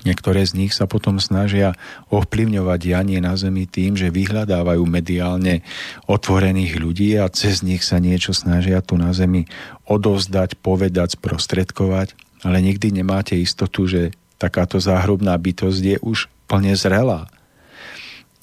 Niektoré 0.00 0.48
z 0.48 0.56
nich 0.56 0.72
sa 0.72 0.88
potom 0.88 1.20
snažia 1.20 1.76
ovplyvňovať 2.08 2.78
dianie 2.80 3.20
na 3.20 3.36
Zemi 3.36 3.68
tým, 3.68 4.00
že 4.00 4.08
vyhľadávajú 4.08 4.80
mediálne 4.88 5.60
otvorených 6.08 6.80
ľudí 6.80 7.20
a 7.20 7.28
cez 7.28 7.60
nich 7.60 7.84
sa 7.84 8.00
niečo 8.00 8.32
snažia 8.32 8.80
tu 8.80 8.96
na 8.96 9.12
Zemi 9.12 9.44
odovzdať, 9.84 10.56
povedať, 10.64 11.20
sprostredkovať, 11.20 12.16
ale 12.40 12.64
nikdy 12.64 12.96
nemáte 12.96 13.36
istotu, 13.36 13.84
že 13.84 14.16
takáto 14.40 14.80
záhrobná 14.80 15.36
bytosť 15.36 15.80
je 15.84 15.96
už 16.00 16.32
plne 16.48 16.72
zrelá. 16.72 17.28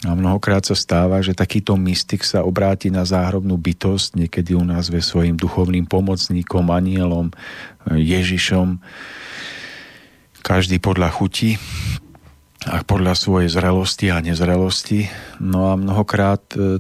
A 0.06 0.14
mnohokrát 0.14 0.62
sa 0.62 0.78
stáva, 0.78 1.26
že 1.26 1.34
takýto 1.34 1.74
mystik 1.74 2.22
sa 2.22 2.46
obráti 2.46 2.94
na 2.94 3.02
záhrobnú 3.02 3.58
bytosť, 3.58 4.14
niekedy 4.14 4.54
u 4.54 4.62
nás 4.62 4.94
ve 4.94 5.02
svojim 5.02 5.34
duchovným 5.34 5.90
pomocníkom, 5.90 6.70
anielom, 6.70 7.34
Ježišom, 7.90 8.78
každý 10.48 10.80
podľa 10.80 11.12
chuti 11.12 11.60
a 12.64 12.80
podľa 12.88 13.20
svojej 13.20 13.52
zrelosti 13.52 14.08
a 14.16 14.24
nezrelosti. 14.24 15.12
No 15.44 15.68
a 15.68 15.76
mnohokrát 15.76 16.40
e, 16.56 16.80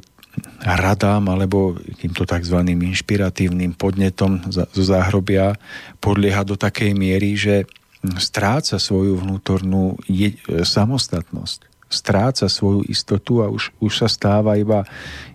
radám 0.64 1.28
alebo 1.28 1.76
týmto 2.00 2.24
tzv. 2.24 2.64
inšpiratívnym 2.64 3.76
podnetom 3.76 4.40
zo 4.48 4.64
záhrobia 4.72 5.60
podlieha 6.00 6.48
do 6.48 6.56
takej 6.56 6.96
miery, 6.96 7.36
že 7.36 7.68
stráca 8.16 8.80
svoju 8.80 9.20
vnútornú 9.20 10.00
je, 10.08 10.32
e, 10.32 10.64
samostatnosť, 10.64 11.92
stráca 11.92 12.48
svoju 12.48 12.88
istotu 12.88 13.44
a 13.44 13.52
už, 13.52 13.76
už 13.84 13.94
sa 14.00 14.08
stáva 14.08 14.56
iba, 14.56 14.88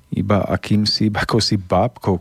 iba 0.08 0.40
akýmsi, 0.48 1.12
ako 1.12 1.36
si 1.36 1.60
bábkou, 1.60 2.16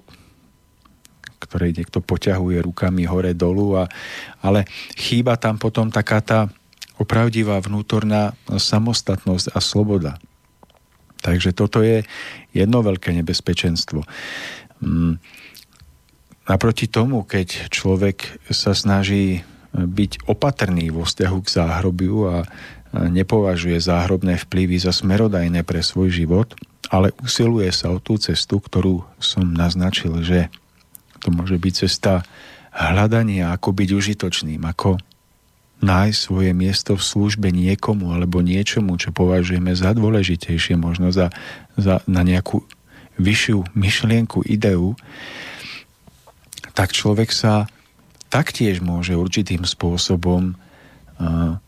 ktorej 1.52 1.76
niekto 1.76 2.00
poťahuje 2.00 2.64
rukami 2.64 3.04
hore 3.04 3.36
dolu, 3.36 3.84
a, 3.84 3.92
ale 4.40 4.64
chýba 4.96 5.36
tam 5.36 5.60
potom 5.60 5.92
taká 5.92 6.24
tá 6.24 6.40
opravdivá 6.96 7.60
vnútorná 7.60 8.32
samostatnosť 8.48 9.52
a 9.52 9.60
sloboda. 9.60 10.16
Takže 11.20 11.52
toto 11.52 11.84
je 11.84 12.08
jedno 12.56 12.80
veľké 12.80 13.12
nebezpečenstvo. 13.20 14.08
Mm, 14.80 15.20
naproti 16.48 16.88
tomu, 16.88 17.28
keď 17.28 17.68
človek 17.68 18.48
sa 18.48 18.72
snaží 18.72 19.44
byť 19.76 20.32
opatrný 20.32 20.88
vo 20.96 21.04
vzťahu 21.04 21.38
k 21.44 21.54
záhrobiu 21.60 22.18
a 22.32 22.38
nepovažuje 22.92 23.80
záhrobné 23.80 24.40
vplyvy 24.48 24.80
za 24.80 24.92
smerodajné 24.92 25.64
pre 25.64 25.80
svoj 25.80 26.12
život, 26.12 26.52
ale 26.92 27.16
usiluje 27.24 27.72
sa 27.72 27.88
o 27.92 28.04
tú 28.04 28.20
cestu, 28.20 28.60
ktorú 28.60 29.08
som 29.16 29.48
naznačil, 29.48 30.20
že 30.28 30.52
to 31.22 31.30
môže 31.30 31.56
byť 31.56 31.74
cesta 31.88 32.26
hľadania, 32.74 33.54
ako 33.54 33.70
byť 33.78 33.90
užitočným, 33.94 34.62
ako 34.66 34.98
nájsť 35.82 36.18
svoje 36.18 36.52
miesto 36.54 36.94
v 36.94 37.04
službe 37.04 37.50
niekomu 37.50 38.14
alebo 38.14 38.46
niečomu, 38.46 38.96
čo 39.02 39.10
považujeme 39.10 39.74
za 39.74 39.98
dôležitejšie, 39.98 40.78
možno 40.78 41.10
za, 41.10 41.34
za 41.74 42.06
na 42.06 42.22
nejakú 42.22 42.62
vyššiu 43.18 43.74
myšlienku, 43.74 44.46
ideu, 44.46 44.94
tak 46.78 46.96
človek 46.96 47.34
sa 47.34 47.70
taktiež 48.32 48.80
môže 48.80 49.18
určitým 49.18 49.68
spôsobom 49.68 50.56
uh, 50.56 51.60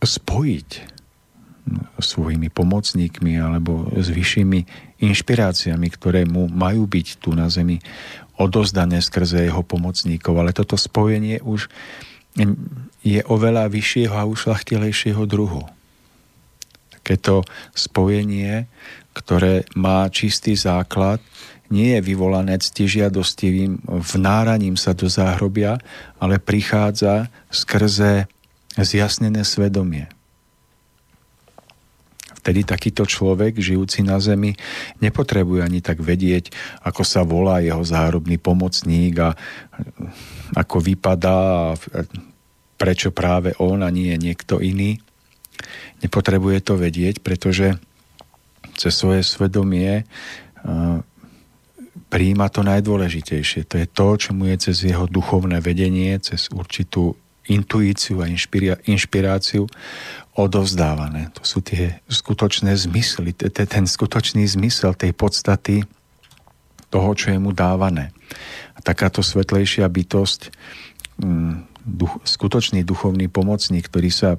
spojiť 0.00 0.68
svojimi 2.02 2.50
pomocníkmi 2.50 3.38
alebo 3.38 3.86
s 3.94 4.10
vyššími 4.10 4.90
inšpiráciami, 5.02 5.88
ktoré 5.90 6.22
mu 6.22 6.46
majú 6.46 6.86
byť 6.86 7.18
tu 7.18 7.34
na 7.34 7.50
zemi 7.50 7.82
odozdané 8.38 9.02
skrze 9.02 9.50
jeho 9.50 9.66
pomocníkov. 9.66 10.38
Ale 10.38 10.54
toto 10.54 10.78
spojenie 10.78 11.42
už 11.42 11.66
je 13.02 13.20
oveľa 13.26 13.68
vyššieho 13.68 14.14
a 14.14 14.24
ušlachtilejšieho 14.24 15.22
druhu. 15.26 15.66
Takéto 17.02 17.42
spojenie, 17.74 18.70
ktoré 19.12 19.66
má 19.74 20.06
čistý 20.08 20.54
základ, 20.54 21.18
nie 21.72 21.96
je 21.96 22.04
vyvolané 22.04 22.60
ctižiadostivým 22.60 23.80
vnáraním 23.88 24.76
sa 24.76 24.92
do 24.92 25.08
záhrobia, 25.08 25.80
ale 26.20 26.36
prichádza 26.36 27.32
skrze 27.48 28.28
zjasnené 28.76 29.40
svedomie. 29.44 30.08
Vtedy 32.42 32.66
takýto 32.66 33.06
človek, 33.06 33.62
žijúci 33.62 34.02
na 34.02 34.18
zemi, 34.18 34.58
nepotrebuje 34.98 35.62
ani 35.62 35.78
tak 35.78 36.02
vedieť, 36.02 36.50
ako 36.82 37.06
sa 37.06 37.22
volá 37.22 37.62
jeho 37.62 37.86
záhrobný 37.86 38.34
pomocník 38.42 39.14
a 39.22 39.30
ako 40.58 40.82
vypadá 40.82 41.70
a 41.70 41.78
prečo 42.74 43.14
práve 43.14 43.54
on 43.62 43.86
a 43.86 43.94
nie 43.94 44.10
niekto 44.18 44.58
iný. 44.58 44.98
Nepotrebuje 46.02 46.66
to 46.66 46.74
vedieť, 46.74 47.22
pretože 47.22 47.78
cez 48.74 48.90
svoje 48.90 49.22
svedomie 49.22 50.02
príjima 52.10 52.50
to 52.50 52.66
najdôležitejšie. 52.66 53.70
To 53.70 53.74
je 53.78 53.86
to, 53.86 54.06
čo 54.18 54.30
mu 54.34 54.50
je 54.50 54.56
cez 54.58 54.82
jeho 54.82 55.06
duchovné 55.06 55.62
vedenie, 55.62 56.18
cez 56.18 56.50
určitú 56.50 57.14
intuíciu 57.46 58.22
a 58.22 58.30
inšpiráciu 58.86 59.66
odovzdávané. 60.32 61.28
To 61.36 61.42
sú 61.44 61.60
tie 61.60 62.00
skutočné 62.08 62.72
zmysly, 62.72 63.36
ten 63.52 63.84
skutočný 63.84 64.48
zmysel 64.48 64.96
tej 64.96 65.12
podstaty 65.12 65.84
toho, 66.88 67.10
čo 67.12 67.32
je 67.32 67.38
mu 67.40 67.52
dávané. 67.52 68.12
A 68.76 68.80
takáto 68.80 69.20
svetlejšia 69.20 69.84
bytosť, 69.88 70.52
mm, 71.20 71.84
duch, 71.84 72.20
skutočný 72.24 72.80
duchovný 72.84 73.28
pomocník, 73.28 73.88
ktorý 73.88 74.08
sa 74.08 74.30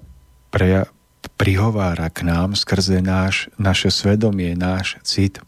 preja, 0.49 0.89
prihovára 1.37 2.09
k 2.09 2.25
nám 2.25 2.57
skrze 2.57 3.01
náš, 3.01 3.49
naše 3.57 3.93
svedomie, 3.93 4.57
náš 4.57 4.97
cit, 5.05 5.41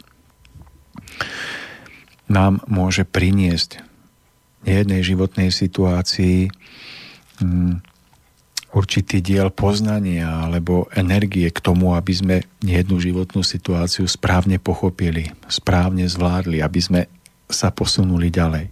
nám 2.26 2.62
môže 2.66 3.06
priniesť 3.06 3.82
v 4.66 4.82
jednej 4.82 5.06
životnej 5.06 5.54
situácii 5.54 6.50
um, 7.38 7.82
určitý 8.76 9.24
diel 9.24 9.48
poznania 9.56 10.44
alebo 10.44 10.92
energie 10.92 11.48
k 11.48 11.64
tomu, 11.64 11.96
aby 11.96 12.12
sme 12.12 12.36
jednu 12.60 13.00
životnú 13.00 13.40
situáciu 13.40 14.04
správne 14.04 14.60
pochopili, 14.60 15.32
správne 15.48 16.12
zvládli, 16.12 16.60
aby 16.60 16.80
sme 16.84 17.02
sa 17.48 17.72
posunuli 17.72 18.28
ďalej. 18.28 18.68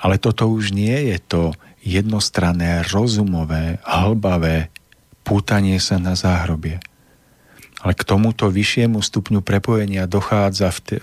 Ale 0.00 0.16
toto 0.16 0.48
už 0.48 0.72
nie 0.72 1.12
je 1.12 1.20
to 1.20 1.42
jednostranné, 1.84 2.88
rozumové, 2.88 3.76
hlbavé 3.84 4.72
pútanie 5.20 5.76
sa 5.76 6.00
na 6.00 6.16
záhrobie. 6.16 6.80
Ale 7.84 7.92
k 7.92 8.04
tomuto 8.08 8.48
vyššiemu 8.48 9.04
stupňu 9.04 9.44
prepojenia 9.44 10.08
dochádza 10.08 10.72
v 10.72 10.78
t- 10.80 11.00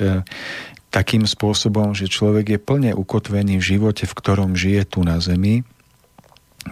takým 0.89 1.29
spôsobom, 1.29 1.93
že 1.93 2.09
človek 2.09 2.57
je 2.57 2.59
plne 2.61 2.91
ukotvený 2.97 3.61
v 3.61 3.67
živote, 3.77 4.09
v 4.09 4.17
ktorom 4.17 4.57
žije 4.57 4.97
tu 4.97 5.05
na 5.05 5.21
Zemi, 5.21 5.61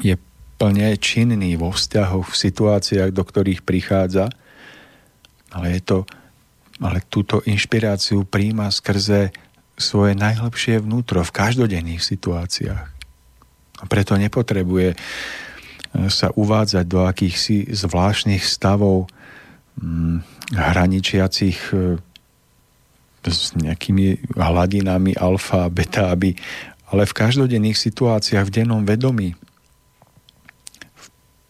je 0.02 0.18
plne 0.56 0.96
činný 0.96 1.60
vo 1.60 1.72
vzťahoch, 1.72 2.32
v 2.32 2.36
situáciách, 2.36 3.12
do 3.12 3.24
ktorých 3.24 3.62
prichádza, 3.64 4.32
ale, 5.52 5.80
je 5.80 5.82
to, 5.84 6.00
ale 6.84 7.04
túto 7.08 7.44
inšpiráciu 7.44 8.28
príjma 8.28 8.72
skrze 8.72 9.32
svoje 9.76 10.16
najhlbšie 10.16 10.80
vnútro 10.80 11.24
v 11.24 11.36
každodenných 11.36 12.00
situáciách. 12.00 12.88
A 13.76 13.84
preto 13.92 14.16
nepotrebuje 14.16 14.96
e, 14.96 14.98
sa 16.08 16.32
uvádzať 16.32 16.86
do 16.88 17.04
akýchsi 17.04 17.76
zvláštnych 17.76 18.40
stavov 18.40 19.12
hm, 19.80 20.24
hraničiacich 20.56 21.76
e, 21.76 22.00
s 23.26 23.52
nejakými 23.58 24.32
hladinami 24.38 25.18
alfa, 25.20 25.68
beta, 25.68 26.14
aby, 26.14 26.38
ale 26.88 27.04
v 27.04 27.18
každodenných 27.18 27.76
situáciách, 27.76 28.48
v 28.48 28.56
dennom 28.64 28.86
vedomí, 28.86 29.36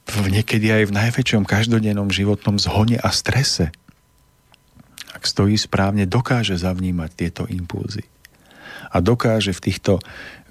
v, 0.06 0.30
niekedy 0.30 0.70
aj 0.70 0.84
v 0.90 0.96
najväčšom 0.96 1.44
každodennom 1.44 2.14
životnom 2.14 2.62
zhone 2.62 3.02
a 3.02 3.10
strese, 3.10 3.74
ak 5.16 5.24
stojí 5.26 5.58
správne, 5.58 6.06
dokáže 6.06 6.54
zavnímať 6.60 7.10
tieto 7.16 7.44
impulzy. 7.50 8.06
A 8.94 9.02
dokáže 9.02 9.52
v 9.52 9.64
týchto 9.72 9.94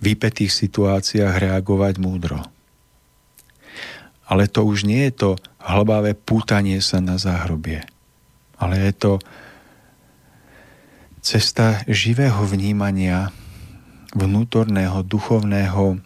vypetých 0.02 0.50
situáciách 0.50 1.38
reagovať 1.38 1.94
múdro. 2.02 2.42
Ale 4.24 4.48
to 4.50 4.64
už 4.64 4.88
nie 4.88 5.06
je 5.08 5.14
to 5.14 5.30
hlbavé 5.60 6.16
pútanie 6.16 6.80
sa 6.80 6.98
na 7.00 7.20
záhrobie, 7.20 7.84
ale 8.56 8.74
je 8.88 8.92
to 8.96 9.12
cesta 11.24 11.80
živého 11.88 12.44
vnímania 12.44 13.32
vnútorného, 14.12 15.00
duchovného, 15.04 16.00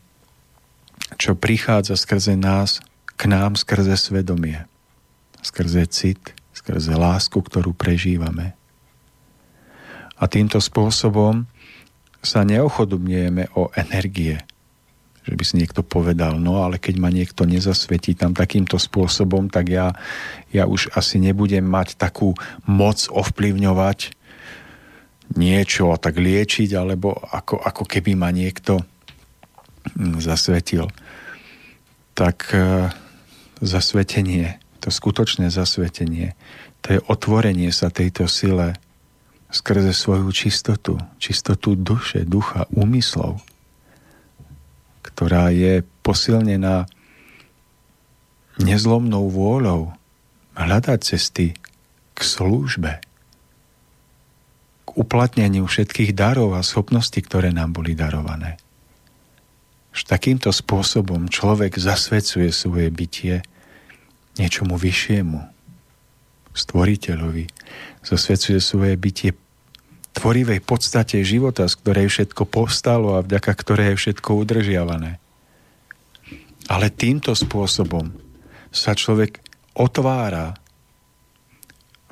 čo 1.19 1.33
prichádza 1.35 1.99
skrze 1.99 2.39
nás, 2.39 2.79
k 3.19 3.27
nám 3.27 3.59
skrze 3.59 3.99
svedomie, 3.99 4.63
skrze 5.43 5.91
cit, 5.91 6.23
skrze 6.55 6.95
lásku, 6.95 7.35
ktorú 7.35 7.75
prežívame. 7.75 8.55
A 10.19 10.31
týmto 10.31 10.63
spôsobom 10.63 11.51
sa 12.23 12.47
neochodobňujeme 12.47 13.55
o 13.59 13.71
energie, 13.75 14.43
že 15.27 15.35
by 15.35 15.45
si 15.45 15.55
niekto 15.61 15.83
povedal, 15.83 16.39
no 16.39 16.63
ale 16.63 16.79
keď 16.79 16.95
ma 16.99 17.11
niekto 17.11 17.47
nezasvetí 17.47 18.15
tam 18.19 18.35
takýmto 18.35 18.81
spôsobom, 18.81 19.51
tak 19.51 19.71
ja, 19.71 19.95
ja 20.55 20.65
už 20.71 20.95
asi 20.95 21.19
nebudem 21.19 21.63
mať 21.63 21.99
takú 21.99 22.35
moc 22.67 23.07
ovplyvňovať 23.11 24.15
niečo 25.37 25.93
a 25.93 26.01
tak 26.01 26.17
liečiť, 26.17 26.73
alebo 26.73 27.13
ako, 27.13 27.61
ako 27.61 27.85
keby 27.85 28.17
ma 28.17 28.33
niekto 28.33 28.81
mm, 29.95 30.25
zasvetil. 30.25 30.89
Tak 32.17 32.37
e, 32.57 32.89
zasvetenie, 33.61 34.59
to 34.79 34.91
skutočné 34.91 35.51
zasvetenie, 35.51 36.35
to 36.83 36.99
je 36.99 37.01
otvorenie 37.11 37.75
sa 37.75 37.91
tejto 37.91 38.31
sile 38.31 38.79
skrze 39.49 39.97
svoju 39.97 40.29
čistotu, 40.31 41.01
čistotu 41.17 41.75
duše, 41.75 42.23
ducha, 42.29 42.69
úmyslov, 42.71 43.41
ktorá 45.03 45.51
je 45.51 45.83
posilnená 46.05 46.87
nezlomnou 48.61 49.31
vôľou 49.33 49.95
hľadať 50.59 51.01
cesty 51.01 51.57
k 52.13 52.21
službe, 52.21 53.01
uplatneniu 54.99 55.63
všetkých 55.71 56.11
darov 56.11 56.59
a 56.59 56.67
schopností, 56.67 57.23
ktoré 57.23 57.55
nám 57.55 57.71
boli 57.71 57.95
darované. 57.95 58.59
Že 59.99 60.03
takýmto 60.07 60.55
spôsobom 60.55 61.27
človek 61.27 61.75
zasvedcuje 61.75 62.55
svoje 62.55 62.87
bytie 62.87 63.43
niečomu 64.39 64.79
vyššiemu, 64.79 65.43
stvoriteľovi, 66.55 67.51
zasvedcuje 68.07 68.63
svoje 68.63 68.95
bytie 68.95 69.35
tvorivej 70.15 70.63
podstate 70.63 71.27
života, 71.27 71.67
z 71.67 71.75
ktorej 71.83 72.07
všetko 72.15 72.47
povstalo 72.47 73.19
a 73.19 73.27
vďaka 73.27 73.51
ktorej 73.59 73.87
je 73.95 74.01
všetko 74.07 74.39
udržiavané. 74.39 75.19
Ale 76.71 76.95
týmto 76.95 77.35
spôsobom 77.35 78.15
sa 78.71 78.95
človek 78.95 79.43
otvára 79.75 80.55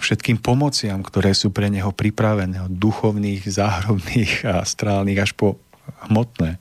všetkým 0.02 0.42
pomociam, 0.42 1.06
ktoré 1.06 1.38
sú 1.38 1.54
pre 1.54 1.70
neho 1.70 1.94
pripravené, 1.94 2.66
duchovných, 2.66 3.46
záhrobných 3.46 4.42
a 4.42 4.66
strálnych 4.66 5.22
až 5.22 5.30
po 5.38 5.62
hmotné. 6.10 6.58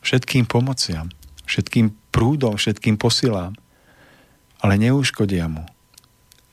Všetkým 0.00 0.48
pomociam, 0.48 1.12
všetkým 1.44 1.92
prúdom, 2.10 2.56
všetkým 2.56 2.96
posilám. 2.96 3.54
ale 4.60 4.76
neuškodia 4.76 5.48
mu. 5.48 5.64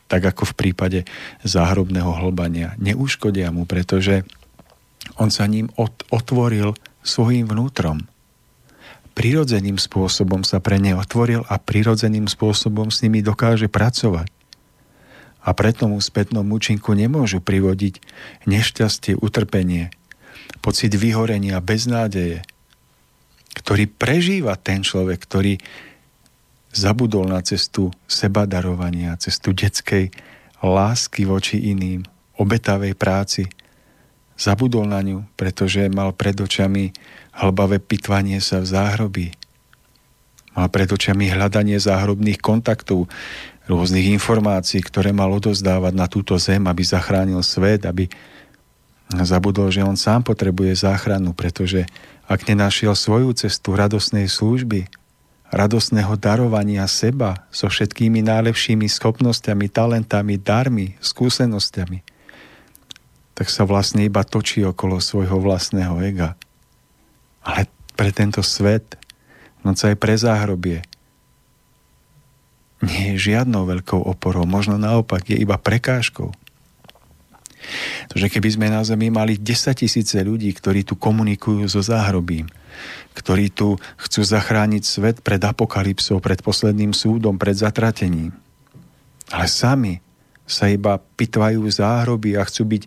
Tak 0.08 0.32
ako 0.32 0.44
v 0.48 0.54
prípade 0.56 1.00
záhrobného 1.44 2.08
hlbania. 2.24 2.80
Neuškodia 2.80 3.52
mu, 3.52 3.68
pretože 3.68 4.24
on 5.20 5.28
sa 5.28 5.44
ním 5.44 5.68
otvoril 6.08 6.72
svojim 7.04 7.44
vnútrom. 7.44 8.08
Prirodzeným 9.12 9.76
spôsobom 9.76 10.48
sa 10.48 10.64
pre 10.64 10.80
ne 10.80 10.96
otvoril 10.96 11.44
a 11.52 11.60
prirodzeným 11.60 12.32
spôsobom 12.32 12.88
s 12.94 13.04
nimi 13.04 13.20
dokáže 13.20 13.68
pracovať. 13.68 14.32
A 15.44 15.56
preto 15.56 15.88
mu 15.88 16.00
spätnom 16.00 16.48
účinku 16.48 16.96
nemôžu 16.96 17.40
privodiť 17.44 18.00
nešťastie, 18.48 19.20
utrpenie, 19.20 19.92
pocit 20.60 20.92
vyhorenia, 20.96 21.60
beznádeje, 21.64 22.44
ktorý 23.58 23.90
prežíva 23.90 24.54
ten 24.54 24.86
človek, 24.86 25.20
ktorý 25.26 25.58
zabudol 26.70 27.26
na 27.26 27.42
cestu 27.42 27.90
sebadarovania, 28.06 29.18
cestu 29.18 29.58
detskej 29.58 30.14
lásky 30.62 31.26
voči 31.26 31.74
iným, 31.74 32.06
obetavej 32.38 32.94
práci. 32.94 33.50
Zabudol 34.38 34.86
na 34.86 35.02
ňu, 35.02 35.26
pretože 35.34 35.90
mal 35.90 36.14
pred 36.14 36.38
očami 36.38 36.94
hlbavé 37.34 37.82
pitvanie 37.82 38.38
sa 38.38 38.62
v 38.62 38.70
záhrobí. 38.70 39.28
Mal 40.54 40.70
pred 40.70 40.90
očami 40.90 41.34
hľadanie 41.34 41.82
záhrobných 41.82 42.38
kontaktov, 42.38 43.10
rôznych 43.68 44.14
informácií, 44.14 44.80
ktoré 44.80 45.12
mal 45.12 45.30
odozdávať 45.34 45.94
na 45.94 46.08
túto 46.08 46.38
zem, 46.40 46.66
aby 46.70 46.82
zachránil 46.86 47.42
svet, 47.44 47.84
aby 47.84 48.08
zabudol, 49.12 49.72
že 49.72 49.84
on 49.84 49.96
sám 49.96 50.24
potrebuje 50.24 50.88
záchranu, 50.88 51.32
pretože 51.32 51.88
ak 52.28 52.44
nenašiel 52.46 52.92
svoju 52.92 53.32
cestu 53.34 53.74
radosnej 53.74 54.28
služby, 54.28 54.92
radosného 55.48 56.20
darovania 56.20 56.84
seba 56.92 57.48
so 57.56 57.72
všetkými 57.72 58.20
najlepšími 58.20 58.84
schopnosťami, 58.92 59.72
talentami, 59.72 60.36
darmi, 60.36 61.00
skúsenosťami, 61.00 62.04
tak 63.32 63.48
sa 63.48 63.64
vlastne 63.64 64.04
iba 64.04 64.28
točí 64.28 64.66
okolo 64.68 65.00
svojho 65.00 65.40
vlastného 65.40 66.04
ega. 66.04 66.36
Ale 67.48 67.72
pre 67.96 68.12
tento 68.12 68.44
svet, 68.44 69.00
no 69.64 69.72
aj 69.72 69.96
pre 69.96 70.20
záhrobie, 70.20 70.84
nie 72.84 73.16
je 73.16 73.34
žiadnou 73.34 73.66
veľkou 73.66 74.04
oporou, 74.06 74.46
možno 74.46 74.78
naopak 74.78 75.26
je 75.32 75.38
iba 75.40 75.58
prekážkou. 75.58 76.30
Takže 78.12 78.28
keby 78.32 78.50
sme 78.54 78.68
na 78.72 78.82
Zemi 78.84 79.12
mali 79.12 79.36
10 79.38 79.84
tisíce 79.84 80.18
ľudí, 80.22 80.52
ktorí 80.56 80.88
tu 80.88 80.96
komunikujú 80.96 81.68
so 81.68 81.84
záhrobím, 81.84 82.48
ktorí 83.18 83.52
tu 83.52 83.76
chcú 84.00 84.22
zachrániť 84.24 84.84
svet 84.86 85.18
pred 85.26 85.42
apokalypsou, 85.42 86.22
pred 86.22 86.40
posledným 86.40 86.94
súdom, 86.94 87.36
pred 87.36 87.58
zatratením. 87.58 88.32
Ale 89.34 89.48
sami 89.52 90.00
sa 90.48 90.72
iba 90.72 90.96
pitvajú 90.96 91.68
záhroby 91.68 92.40
a 92.40 92.48
chcú 92.48 92.78
byť 92.78 92.84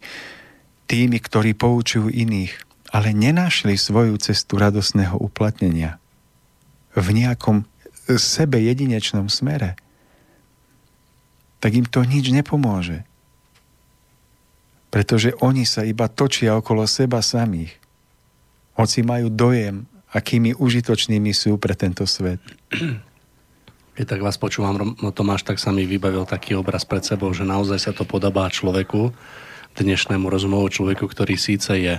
tými, 0.89 1.19
ktorí 1.21 1.53
poučujú 1.53 2.09
iných, 2.09 2.53
ale 2.91 3.13
nenašli 3.15 3.77
svoju 3.77 4.17
cestu 4.19 4.59
radosného 4.59 5.15
uplatnenia 5.21 6.01
v 6.97 7.07
nejakom 7.15 7.63
sebe 8.19 8.59
jedinečnom 8.59 9.31
smere, 9.31 9.79
tak 11.61 11.77
im 11.77 11.87
to 11.87 12.03
nič 12.03 12.33
nepomôže 12.33 13.07
pretože 14.91 15.33
oni 15.39 15.63
sa 15.63 15.87
iba 15.87 16.11
točia 16.11 16.59
okolo 16.59 16.85
seba 16.85 17.23
samých. 17.23 17.79
Hoci 18.75 19.07
majú 19.07 19.31
dojem, 19.31 19.87
akými 20.11 20.59
užitočnými 20.59 21.31
sú 21.31 21.57
pre 21.57 21.79
tento 21.79 22.03
svet. 22.05 22.43
Keď 23.97 24.07
tak 24.07 24.23
vás 24.25 24.41
počúvam, 24.41 24.97
no 24.99 25.11
Tomáš, 25.15 25.47
tak 25.47 25.63
sa 25.63 25.71
mi 25.71 25.87
vybavil 25.87 26.25
taký 26.25 26.57
obraz 26.57 26.87
pred 26.89 27.05
sebou, 27.05 27.31
že 27.31 27.47
naozaj 27.47 27.79
sa 27.79 27.93
to 27.95 28.03
podobá 28.09 28.49
človeku, 28.49 29.13
dnešnému 29.77 30.27
rozumovu 30.27 30.67
človeku, 30.73 31.07
ktorý 31.07 31.39
síce 31.39 31.71
je 31.79 31.95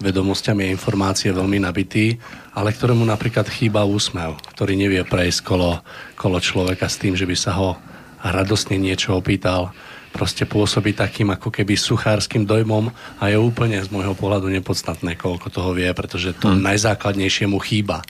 vedomosťami 0.00 0.68
a 0.68 0.72
informácie 0.72 1.28
veľmi 1.32 1.60
nabitý, 1.60 2.16
ale 2.56 2.72
ktorému 2.72 3.04
napríklad 3.04 3.48
chýba 3.52 3.84
úsmev, 3.84 4.40
ktorý 4.56 4.76
nevie 4.76 5.02
prejsť 5.04 5.40
kolo, 5.44 5.80
kolo 6.16 6.38
človeka 6.40 6.88
s 6.88 7.00
tým, 7.00 7.16
že 7.16 7.28
by 7.28 7.36
sa 7.36 7.52
ho 7.56 7.76
radostne 8.20 8.76
niečo 8.80 9.16
opýtal, 9.16 9.72
proste 10.10 10.44
pôsobí 10.44 10.92
takým 10.92 11.30
ako 11.30 11.54
keby 11.54 11.78
suchárským 11.78 12.44
dojmom 12.44 12.90
a 13.22 13.22
je 13.30 13.38
úplne 13.38 13.78
z 13.78 13.88
môjho 13.94 14.12
pohľadu 14.18 14.50
nepodstatné, 14.50 15.14
koľko 15.14 15.48
toho 15.48 15.70
vie, 15.72 15.86
pretože 15.94 16.34
to 16.36 16.50
hmm. 16.50 16.60
najzákladnejšie 16.60 17.46
mu 17.46 17.62
chýba. 17.62 18.02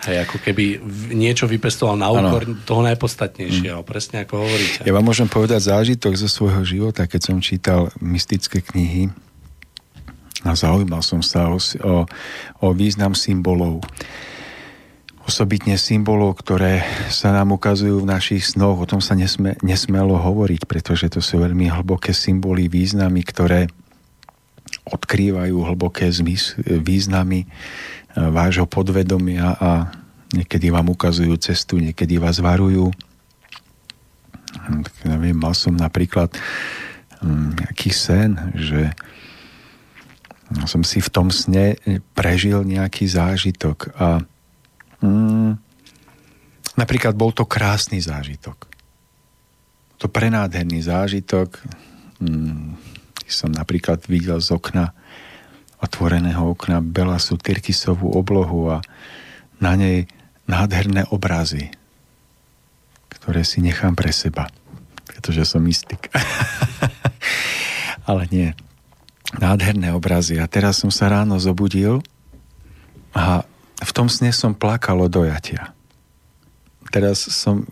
Hej, 0.00 0.24
ako 0.24 0.40
keby 0.40 0.80
niečo 1.12 1.44
vypestoval 1.44 1.92
na 2.00 2.08
úkor 2.08 2.48
ano. 2.48 2.56
toho 2.64 2.80
najpodstatnejšieho, 2.88 3.84
hmm. 3.84 3.88
presne 3.88 4.24
ako 4.24 4.48
hovoríte. 4.48 4.80
Ja 4.88 4.96
vám 4.96 5.04
môžem 5.04 5.28
povedať 5.28 5.68
zážitok 5.68 6.16
zo 6.16 6.28
svojho 6.30 6.64
života, 6.64 7.04
keď 7.04 7.20
som 7.20 7.36
čítal 7.44 7.92
mystické 8.00 8.64
knihy 8.64 9.12
a 10.40 10.56
zaujímal 10.56 11.04
som 11.04 11.20
sa 11.20 11.52
o, 11.52 11.60
o, 11.60 12.08
o 12.64 12.66
význam 12.72 13.12
symbolov 13.12 13.84
osobitne 15.30 15.78
symbolov, 15.78 16.42
ktoré 16.42 16.82
sa 17.06 17.30
nám 17.30 17.54
ukazujú 17.54 18.02
v 18.02 18.10
našich 18.10 18.50
snoch. 18.50 18.82
O 18.82 18.90
tom 18.90 18.98
sa 18.98 19.14
nesme, 19.14 19.54
nesmelo 19.62 20.18
hovoriť, 20.18 20.66
pretože 20.66 21.06
to 21.06 21.22
sú 21.22 21.38
veľmi 21.38 21.70
hlboké 21.70 22.10
symboly, 22.10 22.66
významy, 22.66 23.22
ktoré 23.22 23.70
odkrývajú 24.90 25.54
hlboké 25.54 26.10
zmys, 26.10 26.58
významy 26.66 27.46
e, 27.46 27.48
vášho 28.18 28.66
podvedomia 28.66 29.54
a 29.54 29.94
niekedy 30.34 30.66
vám 30.74 30.90
ukazujú 30.90 31.38
cestu, 31.38 31.78
niekedy 31.78 32.18
vás 32.18 32.42
varujú. 32.42 32.90
Tak 34.66 34.94
neviem, 35.06 35.38
mal 35.38 35.54
som 35.54 35.78
napríklad 35.78 36.34
mm, 37.22 37.48
nejaký 37.54 37.90
sen, 37.94 38.34
že 38.58 38.90
som 40.66 40.82
si 40.82 40.98
v 40.98 41.10
tom 41.14 41.30
sne 41.30 41.78
prežil 42.18 42.66
nejaký 42.66 43.06
zážitok 43.06 43.94
a 43.94 44.26
Mm, 45.00 45.56
napríklad 46.76 47.16
bol 47.16 47.32
to 47.32 47.48
krásny 47.48 48.00
zážitok. 48.00 48.68
To 50.00 50.06
prenádherný 50.08 50.80
zážitok. 50.84 51.60
Mm, 52.20 52.76
som 53.30 53.54
napríklad 53.54 54.02
videl 54.10 54.42
z 54.42 54.52
okna, 54.52 54.92
otvoreného 55.80 56.50
okna 56.52 56.82
Belasu 56.82 57.38
Tyrkisovú 57.38 58.12
oblohu 58.12 58.74
a 58.74 58.78
na 59.62 59.78
nej 59.78 60.10
nádherné 60.50 61.06
obrazy, 61.14 61.70
ktoré 63.08 63.46
si 63.46 63.62
nechám 63.62 63.94
pre 63.94 64.10
seba, 64.10 64.50
pretože 65.06 65.46
som 65.46 65.62
mystik. 65.62 66.10
Ale 68.10 68.26
nie. 68.34 68.50
Nádherné 69.38 69.94
obrazy. 69.94 70.42
A 70.42 70.50
teraz 70.50 70.82
som 70.82 70.90
sa 70.90 71.06
ráno 71.06 71.38
zobudil 71.38 72.02
a 73.14 73.46
v 73.80 73.92
tom 73.96 74.12
sne 74.12 74.30
som 74.30 74.52
plakal 74.52 75.00
od 75.00 75.12
dojatia. 75.12 75.72
Teraz 76.92 77.24
som 77.24 77.64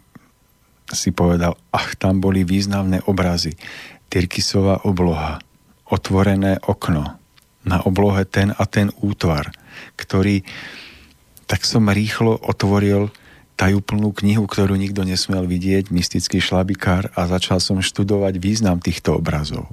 si 0.88 1.12
povedal, 1.12 1.58
ach, 1.68 1.92
tam 2.00 2.22
boli 2.24 2.48
významné 2.48 3.04
obrazy. 3.04 3.52
Tyrkisová 4.08 4.88
obloha, 4.88 5.36
otvorené 5.84 6.56
okno, 6.64 7.20
na 7.68 7.78
oblohe 7.84 8.24
ten 8.24 8.56
a 8.56 8.64
ten 8.64 8.88
útvar, 9.04 9.52
ktorý 10.00 10.40
tak 11.48 11.64
som 11.64 11.88
rýchlo 11.88 12.36
otvoril 12.44 13.08
tajúplnú 13.56 14.12
knihu, 14.20 14.44
ktorú 14.44 14.76
nikto 14.76 15.02
nesmel 15.02 15.48
vidieť, 15.48 15.88
mystický 15.88 16.38
šlabikár 16.38 17.08
a 17.16 17.24
začal 17.24 17.58
som 17.58 17.80
študovať 17.80 18.36
význam 18.36 18.78
týchto 18.78 19.16
obrazov. 19.16 19.72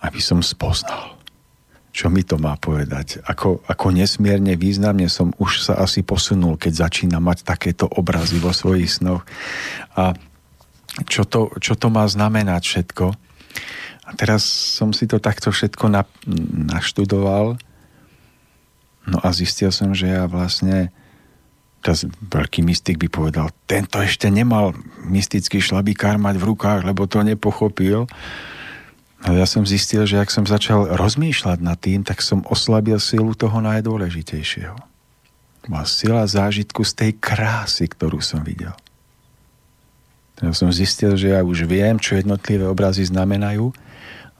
Aby 0.00 0.18
som 0.24 0.40
spoznal 0.40 1.19
čo 1.90 2.06
mi 2.06 2.22
to 2.22 2.38
má 2.38 2.54
povedať? 2.54 3.18
Ako, 3.26 3.66
ako 3.66 3.86
nesmierne 3.90 4.54
významne 4.54 5.10
som 5.10 5.34
už 5.42 5.66
sa 5.66 5.74
asi 5.82 6.06
posunul, 6.06 6.54
keď 6.54 6.86
začína 6.86 7.18
mať 7.18 7.42
takéto 7.42 7.90
obrazy 7.90 8.38
vo 8.38 8.54
svojich 8.54 9.02
snoch. 9.02 9.26
A 9.98 10.14
čo 11.10 11.26
to, 11.26 11.50
čo 11.58 11.74
to 11.74 11.90
má 11.90 12.06
znamenať 12.06 12.62
všetko? 12.62 13.06
A 14.06 14.10
teraz 14.14 14.42
som 14.46 14.94
si 14.94 15.06
to 15.06 15.22
takto 15.22 15.50
všetko 15.50 15.86
na, 15.90 16.02
naštudoval 16.70 17.58
no 19.06 19.18
a 19.22 19.28
zistil 19.34 19.74
som, 19.74 19.94
že 19.94 20.10
ja 20.10 20.30
vlastne 20.30 20.94
teraz 21.80 22.04
veľký 22.04 22.60
mystik 22.66 23.00
by 23.00 23.08
povedal, 23.08 23.48
tento 23.64 23.96
ešte 23.98 24.28
nemal 24.28 24.76
mystický 25.00 25.64
šlabikár 25.64 26.20
mať 26.20 26.36
v 26.36 26.46
rukách, 26.52 26.80
lebo 26.84 27.08
to 27.08 27.24
nepochopil. 27.24 28.04
Ale 29.20 29.44
ja 29.44 29.46
som 29.46 29.68
zistil, 29.68 30.08
že 30.08 30.16
ak 30.16 30.32
som 30.32 30.48
začal 30.48 30.96
rozmýšľať 30.96 31.58
nad 31.60 31.76
tým, 31.76 32.00
tak 32.00 32.24
som 32.24 32.40
oslabil 32.48 32.96
silu 32.96 33.36
toho 33.36 33.60
najdôležitejšieho. 33.60 34.76
Má 35.68 35.84
sila 35.84 36.24
zážitku 36.24 36.80
z 36.88 36.92
tej 36.96 37.10
krásy, 37.20 37.84
ktorú 37.84 38.24
som 38.24 38.40
videl. 38.40 38.72
Ja 40.40 40.56
som 40.56 40.72
zistil, 40.72 41.20
že 41.20 41.36
ja 41.36 41.44
už 41.44 41.68
viem, 41.68 42.00
čo 42.00 42.16
jednotlivé 42.16 42.64
obrazy 42.64 43.04
znamenajú, 43.04 43.76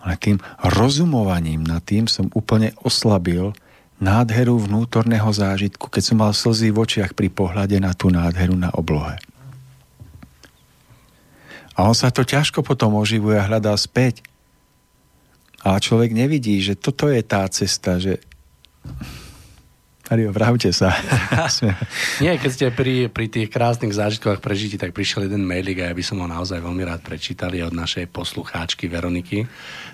ale 0.01 0.17
tým 0.17 0.41
rozumovaním 0.65 1.61
nad 1.61 1.85
tým 1.85 2.09
som 2.09 2.33
úplne 2.33 2.73
oslabil 2.81 3.53
nádheru 4.01 4.57
vnútorného 4.57 5.29
zážitku, 5.29 5.93
keď 5.93 6.03
som 6.03 6.17
mal 6.25 6.33
slzy 6.33 6.73
v 6.73 6.81
očiach 6.81 7.13
pri 7.13 7.29
pohľade 7.29 7.77
na 7.85 7.93
tú 7.93 8.09
nádheru 8.09 8.57
na 8.57 8.73
oblohe. 8.73 9.21
A 11.77 11.85
on 11.85 11.93
sa 11.93 12.09
to 12.09 12.25
ťažko 12.25 12.65
potom 12.65 12.97
oživuje 12.97 13.37
a 13.37 13.45
hľadá 13.45 13.77
späť. 13.77 14.25
A 15.61 15.77
človek 15.77 16.17
nevidí, 16.17 16.61
že 16.65 16.77
toto 16.77 17.13
je 17.13 17.21
tá 17.21 17.45
cesta, 17.53 18.01
že 18.01 18.21
Mario, 20.11 20.35
vravte 20.35 20.75
sa. 20.75 20.91
Nie, 22.25 22.35
keď 22.35 22.51
ste 22.51 22.67
pri, 22.75 23.07
pri 23.07 23.31
tých 23.31 23.47
krásnych 23.47 23.95
zážitkoch 23.95 24.43
prežití, 24.43 24.75
tak 24.75 24.91
prišiel 24.91 25.31
jeden 25.31 25.47
mailik 25.47 25.79
a 25.79 25.87
ja 25.87 25.95
by 25.95 26.03
som 26.03 26.19
ho 26.19 26.27
naozaj 26.27 26.59
veľmi 26.59 26.83
rád 26.83 27.07
prečítali 27.07 27.63
od 27.63 27.71
našej 27.71 28.11
poslucháčky 28.11 28.91
Veroniky. 28.91 29.47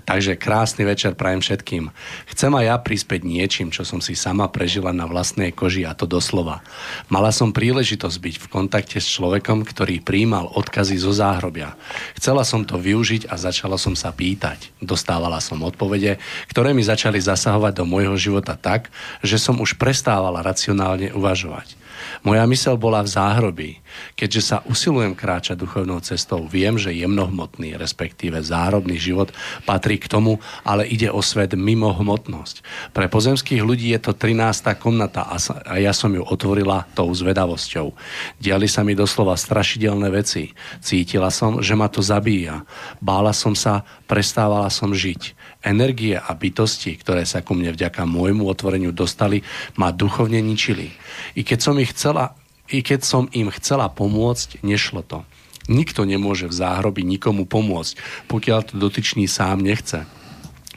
Takže 0.08 0.40
krásny 0.40 0.88
večer 0.88 1.20
prajem 1.20 1.44
všetkým. 1.44 1.92
Chcem 2.32 2.48
aj 2.48 2.64
ja 2.64 2.76
prispieť 2.80 3.28
niečím, 3.28 3.68
čo 3.68 3.84
som 3.84 4.00
si 4.00 4.16
sama 4.16 4.48
prežila 4.48 4.88
na 4.96 5.04
vlastnej 5.04 5.52
koži 5.52 5.84
a 5.84 5.92
to 5.92 6.08
doslova. 6.08 6.64
Mala 7.12 7.28
som 7.28 7.52
príležitosť 7.52 8.16
byť 8.16 8.36
v 8.40 8.46
kontakte 8.48 8.96
s 8.96 9.12
človekom, 9.12 9.68
ktorý 9.68 10.00
príjmal 10.00 10.48
odkazy 10.48 10.96
zo 10.96 11.12
záhrobia. 11.12 11.76
Chcela 12.16 12.40
som 12.48 12.64
to 12.64 12.80
využiť 12.80 13.28
a 13.28 13.36
začala 13.36 13.76
som 13.76 13.92
sa 13.92 14.16
pýtať. 14.16 14.72
Dostávala 14.80 15.44
som 15.44 15.60
odpovede, 15.60 16.16
ktoré 16.48 16.72
mi 16.72 16.80
začali 16.80 17.20
zasahovať 17.20 17.72
do 17.76 17.84
môjho 17.84 18.16
života 18.16 18.56
tak, 18.56 18.88
že 19.20 19.36
som 19.36 19.60
už 19.60 19.76
prestal 19.76 20.05
prestávala 20.06 20.38
racionálne 20.38 21.10
uvažovať. 21.18 21.74
Moja 22.22 22.44
mysel 22.48 22.78
bola 22.80 23.04
v 23.04 23.12
záhrobí. 23.12 23.70
Keďže 24.12 24.42
sa 24.44 24.56
usilujem 24.68 25.16
kráčať 25.16 25.56
duchovnou 25.56 26.00
cestou, 26.04 26.44
viem, 26.44 26.76
že 26.76 26.92
jemnohmotný, 26.92 27.76
respektíve 27.80 28.40
záhrobný 28.44 29.00
život 29.00 29.32
patrí 29.64 29.96
k 29.96 30.08
tomu, 30.08 30.38
ale 30.62 30.84
ide 30.84 31.08
o 31.08 31.24
svet 31.24 31.56
mimo 31.56 31.92
hmotnosť. 31.92 32.60
Pre 32.92 33.06
pozemských 33.08 33.64
ľudí 33.64 33.92
je 33.96 34.00
to 34.00 34.12
13. 34.12 34.76
komnata 34.76 35.24
a 35.28 35.74
ja 35.80 35.92
som 35.96 36.12
ju 36.12 36.22
otvorila 36.22 36.84
tou 36.92 37.08
zvedavosťou. 37.08 37.96
Diali 38.36 38.68
sa 38.68 38.84
mi 38.84 38.92
doslova 38.92 39.36
strašidelné 39.36 40.12
veci. 40.12 40.52
Cítila 40.84 41.32
som, 41.32 41.64
že 41.64 41.72
ma 41.72 41.88
to 41.88 42.04
zabíja. 42.04 42.68
Bála 43.00 43.32
som 43.32 43.56
sa, 43.56 43.82
prestávala 44.04 44.68
som 44.68 44.92
žiť 44.92 45.34
energie 45.66 46.14
a 46.14 46.30
bytosti, 46.30 46.94
ktoré 47.00 47.26
sa 47.26 47.42
ku 47.42 47.56
mne 47.56 47.74
vďaka 47.74 48.06
môjmu 48.06 48.46
otvoreniu 48.46 48.94
dostali, 48.94 49.42
ma 49.74 49.90
duchovne 49.90 50.38
ničili. 50.38 50.94
I 51.34 51.44
keď 51.46 51.58
som 51.60 51.76
ich 51.78 51.92
chcela, 51.92 52.36
i 52.70 52.82
keď 52.82 53.00
som 53.06 53.30
im 53.30 53.52
chcela 53.54 53.86
pomôcť, 53.92 54.62
nešlo 54.66 55.02
to. 55.06 55.22
Nikto 55.66 56.06
nemôže 56.06 56.46
v 56.46 56.54
záhrobi 56.54 57.02
nikomu 57.02 57.42
pomôcť, 57.46 57.98
pokiaľ 58.30 58.60
to 58.70 58.74
dotyčný 58.78 59.26
sám 59.26 59.62
nechce. 59.62 60.06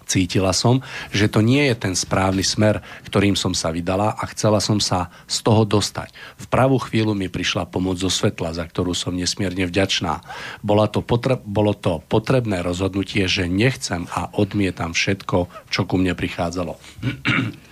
Cítila 0.10 0.58
som, 0.58 0.82
že 1.14 1.30
to 1.30 1.46
nie 1.46 1.70
je 1.70 1.78
ten 1.78 1.94
správny 1.94 2.42
smer, 2.42 2.82
ktorým 3.06 3.38
som 3.38 3.54
sa 3.54 3.70
vydala 3.70 4.18
a 4.18 4.26
chcela 4.34 4.58
som 4.58 4.82
sa 4.82 5.14
z 5.30 5.46
toho 5.46 5.70
dostať. 5.70 6.10
V 6.42 6.46
pravú 6.50 6.82
chvíľu 6.82 7.14
mi 7.14 7.30
prišla 7.30 7.70
pomoc 7.70 8.02
zo 8.02 8.10
svetla, 8.10 8.58
za 8.58 8.66
ktorú 8.66 8.98
som 8.98 9.14
nesmierne 9.14 9.70
vďačná. 9.70 10.26
Bola 10.66 10.90
to 10.90 11.06
potre- 11.06 11.38
bolo 11.46 11.78
to 11.78 12.02
potrebné 12.10 12.66
rozhodnutie, 12.66 13.30
že 13.30 13.46
nechcem 13.46 14.10
a 14.10 14.34
odmietam 14.34 14.98
všetko, 14.98 15.70
čo 15.70 15.86
ku 15.86 16.02
mne 16.02 16.18
prichádzalo. 16.18 16.74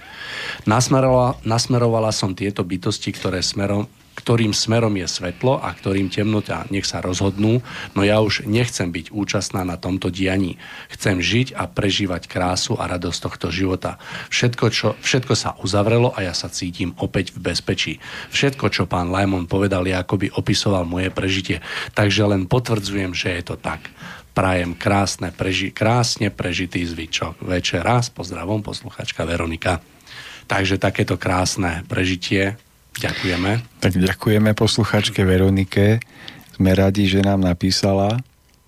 nasmerovala, 0.65 1.39
nasmerovala 1.45 2.11
som 2.11 2.33
tieto 2.33 2.65
bytosti, 2.65 3.13
ktoré 3.13 3.39
smerom, 3.39 3.87
ktorým 4.17 4.49
smerom 4.49 4.97
je 4.97 5.05
svetlo 5.05 5.61
a 5.61 5.69
ktorým 5.69 6.09
temnota. 6.09 6.65
Nech 6.73 6.89
sa 6.89 7.05
rozhodnú, 7.05 7.61
no 7.93 8.01
ja 8.01 8.17
už 8.17 8.49
nechcem 8.49 8.89
byť 8.89 9.13
účastná 9.13 9.61
na 9.61 9.77
tomto 9.77 10.09
dianí. 10.09 10.57
Chcem 10.89 11.21
žiť 11.21 11.53
a 11.53 11.69
prežívať 11.69 12.25
krásu 12.25 12.73
a 12.81 12.89
radosť 12.89 13.19
tohto 13.21 13.47
života. 13.53 14.01
Všetko, 14.33 14.65
čo, 14.73 14.87
všetko 14.99 15.33
sa 15.37 15.53
uzavrelo 15.61 16.17
a 16.17 16.25
ja 16.25 16.33
sa 16.33 16.49
cítim 16.49 16.97
opäť 16.97 17.37
v 17.37 17.53
bezpečí. 17.53 17.93
Všetko, 18.33 18.73
čo 18.73 18.83
pán 18.89 19.13
Lajmon 19.13 19.45
povedal, 19.45 19.85
je 19.85 19.93
akoby 19.93 20.33
opisoval 20.33 20.89
moje 20.89 21.13
prežitie. 21.13 21.61
Takže 21.93 22.25
len 22.25 22.49
potvrdzujem, 22.49 23.13
že 23.13 23.37
je 23.37 23.43
to 23.53 23.55
tak 23.55 23.85
prajem 24.33 24.77
krásne, 24.77 25.33
preži, 25.33 25.73
krásne 25.73 26.29
prežitý 26.29 26.85
zvyčok. 26.85 27.41
Večer 27.41 27.81
raz, 27.81 28.13
pozdravom, 28.13 28.61
posluchačka 28.61 29.25
Veronika. 29.25 29.81
Takže 30.47 30.79
takéto 30.79 31.19
krásne 31.19 31.83
prežitie 31.91 32.55
Ďakujeme. 32.97 33.51
Tak 33.77 33.93
ďakujeme 33.93 34.57
posluchačke 34.57 35.21
Veronike. 35.21 36.01
Sme 36.57 36.73
radi, 36.73 37.05
že 37.05 37.21
nám 37.21 37.45
napísala. 37.45 38.17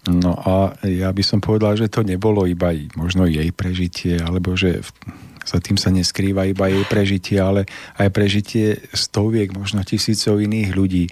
No 0.06 0.38
a 0.38 0.78
ja 0.86 1.10
by 1.10 1.24
som 1.26 1.42
povedal, 1.42 1.76
že 1.76 1.90
to 1.90 2.06
nebolo 2.06 2.46
iba 2.46 2.72
možno 2.94 3.26
jej 3.26 3.50
prežitie, 3.50 4.22
alebo 4.22 4.54
že 4.54 4.86
za 5.44 5.58
tým 5.58 5.82
sa 5.82 5.90
neskrýva 5.90 6.46
iba 6.46 6.70
jej 6.70 6.86
prežitie, 6.86 7.42
ale 7.42 7.66
aj 7.98 8.14
prežitie 8.14 8.78
stoviek, 8.94 9.50
možno 9.50 9.82
tisícov 9.82 10.38
iných 10.38 10.70
ľudí. 10.78 11.06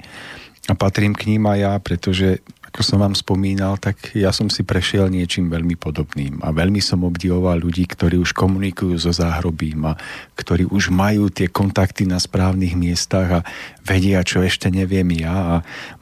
A 0.70 0.78
patrím 0.78 1.18
k 1.18 1.34
ním 1.34 1.50
aj 1.50 1.58
ja, 1.58 1.74
pretože 1.82 2.46
ako 2.78 2.86
som 2.86 3.02
vám 3.02 3.18
spomínal, 3.18 3.82
tak 3.82 4.14
ja 4.14 4.30
som 4.30 4.54
si 4.54 4.62
prešiel 4.62 5.10
niečím 5.10 5.50
veľmi 5.50 5.74
podobným 5.82 6.46
a 6.46 6.54
veľmi 6.54 6.78
som 6.78 7.02
obdivoval 7.10 7.58
ľudí, 7.58 7.90
ktorí 7.90 8.22
už 8.22 8.38
komunikujú 8.38 9.02
so 9.02 9.10
záhrobím 9.10 9.90
a 9.90 9.98
ktorí 10.38 10.70
už 10.70 10.94
majú 10.94 11.34
tie 11.34 11.50
kontakty 11.50 12.06
na 12.06 12.22
správnych 12.22 12.78
miestach 12.78 13.42
a 13.42 13.46
vedia, 13.82 14.22
čo 14.22 14.46
ešte 14.46 14.70
neviem 14.70 15.10
ja 15.18 15.34
a 15.34 15.56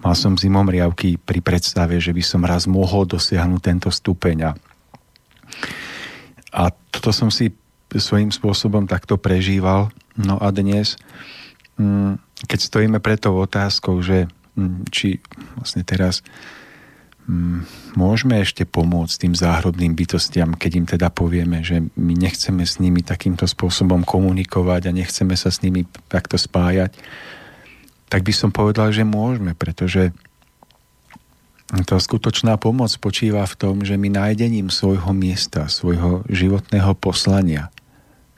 mal 0.03 0.19
som 0.19 0.35
zimom 0.35 0.67
riavky 0.67 1.15
pri 1.15 1.39
predstave, 1.39 1.95
že 2.03 2.11
by 2.11 2.19
som 2.19 2.43
raz 2.43 2.67
mohol 2.67 3.07
dosiahnuť 3.07 3.61
tento 3.63 3.87
stupeň 3.87 4.37
a, 4.43 4.51
a 6.51 6.75
toto 6.91 7.15
som 7.15 7.31
si 7.31 7.55
svojím 7.95 8.35
spôsobom 8.35 8.83
takto 8.83 9.15
prežíval. 9.15 9.95
No 10.19 10.43
a 10.43 10.51
dnes, 10.51 10.99
mm, 11.79 12.19
keď 12.51 12.59
stojíme 12.59 12.99
pred 12.99 13.23
tou 13.23 13.39
otázkou, 13.39 14.03
že 14.03 14.27
mm, 14.59 14.91
či 14.91 15.23
vlastne 15.55 15.87
teraz 15.87 16.19
môžeme 17.97 18.37
ešte 18.37 18.69
pomôcť 18.69 19.25
tým 19.25 19.33
záhrobným 19.33 19.97
bytostiam, 19.97 20.53
keď 20.53 20.71
im 20.77 20.85
teda 20.85 21.07
povieme, 21.09 21.65
že 21.65 21.81
my 21.97 22.13
nechceme 22.13 22.61
s 22.61 22.77
nimi 22.77 23.01
takýmto 23.01 23.49
spôsobom 23.49 24.05
komunikovať 24.05 24.81
a 24.89 24.95
nechceme 24.95 25.33
sa 25.33 25.49
s 25.49 25.65
nimi 25.65 25.89
takto 26.05 26.37
spájať, 26.37 26.93
tak 28.13 28.21
by 28.21 28.33
som 28.33 28.53
povedal, 28.53 28.93
že 28.93 29.01
môžeme, 29.01 29.57
pretože 29.57 30.13
tá 31.65 31.97
skutočná 31.97 32.61
pomoc 32.61 32.93
spočíva 32.93 33.41
v 33.49 33.57
tom, 33.57 33.75
že 33.81 33.97
my 33.97 34.13
nájdením 34.13 34.69
svojho 34.69 35.09
miesta, 35.17 35.65
svojho 35.65 36.21
životného 36.29 36.93
poslania 36.93 37.73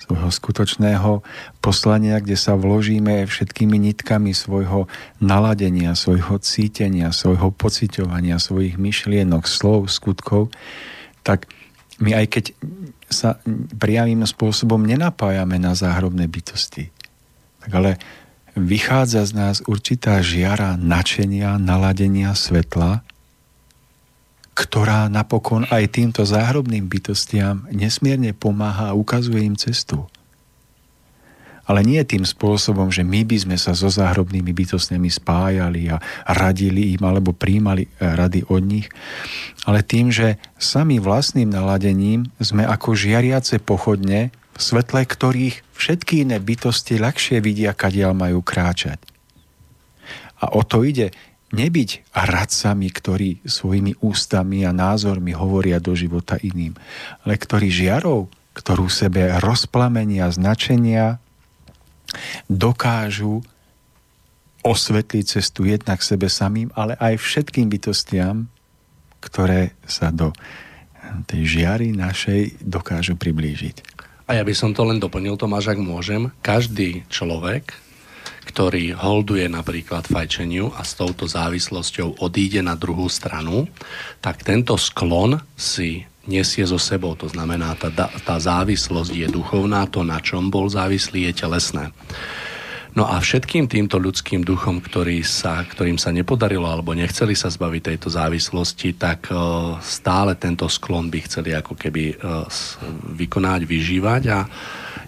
svojho 0.08 0.32
skutočného 0.32 1.12
poslania, 1.60 2.24
kde 2.24 2.40
sa 2.40 2.56
vložíme 2.56 3.28
všetkými 3.28 3.76
nitkami 3.76 4.32
svojho 4.32 4.88
naladenia, 5.20 6.00
svojho 6.00 6.40
cítenia, 6.40 7.12
svojho 7.12 7.52
pociťovania, 7.52 8.40
svojich 8.40 8.80
myšlienok, 8.80 9.44
slov, 9.44 9.92
skutkov, 9.92 10.48
tak 11.28 11.52
my 12.00 12.16
aj 12.24 12.26
keď 12.32 12.46
sa 13.12 13.44
priamým 13.76 14.24
spôsobom 14.24 14.80
nenapájame 14.80 15.60
na 15.60 15.76
záhrobné 15.76 16.32
bytosti, 16.32 16.88
tak 17.68 17.72
ale 17.76 17.92
vychádza 18.56 19.28
z 19.28 19.32
nás 19.36 19.56
určitá 19.68 20.24
žiara 20.24 20.80
načenia, 20.80 21.60
naladenia 21.60 22.32
svetla, 22.32 23.04
ktorá 24.58 25.06
napokon 25.06 25.70
aj 25.70 25.94
týmto 25.94 26.26
záhrobným 26.26 26.90
bytostiam 26.90 27.70
nesmierne 27.70 28.34
pomáha 28.34 28.90
a 28.90 28.98
ukazuje 28.98 29.46
im 29.46 29.54
cestu. 29.54 30.10
Ale 31.70 31.86
nie 31.86 32.02
tým 32.02 32.26
spôsobom, 32.26 32.90
že 32.90 33.06
my 33.06 33.22
by 33.28 33.38
sme 33.38 33.58
sa 33.60 33.78
so 33.78 33.92
záhrobnými 33.92 34.50
bytostiami 34.56 35.14
spájali 35.14 35.94
a 35.94 36.02
radili 36.26 36.98
im 36.98 37.04
alebo 37.06 37.36
príjmali 37.38 37.86
e, 37.86 37.90
rady 38.02 38.50
od 38.50 38.64
nich, 38.64 38.88
ale 39.68 39.84
tým, 39.84 40.10
že 40.10 40.42
sami 40.58 40.98
vlastným 40.98 41.54
naladením 41.54 42.32
sme 42.40 42.64
ako 42.66 42.98
žiariace 42.98 43.62
pochodne, 43.62 44.32
v 44.32 44.60
svetle 44.64 45.06
ktorých 45.06 45.62
všetky 45.76 46.26
iné 46.26 46.42
bytosti 46.42 46.98
ľahšie 46.98 47.44
vidia, 47.44 47.78
kadiaľ 47.78 48.16
majú 48.16 48.40
kráčať. 48.42 48.98
A 50.40 50.54
o 50.54 50.62
to 50.66 50.88
ide 50.88 51.14
nebyť 51.52 52.11
radcami, 52.11 52.88
ktorí 52.91 53.30
svojimi 53.48 54.03
ústami 54.03 54.68
a 54.68 54.76
názormi 54.76 55.32
hovoria 55.32 55.80
do 55.80 55.95
života 55.95 56.36
iným, 56.40 56.76
ale 57.24 57.40
ktorí 57.40 57.72
žiarou, 57.72 58.28
ktorú 58.52 58.91
sebe 58.91 59.32
rozplamenia, 59.40 60.28
značenia, 60.34 61.22
dokážu 62.52 63.44
osvetliť 64.65 65.24
cestu 65.40 65.64
jednak 65.64 66.03
sebe 66.03 66.28
samým, 66.28 66.68
ale 66.76 66.99
aj 66.99 67.15
všetkým 67.22 67.72
bytostiam, 67.72 68.52
ktoré 69.24 69.72
sa 69.88 70.11
do 70.11 70.36
tej 71.24 71.64
žiary 71.64 71.95
našej 71.95 72.60
dokážu 72.60 73.15
priblížiť. 73.15 73.95
A 74.28 74.36
ja 74.36 74.44
by 74.44 74.52
som 74.52 74.76
to 74.76 74.84
len 74.84 74.99
doplnil, 74.99 75.40
Tomáš, 75.40 75.72
ak 75.72 75.80
môžem. 75.80 76.36
Každý 76.44 77.07
človek, 77.07 77.72
ktorý 78.48 78.95
holduje 78.95 79.52
napríklad 79.52 80.07
fajčeniu 80.07 80.72
a 80.72 80.88
s 80.88 80.95
touto 80.95 81.28
závislosťou 81.28 82.24
odíde 82.24 82.64
na 82.64 82.80
druhú 82.80 83.11
stranu, 83.11 83.68
tak 84.24 84.48
tento 84.48 84.80
sklon 84.80 85.44
si 85.60 86.07
nesie 86.24 86.64
so 86.64 86.80
sebou. 86.80 87.15
To 87.19 87.28
znamená, 87.28 87.76
tá, 87.76 87.91
tá 88.07 88.36
závislosť 88.40 89.11
je 89.11 89.28
duchovná, 89.28 89.88
to, 89.91 90.07
na 90.07 90.24
čom 90.24 90.48
bol 90.48 90.72
závislý, 90.72 91.32
je 91.32 91.44
telesné. 91.44 91.91
No 92.98 93.06
a 93.06 93.22
všetkým 93.22 93.69
týmto 93.69 94.02
ľudským 94.02 94.41
duchom, 94.41 94.82
ktorý 94.82 95.22
sa, 95.22 95.61
ktorým 95.61 96.02
sa 96.02 96.10
nepodarilo 96.10 96.65
alebo 96.65 96.98
nechceli 96.98 97.38
sa 97.38 97.45
zbaviť 97.45 97.94
tejto 97.94 98.10
závislosti, 98.10 98.98
tak 98.98 99.30
uh, 99.30 99.78
stále 99.86 100.34
tento 100.34 100.65
sklon 100.65 101.14
by 101.14 101.19
chceli 101.30 101.53
ako 101.53 101.78
keby 101.78 102.18
uh, 102.18 102.49
vykonať, 103.14 103.69
vyžívať 103.69 104.24
a 104.34 104.40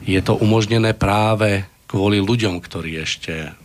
je 0.06 0.22
to 0.22 0.38
umožnené 0.38 0.94
práve 0.94 1.66
kvôli 1.90 2.22
ľuďom, 2.22 2.62
ktorí 2.62 3.02
ešte 3.02 3.58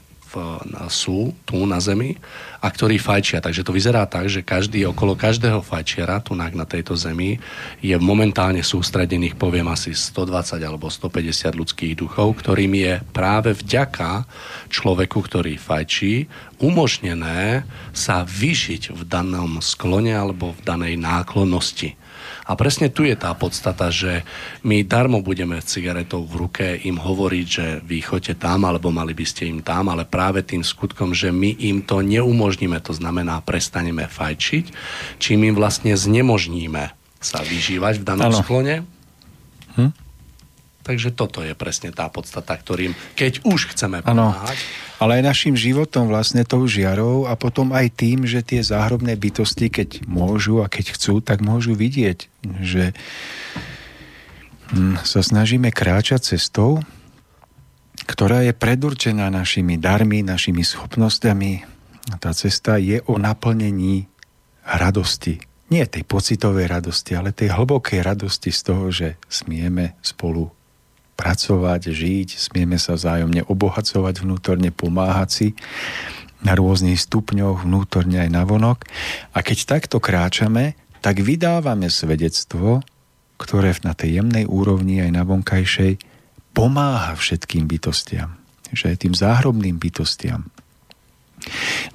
sú 0.90 1.30
tu 1.46 1.62
na 1.62 1.78
Zemi 1.78 2.18
a 2.58 2.66
ktorí 2.66 2.98
fajčia. 2.98 3.38
Takže 3.38 3.62
to 3.62 3.70
vyzerá 3.70 4.02
tak, 4.08 4.26
že 4.26 4.42
každý, 4.42 4.82
okolo 4.90 5.14
každého 5.14 5.62
fajčiara 5.62 6.18
tu 6.18 6.34
na 6.34 6.50
tejto 6.66 6.98
Zemi 6.98 7.38
je 7.78 7.94
momentálne 8.00 8.58
sústredených, 8.58 9.38
poviem 9.38 9.70
asi 9.70 9.94
120 9.94 10.58
alebo 10.58 10.90
150 10.90 11.54
ľudských 11.54 11.94
duchov, 11.94 12.42
ktorým 12.42 12.74
je 12.74 12.92
práve 13.14 13.54
vďaka 13.54 14.26
človeku, 14.74 15.18
ktorý 15.22 15.54
fajčí, 15.54 16.26
umožnené 16.58 17.62
sa 17.94 18.26
vyžiť 18.26 18.90
v 18.90 19.02
danom 19.06 19.62
sklone 19.62 20.10
alebo 20.10 20.50
v 20.50 20.60
danej 20.66 20.94
náklonnosti. 20.98 21.94
A 22.44 22.52
presne 22.60 22.92
tu 22.92 23.08
je 23.08 23.16
tá 23.16 23.32
podstata, 23.32 23.88
že 23.88 24.20
my 24.60 24.84
darmo 24.84 25.24
budeme 25.24 25.56
cigaretou 25.64 26.28
v 26.28 26.44
ruke 26.44 26.66
im 26.84 27.00
hovoriť, 27.00 27.46
že 27.48 27.66
vy 27.80 28.04
choďte 28.04 28.44
tam, 28.44 28.68
alebo 28.68 28.92
mali 28.92 29.16
by 29.16 29.24
ste 29.24 29.48
im 29.48 29.64
tam, 29.64 29.88
ale 29.88 30.04
práve 30.04 30.44
tým 30.44 30.60
skutkom, 30.60 31.16
že 31.16 31.32
my 31.32 31.56
im 31.64 31.80
to 31.80 32.04
neumožníme, 32.04 32.76
to 32.84 32.92
znamená 32.92 33.40
prestaneme 33.40 34.04
fajčiť, 34.04 34.64
čím 35.16 35.48
im 35.48 35.54
vlastne 35.56 35.96
znemožníme 35.96 36.92
sa 37.24 37.40
vyžívať 37.40 37.94
v 38.00 38.04
danom 38.04 38.28
ano. 38.28 38.40
sklone. 38.44 38.84
Hm? 39.80 40.03
Takže 40.84 41.16
toto 41.16 41.40
je 41.40 41.56
presne 41.56 41.90
tá 41.96 42.12
podstata, 42.12 42.52
ktorým, 42.52 42.92
keď 43.16 43.40
už 43.48 43.72
chceme 43.72 44.04
pomáhať, 44.04 44.56
ano 44.60 44.92
ale 45.02 45.20
aj 45.20 45.28
našim 45.36 45.54
životom 45.58 46.06
vlastne 46.06 46.46
tou 46.46 46.64
žiarou 46.64 47.26
a 47.26 47.34
potom 47.34 47.74
aj 47.76 47.92
tým, 47.98 48.24
že 48.24 48.46
tie 48.46 48.62
záhrobné 48.62 49.18
bytosti, 49.18 49.68
keď 49.68 50.06
môžu 50.06 50.62
a 50.62 50.70
keď 50.70 50.94
chcú, 50.94 51.18
tak 51.18 51.42
môžu 51.42 51.74
vidieť, 51.74 52.30
že 52.62 52.94
hm, 54.70 55.02
sa 55.02 55.20
snažíme 55.20 55.74
kráčať 55.74 56.38
cestou, 56.38 56.80
ktorá 58.08 58.48
je 58.48 58.56
predurčená 58.56 59.28
našimi 59.28 59.76
darmi, 59.76 60.24
našimi 60.24 60.62
schopnosťami. 60.62 61.52
A 62.12 62.14
tá 62.20 62.36
cesta 62.36 62.80
je 62.80 63.00
o 63.08 63.16
naplnení 63.16 64.08
radosti. 64.64 65.40
Nie 65.72 65.88
tej 65.88 66.04
pocitovej 66.04 66.68
radosti, 66.68 67.16
ale 67.16 67.32
tej 67.32 67.52
hlbokej 67.52 68.00
radosti 68.04 68.52
z 68.52 68.60
toho, 68.60 68.92
že 68.92 69.16
smieme 69.28 69.96
spolu 70.04 70.52
pracovať, 71.14 71.94
žiť, 71.94 72.28
smieme 72.38 72.76
sa 72.76 72.98
vzájomne 72.98 73.46
obohacovať 73.46 74.26
vnútorne, 74.26 74.74
pomáhať 74.74 75.28
si 75.30 75.48
na 76.44 76.52
rôznych 76.52 77.00
stupňoch, 77.00 77.64
vnútorne 77.64 78.20
aj 78.20 78.30
navonok. 78.30 78.84
A 79.32 79.40
keď 79.40 79.78
takto 79.78 80.02
kráčame, 80.02 80.76
tak 81.00 81.24
vydávame 81.24 81.88
svedectvo, 81.88 82.84
ktoré 83.40 83.72
na 83.82 83.96
tej 83.96 84.20
jemnej 84.20 84.44
úrovni 84.44 85.00
aj 85.00 85.10
na 85.10 85.22
vonkajšej 85.24 86.00
pomáha 86.54 87.16
všetkým 87.16 87.66
bytostiam. 87.66 88.36
Že 88.70 89.08
tým 89.08 89.14
záhrobným 89.16 89.80
bytostiam. 89.80 90.48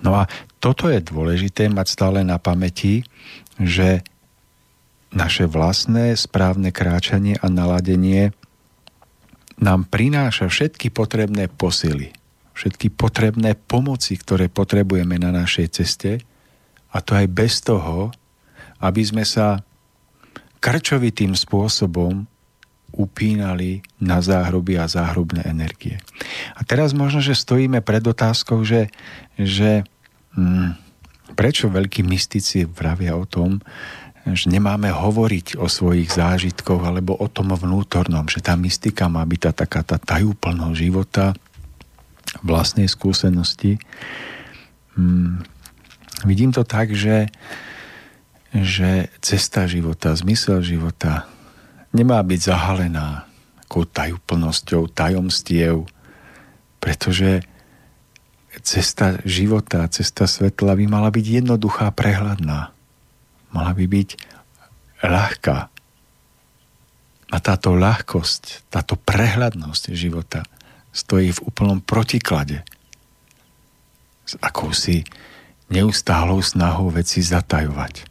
No 0.04 0.20
a 0.20 0.28
toto 0.60 0.92
je 0.92 1.00
dôležité 1.00 1.72
mať 1.72 1.88
stále 1.96 2.20
na 2.22 2.38
pamäti, 2.38 3.08
že 3.58 4.04
naše 5.10 5.50
vlastné 5.50 6.14
správne 6.14 6.70
kráčanie 6.70 7.34
a 7.42 7.50
naladenie 7.50 8.30
nám 9.60 9.88
prináša 9.88 10.48
všetky 10.48 10.90
potrebné 10.92 11.52
posily, 11.52 12.16
všetky 12.56 12.92
potrebné 12.96 13.56
pomoci, 13.56 14.16
ktoré 14.16 14.48
potrebujeme 14.48 15.20
na 15.20 15.36
našej 15.36 15.68
ceste 15.72 16.12
a 16.90 16.98
to 17.04 17.16
aj 17.16 17.28
bez 17.28 17.60
toho, 17.64 18.12
aby 18.80 19.02
sme 19.04 19.28
sa 19.28 19.60
krčovitým 20.60 21.36
spôsobom 21.36 22.28
upínali 22.90 23.86
na 24.02 24.20
záhroby 24.20 24.76
a 24.82 24.90
záhrobné 24.90 25.46
energie. 25.46 26.02
A 26.58 26.66
teraz 26.66 26.92
možno, 26.98 27.22
že 27.22 27.38
stojíme 27.38 27.86
pred 27.86 28.02
otázkou, 28.02 28.66
že, 28.66 28.90
že 29.38 29.86
hm, 30.34 30.74
prečo 31.38 31.70
veľkí 31.70 32.02
mystici 32.02 32.66
vravia 32.66 33.14
o 33.14 33.30
tom, 33.30 33.62
že 34.36 34.52
nemáme 34.52 34.92
hovoriť 34.92 35.58
o 35.62 35.70
svojich 35.70 36.12
zážitkoch 36.12 36.82
alebo 36.84 37.16
o 37.16 37.28
tom 37.30 37.54
vnútornom, 37.54 38.28
že 38.28 38.44
tá 38.44 38.58
mystika 38.60 39.08
má 39.08 39.24
byť 39.24 39.40
tá 39.40 39.52
taká 39.66 39.82
tá 39.86 39.98
tajúplnosť 39.98 40.76
života, 40.76 41.26
vlastnej 42.46 42.86
skúsenosti. 42.86 43.82
Hmm. 44.94 45.42
Vidím 46.28 46.52
to 46.52 46.68
tak, 46.68 46.94
že, 46.94 47.32
že 48.52 49.08
cesta 49.24 49.66
života, 49.66 50.14
zmysel 50.14 50.62
života 50.62 51.26
nemá 51.96 52.20
byť 52.22 52.40
zahalená 52.44 53.30
takou 53.66 53.86
tajúplnosťou, 53.86 54.90
tajomstiev, 54.90 55.86
pretože 56.82 57.46
cesta 58.66 59.22
života, 59.24 59.86
cesta 59.94 60.26
svetla 60.26 60.74
by 60.74 60.86
mala 60.90 61.10
byť 61.14 61.26
jednoduchá, 61.46 61.94
prehľadná 61.94 62.74
mala 63.54 63.74
by 63.74 63.86
byť 63.86 64.10
ľahká. 65.04 65.58
A 67.30 67.38
táto 67.38 67.78
ľahkosť, 67.78 68.70
táto 68.74 68.98
prehľadnosť 68.98 69.94
života 69.94 70.42
stojí 70.90 71.30
v 71.30 71.44
úplnom 71.46 71.78
protiklade 71.78 72.66
s 74.26 74.34
akousi 74.42 75.06
neustálou 75.70 76.42
snahou 76.42 76.90
veci 76.90 77.22
zatajovať. 77.22 78.10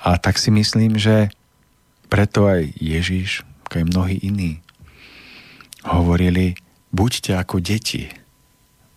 A 0.00 0.16
tak 0.16 0.40
si 0.40 0.48
myslím, 0.52 0.96
že 0.96 1.28
preto 2.08 2.48
aj 2.48 2.72
Ježiš, 2.80 3.44
ako 3.68 3.84
aj 3.84 3.86
mnohí 3.92 4.16
iní, 4.20 4.52
hovorili, 5.84 6.56
buďte 6.92 7.36
ako 7.36 7.60
deti, 7.60 8.08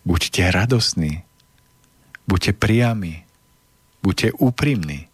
buďte 0.08 0.48
radosní, 0.48 1.26
buďte 2.24 2.56
priami, 2.56 3.28
Buďte 4.00 4.32
úprimní. 4.40 5.12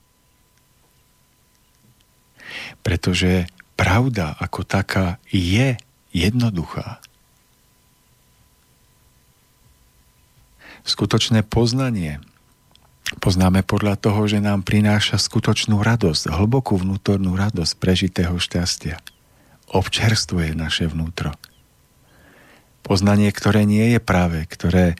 Pretože 2.86 3.50
pravda 3.74 4.38
ako 4.38 4.62
taká 4.62 5.18
je 5.28 5.74
jednoduchá. 6.14 7.02
Skutočné 10.86 11.42
poznanie 11.42 12.22
poznáme 13.18 13.66
podľa 13.66 13.98
toho, 13.98 14.30
že 14.30 14.38
nám 14.38 14.62
prináša 14.62 15.18
skutočnú 15.18 15.82
radosť, 15.82 16.30
hlbokú 16.30 16.78
vnútornú 16.78 17.34
radosť 17.34 17.72
prežitého 17.82 18.38
šťastia. 18.38 19.02
Občerstvuje 19.66 20.54
naše 20.54 20.86
vnútro. 20.86 21.34
Poznanie, 22.86 23.34
ktoré 23.34 23.66
nie 23.66 23.98
je 23.98 24.00
práve, 24.00 24.46
ktoré 24.46 24.94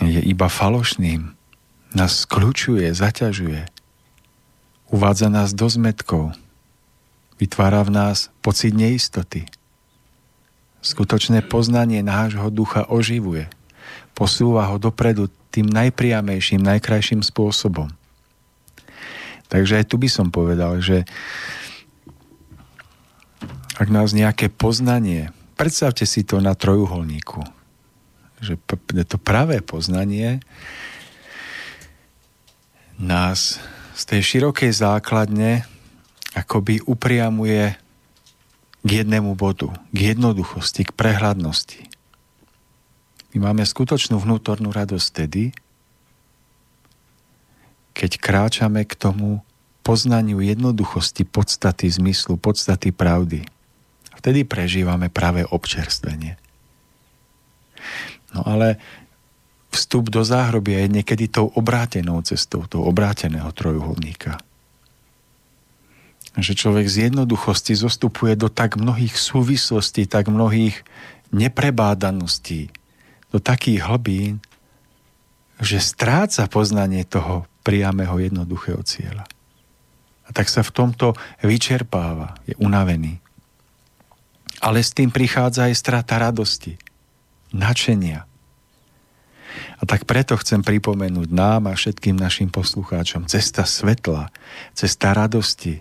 je 0.00 0.24
iba 0.24 0.48
falošným, 0.48 1.35
nás 1.96 2.28
skľúčuje, 2.28 2.92
zaťažuje, 2.92 3.64
uvádza 4.92 5.32
nás 5.32 5.56
do 5.56 5.64
zmetkov, 5.64 6.36
vytvára 7.40 7.80
v 7.88 7.90
nás 7.96 8.28
pocit 8.44 8.76
neistoty. 8.76 9.48
Skutočné 10.84 11.40
poznanie 11.48 12.04
nášho 12.04 12.52
ducha 12.52 12.84
oživuje, 12.84 13.48
posúva 14.12 14.68
ho 14.68 14.76
dopredu 14.76 15.32
tým 15.50 15.66
najpriamejším, 15.72 16.60
najkrajším 16.60 17.24
spôsobom. 17.24 17.88
Takže 19.48 19.80
aj 19.80 19.84
tu 19.88 19.96
by 19.96 20.08
som 20.12 20.28
povedal, 20.28 20.84
že 20.84 21.08
ak 23.80 23.88
nás 23.88 24.12
nejaké 24.12 24.52
poznanie, 24.52 25.32
predstavte 25.56 26.04
si 26.04 26.28
to 26.28 26.44
na 26.44 26.52
trojuholníku, 26.52 27.40
že 28.44 28.60
to 29.08 29.16
pravé 29.16 29.64
poznanie 29.64 30.44
nás 32.96 33.60
z 33.96 34.02
tej 34.04 34.20
širokej 34.22 34.72
základne 34.72 35.64
akoby 36.36 36.84
upriamuje 36.84 37.76
k 38.84 38.88
jednému 39.02 39.32
bodu, 39.34 39.72
k 39.90 40.14
jednoduchosti, 40.14 40.84
k 40.84 40.92
prehľadnosti. 40.92 41.80
My 43.34 43.50
máme 43.52 43.64
skutočnú 43.64 44.20
vnútornú 44.20 44.72
radosť 44.72 45.08
tedy, 45.12 45.44
keď 47.96 48.20
kráčame 48.20 48.84
k 48.84 48.92
tomu 48.92 49.40
poznaniu 49.80 50.44
jednoduchosti 50.44 51.24
podstaty 51.24 51.88
zmyslu, 51.88 52.36
podstaty 52.36 52.92
pravdy. 52.92 53.48
Vtedy 54.20 54.44
prežívame 54.44 55.08
práve 55.08 55.46
občerstvenie. 55.48 56.36
No 58.36 58.44
ale 58.44 58.76
vstup 59.76 60.08
do 60.08 60.24
záhrobia 60.24 60.80
je 60.82 60.96
niekedy 60.96 61.28
tou 61.28 61.52
obrátenou 61.52 62.24
cestou, 62.24 62.64
tou 62.64 62.82
obráteného 62.88 63.52
trojuholníka. 63.52 64.40
Že 66.36 66.52
človek 66.56 66.86
z 66.88 66.96
jednoduchosti 67.12 67.76
zostupuje 67.76 68.32
do 68.36 68.48
tak 68.48 68.80
mnohých 68.80 69.16
súvislostí, 69.16 70.08
tak 70.08 70.32
mnohých 70.32 70.80
neprebádanosti, 71.32 72.72
do 73.28 73.38
takých 73.38 73.84
hlbín, 73.84 74.40
že 75.60 75.80
stráca 75.80 76.48
poznanie 76.48 77.04
toho 77.04 77.44
priamého 77.64 78.16
jednoduchého 78.20 78.80
cieľa. 78.84 79.24
A 80.26 80.30
tak 80.34 80.50
sa 80.50 80.60
v 80.62 80.74
tomto 80.74 81.06
vyčerpáva, 81.42 82.36
je 82.44 82.54
unavený. 82.58 83.18
Ale 84.60 84.80
s 84.82 84.92
tým 84.92 85.12
prichádza 85.12 85.68
aj 85.68 85.74
strata 85.76 86.18
radosti, 86.18 86.76
načenia. 87.52 88.24
A 89.78 89.82
tak 89.84 90.08
preto 90.08 90.36
chcem 90.40 90.64
pripomenúť 90.64 91.28
nám 91.32 91.68
a 91.70 91.78
všetkým 91.78 92.16
našim 92.16 92.48
poslucháčom, 92.48 93.28
cesta 93.28 93.64
svetla, 93.68 94.32
cesta 94.72 95.12
radosti 95.12 95.80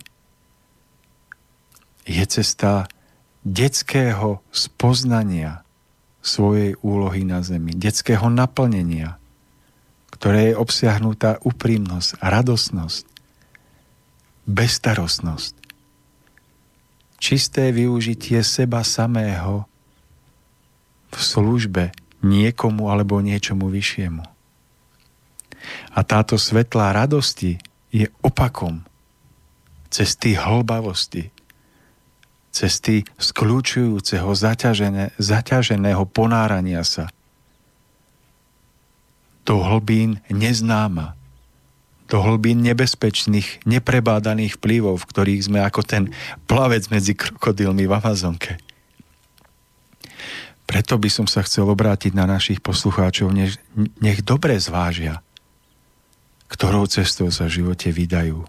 je 2.06 2.24
cesta 2.30 2.86
detského 3.42 4.46
spoznania 4.54 5.66
svojej 6.26 6.74
úlohy 6.82 7.22
na 7.26 7.46
zemi, 7.46 7.74
detského 7.78 8.30
naplnenia, 8.30 9.18
ktoré 10.10 10.54
je 10.54 10.56
obsiahnutá 10.58 11.42
úprimnosť, 11.46 12.18
radosnosť, 12.22 13.06
bestarostnosť, 14.50 15.54
čisté 17.22 17.70
využitie 17.74 18.42
seba 18.42 18.82
samého 18.82 19.70
v 21.14 21.18
službe 21.18 21.84
niekomu 22.26 22.90
alebo 22.90 23.22
niečomu 23.22 23.70
vyššiemu. 23.70 24.26
A 25.94 26.00
táto 26.02 26.36
svetlá 26.42 26.92
radosti 26.94 27.62
je 27.94 28.10
opakom 28.26 28.84
cesty 29.94 30.36
hlbavosti, 30.36 31.32
cesty 32.52 33.08
skľúčujúceho 33.16 34.28
zaťažené, 34.36 35.16
zaťaženého 35.16 36.04
ponárania 36.04 36.84
sa 36.84 37.08
do 39.46 39.62
hlbín 39.62 40.20
neznáma, 40.28 41.16
do 42.12 42.20
hlbín 42.22 42.60
nebezpečných, 42.66 43.64
neprebádaných 43.64 44.60
vplyvov, 44.60 45.00
v 45.02 45.10
ktorých 45.10 45.42
sme 45.48 45.60
ako 45.64 45.82
ten 45.86 46.04
plavec 46.50 46.90
medzi 46.90 47.16
krokodilmi 47.16 47.86
v 47.86 47.94
Amazonke. 47.94 48.60
Preto 50.66 50.98
by 50.98 51.10
som 51.14 51.28
sa 51.30 51.46
chcel 51.46 51.70
obrátiť 51.70 52.18
na 52.18 52.26
našich 52.26 52.60
poslucháčov, 52.60 53.30
nech, 53.30 53.62
nech 54.02 54.26
dobre 54.26 54.58
zvážia, 54.58 55.22
ktorou 56.50 56.90
cestou 56.90 57.30
sa 57.30 57.46
v 57.46 57.62
živote 57.62 57.94
vydajú. 57.94 58.46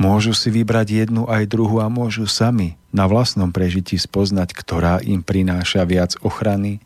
Môžu 0.00 0.32
si 0.32 0.48
vybrať 0.48 1.04
jednu 1.04 1.28
aj 1.28 1.44
druhú 1.50 1.84
a 1.84 1.92
môžu 1.92 2.24
sami 2.24 2.80
na 2.88 3.04
vlastnom 3.04 3.52
prežití 3.52 4.00
spoznať, 4.00 4.56
ktorá 4.56 5.02
im 5.04 5.20
prináša 5.20 5.84
viac 5.84 6.16
ochrany, 6.24 6.80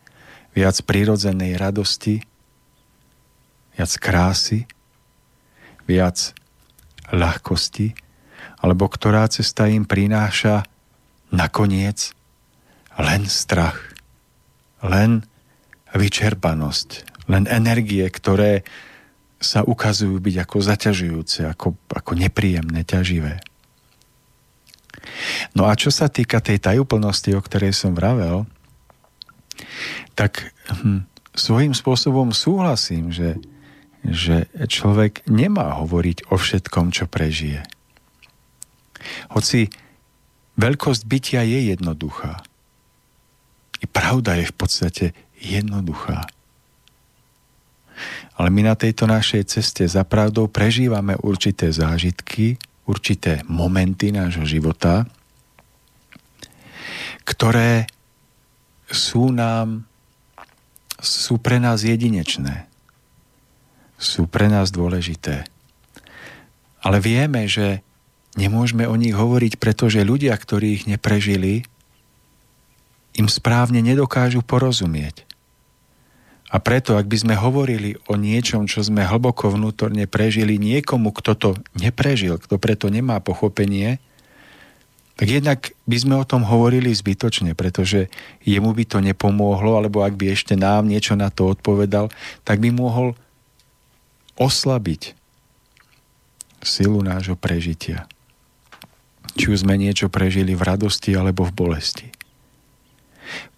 viac 0.51 0.75
prirodzenej 0.83 1.55
radosti, 1.55 2.27
viac 3.79 3.91
krásy, 4.01 4.67
viac 5.87 6.35
ľahkosti, 7.13 7.95
alebo 8.59 8.91
ktorá 8.91 9.31
cesta 9.31 9.71
im 9.71 9.87
prináša 9.87 10.67
nakoniec 11.31 12.11
len 12.99 13.25
strach, 13.25 13.92
len 14.83 15.23
vyčerpanosť, 15.95 16.89
len 17.31 17.47
energie, 17.47 18.03
ktoré 18.07 18.67
sa 19.43 19.63
ukazujú 19.63 20.19
byť 20.23 20.35
ako 20.47 20.57
zaťažujúce, 20.63 21.39
ako, 21.51 21.75
ako 21.91 22.11
nepríjemné, 22.15 22.87
ťaživé. 22.87 23.43
No 25.51 25.67
a 25.67 25.75
čo 25.75 25.91
sa 25.91 26.07
týka 26.07 26.39
tej 26.39 26.63
tajúplnosti, 26.63 27.35
o 27.35 27.43
ktorej 27.43 27.75
som 27.75 27.91
vravel, 27.91 28.47
tak 30.15 30.55
hm, 30.71 31.03
svojím 31.35 31.75
spôsobom 31.75 32.31
súhlasím, 32.31 33.11
že, 33.11 33.37
že 34.07 34.47
človek 34.71 35.27
nemá 35.27 35.75
hovoriť 35.83 36.31
o 36.31 36.39
všetkom, 36.39 36.95
čo 36.95 37.05
prežije. 37.11 37.67
Hoci 39.35 39.67
veľkosť 40.55 41.03
bytia 41.03 41.41
je 41.43 41.75
jednoduchá. 41.75 42.39
I 43.83 43.85
pravda 43.85 44.39
je 44.39 44.47
v 44.47 44.55
podstate 44.55 45.05
jednoduchá. 45.43 46.23
Ale 48.39 48.49
my 48.49 48.73
na 48.73 48.75
tejto 48.79 49.05
našej 49.05 49.45
ceste 49.45 49.83
za 49.85 50.07
pravdou 50.07 50.49
prežívame 50.49 51.19
určité 51.19 51.69
zážitky, 51.69 52.57
určité 52.87 53.45
momenty 53.45 54.09
nášho 54.09 54.47
života, 54.47 55.05
ktoré 57.23 57.87
sú 58.89 59.31
nám, 59.31 59.87
sú 60.99 61.39
pre 61.39 61.59
nás 61.61 61.85
jedinečné, 61.85 62.67
sú 63.95 64.27
pre 64.27 64.51
nás 64.51 64.73
dôležité. 64.73 65.47
Ale 66.83 66.99
vieme, 66.99 67.47
že 67.47 67.79
nemôžeme 68.35 68.83
o 68.89 68.99
nich 68.99 69.15
hovoriť, 69.15 69.55
pretože 69.55 70.03
ľudia, 70.03 70.35
ktorí 70.35 70.81
ich 70.81 70.83
neprežili, 70.89 71.63
im 73.13 73.29
správne 73.29 73.81
nedokážu 73.81 74.41
porozumieť. 74.41 75.25
A 76.53 76.61
preto, 76.61 77.01
ak 77.01 77.09
by 77.09 77.17
sme 77.17 77.33
hovorili 77.33 77.97
o 78.05 78.13
niečom, 78.13 78.69
čo 78.69 78.85
sme 78.85 79.01
hlboko 79.01 79.49
vnútorne 79.49 80.05
prežili 80.05 80.61
niekomu, 80.61 81.09
kto 81.09 81.31
to 81.33 81.49
neprežil, 81.73 82.37
kto 82.37 82.61
preto 82.61 82.93
nemá 82.93 83.17
pochopenie, 83.17 83.97
tak 85.17 85.27
jednak 85.29 85.59
by 85.89 85.97
sme 85.97 86.15
o 86.17 86.25
tom 86.25 86.45
hovorili 86.45 86.93
zbytočne, 86.93 87.57
pretože 87.57 88.09
jemu 88.45 88.69
by 88.69 88.85
to 88.85 88.97
nepomôhlo, 89.01 89.77
alebo 89.81 90.05
ak 90.05 90.13
by 90.13 90.33
ešte 90.33 90.53
nám 90.53 90.85
niečo 90.85 91.17
na 91.17 91.33
to 91.33 91.49
odpovedal, 91.53 92.13
tak 92.45 92.61
by 92.61 92.69
mohol 92.69 93.17
oslabiť 94.37 95.13
silu 96.65 97.01
nášho 97.05 97.37
prežitia. 97.37 98.09
Či 99.33 99.53
už 99.53 99.65
sme 99.65 99.77
niečo 99.77 100.09
prežili 100.09 100.53
v 100.53 100.65
radosti 100.65 101.17
alebo 101.17 101.45
v 101.45 101.53
bolesti. 101.53 102.07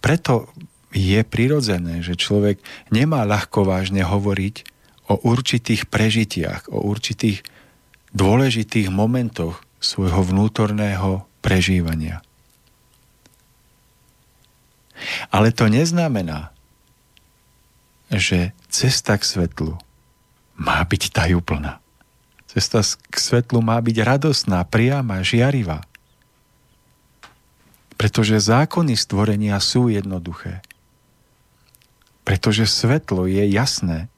Preto 0.00 0.50
je 0.94 1.20
prirodzené, 1.26 2.00
že 2.00 2.16
človek 2.16 2.62
nemá 2.88 3.26
ľahko 3.28 3.68
vážne 3.68 4.06
hovoriť 4.06 4.64
o 5.12 5.20
určitých 5.22 5.86
prežitiach, 5.86 6.72
o 6.72 6.82
určitých 6.82 7.44
dôležitých 8.16 8.88
momentoch 8.88 9.62
svojho 9.76 10.24
vnútorného 10.24 11.28
prežívania. 11.44 12.24
Ale 15.28 15.52
to 15.52 15.68
neznamená, 15.68 16.50
že 18.08 18.56
cesta 18.72 19.20
k 19.20 19.24
svetlu 19.28 19.76
má 20.56 20.80
byť 20.80 21.12
tajúplná. 21.12 21.84
Cesta 22.48 22.80
k 22.80 23.16
svetlu 23.20 23.60
má 23.60 23.76
byť 23.76 23.96
radosná, 24.00 24.64
priama, 24.64 25.20
žiarivá. 25.20 25.84
Pretože 27.96 28.40
zákony 28.40 28.92
stvorenia 28.96 29.56
sú 29.60 29.88
jednoduché. 29.88 30.60
Pretože 32.28 32.68
svetlo 32.68 33.24
je 33.24 33.44
jasné. 33.48 34.12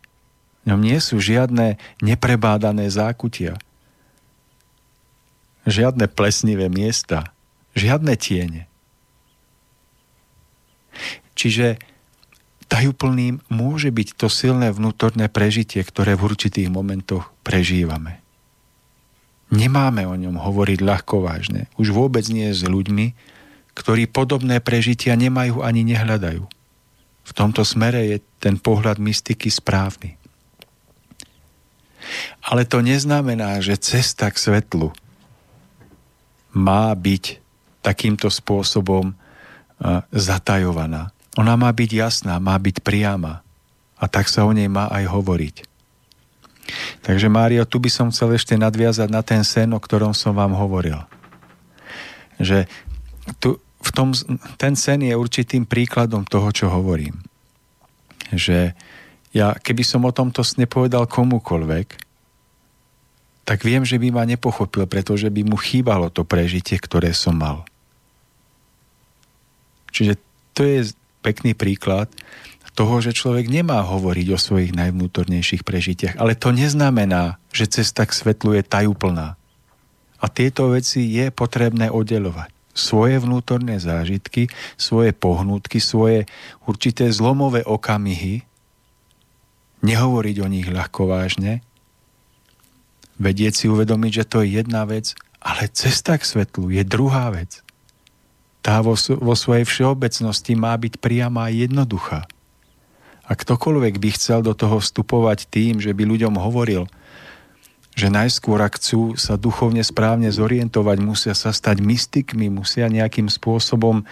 V 0.67 0.75
ňom 0.75 0.81
nie 0.83 0.99
sú 0.99 1.23
žiadne 1.23 1.79
neprebádané 2.03 2.91
zákutia. 2.91 3.57
Žiadne 5.69 6.11
plesnivé 6.11 6.67
miesta. 6.67 7.31
Žiadne 7.79 8.15
tiene. 8.19 8.67
Čiže 11.39 11.79
tajúplným 12.67 13.41
môže 13.47 13.95
byť 13.95 14.09
to 14.19 14.27
silné 14.27 14.75
vnútorné 14.75 15.31
prežitie, 15.31 15.81
ktoré 15.87 16.19
v 16.19 16.35
určitých 16.35 16.69
momentoch 16.69 17.31
prežívame. 17.47 18.19
Nemáme 19.49 20.05
o 20.05 20.13
ňom 20.13 20.37
hovoriť 20.37 20.79
ľahko 20.85 21.25
vážne. 21.25 21.73
Už 21.81 21.97
vôbec 21.97 22.27
nie 22.29 22.53
s 22.53 22.61
ľuďmi, 22.67 23.17
ktorí 23.79 24.11
podobné 24.11 24.59
prežitia 24.59 25.15
nemajú 25.15 25.63
ani 25.63 25.87
nehľadajú. 25.87 26.43
V 27.29 27.33
tomto 27.37 27.63
smere 27.63 28.11
je 28.11 28.19
ten 28.43 28.59
pohľad 28.59 28.99
mystiky 28.99 29.47
správny. 29.47 30.19
Ale 32.43 32.67
to 32.67 32.83
neznamená, 32.83 33.61
že 33.63 33.79
cesta 33.79 34.33
k 34.33 34.41
svetlu 34.41 34.91
má 36.51 36.91
byť 36.91 37.39
takýmto 37.85 38.33
spôsobom 38.33 39.15
zatajovaná. 40.11 41.15
Ona 41.39 41.55
má 41.55 41.71
byť 41.71 41.91
jasná, 41.95 42.41
má 42.43 42.59
byť 42.59 42.83
priama. 42.83 43.47
A 43.99 44.05
tak 44.11 44.27
sa 44.27 44.43
o 44.43 44.51
nej 44.51 44.67
má 44.67 44.91
aj 44.91 45.07
hovoriť. 45.07 45.57
Takže 47.05 47.31
Mário, 47.31 47.65
tu 47.69 47.79
by 47.79 47.91
som 47.93 48.11
chcel 48.11 48.35
ešte 48.35 48.59
nadviazať 48.59 49.09
na 49.09 49.23
ten 49.23 49.45
sen, 49.47 49.71
o 49.73 49.81
ktorom 49.81 50.13
som 50.13 50.35
vám 50.35 50.57
hovoril. 50.57 50.99
Že 52.41 52.67
tu, 53.39 53.61
v 53.79 53.91
tom, 53.95 54.11
ten 54.59 54.75
sen 54.75 55.07
je 55.07 55.15
určitým 55.15 55.65
príkladom 55.65 56.27
toho, 56.27 56.51
čo 56.51 56.67
hovorím. 56.69 57.19
Že 58.35 58.75
ja, 59.33 59.55
keby 59.55 59.83
som 59.87 60.05
o 60.05 60.13
tomto 60.13 60.43
sne 60.43 60.67
povedal 60.67 61.07
komukoľvek, 61.07 62.09
tak 63.49 63.65
viem, 63.65 63.81
že 63.81 63.97
by 63.97 64.13
ma 64.13 64.29
nepochopil, 64.29 64.85
pretože 64.85 65.33
by 65.33 65.41
mu 65.47 65.57
chýbalo 65.57 66.13
to 66.13 66.21
prežitie, 66.27 66.77
ktoré 66.77 67.17
som 67.17 67.39
mal. 67.39 67.65
Čiže 69.89 70.21
to 70.53 70.69
je 70.69 70.93
pekný 71.25 71.57
príklad 71.57 72.13
toho, 72.79 73.03
že 73.03 73.11
človek 73.11 73.51
nemá 73.51 73.83
hovoriť 73.83 74.27
o 74.31 74.39
svojich 74.39 74.71
najvnútornejších 74.71 75.67
prežitiach. 75.67 76.15
Ale 76.15 76.39
to 76.39 76.55
neznamená, 76.55 77.43
že 77.51 77.67
cesta 77.67 78.07
k 78.07 78.15
svetlu 78.15 78.55
je 78.55 78.63
tajúplná. 78.63 79.35
A 80.23 80.27
tieto 80.31 80.71
veci 80.71 81.11
je 81.11 81.35
potrebné 81.35 81.91
oddelovať. 81.91 82.55
Svoje 82.79 83.19
vnútorné 83.19 83.83
zážitky, 83.83 84.47
svoje 84.79 85.11
pohnutky, 85.11 85.83
svoje 85.83 86.31
určité 86.63 87.11
zlomové 87.11 87.67
okamihy, 87.67 88.47
nehovoriť 89.83 90.37
o 90.39 90.47
nich 90.47 90.71
ľahko 90.71 91.11
vážne, 91.11 91.67
vedieť 93.19 93.55
si 93.59 93.67
uvedomiť, 93.67 94.23
že 94.23 94.29
to 94.31 94.47
je 94.47 94.63
jedna 94.63 94.87
vec, 94.87 95.19
ale 95.43 95.67
cesta 95.71 96.15
k 96.15 96.23
svetlu 96.23 96.71
je 96.71 96.87
druhá 96.87 97.35
vec. 97.35 97.67
Tá 98.63 98.79
vo, 98.83 98.95
vo 98.95 99.35
svojej 99.35 99.67
všeobecnosti 99.67 100.55
má 100.55 100.75
byť 100.79 101.03
priama 101.03 101.51
a 101.51 101.55
jednoduchá. 101.55 102.27
A 103.29 103.33
ktokoľvek 103.37 104.01
by 104.01 104.09
chcel 104.15 104.41
do 104.41 104.55
toho 104.55 104.79
vstupovať 104.79 105.51
tým, 105.51 105.83
že 105.83 105.93
by 105.95 106.07
ľuďom 106.07 106.39
hovoril, 106.39 106.87
že 107.99 108.15
najskôr, 108.15 108.63
ak 108.63 108.79
chcú 108.79 109.19
sa 109.19 109.35
duchovne 109.35 109.83
správne 109.83 110.31
zorientovať, 110.31 110.97
musia 111.03 111.35
sa 111.35 111.51
stať 111.51 111.83
mystikmi, 111.83 112.47
musia 112.47 112.87
nejakým 112.87 113.27
spôsobom 113.27 114.01
e, 114.01 114.05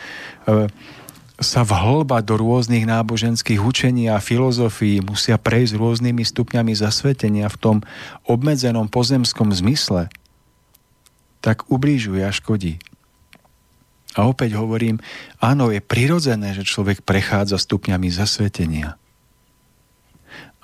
sa 1.38 1.62
vhlbať 1.62 2.22
do 2.26 2.34
rôznych 2.34 2.82
náboženských 2.82 3.62
učení 3.62 4.10
a 4.10 4.18
filozofií, 4.18 4.98
musia 4.98 5.38
prejsť 5.38 5.78
rôznymi 5.78 6.26
stupňami 6.26 6.74
zasvetenia 6.74 7.46
v 7.46 7.60
tom 7.62 7.76
obmedzenom 8.26 8.90
pozemskom 8.90 9.54
zmysle, 9.54 10.10
tak 11.38 11.70
ublížuje 11.70 12.26
a 12.26 12.34
škodí. 12.34 12.82
A 14.18 14.26
opäť 14.26 14.58
hovorím, 14.58 14.98
áno, 15.38 15.70
je 15.70 15.78
prirodzené, 15.78 16.58
že 16.58 16.66
človek 16.66 17.06
prechádza 17.06 17.62
stupňami 17.62 18.10
zasvetenia 18.10 18.98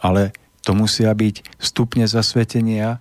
ale 0.02 0.34
to 0.66 0.74
musia 0.74 1.14
byť 1.14 1.62
stupne 1.62 2.10
zasvetenia, 2.10 2.98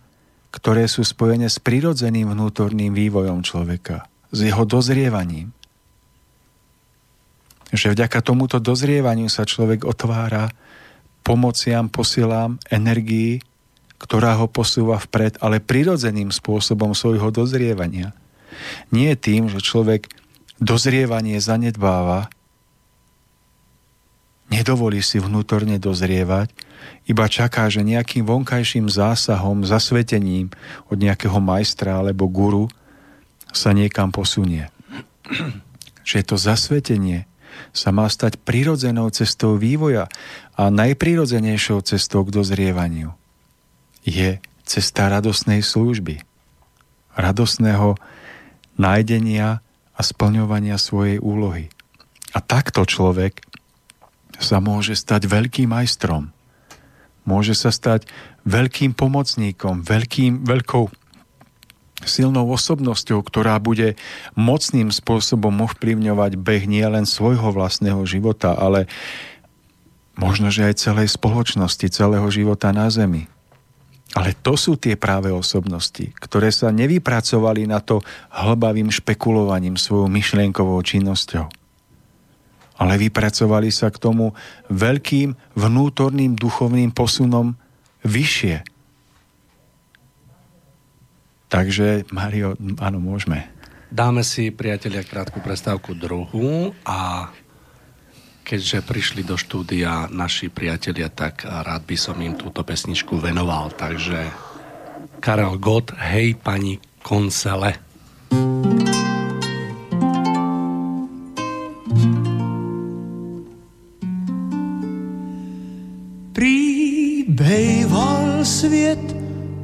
ktoré 0.52 0.86
sú 0.86 1.08
spojené 1.08 1.48
s 1.48 1.58
prirodzeným 1.64 2.36
vnútorným 2.36 2.92
vývojom 2.92 3.40
človeka, 3.42 4.06
s 4.30 4.40
jeho 4.44 4.68
dozrievaním. 4.68 5.56
Že 7.72 7.96
vďaka 7.96 8.20
tomuto 8.20 8.60
dozrievaniu 8.60 9.32
sa 9.32 9.48
človek 9.48 9.88
otvára 9.88 10.52
pomociam, 11.24 11.88
posilám, 11.88 12.60
energii, 12.68 13.40
ktorá 13.96 14.36
ho 14.36 14.52
posúva 14.52 15.00
vpred, 15.00 15.40
ale 15.40 15.64
prirodzeným 15.64 16.34
spôsobom 16.36 16.92
svojho 16.92 17.32
dozrievania. 17.32 18.12
Nie 18.92 19.16
tým, 19.16 19.48
že 19.48 19.64
človek 19.64 20.12
dozrievanie 20.60 21.40
zanedbáva, 21.40 22.28
nedovolí 24.52 25.00
si 25.00 25.18
vnútorne 25.18 25.80
dozrievať, 25.80 26.52
iba 27.08 27.26
čaká, 27.26 27.72
že 27.72 27.82
nejakým 27.82 28.28
vonkajším 28.28 28.92
zásahom, 28.92 29.66
zasvetením 29.66 30.52
od 30.92 30.98
nejakého 31.00 31.40
majstra 31.40 32.04
alebo 32.04 32.30
guru 32.30 32.68
sa 33.50 33.74
niekam 33.74 34.12
posunie. 34.14 34.70
že 36.04 36.26
to 36.26 36.36
zasvetenie 36.36 37.30
sa 37.72 37.94
má 37.94 38.10
stať 38.10 38.42
prirodzenou 38.42 39.08
cestou 39.14 39.56
vývoja 39.56 40.10
a 40.58 40.68
najprirodzenejšou 40.68 41.84
cestou 41.86 42.28
k 42.28 42.34
dozrievaniu 42.36 43.16
je 44.02 44.42
cesta 44.66 45.08
radosnej 45.12 45.62
služby, 45.62 46.26
radosného 47.14 48.00
nájdenia 48.82 49.62
a 49.94 50.02
splňovania 50.02 50.80
svojej 50.82 51.22
úlohy. 51.22 51.70
A 52.32 52.40
takto 52.40 52.88
človek 52.88 53.44
sa 54.42 54.60
môže 54.60 54.98
stať 54.98 55.30
veľkým 55.30 55.72
majstrom 55.72 56.34
Môže 57.22 57.54
sa 57.54 57.70
stať 57.70 58.10
veľkým 58.50 58.98
pomocníkom, 58.98 59.86
veľkým, 59.86 60.42
veľkou 60.42 60.90
silnou 62.02 62.50
osobnosťou, 62.50 63.22
ktorá 63.22 63.62
bude 63.62 63.94
mocným 64.34 64.90
spôsobom 64.90 65.54
ovplyvňovať 65.70 66.34
beh 66.34 66.66
nielen 66.66 67.06
svojho 67.06 67.54
vlastného 67.54 68.02
života, 68.10 68.58
ale 68.58 68.90
možno, 70.18 70.50
že 70.50 70.66
aj 70.66 70.82
celej 70.82 71.14
spoločnosti, 71.14 71.94
celého 71.94 72.26
života 72.34 72.74
na 72.74 72.90
Zemi. 72.90 73.30
Ale 74.12 74.36
to 74.36 74.58
sú 74.60 74.76
tie 74.76 74.98
práve 74.98 75.32
osobnosti, 75.32 76.12
ktoré 76.20 76.52
sa 76.52 76.74
nevypracovali 76.74 77.70
na 77.70 77.80
to 77.80 78.04
hlbavým 78.34 78.92
špekulovaním 78.92 79.78
svojou 79.80 80.12
myšlienkovou 80.12 80.82
činnosťou 80.84 81.61
ale 82.82 82.98
vypracovali 82.98 83.70
sa 83.70 83.94
k 83.94 84.02
tomu 84.02 84.34
veľkým 84.74 85.38
vnútorným 85.54 86.34
duchovným 86.34 86.90
posunom 86.90 87.54
vyššie. 88.02 88.66
Takže, 91.52 92.10
Mario, 92.10 92.58
áno, 92.82 92.98
môžeme. 92.98 93.46
Dáme 93.92 94.26
si, 94.26 94.50
priatelia, 94.50 95.04
krátku 95.06 95.44
prestávku 95.44 95.94
druhú 95.94 96.72
a 96.88 97.30
keďže 98.42 98.82
prišli 98.82 99.22
do 99.28 99.36
štúdia 99.36 100.08
naši 100.10 100.48
priatelia, 100.48 101.12
tak 101.12 101.44
rád 101.46 101.86
by 101.86 101.98
som 102.00 102.18
im 102.24 102.34
túto 102.40 102.64
pesničku 102.64 103.20
venoval. 103.20 103.76
Takže 103.76 104.32
Karel 105.22 105.60
Gott, 105.62 105.94
hej 106.02 106.40
pani 106.40 106.82
Koncele. 107.04 107.78
thank 108.32 108.96
you 108.96 109.01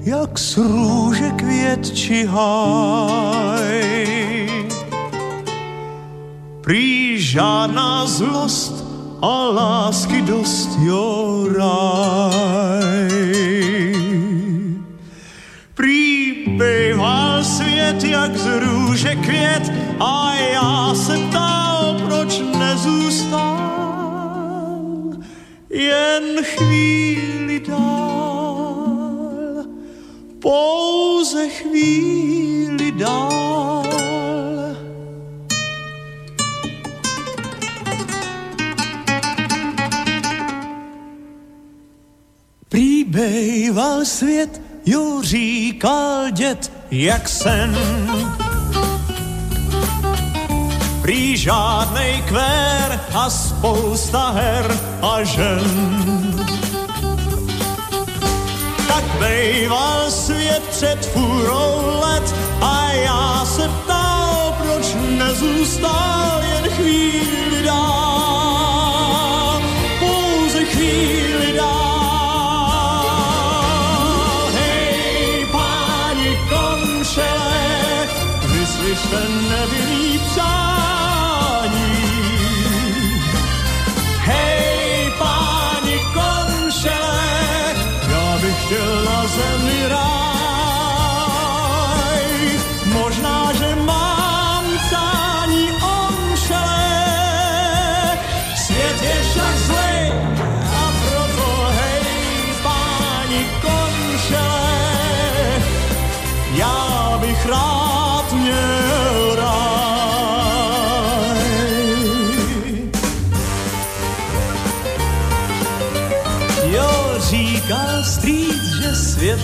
jak 0.07 0.39
z 0.39 0.57
růže 0.57 1.29
květ 1.35 1.91
či 1.95 2.25
háj. 2.25 3.83
Prý 6.61 7.21
žádná 7.21 8.05
zlost 8.05 8.85
a 9.21 9.45
lásky 9.49 10.21
dost, 10.21 10.69
jo 10.79 11.47
ráj. 11.57 13.07
Prý 15.73 16.33
bejval 16.57 17.43
svět, 17.43 18.03
jak 18.03 18.37
z 18.37 18.59
růže 18.59 19.15
květ 19.15 19.71
a 19.99 20.33
já 20.53 20.95
se 20.95 21.17
ptal, 21.17 21.99
proč 22.07 22.41
nezůstal 22.59 23.67
jen 25.69 26.43
chvíli 26.43 27.59
dál, 27.59 28.36
pouze 30.47 31.49
chvíli 31.49 32.91
dál. 32.91 33.83
Příbejval 42.69 44.05
svět, 44.05 44.61
jo 44.85 45.21
říkal 45.23 46.31
dět, 46.31 46.71
jak 46.91 47.29
sen 47.29 47.77
Prý 51.01 51.37
žádnej 51.37 52.23
kvér 52.27 52.99
a 53.13 53.29
spousta 53.29 54.31
her 54.31 54.79
a 55.01 55.23
žen. 55.23 56.36
Tak 58.97 59.19
bejval 59.19 60.11
svět 60.11 60.63
před 60.69 61.05
fůrou 61.05 61.99
let 62.01 62.35
a 62.61 62.91
já 62.91 63.45
se 63.45 63.69
ptal, 63.69 64.55
proč 64.57 64.95
nezůstal 65.09 66.41
jen 66.43 66.69
chvíli 66.69 67.63
dál. 67.63 68.06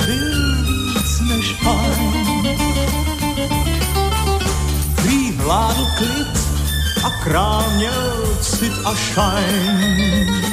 Byl 0.06 0.56
víc 0.64 1.20
než 1.30 1.56
fajn. 1.64 2.48
Prý 4.96 5.32
vládl 5.32 5.88
klid 5.98 6.28
a 7.04 7.10
král 7.10 7.66
měl 7.76 8.38
cit 8.42 8.74
a 8.86 8.96
šajn. 8.96 10.44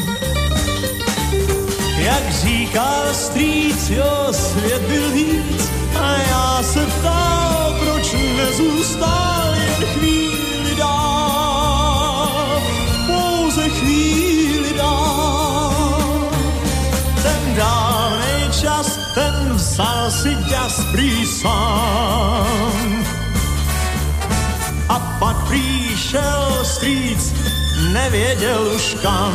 Jak 1.96 2.32
říkal 2.32 3.14
strýc, 3.14 3.90
jo, 3.90 4.28
svět 4.30 4.82
byl 4.82 5.10
víc 5.10 5.70
a 6.00 6.16
já 6.30 6.62
se 6.62 6.86
ptal, 6.86 7.76
proč 7.84 8.12
nezůstal 8.36 9.54
jen 9.54 9.88
chvíli 9.88 10.29
vzal 19.80 20.10
si 20.12 20.32
ďas 20.44 20.84
prý 20.92 21.24
sám. 21.24 23.04
A 24.92 24.96
pak 25.16 25.36
přišel 25.48 26.60
strýc, 26.64 27.32
nevěděl 27.92 28.60
už 28.76 28.96
kam 29.02 29.32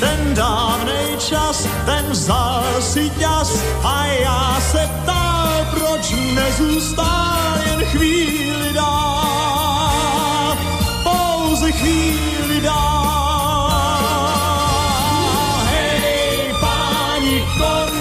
ten 0.00 0.34
dávnej 0.34 1.16
čas, 1.16 1.64
ten 1.88 2.04
vzal 2.10 2.64
si 2.80 3.08
ťas 3.16 3.64
a 3.84 4.06
já 4.06 4.60
se 4.60 4.90
ptal, 5.00 5.66
proč 5.72 6.12
nezůstal 6.34 7.56
jen 7.64 7.84
chvíli 7.84 8.72
dál, 8.72 10.56
pouze 11.04 11.72
chvíli 11.72 12.60
dál. 12.60 13.31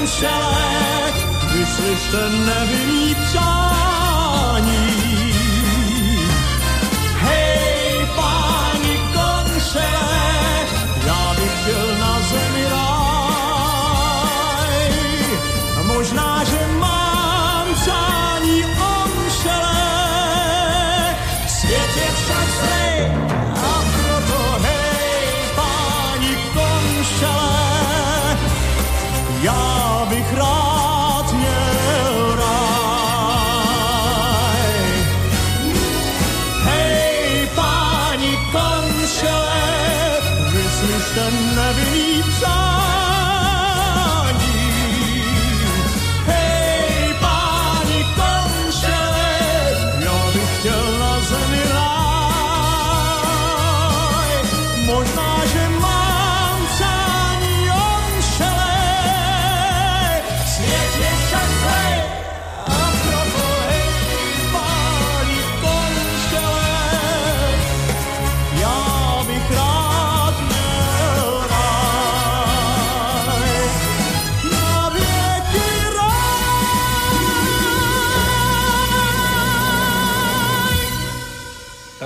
sunshine. 0.07 1.13
This 1.53 1.79
is 1.79 2.11
the 2.11 2.29
Navi 2.47 3.13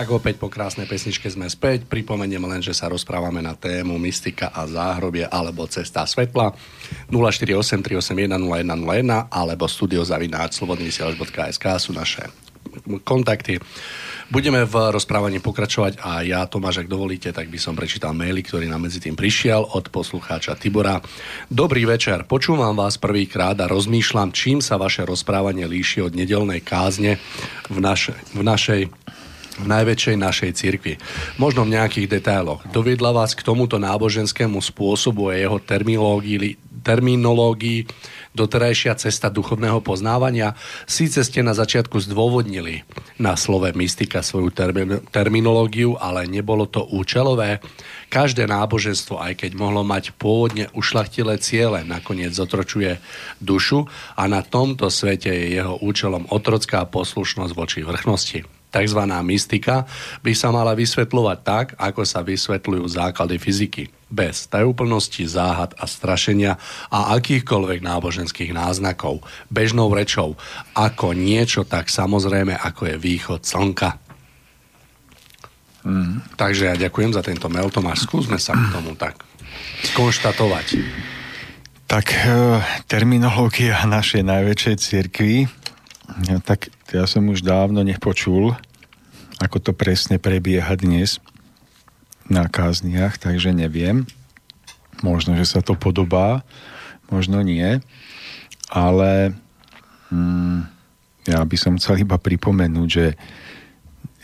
Tak 0.06 0.22
opäť 0.22 0.38
po 0.38 0.54
krásnej 0.54 0.86
pesničke 0.86 1.26
sme 1.34 1.50
späť. 1.50 1.90
Pripomeniem 1.90 2.46
len, 2.46 2.62
že 2.62 2.78
sa 2.78 2.86
rozprávame 2.86 3.42
na 3.42 3.58
tému 3.58 3.98
mystika 3.98 4.54
a 4.54 4.70
záhrobie 4.70 5.26
alebo 5.26 5.66
cesta 5.66 6.06
svetla 6.06 6.54
048 7.10 7.82
381 7.82 8.38
0101 8.38 9.34
alebo 9.34 9.66
studiozavináč 9.66 10.62
slobodnyvysielač.sk 10.62 11.66
sú 11.82 11.98
naše 11.98 12.22
kontakty. 13.02 13.58
Budeme 14.30 14.62
v 14.70 14.94
rozprávaní 14.94 15.42
pokračovať 15.42 15.98
a 15.98 16.22
ja, 16.22 16.46
Tomáš, 16.46 16.86
ak 16.86 16.94
dovolíte, 16.94 17.34
tak 17.34 17.50
by 17.50 17.58
som 17.58 17.74
prečítal 17.74 18.14
maily, 18.14 18.46
ktorý 18.46 18.70
nám 18.70 18.86
medzi 18.86 19.02
tým 19.02 19.18
prišiel 19.18 19.74
od 19.74 19.90
poslucháča 19.90 20.54
Tibora. 20.54 21.02
Dobrý 21.50 21.82
večer, 21.90 22.30
počúvam 22.30 22.78
vás 22.78 23.02
prvýkrát 23.02 23.58
a 23.58 23.66
rozmýšľam, 23.66 24.30
čím 24.38 24.62
sa 24.62 24.78
vaše 24.78 25.02
rozprávanie 25.02 25.66
líši 25.66 26.06
od 26.06 26.14
nedelnej 26.14 26.62
kázne 26.62 27.18
v, 27.74 27.78
naše, 27.82 28.14
v 28.38 28.46
našej 28.46 28.82
najväčšej 29.64 30.16
našej 30.20 30.52
cirkvi. 30.58 30.94
Možno 31.40 31.64
v 31.64 31.80
nejakých 31.80 32.20
detailoch. 32.20 32.66
Doviedla 32.76 33.16
vás 33.16 33.32
k 33.38 33.46
tomuto 33.46 33.80
náboženskému 33.80 34.60
spôsobu 34.60 35.32
a 35.32 35.40
jeho 35.40 35.58
terminológii, 35.64 36.60
terminológii 36.84 37.88
doterajšia 38.36 39.00
cesta 39.00 39.32
duchovného 39.32 39.80
poznávania? 39.80 40.60
Síce 40.84 41.24
ste 41.24 41.40
na 41.40 41.56
začiatku 41.56 41.96
zdôvodnili 42.04 42.84
na 43.16 43.40
slove 43.40 43.72
mystika 43.80 44.20
svoju 44.20 44.52
termin, 44.52 45.00
terminológiu, 45.10 45.96
ale 45.96 46.28
nebolo 46.28 46.68
to 46.68 46.84
účelové. 46.84 47.64
Každé 48.12 48.46
náboženstvo, 48.52 49.18
aj 49.18 49.48
keď 49.48 49.52
mohlo 49.56 49.88
mať 49.88 50.14
pôvodne 50.20 50.68
ušlachtilé 50.76 51.40
ciele, 51.40 51.88
nakoniec 51.88 52.36
zotročuje 52.36 53.00
dušu 53.40 53.88
a 54.20 54.24
na 54.28 54.44
tomto 54.44 54.92
svete 54.92 55.32
je 55.32 55.58
jeho 55.64 55.80
účelom 55.80 56.28
otrocká 56.30 56.84
poslušnosť 56.86 57.54
voči 57.56 57.80
vrchnosti 57.82 58.55
tzv. 58.76 59.02
mystika, 59.24 59.88
by 60.20 60.36
sa 60.36 60.52
mala 60.52 60.76
vysvetľovať 60.76 61.40
tak, 61.48 61.68
ako 61.80 62.04
sa 62.04 62.20
vysvetľujú 62.20 62.84
základy 62.92 63.40
fyziky. 63.40 63.88
Bez 64.12 64.52
tajúplnosti, 64.52 65.24
záhad 65.24 65.72
a 65.80 65.88
strašenia 65.88 66.60
a 66.92 67.16
akýchkoľvek 67.16 67.80
náboženských 67.80 68.52
náznakov, 68.52 69.24
bežnou 69.48 69.88
rečou, 69.96 70.36
ako 70.76 71.16
niečo 71.16 71.64
tak 71.64 71.88
samozrejme, 71.88 72.54
ako 72.60 72.92
je 72.92 72.96
východ 73.00 73.42
slnka. 73.48 73.98
Mm. 75.86 76.22
Takže 76.36 76.74
ja 76.74 76.76
ďakujem 76.76 77.14
za 77.14 77.22
tento 77.22 77.46
mail. 77.48 77.70
Tomáš, 77.70 78.10
skúsme 78.10 78.42
sa 78.42 78.58
k 78.58 78.74
tomu 78.74 78.98
tak 78.98 79.22
konštatovať. 79.94 80.82
Tak 81.86 82.06
e, 82.10 82.26
terminológia 82.90 83.86
našej 83.86 84.26
najväčšej 84.26 84.76
cirkvi, 84.82 85.46
ja, 86.28 86.38
tak 86.42 86.70
ja 86.94 87.06
som 87.10 87.28
už 87.30 87.42
dávno 87.42 87.82
nepočul, 87.82 88.56
ako 89.42 89.58
to 89.60 89.72
presne 89.76 90.22
prebieha 90.22 90.74
dnes 90.80 91.20
na 92.32 92.48
kázniach, 92.50 93.20
takže 93.22 93.54
neviem. 93.54 94.08
Možno, 95.04 95.36
že 95.36 95.46
sa 95.46 95.60
to 95.60 95.76
podobá, 95.76 96.48
možno 97.12 97.44
nie, 97.44 97.84
ale 98.72 99.36
mm, 100.10 100.60
ja 101.28 101.44
by 101.44 101.58
som 101.60 101.78
chcel 101.78 102.08
iba 102.08 102.16
pripomenúť, 102.16 102.90
že 102.90 103.06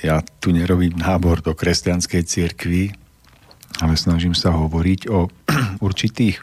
ja 0.01 0.23
tu 0.41 0.49
nerobím 0.49 0.97
nábor 0.97 1.45
do 1.45 1.53
kresťanskej 1.53 2.23
cirkvi, 2.25 2.83
ale 3.83 3.93
snažím 3.99 4.33
sa 4.33 4.55
hovoriť 4.55 5.11
o 5.11 5.29
určitých, 5.87 6.41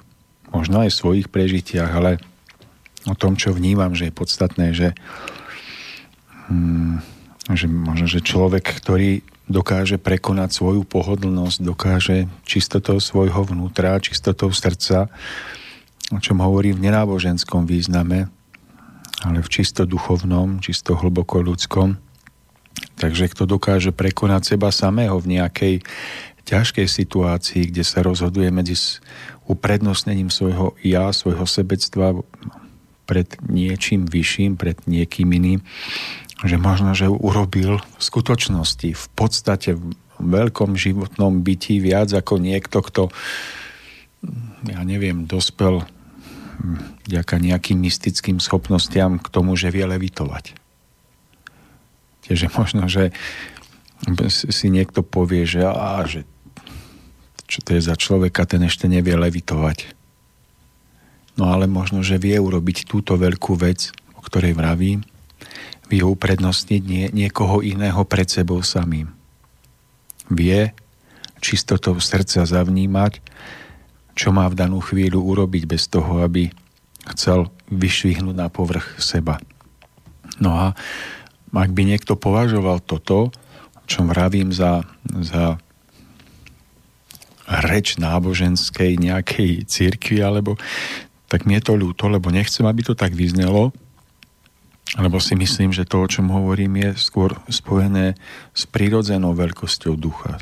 možno 0.55 0.85
aj 0.85 0.95
svojich 0.95 1.27
prežitiach, 1.33 1.91
ale 1.91 2.23
o 3.09 3.15
tom, 3.17 3.35
čo 3.35 3.57
vnímam, 3.57 3.97
že 3.97 4.13
je 4.13 4.15
podstatné, 4.15 4.67
že, 4.77 4.93
hmm, 6.53 7.01
že 7.57 7.67
možno, 7.67 8.07
že 8.07 8.21
človek, 8.21 8.65
ktorý 8.65 9.25
dokáže 9.49 9.97
prekonať 9.97 10.53
svoju 10.53 10.85
pohodlnosť, 10.85 11.59
dokáže 11.65 12.29
čistotou 12.45 13.01
svojho 13.01 13.49
vnútra, 13.49 13.97
čistotou 13.99 14.53
srdca, 14.53 15.09
o 16.13 16.21
čom 16.21 16.45
hovorí 16.45 16.77
v 16.77 16.85
nenáboženskom 16.85 17.65
význame, 17.65 18.29
ale 19.25 19.39
v 19.41 19.49
čisto 19.49 19.89
duchovnom, 19.89 20.61
čisto 20.61 20.95
hlboko 20.95 21.41
ľudskom. 21.41 21.97
Takže 23.01 23.33
kto 23.35 23.49
dokáže 23.49 23.91
prekonať 23.91 24.55
seba 24.55 24.71
samého 24.71 25.19
v 25.19 25.41
nejakej 25.41 25.75
ťažkej 26.47 26.87
situácii, 26.87 27.69
kde 27.69 27.85
sa 27.85 28.01
rozhoduje 28.01 28.49
medzi 28.49 28.73
uprednostnením 29.45 30.33
svojho 30.33 30.77
ja, 30.81 31.13
svojho 31.13 31.45
sebectva 31.45 32.17
pred 33.09 33.25
niečím 33.49 34.05
vyšším, 34.05 34.61
pred 34.61 34.77
niekým 34.85 35.33
iným, 35.33 35.65
že 36.45 36.61
možno, 36.61 36.93
že 36.93 37.09
urobil 37.09 37.81
v 37.81 38.03
skutočnosti, 38.05 38.93
v 38.93 39.07
podstate 39.17 39.75
v 39.75 39.97
veľkom 40.21 40.77
životnom 40.77 41.41
byti 41.41 41.81
viac 41.81 42.13
ako 42.13 42.37
niekto, 42.37 42.85
kto 42.85 43.03
ja 44.67 44.83
neviem, 44.83 45.25
dospel 45.25 45.87
vďaka 47.07 47.39
nejakým 47.39 47.79
mystickým 47.79 48.43
schopnostiam 48.43 49.23
k 49.23 49.31
tomu, 49.31 49.55
že 49.55 49.71
vie 49.71 49.87
levitovať. 49.87 50.59
Tieže 52.27 52.51
možno, 52.51 52.91
že 52.91 53.15
si 54.27 54.67
niekto 54.69 55.07
povie, 55.07 55.47
že, 55.47 55.63
á, 55.65 56.03
že 56.05 56.27
čo 57.49 57.63
to 57.65 57.79
je 57.79 57.83
za 57.83 57.95
človeka, 57.97 58.45
ten 58.45 58.67
ešte 58.67 58.91
nevie 58.91 59.15
levitovať. 59.15 59.98
No 61.39 61.55
ale 61.55 61.71
možno, 61.71 62.03
že 62.03 62.19
vie 62.19 62.35
urobiť 62.35 62.91
túto 62.91 63.15
veľkú 63.15 63.55
vec, 63.55 63.95
o 64.19 64.21
ktorej 64.21 64.59
vravím, 64.59 65.07
vie 65.87 66.03
uprednostniť 66.03 66.83
nie, 66.83 67.07
niekoho 67.15 67.63
iného 67.63 68.03
pred 68.03 68.27
sebou 68.27 68.61
samým. 68.61 69.09
Vie 70.29 70.75
čistotou 71.39 71.97
srdca 72.03 72.43
zavnímať, 72.43 73.23
čo 74.19 74.35
má 74.35 74.51
v 74.51 74.59
danú 74.59 74.83
chvíľu 74.83 75.23
urobiť 75.23 75.65
bez 75.71 75.87
toho, 75.87 76.27
aby 76.27 76.51
chcel 77.15 77.49
vyšvihnúť 77.71 78.35
na 78.35 78.51
povrch 78.51 78.99
seba. 78.99 79.39
No 80.43 80.59
a 80.59 80.75
ak 81.55 81.71
by 81.71 81.83
niekto 81.87 82.19
považoval 82.19 82.83
toto, 82.83 83.31
čo 83.89 84.05
vravím 84.05 84.53
za, 84.53 84.85
za 85.07 85.57
reč 87.49 87.97
náboženskej 87.97 89.01
nejakej 89.01 89.65
církvy, 89.65 90.21
alebo 90.21 90.61
tak 91.29 91.45
mi 91.45 91.61
je 91.61 91.63
to 91.69 91.77
ľúto, 91.77 92.09
lebo 92.09 92.33
nechcem, 92.33 92.65
aby 92.65 92.81
to 92.81 92.97
tak 92.97 93.13
vyznelo, 93.13 93.71
lebo 94.97 95.21
si 95.21 95.37
myslím, 95.37 95.77
že 95.77 95.85
to, 95.85 96.01
o 96.01 96.09
čom 96.09 96.33
hovorím, 96.33 96.81
je 96.81 96.91
skôr 96.97 97.37
spojené 97.53 98.17
s 98.57 98.65
prírodzenou 98.65 99.37
veľkosťou 99.37 99.93
ducha, 100.01 100.41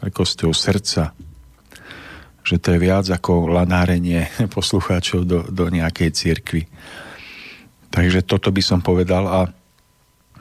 veľkosťou 0.00 0.50
srdca. 0.56 1.12
Že 2.40 2.56
to 2.60 2.68
je 2.72 2.78
viac 2.80 3.06
ako 3.12 3.52
lanárenie 3.52 4.32
poslucháčov 4.56 5.28
do, 5.28 5.44
do 5.44 5.68
nejakej 5.68 6.10
cirkvi. 6.16 6.64
Takže 7.92 8.24
toto 8.24 8.48
by 8.48 8.62
som 8.64 8.80
povedal 8.80 9.28
a 9.28 9.40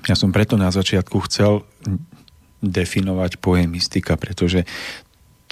ja 0.07 0.15
som 0.15 0.31
preto 0.31 0.55
na 0.55 0.71
začiatku 0.71 1.15
chcel 1.27 1.67
definovať 2.63 3.43
pojem 3.43 3.75
mystika, 3.75 4.15
pretože 4.15 4.63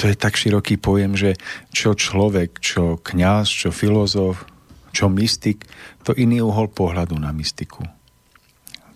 to 0.02 0.10
je 0.10 0.18
tak 0.18 0.34
široký 0.34 0.82
pojem, 0.82 1.14
že 1.14 1.38
čo 1.69 1.94
človek, 1.94 2.57
čo 2.57 2.98
kňaz, 2.98 3.45
čo 3.45 3.69
filozof, 3.69 4.49
čo 4.90 5.14
mystik, 5.14 5.69
to 6.02 6.18
iný 6.18 6.41
uhol 6.41 6.73
pohľadu 6.73 7.22
na 7.22 7.30
mystiku. 7.30 7.86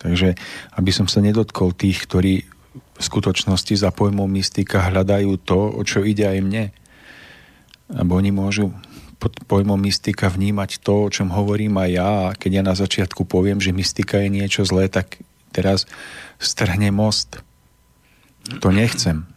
Takže 0.02 0.34
aby 0.74 0.90
som 0.90 1.06
sa 1.06 1.22
nedotkol 1.22 1.78
tých, 1.78 2.10
ktorí 2.10 2.34
v 2.98 3.02
skutočnosti 3.02 3.78
za 3.78 3.94
pojmom 3.94 4.26
mystika 4.34 4.90
hľadajú 4.90 5.38
to, 5.46 5.78
o 5.78 5.82
čo 5.86 6.02
ide 6.02 6.26
aj 6.26 6.40
mne. 6.42 6.66
Abo 7.94 8.18
oni 8.18 8.34
môžu 8.34 8.74
pod 9.22 9.38
pojmom 9.46 9.78
mystika 9.86 10.34
vnímať 10.34 10.82
to, 10.82 11.06
o 11.06 11.14
čom 11.14 11.30
hovorím 11.30 11.78
aj 11.78 11.90
ja. 11.94 12.10
A 12.30 12.36
keď 12.36 12.52
ja 12.62 12.64
na 12.66 12.74
začiatku 12.74 13.30
poviem, 13.30 13.62
že 13.62 13.78
mystika 13.78 14.26
je 14.26 14.34
niečo 14.34 14.66
zlé, 14.66 14.90
tak 14.90 15.22
teraz 15.54 15.86
strhne 16.42 16.90
most. 16.90 17.46
To 18.66 18.74
nechcem. 18.74 19.35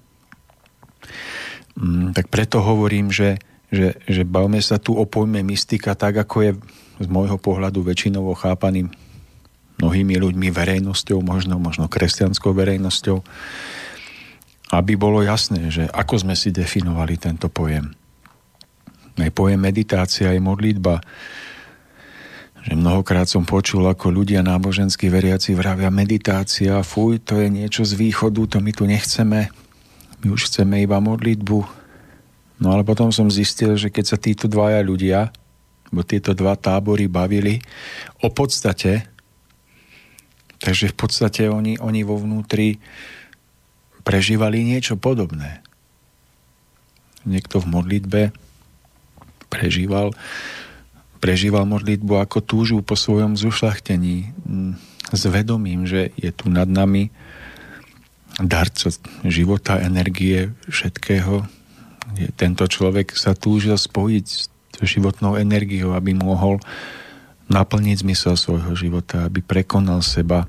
Mm, 1.79 2.13
tak 2.13 2.27
preto 2.29 2.59
hovorím, 2.61 3.15
že 3.15 3.39
že, 3.69 4.01
že 4.09 4.25
bavme 4.25 4.61
sa 4.65 4.81
tu 4.81 4.97
o 4.97 5.05
pojme 5.05 5.45
mystika 5.45 5.93
tak, 5.93 6.17
ako 6.17 6.37
je 6.41 6.51
z 6.99 7.07
môjho 7.07 7.37
pohľadu 7.37 7.85
väčšinovo 7.85 8.33
chápaný 8.35 8.89
mnohými 9.79 10.19
ľuďmi, 10.19 10.49
verejnosťou, 10.51 11.23
možno, 11.23 11.61
možno 11.63 11.87
kresťanskou 11.87 12.51
verejnosťou, 12.51 13.23
aby 14.75 14.93
bolo 14.99 15.23
jasné, 15.23 15.71
že 15.71 15.87
ako 15.87 16.27
sme 16.27 16.35
si 16.35 16.51
definovali 16.51 17.15
tento 17.15 17.47
pojem. 17.47 17.95
Aj 19.15 19.31
pojem 19.31 19.61
meditácia 19.61 20.35
je 20.35 20.41
modlitba, 20.43 20.99
že 22.67 22.75
mnohokrát 22.75 23.31
som 23.31 23.47
počul, 23.47 23.87
ako 23.87 24.11
ľudia 24.11 24.43
náboženskí 24.43 25.07
veriaci 25.07 25.55
vravia 25.55 25.95
meditácia, 25.95 26.83
fuj, 26.83 27.23
to 27.23 27.39
je 27.39 27.47
niečo 27.47 27.87
z 27.87 27.95
východu, 27.95 28.43
to 28.51 28.59
my 28.59 28.75
tu 28.75 28.83
nechceme, 28.83 29.47
my 30.25 30.35
už 30.35 30.51
chceme 30.51 30.83
iba 30.83 30.99
modlitbu, 30.99 31.79
No 32.59 32.75
ale 32.75 32.83
potom 32.83 33.15
som 33.15 33.31
zistil, 33.31 33.79
že 33.79 33.89
keď 33.89 34.05
sa 34.05 34.19
títo 34.19 34.51
dvaja 34.51 34.83
ľudia, 34.83 35.31
bo 35.95 36.03
tieto 36.03 36.35
dva 36.35 36.59
tábory 36.59 37.07
bavili 37.07 37.63
o 38.21 38.29
podstate, 38.29 39.07
takže 40.59 40.91
v 40.93 40.97
podstate 40.99 41.43
oni, 41.49 41.79
oni 41.79 42.03
vo 42.03 42.19
vnútri 42.19 42.83
prežívali 44.03 44.67
niečo 44.67 44.99
podobné. 44.99 45.63
Niekto 47.23 47.63
v 47.63 47.71
modlitbe 47.71 48.21
prežíval, 49.49 50.13
prežíval 51.23 51.65
modlitbu 51.65 52.21
ako 52.21 52.39
túžu 52.43 52.79
po 52.83 52.99
svojom 52.99 53.39
zušlachtení 53.39 54.35
mm, 54.35 54.73
s 55.15 55.23
vedomím, 55.31 55.87
že 55.87 56.11
je 56.19 56.35
tu 56.35 56.51
nad 56.51 56.69
nami 56.69 57.15
darco 58.37 58.93
života, 59.25 59.81
energie, 59.81 60.53
všetkého, 60.69 61.49
tento 62.37 62.65
človek 62.65 63.17
sa 63.17 63.37
túžil 63.37 63.77
spojiť 63.77 64.27
s 64.27 64.49
životnou 64.79 65.37
energiou, 65.37 65.93
aby 65.93 66.15
mohol 66.15 66.63
naplniť 67.49 67.97
zmysel 68.05 68.37
svojho 68.37 68.73
života, 68.77 69.25
aby 69.25 69.41
prekonal 69.41 70.05
seba, 70.05 70.45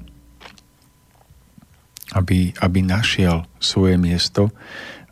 aby, 2.14 2.52
aby 2.60 2.80
našiel 2.84 3.48
svoje 3.58 3.96
miesto. 3.96 4.52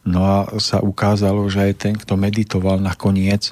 No 0.07 0.23
a 0.23 0.37
sa 0.59 0.79
ukázalo, 0.79 1.47
že 1.51 1.71
aj 1.71 1.73
ten, 1.79 1.93
kto 1.95 2.15
meditoval 2.15 2.79
nakoniec, 2.79 3.51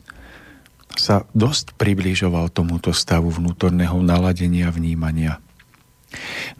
sa 0.95 1.27
dosť 1.35 1.75
približoval 1.75 2.47
tomuto 2.55 2.95
stavu 2.95 3.27
vnútorného 3.27 3.99
naladenia, 3.99 4.71
vnímania. 4.71 5.43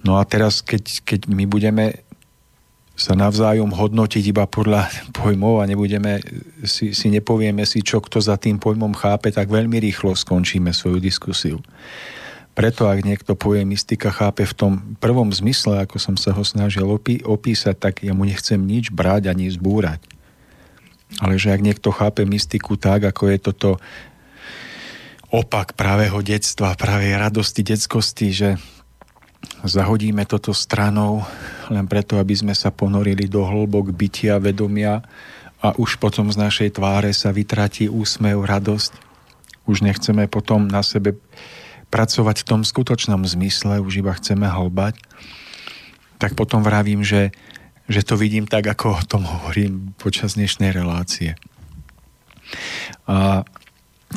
No 0.03 0.19
a 0.19 0.27
teraz, 0.27 0.59
keď, 0.59 1.07
keď 1.07 1.19
my 1.31 1.47
budeme 1.47 2.03
sa 2.95 3.11
navzájom 3.11 3.75
hodnotiť 3.75 4.23
iba 4.31 4.47
podľa 4.47 4.87
pojmov 5.19 5.61
a 5.61 5.67
nebudeme 5.67 6.23
si, 6.63 6.95
si 6.95 7.07
nepovieme 7.11 7.67
si, 7.67 7.83
čo 7.83 7.99
kto 7.99 8.23
za 8.23 8.39
tým 8.39 8.57
pojmom 8.57 8.95
chápe, 8.95 9.29
tak 9.35 9.51
veľmi 9.51 9.77
rýchlo 9.77 10.15
skončíme 10.15 10.71
svoju 10.71 11.03
diskusiu. 11.03 11.59
Preto 12.55 12.87
ak 12.87 13.03
niekto 13.03 13.35
povie 13.35 13.67
mystika 13.67 14.15
chápe 14.15 14.47
v 14.47 14.55
tom 14.55 14.73
prvom 15.03 15.27
zmysle, 15.27 15.83
ako 15.83 15.99
som 15.99 16.15
sa 16.15 16.31
ho 16.31 16.39
snažil 16.39 16.87
opí- 16.87 17.19
opísať, 17.19 17.75
tak 17.75 17.93
ja 17.99 18.15
mu 18.15 18.23
nechcem 18.23 18.55
nič 18.63 18.95
brať 18.95 19.27
ani 19.27 19.51
zbúrať. 19.51 19.99
Ale 21.19 21.35
že 21.35 21.51
ak 21.51 21.59
niekto 21.59 21.91
chápe 21.91 22.23
mystiku 22.23 22.79
tak, 22.79 23.11
ako 23.11 23.27
je 23.27 23.37
toto 23.43 23.69
opak 25.35 25.75
pravého 25.75 26.15
detstva, 26.23 26.79
pravej 26.79 27.19
radosti, 27.19 27.59
detskosti, 27.59 28.31
že 28.31 28.49
zahodíme 29.67 30.23
toto 30.23 30.55
stranou 30.55 31.27
len 31.71 31.85
preto, 31.89 32.17
aby 32.21 32.35
sme 32.35 32.53
sa 32.53 32.69
ponorili 32.69 33.29
do 33.29 33.45
hlbok 33.45 33.93
bytia, 33.93 34.41
vedomia 34.41 35.01
a 35.63 35.73
už 35.77 35.97
potom 35.97 36.29
z 36.29 36.37
našej 36.37 36.77
tváre 36.77 37.09
sa 37.15 37.33
vytratí 37.33 37.89
úsmev, 37.89 38.45
radosť. 38.45 38.93
Už 39.65 39.81
nechceme 39.81 40.29
potom 40.29 40.69
na 40.69 40.85
sebe 40.85 41.17
pracovať 41.89 42.45
v 42.45 42.47
tom 42.47 42.61
skutočnom 42.61 43.25
zmysle, 43.25 43.81
už 43.81 44.05
iba 44.05 44.13
chceme 44.13 44.45
hlbať. 44.45 44.99
Tak 46.21 46.37
potom 46.37 46.61
vravím, 46.61 47.01
že, 47.01 47.33
že 47.89 48.05
to 48.05 48.13
vidím 48.19 48.45
tak, 48.45 48.67
ako 48.69 48.99
o 48.99 49.03
tom 49.07 49.23
hovorím 49.25 49.97
počas 49.97 50.37
dnešnej 50.37 50.69
relácie. 50.69 51.33
A 53.09 53.41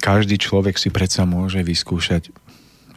každý 0.04 0.36
človek 0.36 0.76
si 0.76 0.92
predsa 0.92 1.24
môže 1.24 1.64
vyskúšať, 1.64 2.28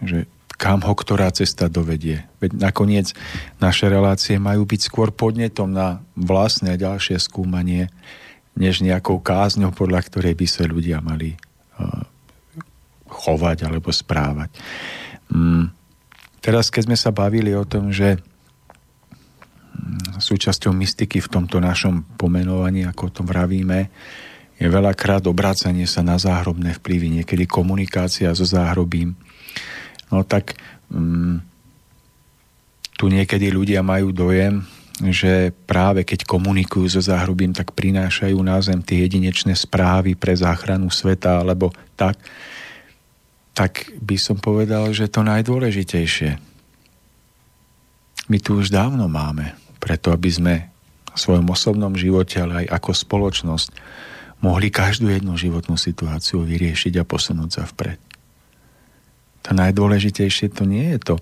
že 0.04 0.28
kam 0.62 0.86
ho 0.86 0.94
ktorá 0.94 1.34
cesta 1.34 1.66
dovedie. 1.66 2.30
Veď 2.38 2.70
nakoniec 2.70 3.18
naše 3.58 3.90
relácie 3.90 4.38
majú 4.38 4.70
byť 4.70 4.82
skôr 4.86 5.10
podnetom 5.10 5.74
na 5.74 6.06
vlastné 6.14 6.78
ďalšie 6.78 7.18
skúmanie, 7.18 7.90
než 8.54 8.86
nejakou 8.86 9.18
kázňou, 9.18 9.74
podľa 9.74 10.06
ktorej 10.06 10.38
by 10.38 10.46
sa 10.46 10.70
ľudia 10.70 11.02
mali 11.02 11.34
uh, 11.34 12.06
chovať 13.10 13.66
alebo 13.66 13.90
správať. 13.90 14.54
Mm. 15.34 15.74
Teraz, 16.46 16.70
keď 16.70 16.94
sme 16.94 16.98
sa 16.98 17.10
bavili 17.10 17.58
o 17.58 17.66
tom, 17.66 17.90
že 17.90 18.22
mm, 18.22 20.22
súčasťou 20.22 20.78
mystiky 20.78 21.26
v 21.26 21.32
tomto 21.42 21.58
našom 21.58 22.06
pomenovaní, 22.22 22.86
ako 22.86 23.10
to 23.10 23.22
vravíme, 23.26 23.90
je 24.62 24.70
veľakrát 24.70 25.26
obrácanie 25.26 25.90
sa 25.90 26.06
na 26.06 26.22
záhrobné 26.22 26.78
vplyvy, 26.78 27.22
niekedy 27.22 27.50
komunikácia 27.50 28.30
so 28.38 28.46
záhrobím, 28.46 29.18
no 30.12 30.22
tak 30.28 30.60
um, 30.92 31.42
tu 33.02 33.10
niekedy 33.10 33.50
ľudia 33.50 33.82
majú 33.82 34.14
dojem, 34.14 34.62
že 35.10 35.50
práve 35.66 36.06
keď 36.06 36.30
komunikujú 36.30 36.86
so 36.86 37.02
záhrubím, 37.02 37.50
tak 37.50 37.74
prinášajú 37.74 38.38
na 38.46 38.62
zem 38.62 38.86
tie 38.86 39.10
jedinečné 39.10 39.58
správy 39.58 40.14
pre 40.14 40.38
záchranu 40.38 40.94
sveta, 40.94 41.42
alebo 41.42 41.74
tak, 41.98 42.22
tak 43.58 43.90
by 43.98 44.22
som 44.22 44.38
povedal, 44.38 44.94
že 44.94 45.10
to 45.10 45.26
najdôležitejšie. 45.26 46.38
My 48.30 48.38
tu 48.38 48.62
už 48.62 48.70
dávno 48.70 49.10
máme, 49.10 49.58
preto 49.82 50.14
aby 50.14 50.30
sme 50.30 50.54
v 51.12 51.18
svojom 51.18 51.50
osobnom 51.50 51.98
živote, 51.98 52.38
ale 52.38 52.68
aj 52.68 52.78
ako 52.78 52.92
spoločnosť 52.94 53.70
mohli 54.46 54.70
každú 54.70 55.10
jednu 55.10 55.34
životnú 55.34 55.74
situáciu 55.74 56.46
vyriešiť 56.46 57.02
a 57.02 57.08
posunúť 57.08 57.50
sa 57.50 57.64
vpred. 57.66 58.11
To 59.46 59.58
najdôležitejšie 59.58 60.54
to 60.54 60.64
nie 60.70 60.94
je 60.96 61.00
to 61.02 61.16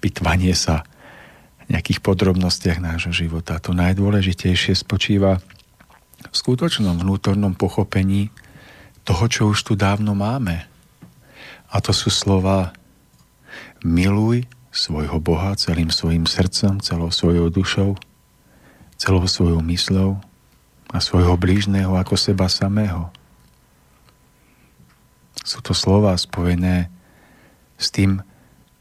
pitvanie 0.00 0.54
sa 0.54 0.86
v 1.66 1.74
nejakých 1.74 1.98
podrobnostiach 1.98 2.78
nášho 2.78 3.10
života. 3.10 3.58
To 3.58 3.74
najdôležitejšie 3.74 4.78
spočíva 4.78 5.42
v 6.22 6.34
skutočnom 6.34 6.94
vnútornom 7.02 7.58
pochopení 7.58 8.30
toho, 9.02 9.24
čo 9.26 9.42
už 9.50 9.58
tu 9.66 9.72
dávno 9.74 10.14
máme. 10.14 10.62
A 11.70 11.82
to 11.82 11.90
sú 11.90 12.08
slova 12.08 12.70
miluj 13.82 14.46
svojho 14.70 15.18
Boha 15.18 15.58
celým 15.58 15.90
svojim 15.90 16.28
srdcom, 16.28 16.78
celou 16.78 17.10
svojou 17.10 17.50
dušou, 17.50 17.90
celou 18.94 19.24
svojou 19.26 19.60
myslou 19.66 20.22
a 20.94 21.02
svojho 21.02 21.34
blížneho 21.34 21.98
ako 21.98 22.14
seba 22.14 22.46
samého. 22.46 23.10
Sú 25.46 25.62
to 25.62 25.78
slova 25.78 26.18
spojené 26.18 26.90
s 27.78 27.94
tým, 27.94 28.18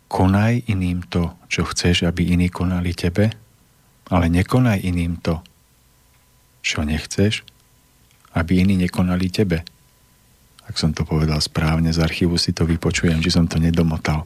konaj 0.10 0.66
iným 0.66 1.06
to, 1.06 1.38
čo 1.46 1.62
chceš, 1.70 2.10
aby 2.10 2.34
iní 2.34 2.50
konali 2.50 2.98
tebe, 2.98 3.30
ale 4.10 4.26
nekonaj 4.34 4.82
iným 4.82 5.22
to, 5.22 5.46
čo 6.66 6.82
nechceš, 6.82 7.46
aby 8.34 8.66
iní 8.66 8.82
nekonali 8.82 9.30
tebe. 9.30 9.62
Ak 10.66 10.82
som 10.82 10.90
to 10.90 11.06
povedal 11.06 11.38
správne, 11.38 11.94
z 11.94 12.02
archívu 12.02 12.42
si 12.42 12.50
to 12.50 12.66
vypočujem, 12.66 13.22
či 13.22 13.30
som 13.30 13.46
to 13.46 13.62
nedomotal. 13.62 14.26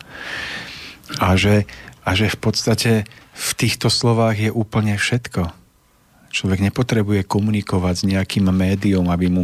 A 1.19 1.35
že, 1.35 1.67
a 2.07 2.15
že 2.15 2.31
v 2.31 2.39
podstate 2.39 2.91
v 3.35 3.51
týchto 3.59 3.91
slovách 3.91 4.39
je 4.39 4.51
úplne 4.51 4.95
všetko. 4.95 5.51
Človek 6.31 6.59
nepotrebuje 6.71 7.27
komunikovať 7.27 7.95
s 7.99 8.07
nejakým 8.07 8.47
médium, 8.53 9.11
aby 9.11 9.27
mu 9.27 9.43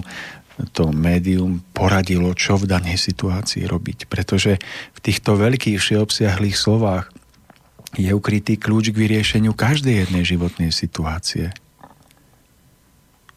to 0.72 0.95
médium 0.95 1.60
poradilo, 1.76 2.32
čo 2.32 2.56
v 2.56 2.72
danej 2.72 2.95
situácii 2.99 3.68
robiť. 3.68 4.07
Pretože 4.07 4.61
v 4.95 4.99
týchto 5.03 5.36
veľkých 5.36 5.76
všeobsiahlých 5.76 6.56
slovách 6.56 7.11
je 7.95 8.11
ukrytý 8.11 8.60
kľúč 8.60 8.91
k 8.91 8.99
vyriešeniu 8.99 9.56
každej 9.56 10.07
jednej 10.07 10.23
životnej 10.23 10.72
situácie. 10.72 11.52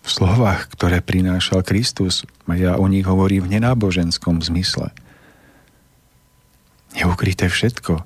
V 0.03 0.09
slovách, 0.09 0.71
ktoré 0.73 1.03
prinášal 1.05 1.67
Kristus, 1.67 2.25
ja 2.49 2.81
o 2.81 2.87
nich 2.89 3.05
hovorím 3.05 3.47
v 3.47 3.61
nenáboženskom 3.61 4.41
zmysle, 4.41 4.95
je 6.97 7.05
ukryté 7.05 7.47
všetko. 7.47 8.03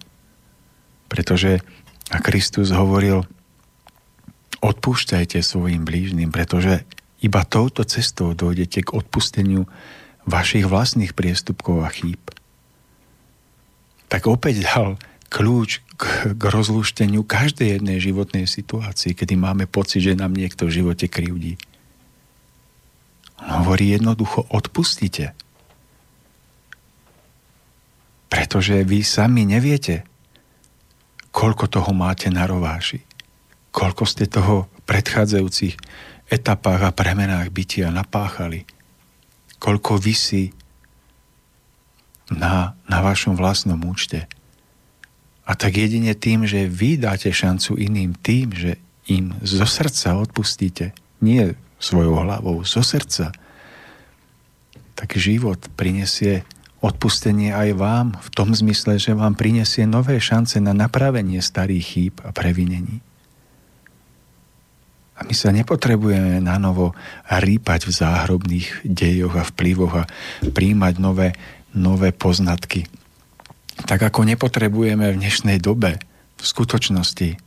Pretože 1.06 1.62
a 2.12 2.18
Kristus 2.20 2.68
hovoril, 2.74 3.24
odpúšťajte 4.60 5.40
svojim 5.40 5.88
blížnym, 5.88 6.28
pretože 6.28 6.84
iba 7.22 7.46
touto 7.46 7.86
cestou 7.86 8.34
dojdete 8.34 8.82
k 8.82 8.94
odpusteniu 8.98 9.70
vašich 10.26 10.66
vlastných 10.66 11.14
priestupkov 11.14 11.86
a 11.86 11.88
chýb. 11.90 12.20
Tak 14.10 14.28
opäť 14.28 14.66
dal 14.66 15.00
kľúč 15.32 15.80
k, 15.96 16.36
k 16.36 16.42
rozlúšteniu 16.42 17.24
každej 17.24 17.80
jednej 17.80 17.98
životnej 18.02 18.44
situácii, 18.44 19.16
kedy 19.16 19.38
máme 19.38 19.64
pocit, 19.64 20.04
že 20.04 20.18
nám 20.18 20.36
niekto 20.36 20.68
v 20.68 20.82
živote 20.82 21.08
krivdí. 21.08 21.56
On 23.40 23.64
hovorí 23.64 23.96
jednoducho, 23.96 24.44
odpustite. 24.52 25.32
Pretože 28.28 28.84
vy 28.84 29.00
sami 29.00 29.48
neviete, 29.48 30.04
koľko 31.32 31.66
toho 31.66 31.90
máte 31.96 32.28
na 32.28 32.44
rováši. 32.44 33.00
Koľko 33.72 34.04
ste 34.04 34.28
toho 34.28 34.68
predchádzajúcich 34.84 35.74
etapách 36.32 36.88
a 36.88 36.96
premenách 36.96 37.52
bytia 37.52 37.92
napáchali. 37.92 38.64
Koľko 39.60 40.00
vysí 40.00 40.56
na, 42.32 42.72
na 42.88 42.98
vašom 43.04 43.36
vlastnom 43.36 43.76
účte. 43.84 44.24
A 45.44 45.52
tak 45.52 45.76
jedine 45.76 46.16
tým, 46.16 46.48
že 46.48 46.70
vy 46.70 46.96
dáte 46.96 47.28
šancu 47.28 47.76
iným, 47.76 48.16
tým, 48.16 48.56
že 48.56 48.80
im 49.12 49.36
zo 49.44 49.68
srdca 49.68 50.16
odpustíte, 50.16 50.96
nie 51.20 51.52
svojou 51.82 52.24
hlavou, 52.24 52.64
zo 52.64 52.80
srdca, 52.80 53.34
tak 54.96 55.18
život 55.18 55.58
prinesie 55.74 56.46
odpustenie 56.78 57.50
aj 57.50 57.70
vám 57.74 58.06
v 58.18 58.28
tom 58.34 58.54
zmysle, 58.54 58.98
že 58.98 59.14
vám 59.14 59.34
prinesie 59.34 59.86
nové 59.86 60.18
šance 60.22 60.62
na 60.62 60.72
napravenie 60.74 61.42
starých 61.42 61.84
chýb 61.84 62.14
a 62.22 62.30
previnení. 62.30 63.02
A 65.22 65.26
my 65.26 65.34
sa 65.38 65.54
nepotrebujeme 65.54 66.42
na 66.42 66.58
novo 66.58 66.98
rýpať 67.30 67.86
v 67.86 67.92
záhrobných 67.94 68.82
dejoch 68.82 69.38
a 69.38 69.46
vplyvoch 69.46 70.02
a 70.02 70.08
príjmať 70.42 70.94
nové, 70.98 71.38
nové 71.70 72.10
poznatky. 72.10 72.90
Tak 73.86 74.02
ako 74.02 74.26
nepotrebujeme 74.26 75.14
v 75.14 75.20
dnešnej 75.22 75.62
dobe 75.62 76.02
v 76.36 76.42
skutočnosti 76.42 77.38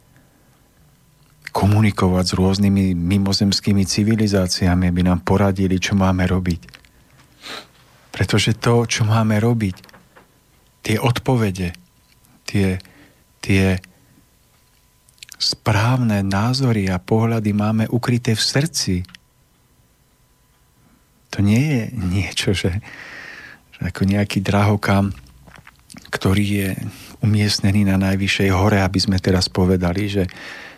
komunikovať 1.52 2.26
s 2.32 2.34
rôznymi 2.36 2.96
mimozemskými 2.96 3.84
civilizáciami, 3.84 4.92
aby 4.92 5.02
nám 5.04 5.24
poradili, 5.28 5.80
čo 5.80 5.96
máme 6.00 6.24
robiť 6.28 6.86
pretože 8.16 8.56
to, 8.56 8.88
čo 8.88 9.04
máme 9.04 9.44
robiť, 9.44 9.76
tie 10.88 10.96
odpovede, 10.96 11.76
tie, 12.48 12.80
tie 13.44 13.84
správne 15.36 16.24
názory 16.24 16.88
a 16.88 17.02
pohľady 17.02 17.52
máme 17.52 17.86
ukryté 17.92 18.34
v 18.34 18.44
srdci. 18.44 18.96
To 21.36 21.44
nie 21.44 21.60
je 21.60 21.84
niečo, 21.96 22.50
že, 22.56 22.80
že 23.76 23.82
ako 23.84 24.08
nejaký 24.08 24.40
drahokam, 24.40 25.12
ktorý 26.12 26.46
je 26.46 26.70
umiestnený 27.20 27.84
na 27.88 28.00
najvyššej 28.00 28.50
hore, 28.56 28.80
aby 28.80 29.00
sme 29.02 29.20
teraz 29.20 29.52
povedali, 29.52 30.08
že, 30.08 30.26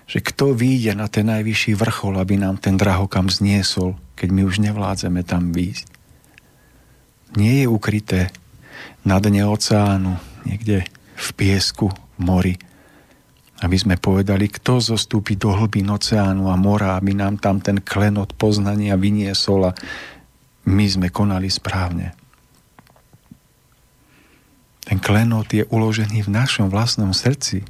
že 0.09 0.19
kto 0.23 0.57
vyjde 0.57 0.97
na 0.97 1.05
ten 1.05 1.29
najvyšší 1.29 1.77
vrchol, 1.77 2.17
aby 2.17 2.41
nám 2.41 2.57
ten 2.57 2.73
drahokam 2.73 3.29
zniesol, 3.29 3.93
keď 4.17 4.29
my 4.33 4.41
už 4.47 4.63
nevládzeme 4.65 5.21
tam 5.21 5.53
výjsť 5.53 5.97
nie 7.35 7.61
je 7.63 7.67
ukryté 7.67 8.31
na 9.03 9.19
dne 9.19 9.45
oceánu, 9.49 10.15
niekde 10.47 10.87
v 11.17 11.27
piesku, 11.35 11.91
v 11.91 12.19
mori. 12.21 12.55
Aby 13.57 13.77
sme 13.77 13.95
povedali, 13.97 14.45
kto 14.49 14.77
zostúpi 14.77 15.33
do 15.33 15.49
hlbín 15.49 15.89
oceánu 15.89 16.49
a 16.49 16.55
mora, 16.57 16.93
aby 16.93 17.17
nám 17.17 17.41
tam 17.41 17.57
ten 17.57 17.81
klenot 17.81 18.37
poznania 18.37 18.93
vyniesol 18.93 19.73
a 19.73 19.77
my 20.67 20.85
sme 20.85 21.07
konali 21.09 21.49
správne. 21.49 22.13
Ten 24.85 25.01
klenot 25.01 25.51
je 25.51 25.65
uložený 25.67 26.27
v 26.27 26.33
našom 26.33 26.69
vlastnom 26.69 27.11
srdci. 27.11 27.65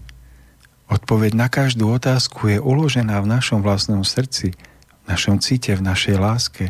Odpoveď 0.92 1.32
na 1.34 1.48
každú 1.48 1.90
otázku 1.90 2.52
je 2.52 2.60
uložená 2.60 3.18
v 3.24 3.32
našom 3.32 3.64
vlastnom 3.64 4.04
srdci, 4.04 4.54
v 4.54 5.06
našom 5.08 5.40
cite, 5.40 5.72
v 5.74 5.84
našej 5.84 6.16
láske 6.20 6.66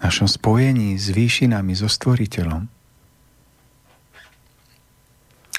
našom 0.00 0.26
spojení 0.26 0.96
s 0.96 1.12
výšinami, 1.12 1.76
so 1.76 1.86
stvoriteľom, 1.86 2.66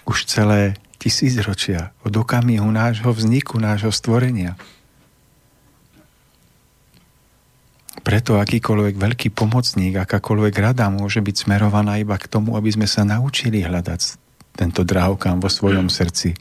už 0.10 0.18
celé 0.26 0.76
tisícročia 1.02 1.98
od 2.06 2.14
okamihu 2.14 2.70
nášho 2.70 3.10
vzniku, 3.10 3.58
nášho 3.58 3.90
stvorenia. 3.90 4.54
Preto 8.06 8.38
akýkoľvek 8.38 8.96
veľký 8.98 9.30
pomocník, 9.34 9.98
akákoľvek 9.98 10.56
rada 10.62 10.90
môže 10.94 11.22
byť 11.22 11.50
smerovaná 11.50 11.98
iba 11.98 12.18
k 12.22 12.30
tomu, 12.30 12.54
aby 12.54 12.70
sme 12.70 12.86
sa 12.86 13.02
naučili 13.02 13.66
hľadať 13.66 14.22
tento 14.54 14.86
drahokám 14.86 15.42
vo 15.42 15.50
svojom 15.50 15.90
srdci. 15.90 16.38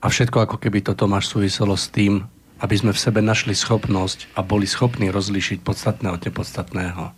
A 0.00 0.08
všetko 0.08 0.48
ako 0.48 0.56
keby 0.56 0.80
toto 0.80 1.04
máš 1.04 1.28
súviselo 1.28 1.76
s 1.76 1.92
tým, 1.92 2.24
aby 2.60 2.74
sme 2.76 2.92
v 2.92 3.00
sebe 3.00 3.20
našli 3.20 3.52
schopnosť 3.52 4.32
a 4.36 4.44
boli 4.44 4.64
schopní 4.64 5.12
rozlíšiť 5.12 5.60
podstatné 5.60 6.08
od 6.12 6.20
nepodstatného. 6.24 7.12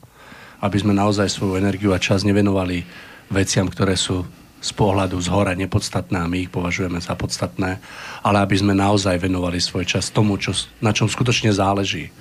Aby 0.63 0.77
sme 0.79 0.95
naozaj 0.95 1.31
svoju 1.31 1.59
energiu 1.59 1.91
a 1.95 2.03
čas 2.03 2.23
nevenovali 2.23 2.87
veciam, 3.31 3.67
ktoré 3.67 3.99
sú 3.99 4.23
z 4.63 4.71
pohľadu 4.79 5.19
z 5.19 5.29
hora 5.29 5.59
nepodstatné 5.59 6.23
a 6.23 6.31
my 6.31 6.47
ich 6.47 6.51
považujeme 6.55 7.03
za 7.03 7.19
podstatné, 7.19 7.83
ale 8.23 8.37
aby 8.39 8.55
sme 8.55 8.79
naozaj 8.79 9.19
venovali 9.19 9.59
svoj 9.59 9.85
čas 9.85 10.15
tomu, 10.15 10.39
čo, 10.39 10.55
na 10.79 10.95
čom 10.95 11.11
skutočne 11.11 11.51
záleží. 11.51 12.15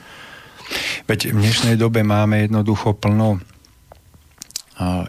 Veď 1.06 1.32
v 1.32 1.40
dnešnej 1.46 1.76
dobe 1.78 2.02
máme 2.02 2.50
jednoducho 2.50 2.98
plno 2.98 3.38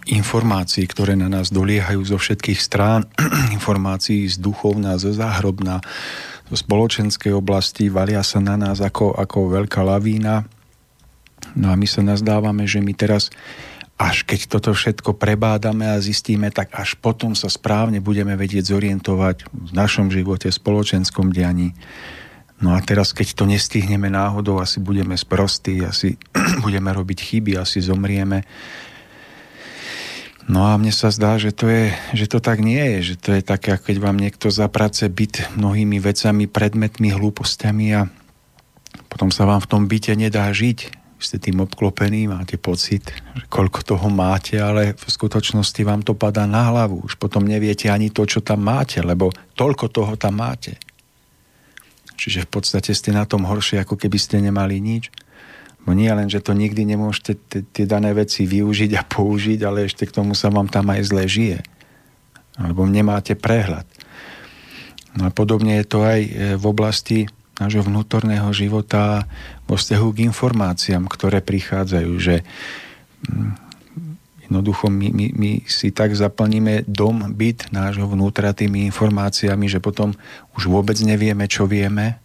informácií, 0.05 0.85
ktoré 0.85 1.17
na 1.17 1.33
nás 1.33 1.49
doliehajú 1.49 2.05
zo 2.05 2.19
všetkých 2.21 2.61
strán, 2.61 3.09
informácií 3.57 4.29
z 4.29 4.37
duchovná, 4.37 5.01
zo 5.01 5.17
záhrobná, 5.17 5.81
spoločenskej 6.53 7.33
oblasti 7.33 7.89
valia 7.89 8.21
sa 8.21 8.37
na 8.45 8.61
nás 8.61 8.85
ako, 8.85 9.17
ako 9.17 9.57
veľká 9.57 9.81
lavína. 9.81 10.45
No 11.57 11.73
a 11.73 11.75
my 11.81 11.89
sa 11.89 12.05
nazdávame, 12.05 12.69
že 12.69 12.85
my 12.85 12.93
teraz, 12.93 13.33
až 14.03 14.27
keď 14.27 14.51
toto 14.51 14.74
všetko 14.74 15.15
prebádame 15.15 15.87
a 15.87 16.03
zistíme, 16.03 16.51
tak 16.51 16.74
až 16.74 16.99
potom 16.99 17.39
sa 17.39 17.47
správne 17.47 18.03
budeme 18.03 18.35
vedieť 18.35 18.74
zorientovať 18.74 19.47
v 19.47 19.70
našom 19.70 20.11
živote, 20.11 20.51
v 20.51 20.59
spoločenskom 20.59 21.31
dianí. 21.31 21.70
No 22.59 22.74
a 22.74 22.83
teraz, 22.83 23.15
keď 23.15 23.39
to 23.39 23.45
nestihneme 23.47 24.11
náhodou, 24.11 24.59
asi 24.59 24.83
budeme 24.83 25.15
sprostí, 25.15 25.83
asi 25.87 26.19
budeme 26.66 26.91
robiť 26.91 27.19
chyby, 27.23 27.59
asi 27.59 27.79
zomrieme. 27.79 28.43
No 30.51 30.66
a 30.66 30.74
mne 30.74 30.91
sa 30.91 31.15
zdá, 31.15 31.39
že 31.39 31.55
to, 31.55 31.70
je, 31.70 31.95
že 32.19 32.27
to 32.27 32.43
tak 32.43 32.59
nie 32.59 32.99
je, 32.99 33.15
že 33.15 33.16
to 33.23 33.31
je 33.39 33.43
také, 33.47 33.79
keď 33.79 34.03
vám 34.03 34.19
niekto 34.19 34.51
zaprace 34.51 35.07
byt 35.07 35.55
mnohými 35.55 36.03
vecami, 36.03 36.51
predmetmi, 36.51 37.15
hlúpostiami 37.15 37.87
a 37.95 38.11
potom 39.07 39.31
sa 39.31 39.47
vám 39.47 39.62
v 39.62 39.70
tom 39.70 39.83
byte 39.87 40.19
nedá 40.19 40.51
žiť. 40.51 41.02
Ste 41.23 41.39
tým 41.39 41.62
obklopený, 41.62 42.27
máte 42.27 42.59
pocit, 42.59 43.15
že 43.39 43.47
koľko 43.47 43.94
toho 43.94 44.11
máte, 44.11 44.59
ale 44.59 44.99
v 44.99 45.07
skutočnosti 45.07 45.78
vám 45.86 46.03
to 46.03 46.19
padá 46.19 46.51
na 46.51 46.74
hlavu. 46.74 47.07
Už 47.07 47.15
potom 47.15 47.47
neviete 47.47 47.86
ani 47.86 48.11
to, 48.11 48.27
čo 48.27 48.43
tam 48.43 48.66
máte, 48.66 48.99
lebo 48.99 49.31
toľko 49.55 49.86
toho 49.86 50.12
tam 50.19 50.43
máte. 50.43 50.82
Čiže 52.19 52.47
v 52.47 52.51
podstate 52.59 52.90
ste 52.90 53.15
na 53.15 53.23
tom 53.23 53.47
horšie, 53.47 53.86
ako 53.86 53.94
keby 53.94 54.19
ste 54.19 54.43
nemali 54.43 54.82
nič. 54.82 55.15
Bo 55.82 55.94
nie 55.94 56.11
len, 56.11 56.31
že 56.31 56.43
to 56.43 56.55
nikdy 56.55 56.86
nemôžete 56.86 57.39
tie 57.74 57.86
dané 57.86 58.15
veci 58.15 58.47
využiť 58.47 58.90
a 58.99 59.03
použiť, 59.03 59.62
ale 59.66 59.86
ešte 59.90 60.07
k 60.07 60.15
tomu 60.15 60.35
sa 60.35 60.51
vám 60.51 60.70
tam 60.70 60.90
aj 60.90 61.03
zle 61.07 61.27
žije. 61.27 61.59
Alebo 62.59 62.86
nemáte 62.86 63.35
prehľad. 63.35 63.86
No 65.19 65.28
a 65.28 65.31
podobne 65.35 65.82
je 65.82 65.86
to 65.86 65.99
aj 66.07 66.20
e, 66.23 66.31
v 66.57 66.65
oblasti 66.65 67.27
nášho 67.61 67.85
vnútorného 67.85 68.49
života 68.55 69.29
vo 69.69 69.77
vzťahu 69.77 70.09
k 70.12 70.23
informáciám, 70.29 71.05
ktoré 71.09 71.45
prichádzajú, 71.45 72.12
že 72.16 72.45
mm, 73.29 73.51
jednoducho 74.49 74.89
my, 74.89 75.09
my, 75.12 75.27
my 75.37 75.51
si 75.69 75.93
tak 75.93 76.16
zaplníme 76.16 76.89
dom, 76.89 77.33
byt 77.33 77.73
nášho 77.73 78.09
vnútra 78.09 78.57
tými 78.57 78.89
informáciami, 78.89 79.69
že 79.69 79.81
potom 79.81 80.16
už 80.57 80.69
vôbec 80.69 80.97
nevieme, 81.05 81.45
čo 81.49 81.69
vieme 81.69 82.20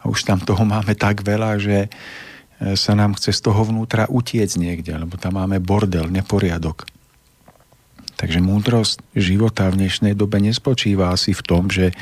a 0.00 0.08
už 0.08 0.24
tam 0.24 0.40
toho 0.40 0.64
máme 0.64 0.96
tak 0.96 1.20
veľa, 1.20 1.60
že, 1.60 1.92
sa 2.60 2.92
nám 2.92 3.16
chce 3.16 3.32
z 3.32 3.40
toho 3.40 3.64
vnútra 3.64 4.04
utiec 4.12 4.52
niekde, 4.60 4.92
lebo 4.92 5.16
tam 5.16 5.40
máme 5.40 5.56
bordel, 5.64 6.12
neporiadok. 6.12 6.84
Takže 8.20 8.44
múdrosť 8.44 9.00
života 9.16 9.64
v 9.72 9.80
dnešnej 9.80 10.12
dobe 10.12 10.44
nespočíva 10.44 11.08
asi 11.08 11.32
v 11.32 11.40
tom, 11.40 11.72
že 11.72 11.96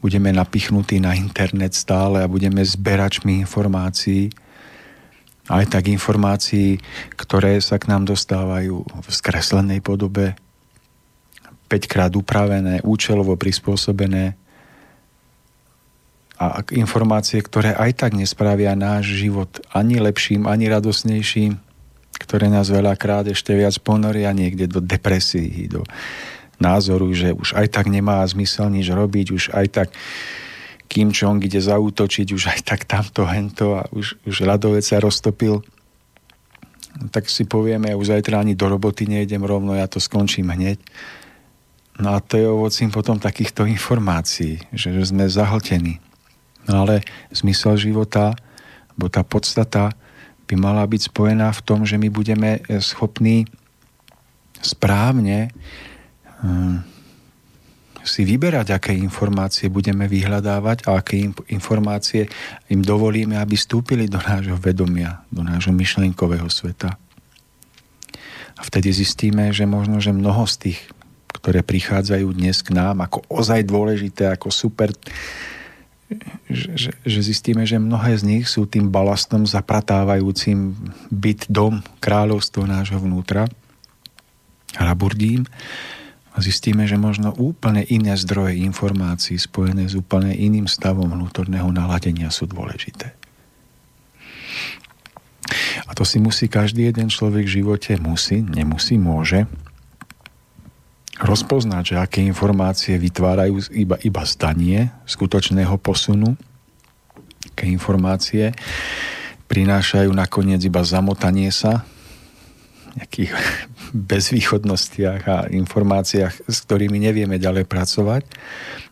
budeme 0.00 0.32
napichnutí 0.32 0.96
na 0.96 1.12
internet 1.12 1.76
stále 1.76 2.24
a 2.24 2.32
budeme 2.32 2.64
zberačmi 2.64 3.44
informácií, 3.44 4.32
aj 5.52 5.68
tak 5.68 5.92
informácií, 5.92 6.80
ktoré 7.20 7.60
sa 7.60 7.76
k 7.76 7.92
nám 7.92 8.08
dostávajú 8.08 8.80
v 8.80 9.08
skreslenej 9.12 9.84
podobe, 9.84 10.40
5 11.68 11.84
krát 11.84 12.16
upravené, 12.16 12.80
účelovo 12.80 13.36
prispôsobené, 13.36 14.40
a 16.38 16.62
informácie, 16.70 17.42
ktoré 17.42 17.74
aj 17.74 17.98
tak 17.98 18.14
nespravia 18.14 18.78
náš 18.78 19.10
život 19.10 19.58
ani 19.74 19.98
lepším, 19.98 20.46
ani 20.46 20.70
radosnejším, 20.70 21.58
ktoré 22.18 22.50
nás 22.50 22.68
veľakrát 22.68 23.30
ešte 23.30 23.54
viac 23.54 23.78
ponoria 23.80 24.34
niekde 24.34 24.66
do 24.66 24.82
depresí, 24.82 25.70
do 25.70 25.86
názoru, 26.58 27.08
že 27.14 27.30
už 27.32 27.54
aj 27.54 27.70
tak 27.70 27.86
nemá 27.86 28.20
zmysel 28.26 28.68
nič 28.68 28.90
robiť, 28.90 29.26
už 29.30 29.44
aj 29.54 29.66
tak 29.70 29.88
Kim 30.90 31.14
Jong 31.14 31.38
ide 31.44 31.60
zautočiť, 31.60 32.26
už 32.34 32.44
aj 32.48 32.60
tak 32.64 32.80
tamto, 32.88 33.28
hento 33.28 33.78
a 33.78 33.86
už, 33.92 34.18
už 34.24 34.36
ľadovec 34.42 34.82
sa 34.82 34.98
roztopil. 34.98 35.62
Tak 37.14 37.30
si 37.30 37.46
povieme, 37.46 37.94
už 37.94 38.10
zajtra 38.10 38.42
ani 38.42 38.58
do 38.58 38.66
roboty 38.66 39.06
nejdem 39.06 39.44
rovno, 39.44 39.76
ja 39.76 39.86
to 39.86 40.02
skončím 40.02 40.50
hneď. 40.50 40.80
No 42.00 42.16
a 42.16 42.18
to 42.24 42.40
je 42.40 42.46
ovocím 42.48 42.90
potom 42.90 43.20
takýchto 43.20 43.68
informácií, 43.68 44.64
že, 44.74 44.90
že 44.90 45.04
sme 45.06 45.28
zahltení. 45.28 46.02
No 46.66 46.88
ale 46.88 47.04
zmysel 47.30 47.78
života, 47.78 48.34
bo 48.96 49.06
tá 49.12 49.22
podstata 49.22 49.94
by 50.48 50.54
mala 50.56 50.82
byť 50.88 51.12
spojená 51.12 51.52
v 51.52 51.64
tom, 51.64 51.84
že 51.84 52.00
my 52.00 52.08
budeme 52.08 52.64
e, 52.64 52.80
schopní 52.80 53.44
správne 54.58 55.52
um, 56.42 56.82
si 58.08 58.24
vyberať, 58.24 58.72
aké 58.72 58.96
informácie 58.96 59.68
budeme 59.68 60.08
vyhľadávať 60.08 60.88
a 60.88 60.98
aké 60.98 61.20
informácie 61.52 62.24
im 62.72 62.80
dovolíme, 62.80 63.36
aby 63.36 63.54
vstúpili 63.54 64.08
do 64.08 64.16
nášho 64.16 64.56
vedomia, 64.56 65.20
do 65.28 65.44
nášho 65.44 65.76
myšlienkového 65.76 66.48
sveta. 66.48 66.96
A 68.58 68.60
vtedy 68.64 68.90
zistíme, 68.90 69.52
že 69.52 69.68
možno, 69.68 70.00
že 70.00 70.10
mnoho 70.10 70.48
z 70.48 70.72
tých, 70.72 70.80
ktoré 71.36 71.62
prichádzajú 71.62 72.26
dnes 72.34 72.64
k 72.64 72.74
nám 72.74 73.04
ako 73.04 73.22
ozaj 73.30 73.68
dôležité, 73.68 74.32
ako 74.32 74.50
super 74.50 74.90
že, 76.48 76.96
že 77.04 77.20
zistíme, 77.20 77.68
že 77.68 77.76
mnohé 77.76 78.16
z 78.16 78.22
nich 78.24 78.44
sú 78.48 78.64
tým 78.64 78.88
balastom 78.88 79.44
zapratávajúcim 79.44 80.72
byt 81.12 81.52
dom 81.52 81.84
kráľovstvo 82.00 82.64
nášho 82.64 82.96
vnútra, 82.96 83.44
raburdím, 84.76 85.44
a 86.32 86.38
zistíme, 86.38 86.86
že 86.86 86.94
možno 86.94 87.34
úplne 87.34 87.82
iné 87.90 88.14
zdroje 88.14 88.62
informácií 88.62 89.34
spojené 89.42 89.90
s 89.90 89.98
úplne 89.98 90.30
iným 90.30 90.70
stavom 90.70 91.10
vnútorného 91.10 91.66
naladenia 91.74 92.30
sú 92.30 92.46
dôležité. 92.46 93.10
A 95.88 95.96
to 95.98 96.06
si 96.06 96.22
musí 96.22 96.46
každý 96.46 96.86
jeden 96.86 97.10
človek 97.10 97.42
v 97.42 97.54
živote, 97.58 97.98
musí, 97.98 98.44
nemusí, 98.44 98.94
môže, 99.00 99.50
rozpoznať, 101.18 101.94
že 101.94 101.96
aké 101.98 102.22
informácie 102.22 102.94
vytvárajú 102.94 103.74
iba, 103.74 103.98
iba 104.02 104.22
zdanie 104.22 104.94
skutočného 105.04 105.74
posunu, 105.82 106.38
aké 107.54 107.66
informácie 107.66 108.54
prinášajú 109.50 110.12
nakoniec 110.14 110.62
iba 110.62 110.84
zamotanie 110.84 111.50
sa 111.50 111.82
nejakých 112.94 113.32
bezvýchodnostiach 114.12 115.22
a 115.26 115.38
informáciách, 115.50 116.46
s 116.46 116.56
ktorými 116.66 116.98
nevieme 117.02 117.38
ďalej 117.40 117.66
pracovať. 117.66 118.22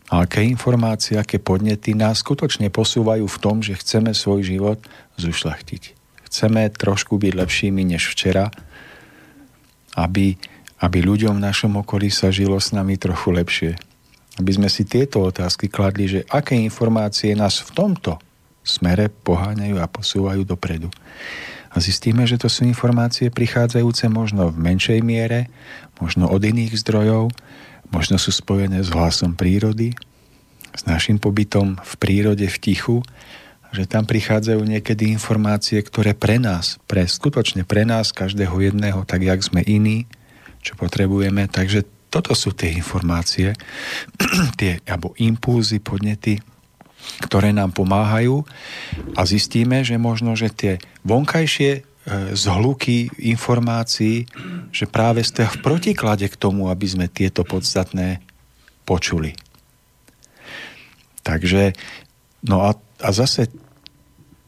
A 0.06 0.22
aké 0.22 0.46
informácie, 0.46 1.18
aké 1.18 1.42
podnety 1.42 1.98
nás 1.98 2.22
skutočne 2.22 2.70
posúvajú 2.70 3.26
v 3.26 3.38
tom, 3.42 3.58
že 3.58 3.74
chceme 3.74 4.14
svoj 4.14 4.46
život 4.46 4.78
zušlachtiť. 5.18 5.82
Chceme 6.30 6.70
trošku 6.70 7.18
byť 7.18 7.32
lepšími 7.34 7.82
než 7.82 8.14
včera, 8.14 8.54
aby 9.98 10.38
aby 10.86 11.02
ľuďom 11.02 11.42
v 11.42 11.46
našom 11.50 11.82
okolí 11.82 12.14
sa 12.14 12.30
žilo 12.30 12.62
s 12.62 12.70
nami 12.70 12.94
trochu 12.94 13.34
lepšie. 13.34 13.72
Aby 14.38 14.54
sme 14.54 14.68
si 14.70 14.86
tieto 14.86 15.26
otázky 15.26 15.66
kladli, 15.66 16.06
že 16.06 16.20
aké 16.30 16.54
informácie 16.54 17.34
nás 17.34 17.58
v 17.58 17.74
tomto 17.74 18.22
smere 18.62 19.10
poháňajú 19.10 19.82
a 19.82 19.90
posúvajú 19.90 20.46
dopredu. 20.46 20.86
A 21.74 21.82
zistíme, 21.82 22.22
že 22.22 22.38
to 22.38 22.46
sú 22.46 22.62
informácie 22.62 23.34
prichádzajúce 23.34 24.06
možno 24.06 24.54
v 24.54 24.62
menšej 24.62 25.02
miere, 25.02 25.50
možno 25.98 26.30
od 26.30 26.38
iných 26.38 26.78
zdrojov, 26.78 27.34
možno 27.90 28.16
sú 28.22 28.30
spojené 28.30 28.86
s 28.86 28.94
hlasom 28.94 29.34
prírody, 29.34 29.90
s 30.70 30.86
našim 30.86 31.18
pobytom 31.18 31.82
v 31.82 31.92
prírode 31.98 32.46
v 32.46 32.56
tichu, 32.62 33.02
že 33.74 33.84
tam 33.90 34.06
prichádzajú 34.06 34.62
niekedy 34.62 35.10
informácie, 35.10 35.82
ktoré 35.82 36.14
pre 36.14 36.38
nás, 36.38 36.78
pre 36.86 37.02
skutočne 37.04 37.66
pre 37.66 37.82
nás, 37.82 38.14
každého 38.14 38.54
jedného, 38.62 39.02
tak 39.04 39.26
jak 39.26 39.42
sme 39.42 39.60
iní, 39.66 40.06
čo 40.66 40.74
potrebujeme. 40.74 41.46
Takže 41.46 41.86
toto 42.10 42.34
sú 42.34 42.50
tie 42.50 42.74
informácie, 42.74 43.54
tie 44.60 44.82
alebo 44.90 45.14
impulzy, 45.14 45.78
podnety, 45.78 46.42
ktoré 47.22 47.54
nám 47.54 47.70
pomáhajú 47.70 48.42
a 49.14 49.22
zistíme, 49.22 49.86
že 49.86 49.94
možno, 49.94 50.34
že 50.34 50.50
tie 50.50 50.72
vonkajšie 51.06 51.70
e, 51.70 51.80
zhluky 52.34 53.06
informácií, 53.22 54.26
že 54.74 54.90
práve 54.90 55.22
ste 55.22 55.46
v 55.46 55.62
protiklade 55.62 56.26
k 56.26 56.34
tomu, 56.34 56.66
aby 56.66 56.86
sme 56.88 57.06
tieto 57.06 57.46
podstatné 57.46 58.18
počuli. 58.82 59.38
Takže, 61.22 61.74
no 62.46 62.66
a, 62.66 62.74
a 63.02 63.08
zase 63.10 63.50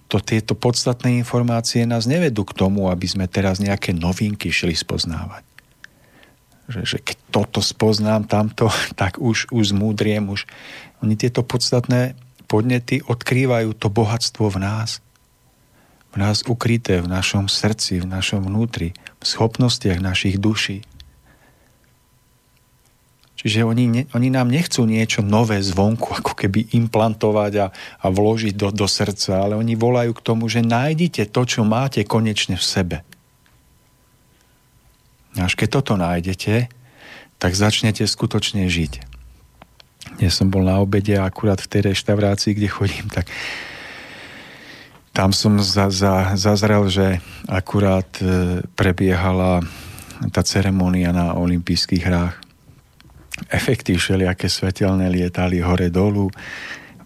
to, 0.08 0.18
tieto 0.24 0.56
podstatné 0.56 1.20
informácie 1.20 1.84
nás 1.84 2.08
nevedú 2.08 2.42
k 2.48 2.56
tomu, 2.56 2.88
aby 2.88 3.06
sme 3.06 3.26
teraz 3.28 3.60
nejaké 3.60 3.92
novinky 3.92 4.48
šli 4.48 4.72
spoznávať 4.72 5.47
že, 6.68 6.84
že 6.84 6.98
keď 7.00 7.16
toto 7.32 7.58
spoznám 7.64 8.28
tamto, 8.28 8.68
tak 9.00 9.16
už, 9.18 9.48
už 9.50 9.74
zmúdriem, 9.74 10.28
už 10.28 10.44
oni 11.00 11.16
tieto 11.16 11.40
podstatné 11.40 12.14
podnety 12.48 13.00
odkrývajú 13.04 13.76
to 13.76 13.88
bohatstvo 13.88 14.48
v 14.52 14.58
nás. 14.60 15.00
V 16.08 16.16
nás 16.16 16.40
ukryté, 16.48 17.04
v 17.04 17.08
našom 17.08 17.52
srdci, 17.52 18.00
v 18.00 18.08
našom 18.08 18.40
vnútri, 18.40 18.96
v 19.20 19.24
schopnostiach 19.24 20.00
našich 20.00 20.40
duší. 20.40 20.84
Čiže 23.38 23.62
oni, 23.62 23.84
ne, 23.86 24.02
oni 24.18 24.34
nám 24.34 24.50
nechcú 24.50 24.82
niečo 24.82 25.22
nové 25.22 25.62
zvonku, 25.62 26.10
ako 26.24 26.32
keby 26.34 26.74
implantovať 26.74 27.52
a, 27.60 27.66
a 28.02 28.06
vložiť 28.08 28.56
do, 28.56 28.68
do 28.74 28.88
srdca, 28.88 29.44
ale 29.46 29.54
oni 29.54 29.78
volajú 29.78 30.16
k 30.16 30.24
tomu, 30.24 30.48
že 30.50 30.64
nájdite 30.64 31.28
to, 31.30 31.42
čo 31.46 31.62
máte 31.62 32.02
konečne 32.02 32.58
v 32.58 32.64
sebe. 32.64 32.96
Až 35.42 35.54
keď 35.54 35.68
toto 35.80 35.94
nájdete, 35.98 36.70
tak 37.38 37.52
začnete 37.54 38.02
skutočne 38.06 38.66
žiť. 38.66 38.92
Ja 40.18 40.30
som 40.32 40.50
bol 40.50 40.66
na 40.66 40.82
obede 40.82 41.14
a 41.14 41.28
akurát 41.28 41.62
v 41.62 41.70
tej 41.70 41.80
reštaurácii, 41.94 42.56
kde 42.58 42.68
chodím, 42.68 43.06
tak 43.12 43.30
tam 45.14 45.34
som 45.34 45.58
za, 45.58 45.90
za, 45.90 46.34
zazrel, 46.38 46.86
že 46.86 47.18
akurát 47.50 48.06
e, 48.22 48.62
prebiehala 48.78 49.62
tá 50.30 50.42
ceremonia 50.42 51.10
na 51.14 51.34
olympijských 51.34 52.02
hrách. 52.06 52.34
Efekty 53.50 53.94
všelijaké 53.94 54.50
svetelné 54.50 55.06
lietali 55.10 55.62
hore 55.62 55.90
dolu, 55.90 56.30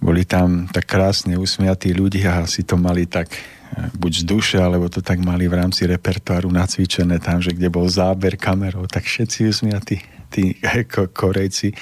boli 0.00 0.24
tam 0.24 0.68
tak 0.68 0.88
krásne 0.88 1.36
usmiatí 1.36 1.92
ľudia 1.92 2.44
a 2.44 2.48
si 2.48 2.64
to 2.64 2.80
mali 2.80 3.04
tak 3.04 3.32
buď 3.72 4.12
z 4.12 4.24
duše, 4.24 4.56
alebo 4.60 4.88
to 4.92 5.00
tak 5.00 5.20
mali 5.24 5.48
v 5.48 5.58
rámci 5.58 5.88
repertoáru 5.88 6.52
nacvičené 6.52 7.18
tam, 7.18 7.40
že 7.40 7.56
kde 7.56 7.72
bol 7.72 7.88
záber 7.88 8.36
kamerou, 8.36 8.84
tak 8.84 9.08
všetci 9.08 9.48
usmiatí, 9.48 9.96
tí 10.28 10.56
Korejci. 11.18 11.72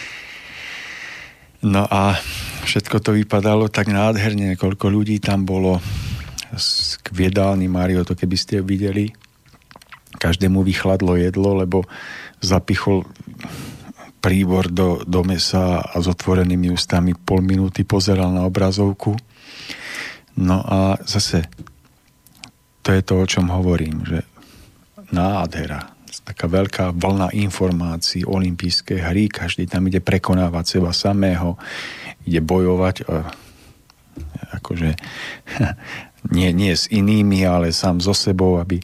No 1.61 1.85
a 1.85 2.17
všetko 2.65 2.97
to 3.05 3.11
vypadalo 3.12 3.69
tak 3.69 3.93
nádherne, 3.93 4.57
koľko 4.57 4.89
ľudí 4.89 5.21
tam 5.21 5.45
bolo, 5.45 5.77
skviedálny 6.57 7.69
Mario, 7.69 8.03
to 8.07 8.17
keby 8.17 8.37
ste 8.39 8.65
videli, 8.65 9.12
každému 10.17 10.65
vychladlo 10.65 11.15
jedlo, 11.21 11.57
lebo 11.61 11.85
zapichol 12.41 13.05
príbor 14.21 14.69
do, 14.69 15.01
do 15.09 15.25
mesa 15.25 15.81
a 15.81 15.97
s 15.97 16.07
otvorenými 16.09 16.69
ústami 16.73 17.17
pol 17.17 17.41
minúty 17.41 17.89
pozeral 17.89 18.29
na 18.29 18.45
obrazovku. 18.45 19.17
No 20.37 20.61
a 20.61 21.01
zase 21.09 21.49
to 22.81 22.89
je 22.97 23.02
to, 23.05 23.15
o 23.20 23.27
čom 23.28 23.52
hovorím, 23.52 24.05
že 24.05 24.19
nádhera, 25.11 25.93
taká 26.24 26.47
veľká 26.47 26.85
vlna 26.94 27.35
informácií, 27.35 28.23
olympijské 28.27 28.98
hry, 29.01 29.27
každý 29.27 29.66
tam 29.66 29.86
ide 29.90 29.98
prekonávať 29.98 30.78
seba 30.78 30.93
samého, 30.94 31.59
ide 32.27 32.40
bojovať 32.43 33.07
akože 34.61 34.90
nie, 36.36 36.48
nie 36.52 36.73
s 36.74 36.90
inými, 36.90 37.47
ale 37.47 37.73
sám 37.73 38.02
so 38.02 38.12
sebou, 38.12 38.61
aby 38.61 38.82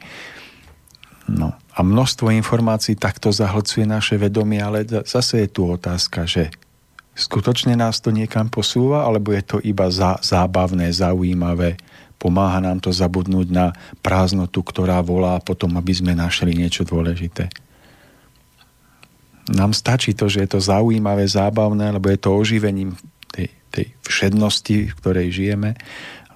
no, 1.28 1.52
a 1.76 1.78
množstvo 1.84 2.32
informácií 2.32 2.96
takto 2.96 3.28
zahlcuje 3.28 3.84
naše 3.84 4.16
vedomie, 4.16 4.62
ale 4.62 4.86
zase 4.86 5.44
je 5.44 5.48
tu 5.50 5.68
otázka, 5.68 6.24
že 6.24 6.48
skutočne 7.12 7.76
nás 7.76 8.00
to 8.00 8.08
niekam 8.08 8.48
posúva, 8.48 9.04
alebo 9.04 9.36
je 9.36 9.44
to 9.44 9.56
iba 9.60 9.92
zá, 9.92 10.16
zábavné, 10.24 10.88
zaujímavé, 10.92 11.76
pomáha 12.16 12.58
nám 12.60 12.80
to 12.80 12.90
zabudnúť 12.92 13.48
na 13.52 13.66
prázdnotu, 14.00 14.64
ktorá 14.64 15.00
volá 15.04 15.38
potom, 15.40 15.76
aby 15.76 15.92
sme 15.92 16.12
našli 16.16 16.56
niečo 16.56 16.82
dôležité. 16.82 17.52
Nám 19.52 19.76
stačí 19.76 20.16
to, 20.16 20.26
že 20.26 20.42
je 20.42 20.58
to 20.58 20.60
zaujímavé, 20.60 21.22
zábavné, 21.28 21.94
lebo 21.94 22.10
je 22.10 22.18
to 22.18 22.34
oživením 22.34 22.98
tej, 23.30 23.52
tej 23.70 23.86
všednosti, 24.02 24.90
v 24.90 24.96
ktorej 24.98 25.28
žijeme 25.30 25.78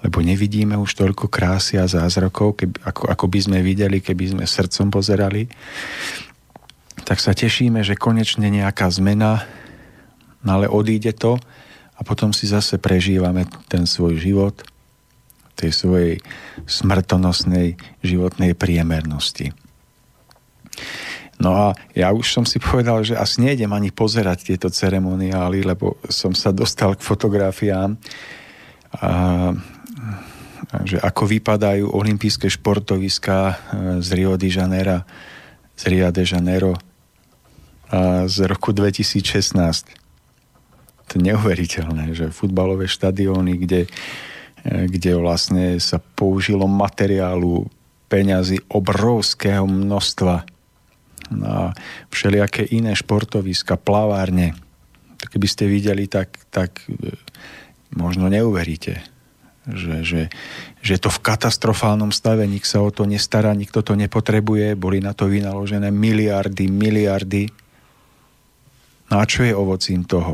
lebo 0.01 0.17
nevidíme 0.25 0.73
už 0.81 0.97
toľko 0.97 1.29
krásy 1.29 1.77
a 1.77 1.85
zázrakov, 1.85 2.57
keby, 2.57 2.73
ako, 2.89 3.01
ako 3.05 3.25
by 3.29 3.39
sme 3.45 3.59
videli, 3.61 4.01
keby 4.01 4.33
sme 4.33 4.43
srdcom 4.49 4.89
pozerali, 4.89 5.45
tak 7.05 7.21
sa 7.21 7.37
tešíme, 7.37 7.85
že 7.85 7.97
konečne 7.97 8.49
nejaká 8.49 8.89
zmena, 8.89 9.45
no 10.41 10.49
ale 10.57 10.65
odíde 10.65 11.13
to 11.13 11.37
a 11.93 12.01
potom 12.01 12.33
si 12.33 12.49
zase 12.49 12.81
prežívame 12.81 13.45
ten 13.69 13.85
svoj 13.85 14.17
život, 14.17 14.57
tej 15.57 15.71
svojej 15.71 16.13
smrtonosnej 16.65 17.75
životnej 18.01 18.55
priemernosti. 18.55 19.51
No 21.41 21.57
a 21.57 21.65
ja 21.97 22.13
už 22.13 22.37
som 22.37 22.45
si 22.45 22.61
povedal, 22.61 23.01
že 23.01 23.17
asi 23.17 23.41
nejdem 23.41 23.73
ani 23.73 23.89
pozerať 23.89 24.53
tieto 24.53 24.69
ceremoniály, 24.69 25.65
lebo 25.65 25.97
som 26.05 26.37
sa 26.37 26.53
dostal 26.53 26.93
k 26.93 27.01
fotografiám 27.01 27.97
a 29.01 29.09
že 30.85 31.01
ako 31.03 31.27
vypadajú 31.27 31.89
olympijské 31.91 32.47
športoviská 32.47 33.39
e, 33.51 33.55
z 33.99 34.09
Rio 34.15 34.39
de 34.39 34.47
Janeiro, 34.47 35.03
z 35.75 35.83
Rio 35.91 36.07
de 36.15 36.23
Janeiro 36.23 36.79
a 37.91 38.23
z 38.29 38.47
roku 38.47 38.71
2016. 38.71 39.19
To 41.11 41.19
je 41.19 41.21
neuveriteľné, 41.27 42.15
že 42.15 42.31
futbalové 42.31 42.87
štadióny, 42.87 43.59
kde, 43.67 43.91
kde 44.65 45.17
vlastne 45.17 45.81
sa 45.81 45.97
použilo 45.97 46.69
materiálu, 46.69 47.65
peňazí 48.11 48.59
obrovského 48.67 49.63
množstva 49.65 50.43
na 51.31 51.71
všelijaké 52.11 52.67
iné 52.75 52.91
športoviska, 52.91 53.79
plavárne. 53.79 54.53
Keby 55.21 55.47
ste 55.47 55.71
videli, 55.71 56.11
tak, 56.11 56.35
tak 56.51 56.83
e, 56.91 57.15
možno 57.95 58.27
neuveríte 58.27 58.99
že, 59.69 60.01
že, 60.01 60.21
že 60.81 60.95
to 60.97 61.13
v 61.13 61.21
katastrofálnom 61.21 62.09
stave, 62.09 62.49
nik 62.49 62.65
sa 62.65 62.81
o 62.81 62.89
to 62.89 63.05
nestará, 63.05 63.53
nikto 63.53 63.85
to 63.85 63.93
nepotrebuje, 63.93 64.73
boli 64.73 64.97
na 64.97 65.13
to 65.13 65.29
vynaložené 65.29 65.93
miliardy, 65.93 66.65
miliardy. 66.65 67.45
No 69.13 69.21
a 69.21 69.23
čo 69.29 69.45
je 69.45 69.53
ovocím 69.53 70.01
toho? 70.01 70.33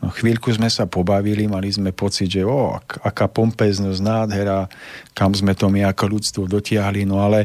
No 0.00 0.08
chvíľku 0.08 0.48
sme 0.48 0.72
sa 0.72 0.88
pobavili, 0.88 1.44
mali 1.44 1.68
sme 1.68 1.92
pocit, 1.92 2.32
že 2.32 2.40
o, 2.40 2.72
ak, 2.72 3.04
aká 3.04 3.28
pompeznosť, 3.28 4.00
nádhera, 4.00 4.64
kam 5.12 5.36
sme 5.36 5.52
to 5.52 5.68
my 5.68 5.84
ako 5.84 6.16
ľudstvo 6.16 6.48
dotiahli, 6.48 7.04
no 7.04 7.20
ale 7.20 7.44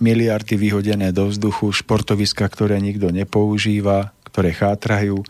miliardy 0.00 0.56
vyhodené 0.56 1.12
do 1.12 1.28
vzduchu, 1.28 1.76
športoviska, 1.76 2.48
ktoré 2.48 2.80
nikto 2.80 3.12
nepoužíva, 3.12 4.16
ktoré 4.32 4.56
chátrajú. 4.56 5.20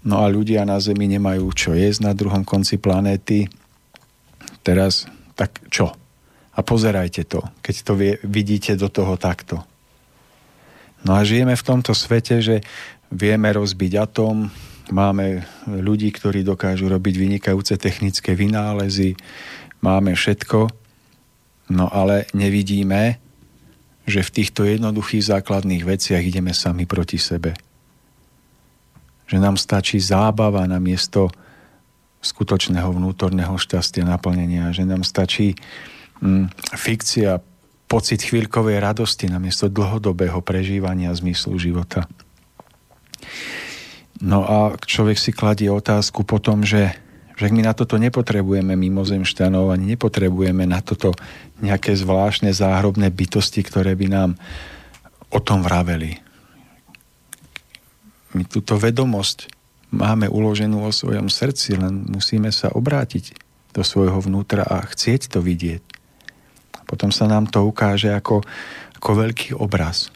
No 0.00 0.16
a 0.24 0.26
ľudia 0.32 0.64
na 0.64 0.80
Zemi 0.80 1.04
nemajú 1.12 1.52
čo 1.52 1.76
jesť 1.76 2.08
na 2.08 2.12
druhom 2.16 2.40
konci 2.40 2.80
planéty. 2.80 3.52
Teraz, 4.64 5.04
tak 5.36 5.60
čo? 5.68 5.92
A 6.56 6.64
pozerajte 6.64 7.28
to, 7.28 7.44
keď 7.60 7.74
to 7.84 7.92
vie, 8.00 8.12
vidíte 8.24 8.80
do 8.80 8.88
toho 8.88 9.20
takto. 9.20 9.60
No 11.04 11.16
a 11.16 11.24
žijeme 11.24 11.52
v 11.52 11.66
tomto 11.68 11.92
svete, 11.92 12.40
že 12.40 12.64
vieme 13.12 13.52
rozbiť 13.52 13.92
atom, 14.00 14.48
máme 14.90 15.46
ľudí, 15.66 16.10
ktorí 16.10 16.42
dokážu 16.42 16.90
robiť 16.90 17.14
vynikajúce 17.16 17.78
technické 17.78 18.34
vynálezy, 18.34 19.16
máme 19.80 20.14
všetko, 20.14 20.68
no 21.72 21.86
ale 21.90 22.26
nevidíme, 22.36 23.18
že 24.10 24.26
v 24.26 24.34
týchto 24.42 24.66
jednoduchých 24.66 25.38
základných 25.38 25.86
veciach 25.86 26.22
ideme 26.22 26.50
sami 26.50 26.84
proti 26.84 27.16
sebe. 27.16 27.54
Že 29.30 29.38
nám 29.38 29.54
stačí 29.54 30.02
zábava 30.02 30.66
na 30.66 30.82
miesto 30.82 31.30
skutočného 32.20 32.90
vnútorného 32.90 33.54
šťastia, 33.56 34.04
naplnenia, 34.04 34.74
že 34.76 34.84
nám 34.84 35.06
stačí 35.06 35.56
mm, 36.20 36.52
fikcia, 36.76 37.40
pocit 37.90 38.22
chvíľkovej 38.22 38.78
radosti 38.78 39.26
na 39.26 39.42
miesto 39.42 39.66
dlhodobého 39.66 40.38
prežívania 40.46 41.10
zmyslu 41.10 41.58
života. 41.58 42.06
No 44.20 44.44
a 44.44 44.76
človek 44.76 45.16
si 45.16 45.32
kladie 45.32 45.72
otázku 45.72 46.28
potom, 46.28 46.60
že, 46.60 46.92
že 47.40 47.48
my 47.48 47.64
na 47.64 47.72
toto 47.72 47.96
nepotrebujeme 47.96 48.76
mimozemšťanov, 48.76 49.72
ani 49.72 49.96
nepotrebujeme 49.96 50.68
na 50.68 50.84
toto 50.84 51.16
nejaké 51.64 51.96
zvláštne 51.96 52.52
záhrobné 52.52 53.08
bytosti, 53.08 53.64
ktoré 53.64 53.96
by 53.96 54.06
nám 54.12 54.30
o 55.32 55.40
tom 55.40 55.64
vraveli 55.64 56.20
my 58.34 58.46
túto 58.46 58.78
vedomosť 58.78 59.50
máme 59.90 60.30
uloženú 60.30 60.86
vo 60.86 60.92
svojom 60.94 61.26
srdci, 61.26 61.74
len 61.74 62.06
musíme 62.06 62.54
sa 62.54 62.70
obrátiť 62.70 63.34
do 63.74 63.82
svojho 63.82 64.22
vnútra 64.22 64.62
a 64.62 64.82
chcieť 64.86 65.34
to 65.34 65.42
vidieť. 65.42 65.82
Potom 66.86 67.14
sa 67.14 67.26
nám 67.30 67.50
to 67.50 67.62
ukáže 67.62 68.10
ako, 68.10 68.42
ako 68.98 69.10
veľký 69.26 69.54
obraz. 69.58 70.10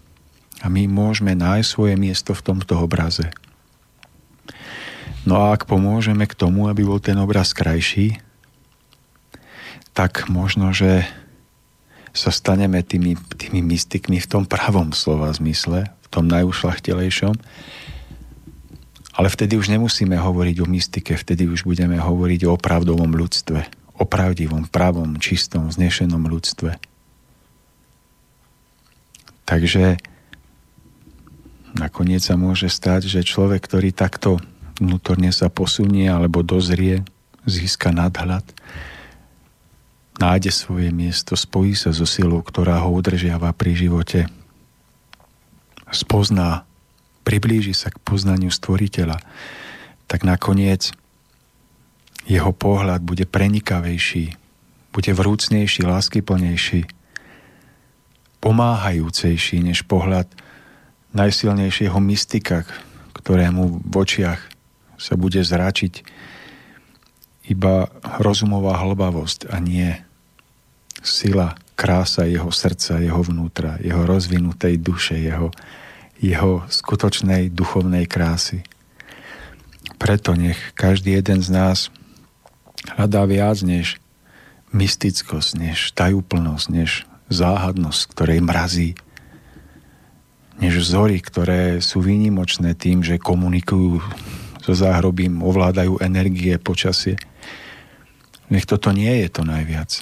A 0.62 0.70
my 0.70 0.86
môžeme 0.90 1.34
nájsť 1.34 1.66
svoje 1.66 1.94
miesto 1.98 2.34
v 2.34 2.54
tomto 2.54 2.78
obraze. 2.78 3.30
No 5.24 5.40
a 5.40 5.56
ak 5.56 5.64
pomôžeme 5.64 6.28
k 6.28 6.36
tomu, 6.36 6.68
aby 6.68 6.84
bol 6.84 7.00
ten 7.00 7.16
obraz 7.16 7.56
krajší, 7.56 8.20
tak 9.96 10.28
možno, 10.28 10.74
že 10.76 11.08
sa 12.14 12.28
staneme 12.30 12.84
tými, 12.84 13.16
tými 13.34 13.64
mystikmi 13.64 14.20
v 14.20 14.30
tom 14.30 14.44
pravom 14.44 14.92
slova 14.92 15.32
zmysle, 15.32 15.88
v 15.88 16.08
tom 16.12 16.28
najušlachtelejšom, 16.28 17.34
ale 19.14 19.28
vtedy 19.30 19.54
už 19.54 19.70
nemusíme 19.70 20.14
hovoriť 20.18 20.56
o 20.62 20.66
mystike, 20.66 21.14
vtedy 21.14 21.46
už 21.46 21.64
budeme 21.64 21.98
hovoriť 21.98 22.40
o 22.46 22.54
opravdovom 22.58 23.14
ľudstve, 23.14 23.60
o 23.98 24.04
pravdivom, 24.04 24.66
pravom, 24.68 25.16
čistom, 25.22 25.70
znešenom 25.70 26.26
ľudstve. 26.26 26.76
Takže 29.46 30.02
nakoniec 31.78 32.22
sa 32.26 32.34
môže 32.34 32.66
stať, 32.66 33.06
že 33.06 33.26
človek, 33.26 33.62
ktorý 33.62 33.94
takto 33.94 34.42
vnútorne 34.78 35.30
sa 35.30 35.50
posunie 35.52 36.10
alebo 36.10 36.42
dozrie, 36.42 37.06
získa 37.44 37.92
nadhľad, 37.92 38.44
nájde 40.18 40.50
svoje 40.54 40.94
miesto, 40.94 41.34
spojí 41.34 41.74
sa 41.74 41.90
so 41.90 42.06
silou, 42.06 42.40
ktorá 42.40 42.80
ho 42.82 42.94
udržiava 42.94 43.50
pri 43.52 43.74
živote, 43.74 44.20
spozná 45.90 46.66
priblíži 47.26 47.74
sa 47.74 47.90
k 47.90 47.98
poznaniu 48.02 48.50
stvoriteľa, 48.50 49.18
tak 50.06 50.22
nakoniec 50.22 50.92
jeho 52.24 52.52
pohľad 52.52 53.04
bude 53.04 53.28
prenikavejší, 53.28 54.36
bude 54.94 55.12
vrúcnejší, 55.12 55.82
láskyplnejší. 55.84 56.86
pomáhajúcejší 58.44 59.64
než 59.64 59.88
pohľad 59.88 60.28
najsilnejšieho 61.16 61.96
mystika, 62.12 62.68
ktorému 63.16 63.80
v 63.80 63.94
očiach 63.96 64.53
sa 64.96 65.14
bude 65.18 65.40
zračiť 65.42 66.04
iba 67.44 67.92
rozumová 68.18 68.80
hlbavosť 68.80 69.52
a 69.52 69.60
nie 69.60 69.92
sila, 71.04 71.58
krása 71.76 72.24
jeho 72.24 72.48
srdca, 72.48 73.02
jeho 73.02 73.20
vnútra, 73.20 73.76
jeho 73.82 74.06
rozvinutej 74.08 74.80
duše, 74.80 75.18
jeho, 75.20 75.52
jeho 76.22 76.64
skutočnej 76.70 77.52
duchovnej 77.52 78.08
krásy. 78.08 78.64
Preto 80.00 80.32
nech 80.38 80.56
každý 80.72 81.20
jeden 81.20 81.44
z 81.44 81.50
nás 81.52 81.78
hľadá 82.96 83.28
viac 83.28 83.60
než 83.60 84.00
mystickosť, 84.72 85.50
než 85.60 85.78
tajúplnosť, 85.92 86.66
než 86.72 86.90
záhadnosť, 87.28 88.00
ktorej 88.10 88.40
mrazí, 88.40 88.90
než 90.58 90.86
vzory, 90.86 91.18
ktoré 91.18 91.82
sú 91.82 92.00
výnimočné 92.00 92.78
tým, 92.78 93.02
že 93.02 93.18
komunikujú 93.18 93.98
so 94.64 94.72
záhrobím, 94.72 95.44
ovládajú 95.44 96.00
energie, 96.00 96.56
počasie. 96.56 97.20
Nech 98.48 98.64
toto 98.64 98.96
nie 98.96 99.20
je 99.20 99.28
to 99.28 99.44
najviac. 99.44 100.00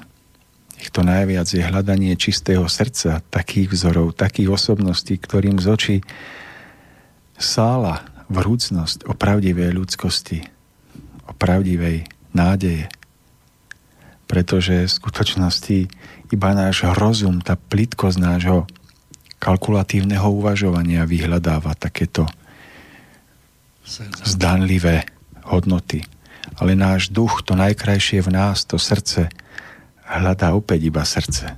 Nech 0.78 0.90
to 0.94 1.02
najviac 1.02 1.50
je 1.50 1.62
hľadanie 1.62 2.14
čistého 2.14 2.62
srdca, 2.70 3.26
takých 3.26 3.74
vzorov, 3.74 4.14
takých 4.14 4.54
osobností, 4.54 5.18
ktorým 5.18 5.58
z 5.58 5.66
očí 5.66 5.96
sála 7.34 8.06
vrúcnosť 8.30 9.10
o 9.10 9.18
pravdivej 9.18 9.74
ľudskosti, 9.74 10.46
o 11.26 11.34
pravdivej 11.34 12.06
nádeje. 12.30 12.86
Pretože 14.30 14.86
v 14.86 14.94
skutočnosti 14.94 15.78
iba 16.30 16.50
náš 16.54 16.86
rozum, 16.96 17.42
tá 17.42 17.58
plitkosť 17.58 18.18
nášho 18.22 18.64
kalkulatívneho 19.42 20.30
uvažovania 20.30 21.02
vyhľadáva 21.02 21.74
takéto 21.74 22.30
zdanlivé 24.24 25.04
hodnoty. 25.44 26.06
Ale 26.56 26.72
náš 26.78 27.10
duch, 27.12 27.44
to 27.44 27.58
najkrajšie 27.58 28.24
v 28.24 28.30
nás, 28.32 28.64
to 28.64 28.80
srdce, 28.80 29.28
hľadá 30.06 30.52
opäť 30.56 30.88
iba 30.88 31.02
srdce. 31.02 31.56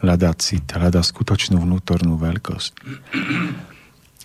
Hľadá 0.00 0.32
cit, 0.38 0.64
hľadá 0.72 1.04
skutočnú 1.04 1.60
vnútornú 1.60 2.16
veľkosť. 2.16 2.72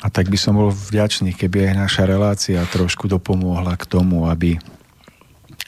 A 0.04 0.08
tak 0.08 0.32
by 0.32 0.38
som 0.40 0.56
bol 0.56 0.72
vďačný, 0.72 1.36
keby 1.36 1.72
aj 1.72 1.76
naša 1.76 2.04
relácia 2.08 2.60
trošku 2.72 3.12
dopomôhla 3.12 3.76
k 3.76 3.90
tomu, 3.90 4.28
aby 4.30 4.56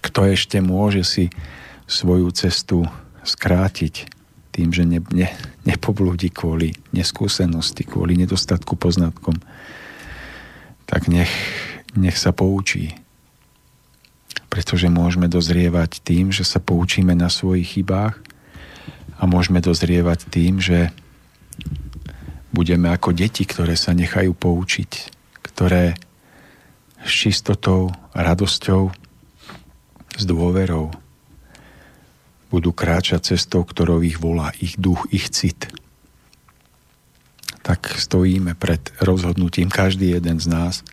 kto 0.04 0.30
ešte 0.32 0.64
môže 0.64 1.04
si 1.04 1.26
svoju 1.88 2.32
cestu 2.32 2.88
skrátiť 3.24 4.08
tým, 4.56 4.72
že 4.72 4.84
ne, 4.88 5.04
ne, 5.12 5.28
nepoblúdi 5.68 6.32
kvôli 6.32 6.74
neskúsenosti, 6.96 7.86
kvôli 7.86 8.16
nedostatku 8.18 8.74
poznatkom, 8.80 9.38
tak 10.88 11.12
nech, 11.12 11.30
nech 11.94 12.16
sa 12.16 12.32
poučí. 12.32 12.96
Pretože 14.48 14.88
môžeme 14.88 15.28
dozrievať 15.28 16.02
tým, 16.02 16.32
že 16.32 16.48
sa 16.48 16.64
poučíme 16.64 17.12
na 17.14 17.28
svojich 17.28 17.78
chybách 17.78 18.16
a 19.20 19.24
môžeme 19.28 19.60
dozrievať 19.60 20.32
tým, 20.32 20.64
že 20.64 20.96
budeme 22.56 22.90
ako 22.90 23.12
deti, 23.14 23.44
ktoré 23.44 23.76
sa 23.76 23.92
nechajú 23.92 24.32
poučiť, 24.32 24.92
ktoré 25.44 26.00
s 27.04 27.12
čistotou, 27.12 27.94
radosťou, 28.16 28.90
s 30.18 30.24
dôverou 30.26 30.90
budú 32.48 32.72
kráčať 32.72 33.36
cestou, 33.36 33.68
ktorou 33.68 34.02
ich 34.02 34.18
volá 34.18 34.56
ich 34.58 34.80
duch, 34.80 35.06
ich 35.12 35.30
cit. 35.30 35.68
Tak 37.68 38.00
stojíme 38.00 38.56
pred 38.56 38.80
rozhodnutím 39.04 39.68
každý 39.68 40.16
jeden 40.16 40.40
z 40.40 40.48
nás. 40.48 40.88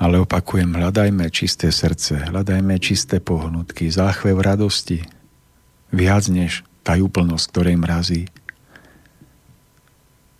Ale 0.00 0.16
opakujem, 0.24 0.72
hľadajme 0.72 1.28
čisté 1.28 1.68
srdce, 1.68 2.32
hľadajme 2.32 2.80
čisté 2.80 3.20
pohnutky, 3.20 3.92
záchve 3.92 4.32
v 4.32 4.40
radosti, 4.40 4.98
viac 5.92 6.24
než 6.32 6.64
tajúplnosť, 6.86 7.44
ktorej 7.52 7.76
mrazí. 7.76 8.22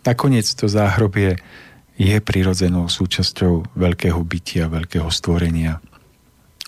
Nakoniec 0.09 0.49
to 0.57 0.71
záhrobie 0.71 1.37
je 1.99 2.17
prirodzenou 2.23 2.89
súčasťou 2.89 3.77
veľkého 3.77 4.21
bytia, 4.25 4.73
veľkého 4.73 5.11
stvorenia– 5.13 5.85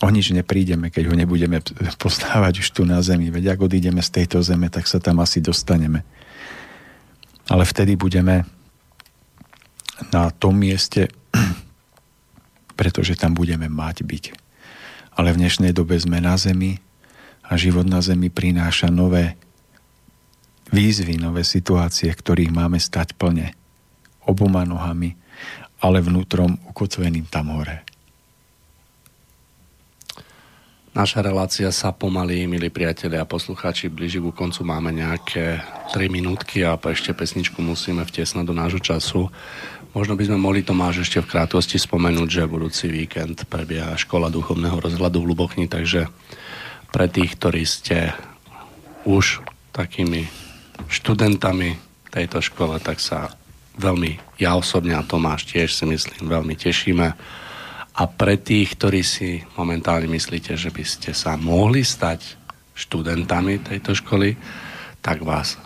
o 0.01 0.09
nič 0.09 0.33
neprídeme, 0.33 0.89
keď 0.89 1.13
ho 1.13 1.15
nebudeme 1.15 1.61
poznávať 2.01 2.65
už 2.65 2.67
tu 2.73 2.81
na 2.83 2.99
zemi. 3.05 3.29
Veď 3.29 3.55
ak 3.55 3.69
odídeme 3.69 4.01
z 4.01 4.09
tejto 4.21 4.41
zeme, 4.41 4.67
tak 4.67 4.89
sa 4.89 4.97
tam 4.97 5.21
asi 5.21 5.39
dostaneme. 5.39 6.01
Ale 7.51 7.67
vtedy 7.67 7.99
budeme 7.99 8.47
na 10.15 10.31
tom 10.31 10.55
mieste, 10.55 11.11
pretože 12.79 13.19
tam 13.19 13.35
budeme 13.35 13.67
mať 13.67 14.07
byť. 14.07 14.25
Ale 15.19 15.35
v 15.35 15.43
dnešnej 15.43 15.75
dobe 15.75 15.99
sme 15.99 16.23
na 16.23 16.39
zemi 16.39 16.79
a 17.43 17.59
život 17.59 17.83
na 17.83 17.99
zemi 17.99 18.31
prináša 18.31 18.87
nové 18.87 19.35
výzvy, 20.71 21.19
nové 21.19 21.43
situácie, 21.43 22.07
ktorých 22.07 22.55
máme 22.55 22.79
stať 22.79 23.19
plne. 23.19 23.51
Oboma 24.23 24.63
nohami, 24.63 25.19
ale 25.83 25.99
vnútrom 25.99 26.55
ukotveným 26.71 27.27
tam 27.27 27.51
hore. 27.51 27.83
Naša 30.91 31.23
relácia 31.23 31.71
sa 31.71 31.95
pomaly, 31.95 32.51
milí 32.51 32.67
priatelia 32.67 33.23
a 33.23 33.29
poslucháči, 33.29 33.87
blíži 33.87 34.19
ku 34.19 34.35
koncu. 34.35 34.67
Máme 34.67 34.91
nejaké 34.91 35.63
3 35.95 36.11
minútky 36.11 36.67
a 36.67 36.75
ešte 36.75 37.15
pesničku 37.15 37.63
musíme 37.63 38.03
vtesnať 38.03 38.43
do 38.43 38.51
nášho 38.51 38.83
času. 38.83 39.31
Možno 39.95 40.19
by 40.19 40.27
sme 40.27 40.43
mohli 40.43 40.67
Tomáš 40.67 41.07
ešte 41.07 41.23
v 41.23 41.31
krátkosti 41.31 41.79
spomenúť, 41.79 42.27
že 42.27 42.43
budúci 42.43 42.91
víkend 42.91 43.47
prebieha 43.47 43.95
škola 43.95 44.27
duchovného 44.27 44.83
rozhľadu 44.83 45.23
v 45.23 45.29
Lubochni, 45.31 45.71
takže 45.71 46.11
pre 46.91 47.07
tých, 47.07 47.39
ktorí 47.39 47.63
ste 47.63 48.11
už 49.07 49.47
takými 49.71 50.27
študentami 50.91 51.79
tejto 52.11 52.43
škole, 52.43 52.75
tak 52.83 52.99
sa 52.99 53.31
veľmi, 53.79 54.19
ja 54.43 54.59
osobne 54.59 54.99
a 54.99 55.07
Tomáš 55.07 55.55
tiež 55.55 55.71
si 55.71 55.87
myslím, 55.87 56.27
veľmi 56.27 56.59
tešíme 56.59 57.39
a 57.91 58.07
pre 58.07 58.39
tých, 58.39 58.79
ktorí 58.79 59.01
si 59.03 59.43
momentálne 59.59 60.07
myslíte, 60.07 60.55
že 60.55 60.71
by 60.71 60.83
ste 60.87 61.11
sa 61.11 61.35
mohli 61.35 61.83
stať 61.83 62.39
študentami 62.71 63.59
tejto 63.61 63.91
školy, 63.99 64.39
tak 65.03 65.27
vás 65.27 65.59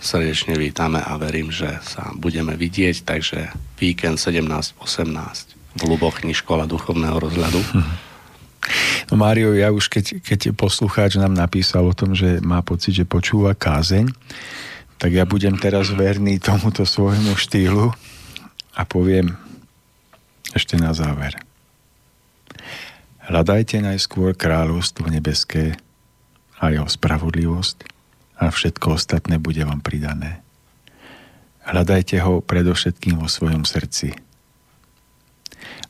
srdečne 0.00 0.56
vítame 0.56 1.00
a 1.00 1.16
verím, 1.16 1.52
že 1.52 1.68
sa 1.84 2.12
budeme 2.16 2.56
vidieť. 2.56 2.96
Takže 3.04 3.40
víkend 3.80 4.20
17-18 4.20 4.76
v 5.76 5.82
Lubochni 5.86 6.36
škola 6.36 6.68
duchovného 6.68 7.16
rozhľadu. 7.16 7.60
No 9.08 9.16
Mário, 9.16 9.56
ja 9.56 9.72
už 9.72 9.88
keď, 9.88 10.20
keď 10.20 10.40
poslucháč 10.54 11.16
nám 11.16 11.32
napísal 11.32 11.88
o 11.88 11.96
tom, 11.96 12.12
že 12.12 12.44
má 12.44 12.60
pocit, 12.60 12.92
že 12.92 13.08
počúva 13.08 13.56
kázeň, 13.56 14.12
tak 15.00 15.16
ja 15.16 15.24
budem 15.24 15.56
teraz 15.56 15.88
verný 15.90 16.36
tomuto 16.36 16.84
svojmu 16.84 17.34
štýlu 17.34 17.88
a 18.76 18.82
poviem 18.84 19.32
ešte 20.52 20.76
na 20.76 20.92
záver. 20.92 21.49
Hľadajte 23.30 23.78
najskôr 23.84 24.34
kráľovstvo 24.34 25.06
nebeské 25.06 25.78
a 26.58 26.74
jeho 26.74 26.88
spravodlivosť 26.90 27.86
a 28.40 28.48
všetko 28.50 28.98
ostatné 28.98 29.36
bude 29.38 29.62
vám 29.62 29.84
pridané. 29.84 30.42
Hľadajte 31.64 32.18
ho 32.24 32.42
predovšetkým 32.42 33.20
vo 33.20 33.28
svojom 33.28 33.62
srdci. 33.68 34.16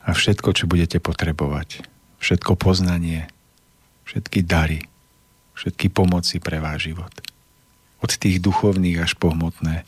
A 0.05 0.13
všetko, 0.13 0.53
čo 0.53 0.69
budete 0.69 0.99
potrebovať, 0.99 1.87
všetko 2.19 2.59
poznanie, 2.59 3.31
všetky 4.05 4.43
dary, 4.43 4.85
všetky 5.55 5.89
pomoci 5.89 6.37
pre 6.43 6.59
váš 6.59 6.91
život, 6.91 7.13
od 8.01 8.11
tých 8.11 8.41
duchovných 8.41 9.01
až 9.01 9.15
po 9.15 9.31
hmotné, 9.31 9.85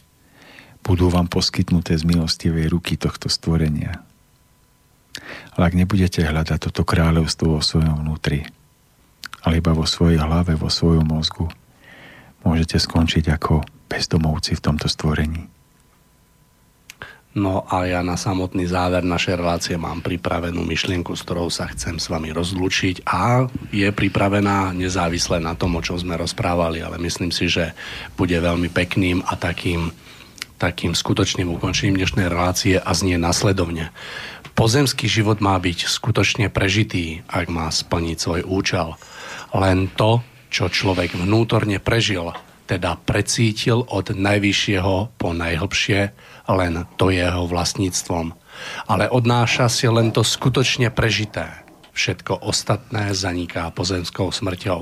budú 0.85 1.09
vám 1.09 1.27
poskytnuté 1.27 1.97
z 1.97 2.03
milostivej 2.05 2.69
ruky 2.69 2.95
tohto 2.95 3.27
stvorenia, 3.27 4.03
ale 5.53 5.63
ak 5.69 5.77
nebudete 5.77 6.25
hľadať 6.25 6.69
toto 6.69 6.81
kráľovstvo 6.83 7.57
vo 7.57 7.61
svojom 7.61 8.05
vnútri, 8.05 8.45
ale 9.43 9.59
iba 9.59 9.75
vo 9.75 9.85
svojej 9.85 10.17
hlave, 10.17 10.55
vo 10.55 10.71
svojom 10.71 11.05
mozgu, 11.05 11.51
môžete 12.43 12.79
skončiť 12.79 13.31
ako 13.33 13.63
bezdomovci 13.87 14.57
v 14.57 14.63
tomto 14.63 14.87
stvorení. 14.89 15.53
No 17.33 17.65
a 17.65 17.89
ja 17.89 18.05
na 18.05 18.13
samotný 18.13 18.69
záver 18.69 19.01
našej 19.01 19.41
relácie 19.41 19.73
mám 19.73 20.05
pripravenú 20.05 20.61
myšlienku, 20.61 21.17
s 21.17 21.25
ktorou 21.25 21.49
sa 21.49 21.65
chcem 21.73 21.97
s 21.97 22.05
vami 22.05 22.29
rozlúčiť 22.29 23.09
a 23.09 23.49
je 23.73 23.89
pripravená 23.89 24.69
nezávisle 24.77 25.41
na 25.41 25.57
tom, 25.57 25.73
o 25.73 25.81
čom 25.81 25.97
sme 25.97 26.13
rozprávali, 26.13 26.85
ale 26.85 27.01
myslím 27.01 27.33
si, 27.33 27.49
že 27.49 27.73
bude 28.13 28.37
veľmi 28.37 28.69
pekným 28.69 29.25
a 29.25 29.33
takým, 29.33 29.89
takým 30.61 30.93
skutočným 30.93 31.49
ukončením 31.57 32.05
dnešnej 32.05 32.29
relácie 32.29 32.77
a 32.77 32.93
znie 32.93 33.17
nasledovne. 33.17 33.89
Pozemský 34.53 35.09
život 35.09 35.41
má 35.41 35.57
byť 35.57 35.89
skutočne 35.89 36.47
prežitý, 36.53 37.25
ak 37.25 37.49
má 37.49 37.73
splniť 37.73 38.17
svoj 38.21 38.41
účel. 38.45 38.93
Len 39.53 39.89
to, 39.97 40.21
čo 40.53 40.69
človek 40.69 41.17
vnútorne 41.17 41.81
prežil, 41.81 42.29
teda 42.69 42.95
precítil 43.01 43.83
od 43.83 44.13
najvyššieho 44.13 45.17
po 45.17 45.29
najhlbšie 45.35 46.01
len 46.47 46.73
to 46.99 47.09
jeho 47.09 47.49
vlastníctvom. 47.49 48.35
Ale 48.87 49.09
odnáša 49.09 49.67
si 49.67 49.89
len 49.89 50.13
to 50.13 50.21
skutočne 50.21 50.93
prežité. 50.93 51.63
Všetko 51.93 52.41
ostatné 52.41 53.13
zaniká 53.13 53.69
pozemskou 53.69 54.33
smrťou. 54.33 54.81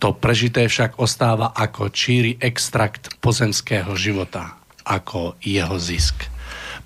To 0.00 0.08
prežité 0.16 0.68
však 0.68 0.96
ostáva 0.96 1.52
ako 1.52 1.92
číry 1.92 2.40
extrakt 2.40 3.12
pozemského 3.20 3.92
života, 3.96 4.56
ako 4.88 5.36
jeho 5.44 5.76
zisk. 5.76 6.39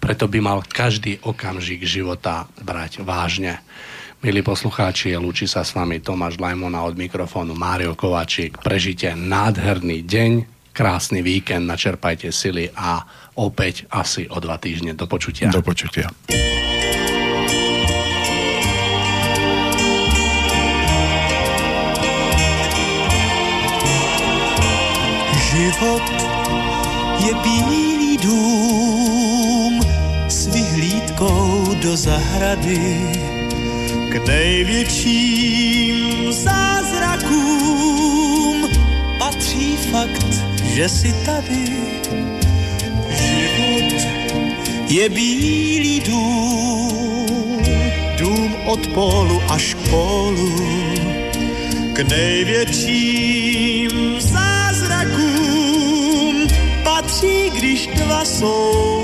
Preto 0.05 0.29
by 0.29 0.37
mal 0.45 0.61
každý 0.61 1.17
okamžik 1.25 1.81
života 1.89 2.45
brať 2.61 3.01
vážne. 3.01 3.65
Milí 4.21 4.45
poslucháči, 4.45 5.17
lúči 5.17 5.49
sa 5.49 5.65
s 5.65 5.73
vami 5.73 5.97
Tomáš 5.97 6.37
Lajmona 6.37 6.85
od 6.85 6.93
mikrofónu 6.93 7.57
Mário 7.57 7.97
Kovačík. 7.97 8.61
Prežite 8.61 9.17
nádherný 9.17 10.05
deň, 10.05 10.33
krásny 10.77 11.25
víkend, 11.25 11.65
načerpajte 11.65 12.29
sily 12.29 12.69
a 12.77 13.01
opäť 13.41 13.89
asi 13.89 14.29
o 14.29 14.37
dva 14.45 14.61
týždne. 14.61 14.93
Do 14.93 15.09
počutia. 15.09 15.49
Do 15.49 15.65
počutia. 15.65 16.13
Život 25.49 26.05
je 27.25 27.33
bílý 27.41 28.21
dům 28.21 28.54
do 31.85 31.97
zahrady 31.97 33.13
k 34.09 34.27
největším 34.27 35.97
zázrakům 36.33 37.89
patří 39.19 39.77
fakt, 39.77 40.27
že 40.65 40.89
si 40.89 41.13
tady. 41.25 41.65
Život 43.11 43.95
je 44.89 45.09
bílý 45.09 46.01
dům, 46.01 47.63
dům 48.19 48.57
od 48.67 48.87
polu 48.87 49.43
až 49.49 49.75
k 49.75 49.89
polu, 49.91 50.57
k 51.93 51.99
největším 52.09 53.91
zázrakům 54.21 55.27
patří, 56.85 57.51
když 57.51 57.87
dva 57.87 58.25
jsou 58.25 59.04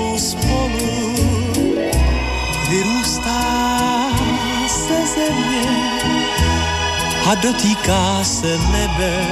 a 7.31 7.35
dotýká 7.35 8.23
se 8.23 8.57
nebe, 8.57 9.27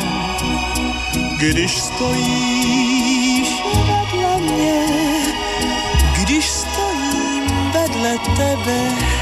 když 1.38 1.82
stojíš 1.82 3.50
vedle 3.76 4.38
mě, 4.38 4.86
když 6.22 6.50
stojím 6.50 7.72
vedle 7.74 8.18
tebe. 8.36 9.19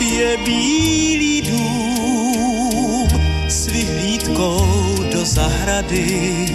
Je 0.00 0.36
bílý 0.44 1.42
dům 1.42 3.08
s 3.48 3.66
vyhlídkou 3.66 4.96
do 5.12 5.24
zahrady 5.24 6.46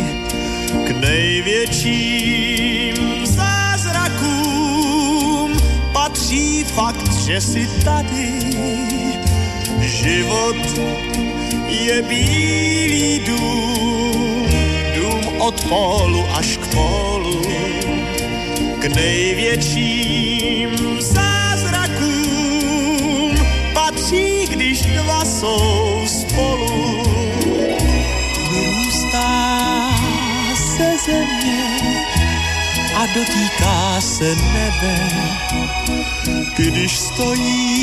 k 0.87 0.91
největším 1.01 2.95
zázrakům 3.25 4.81
patří 5.93 6.63
fakt, 6.63 7.13
že 7.13 7.41
si 7.41 7.69
tady. 7.83 8.31
Život 9.81 10.79
je 11.67 12.01
bílý 12.01 13.19
dům, 13.19 14.47
dům 14.95 15.41
od 15.41 15.61
polu 15.69 16.25
až 16.33 16.57
k 16.57 16.67
polu, 16.67 17.41
k 18.79 18.85
největším 18.95 19.60
jsou 25.41 26.05
spolu. 26.05 27.03
Vyrůstá 28.51 29.89
se 30.55 30.97
země 31.05 31.77
a 32.95 33.05
dotýká 33.05 34.01
se 34.01 34.35
nebe, 34.35 35.09
když 36.57 36.97
stojíš 36.99 37.80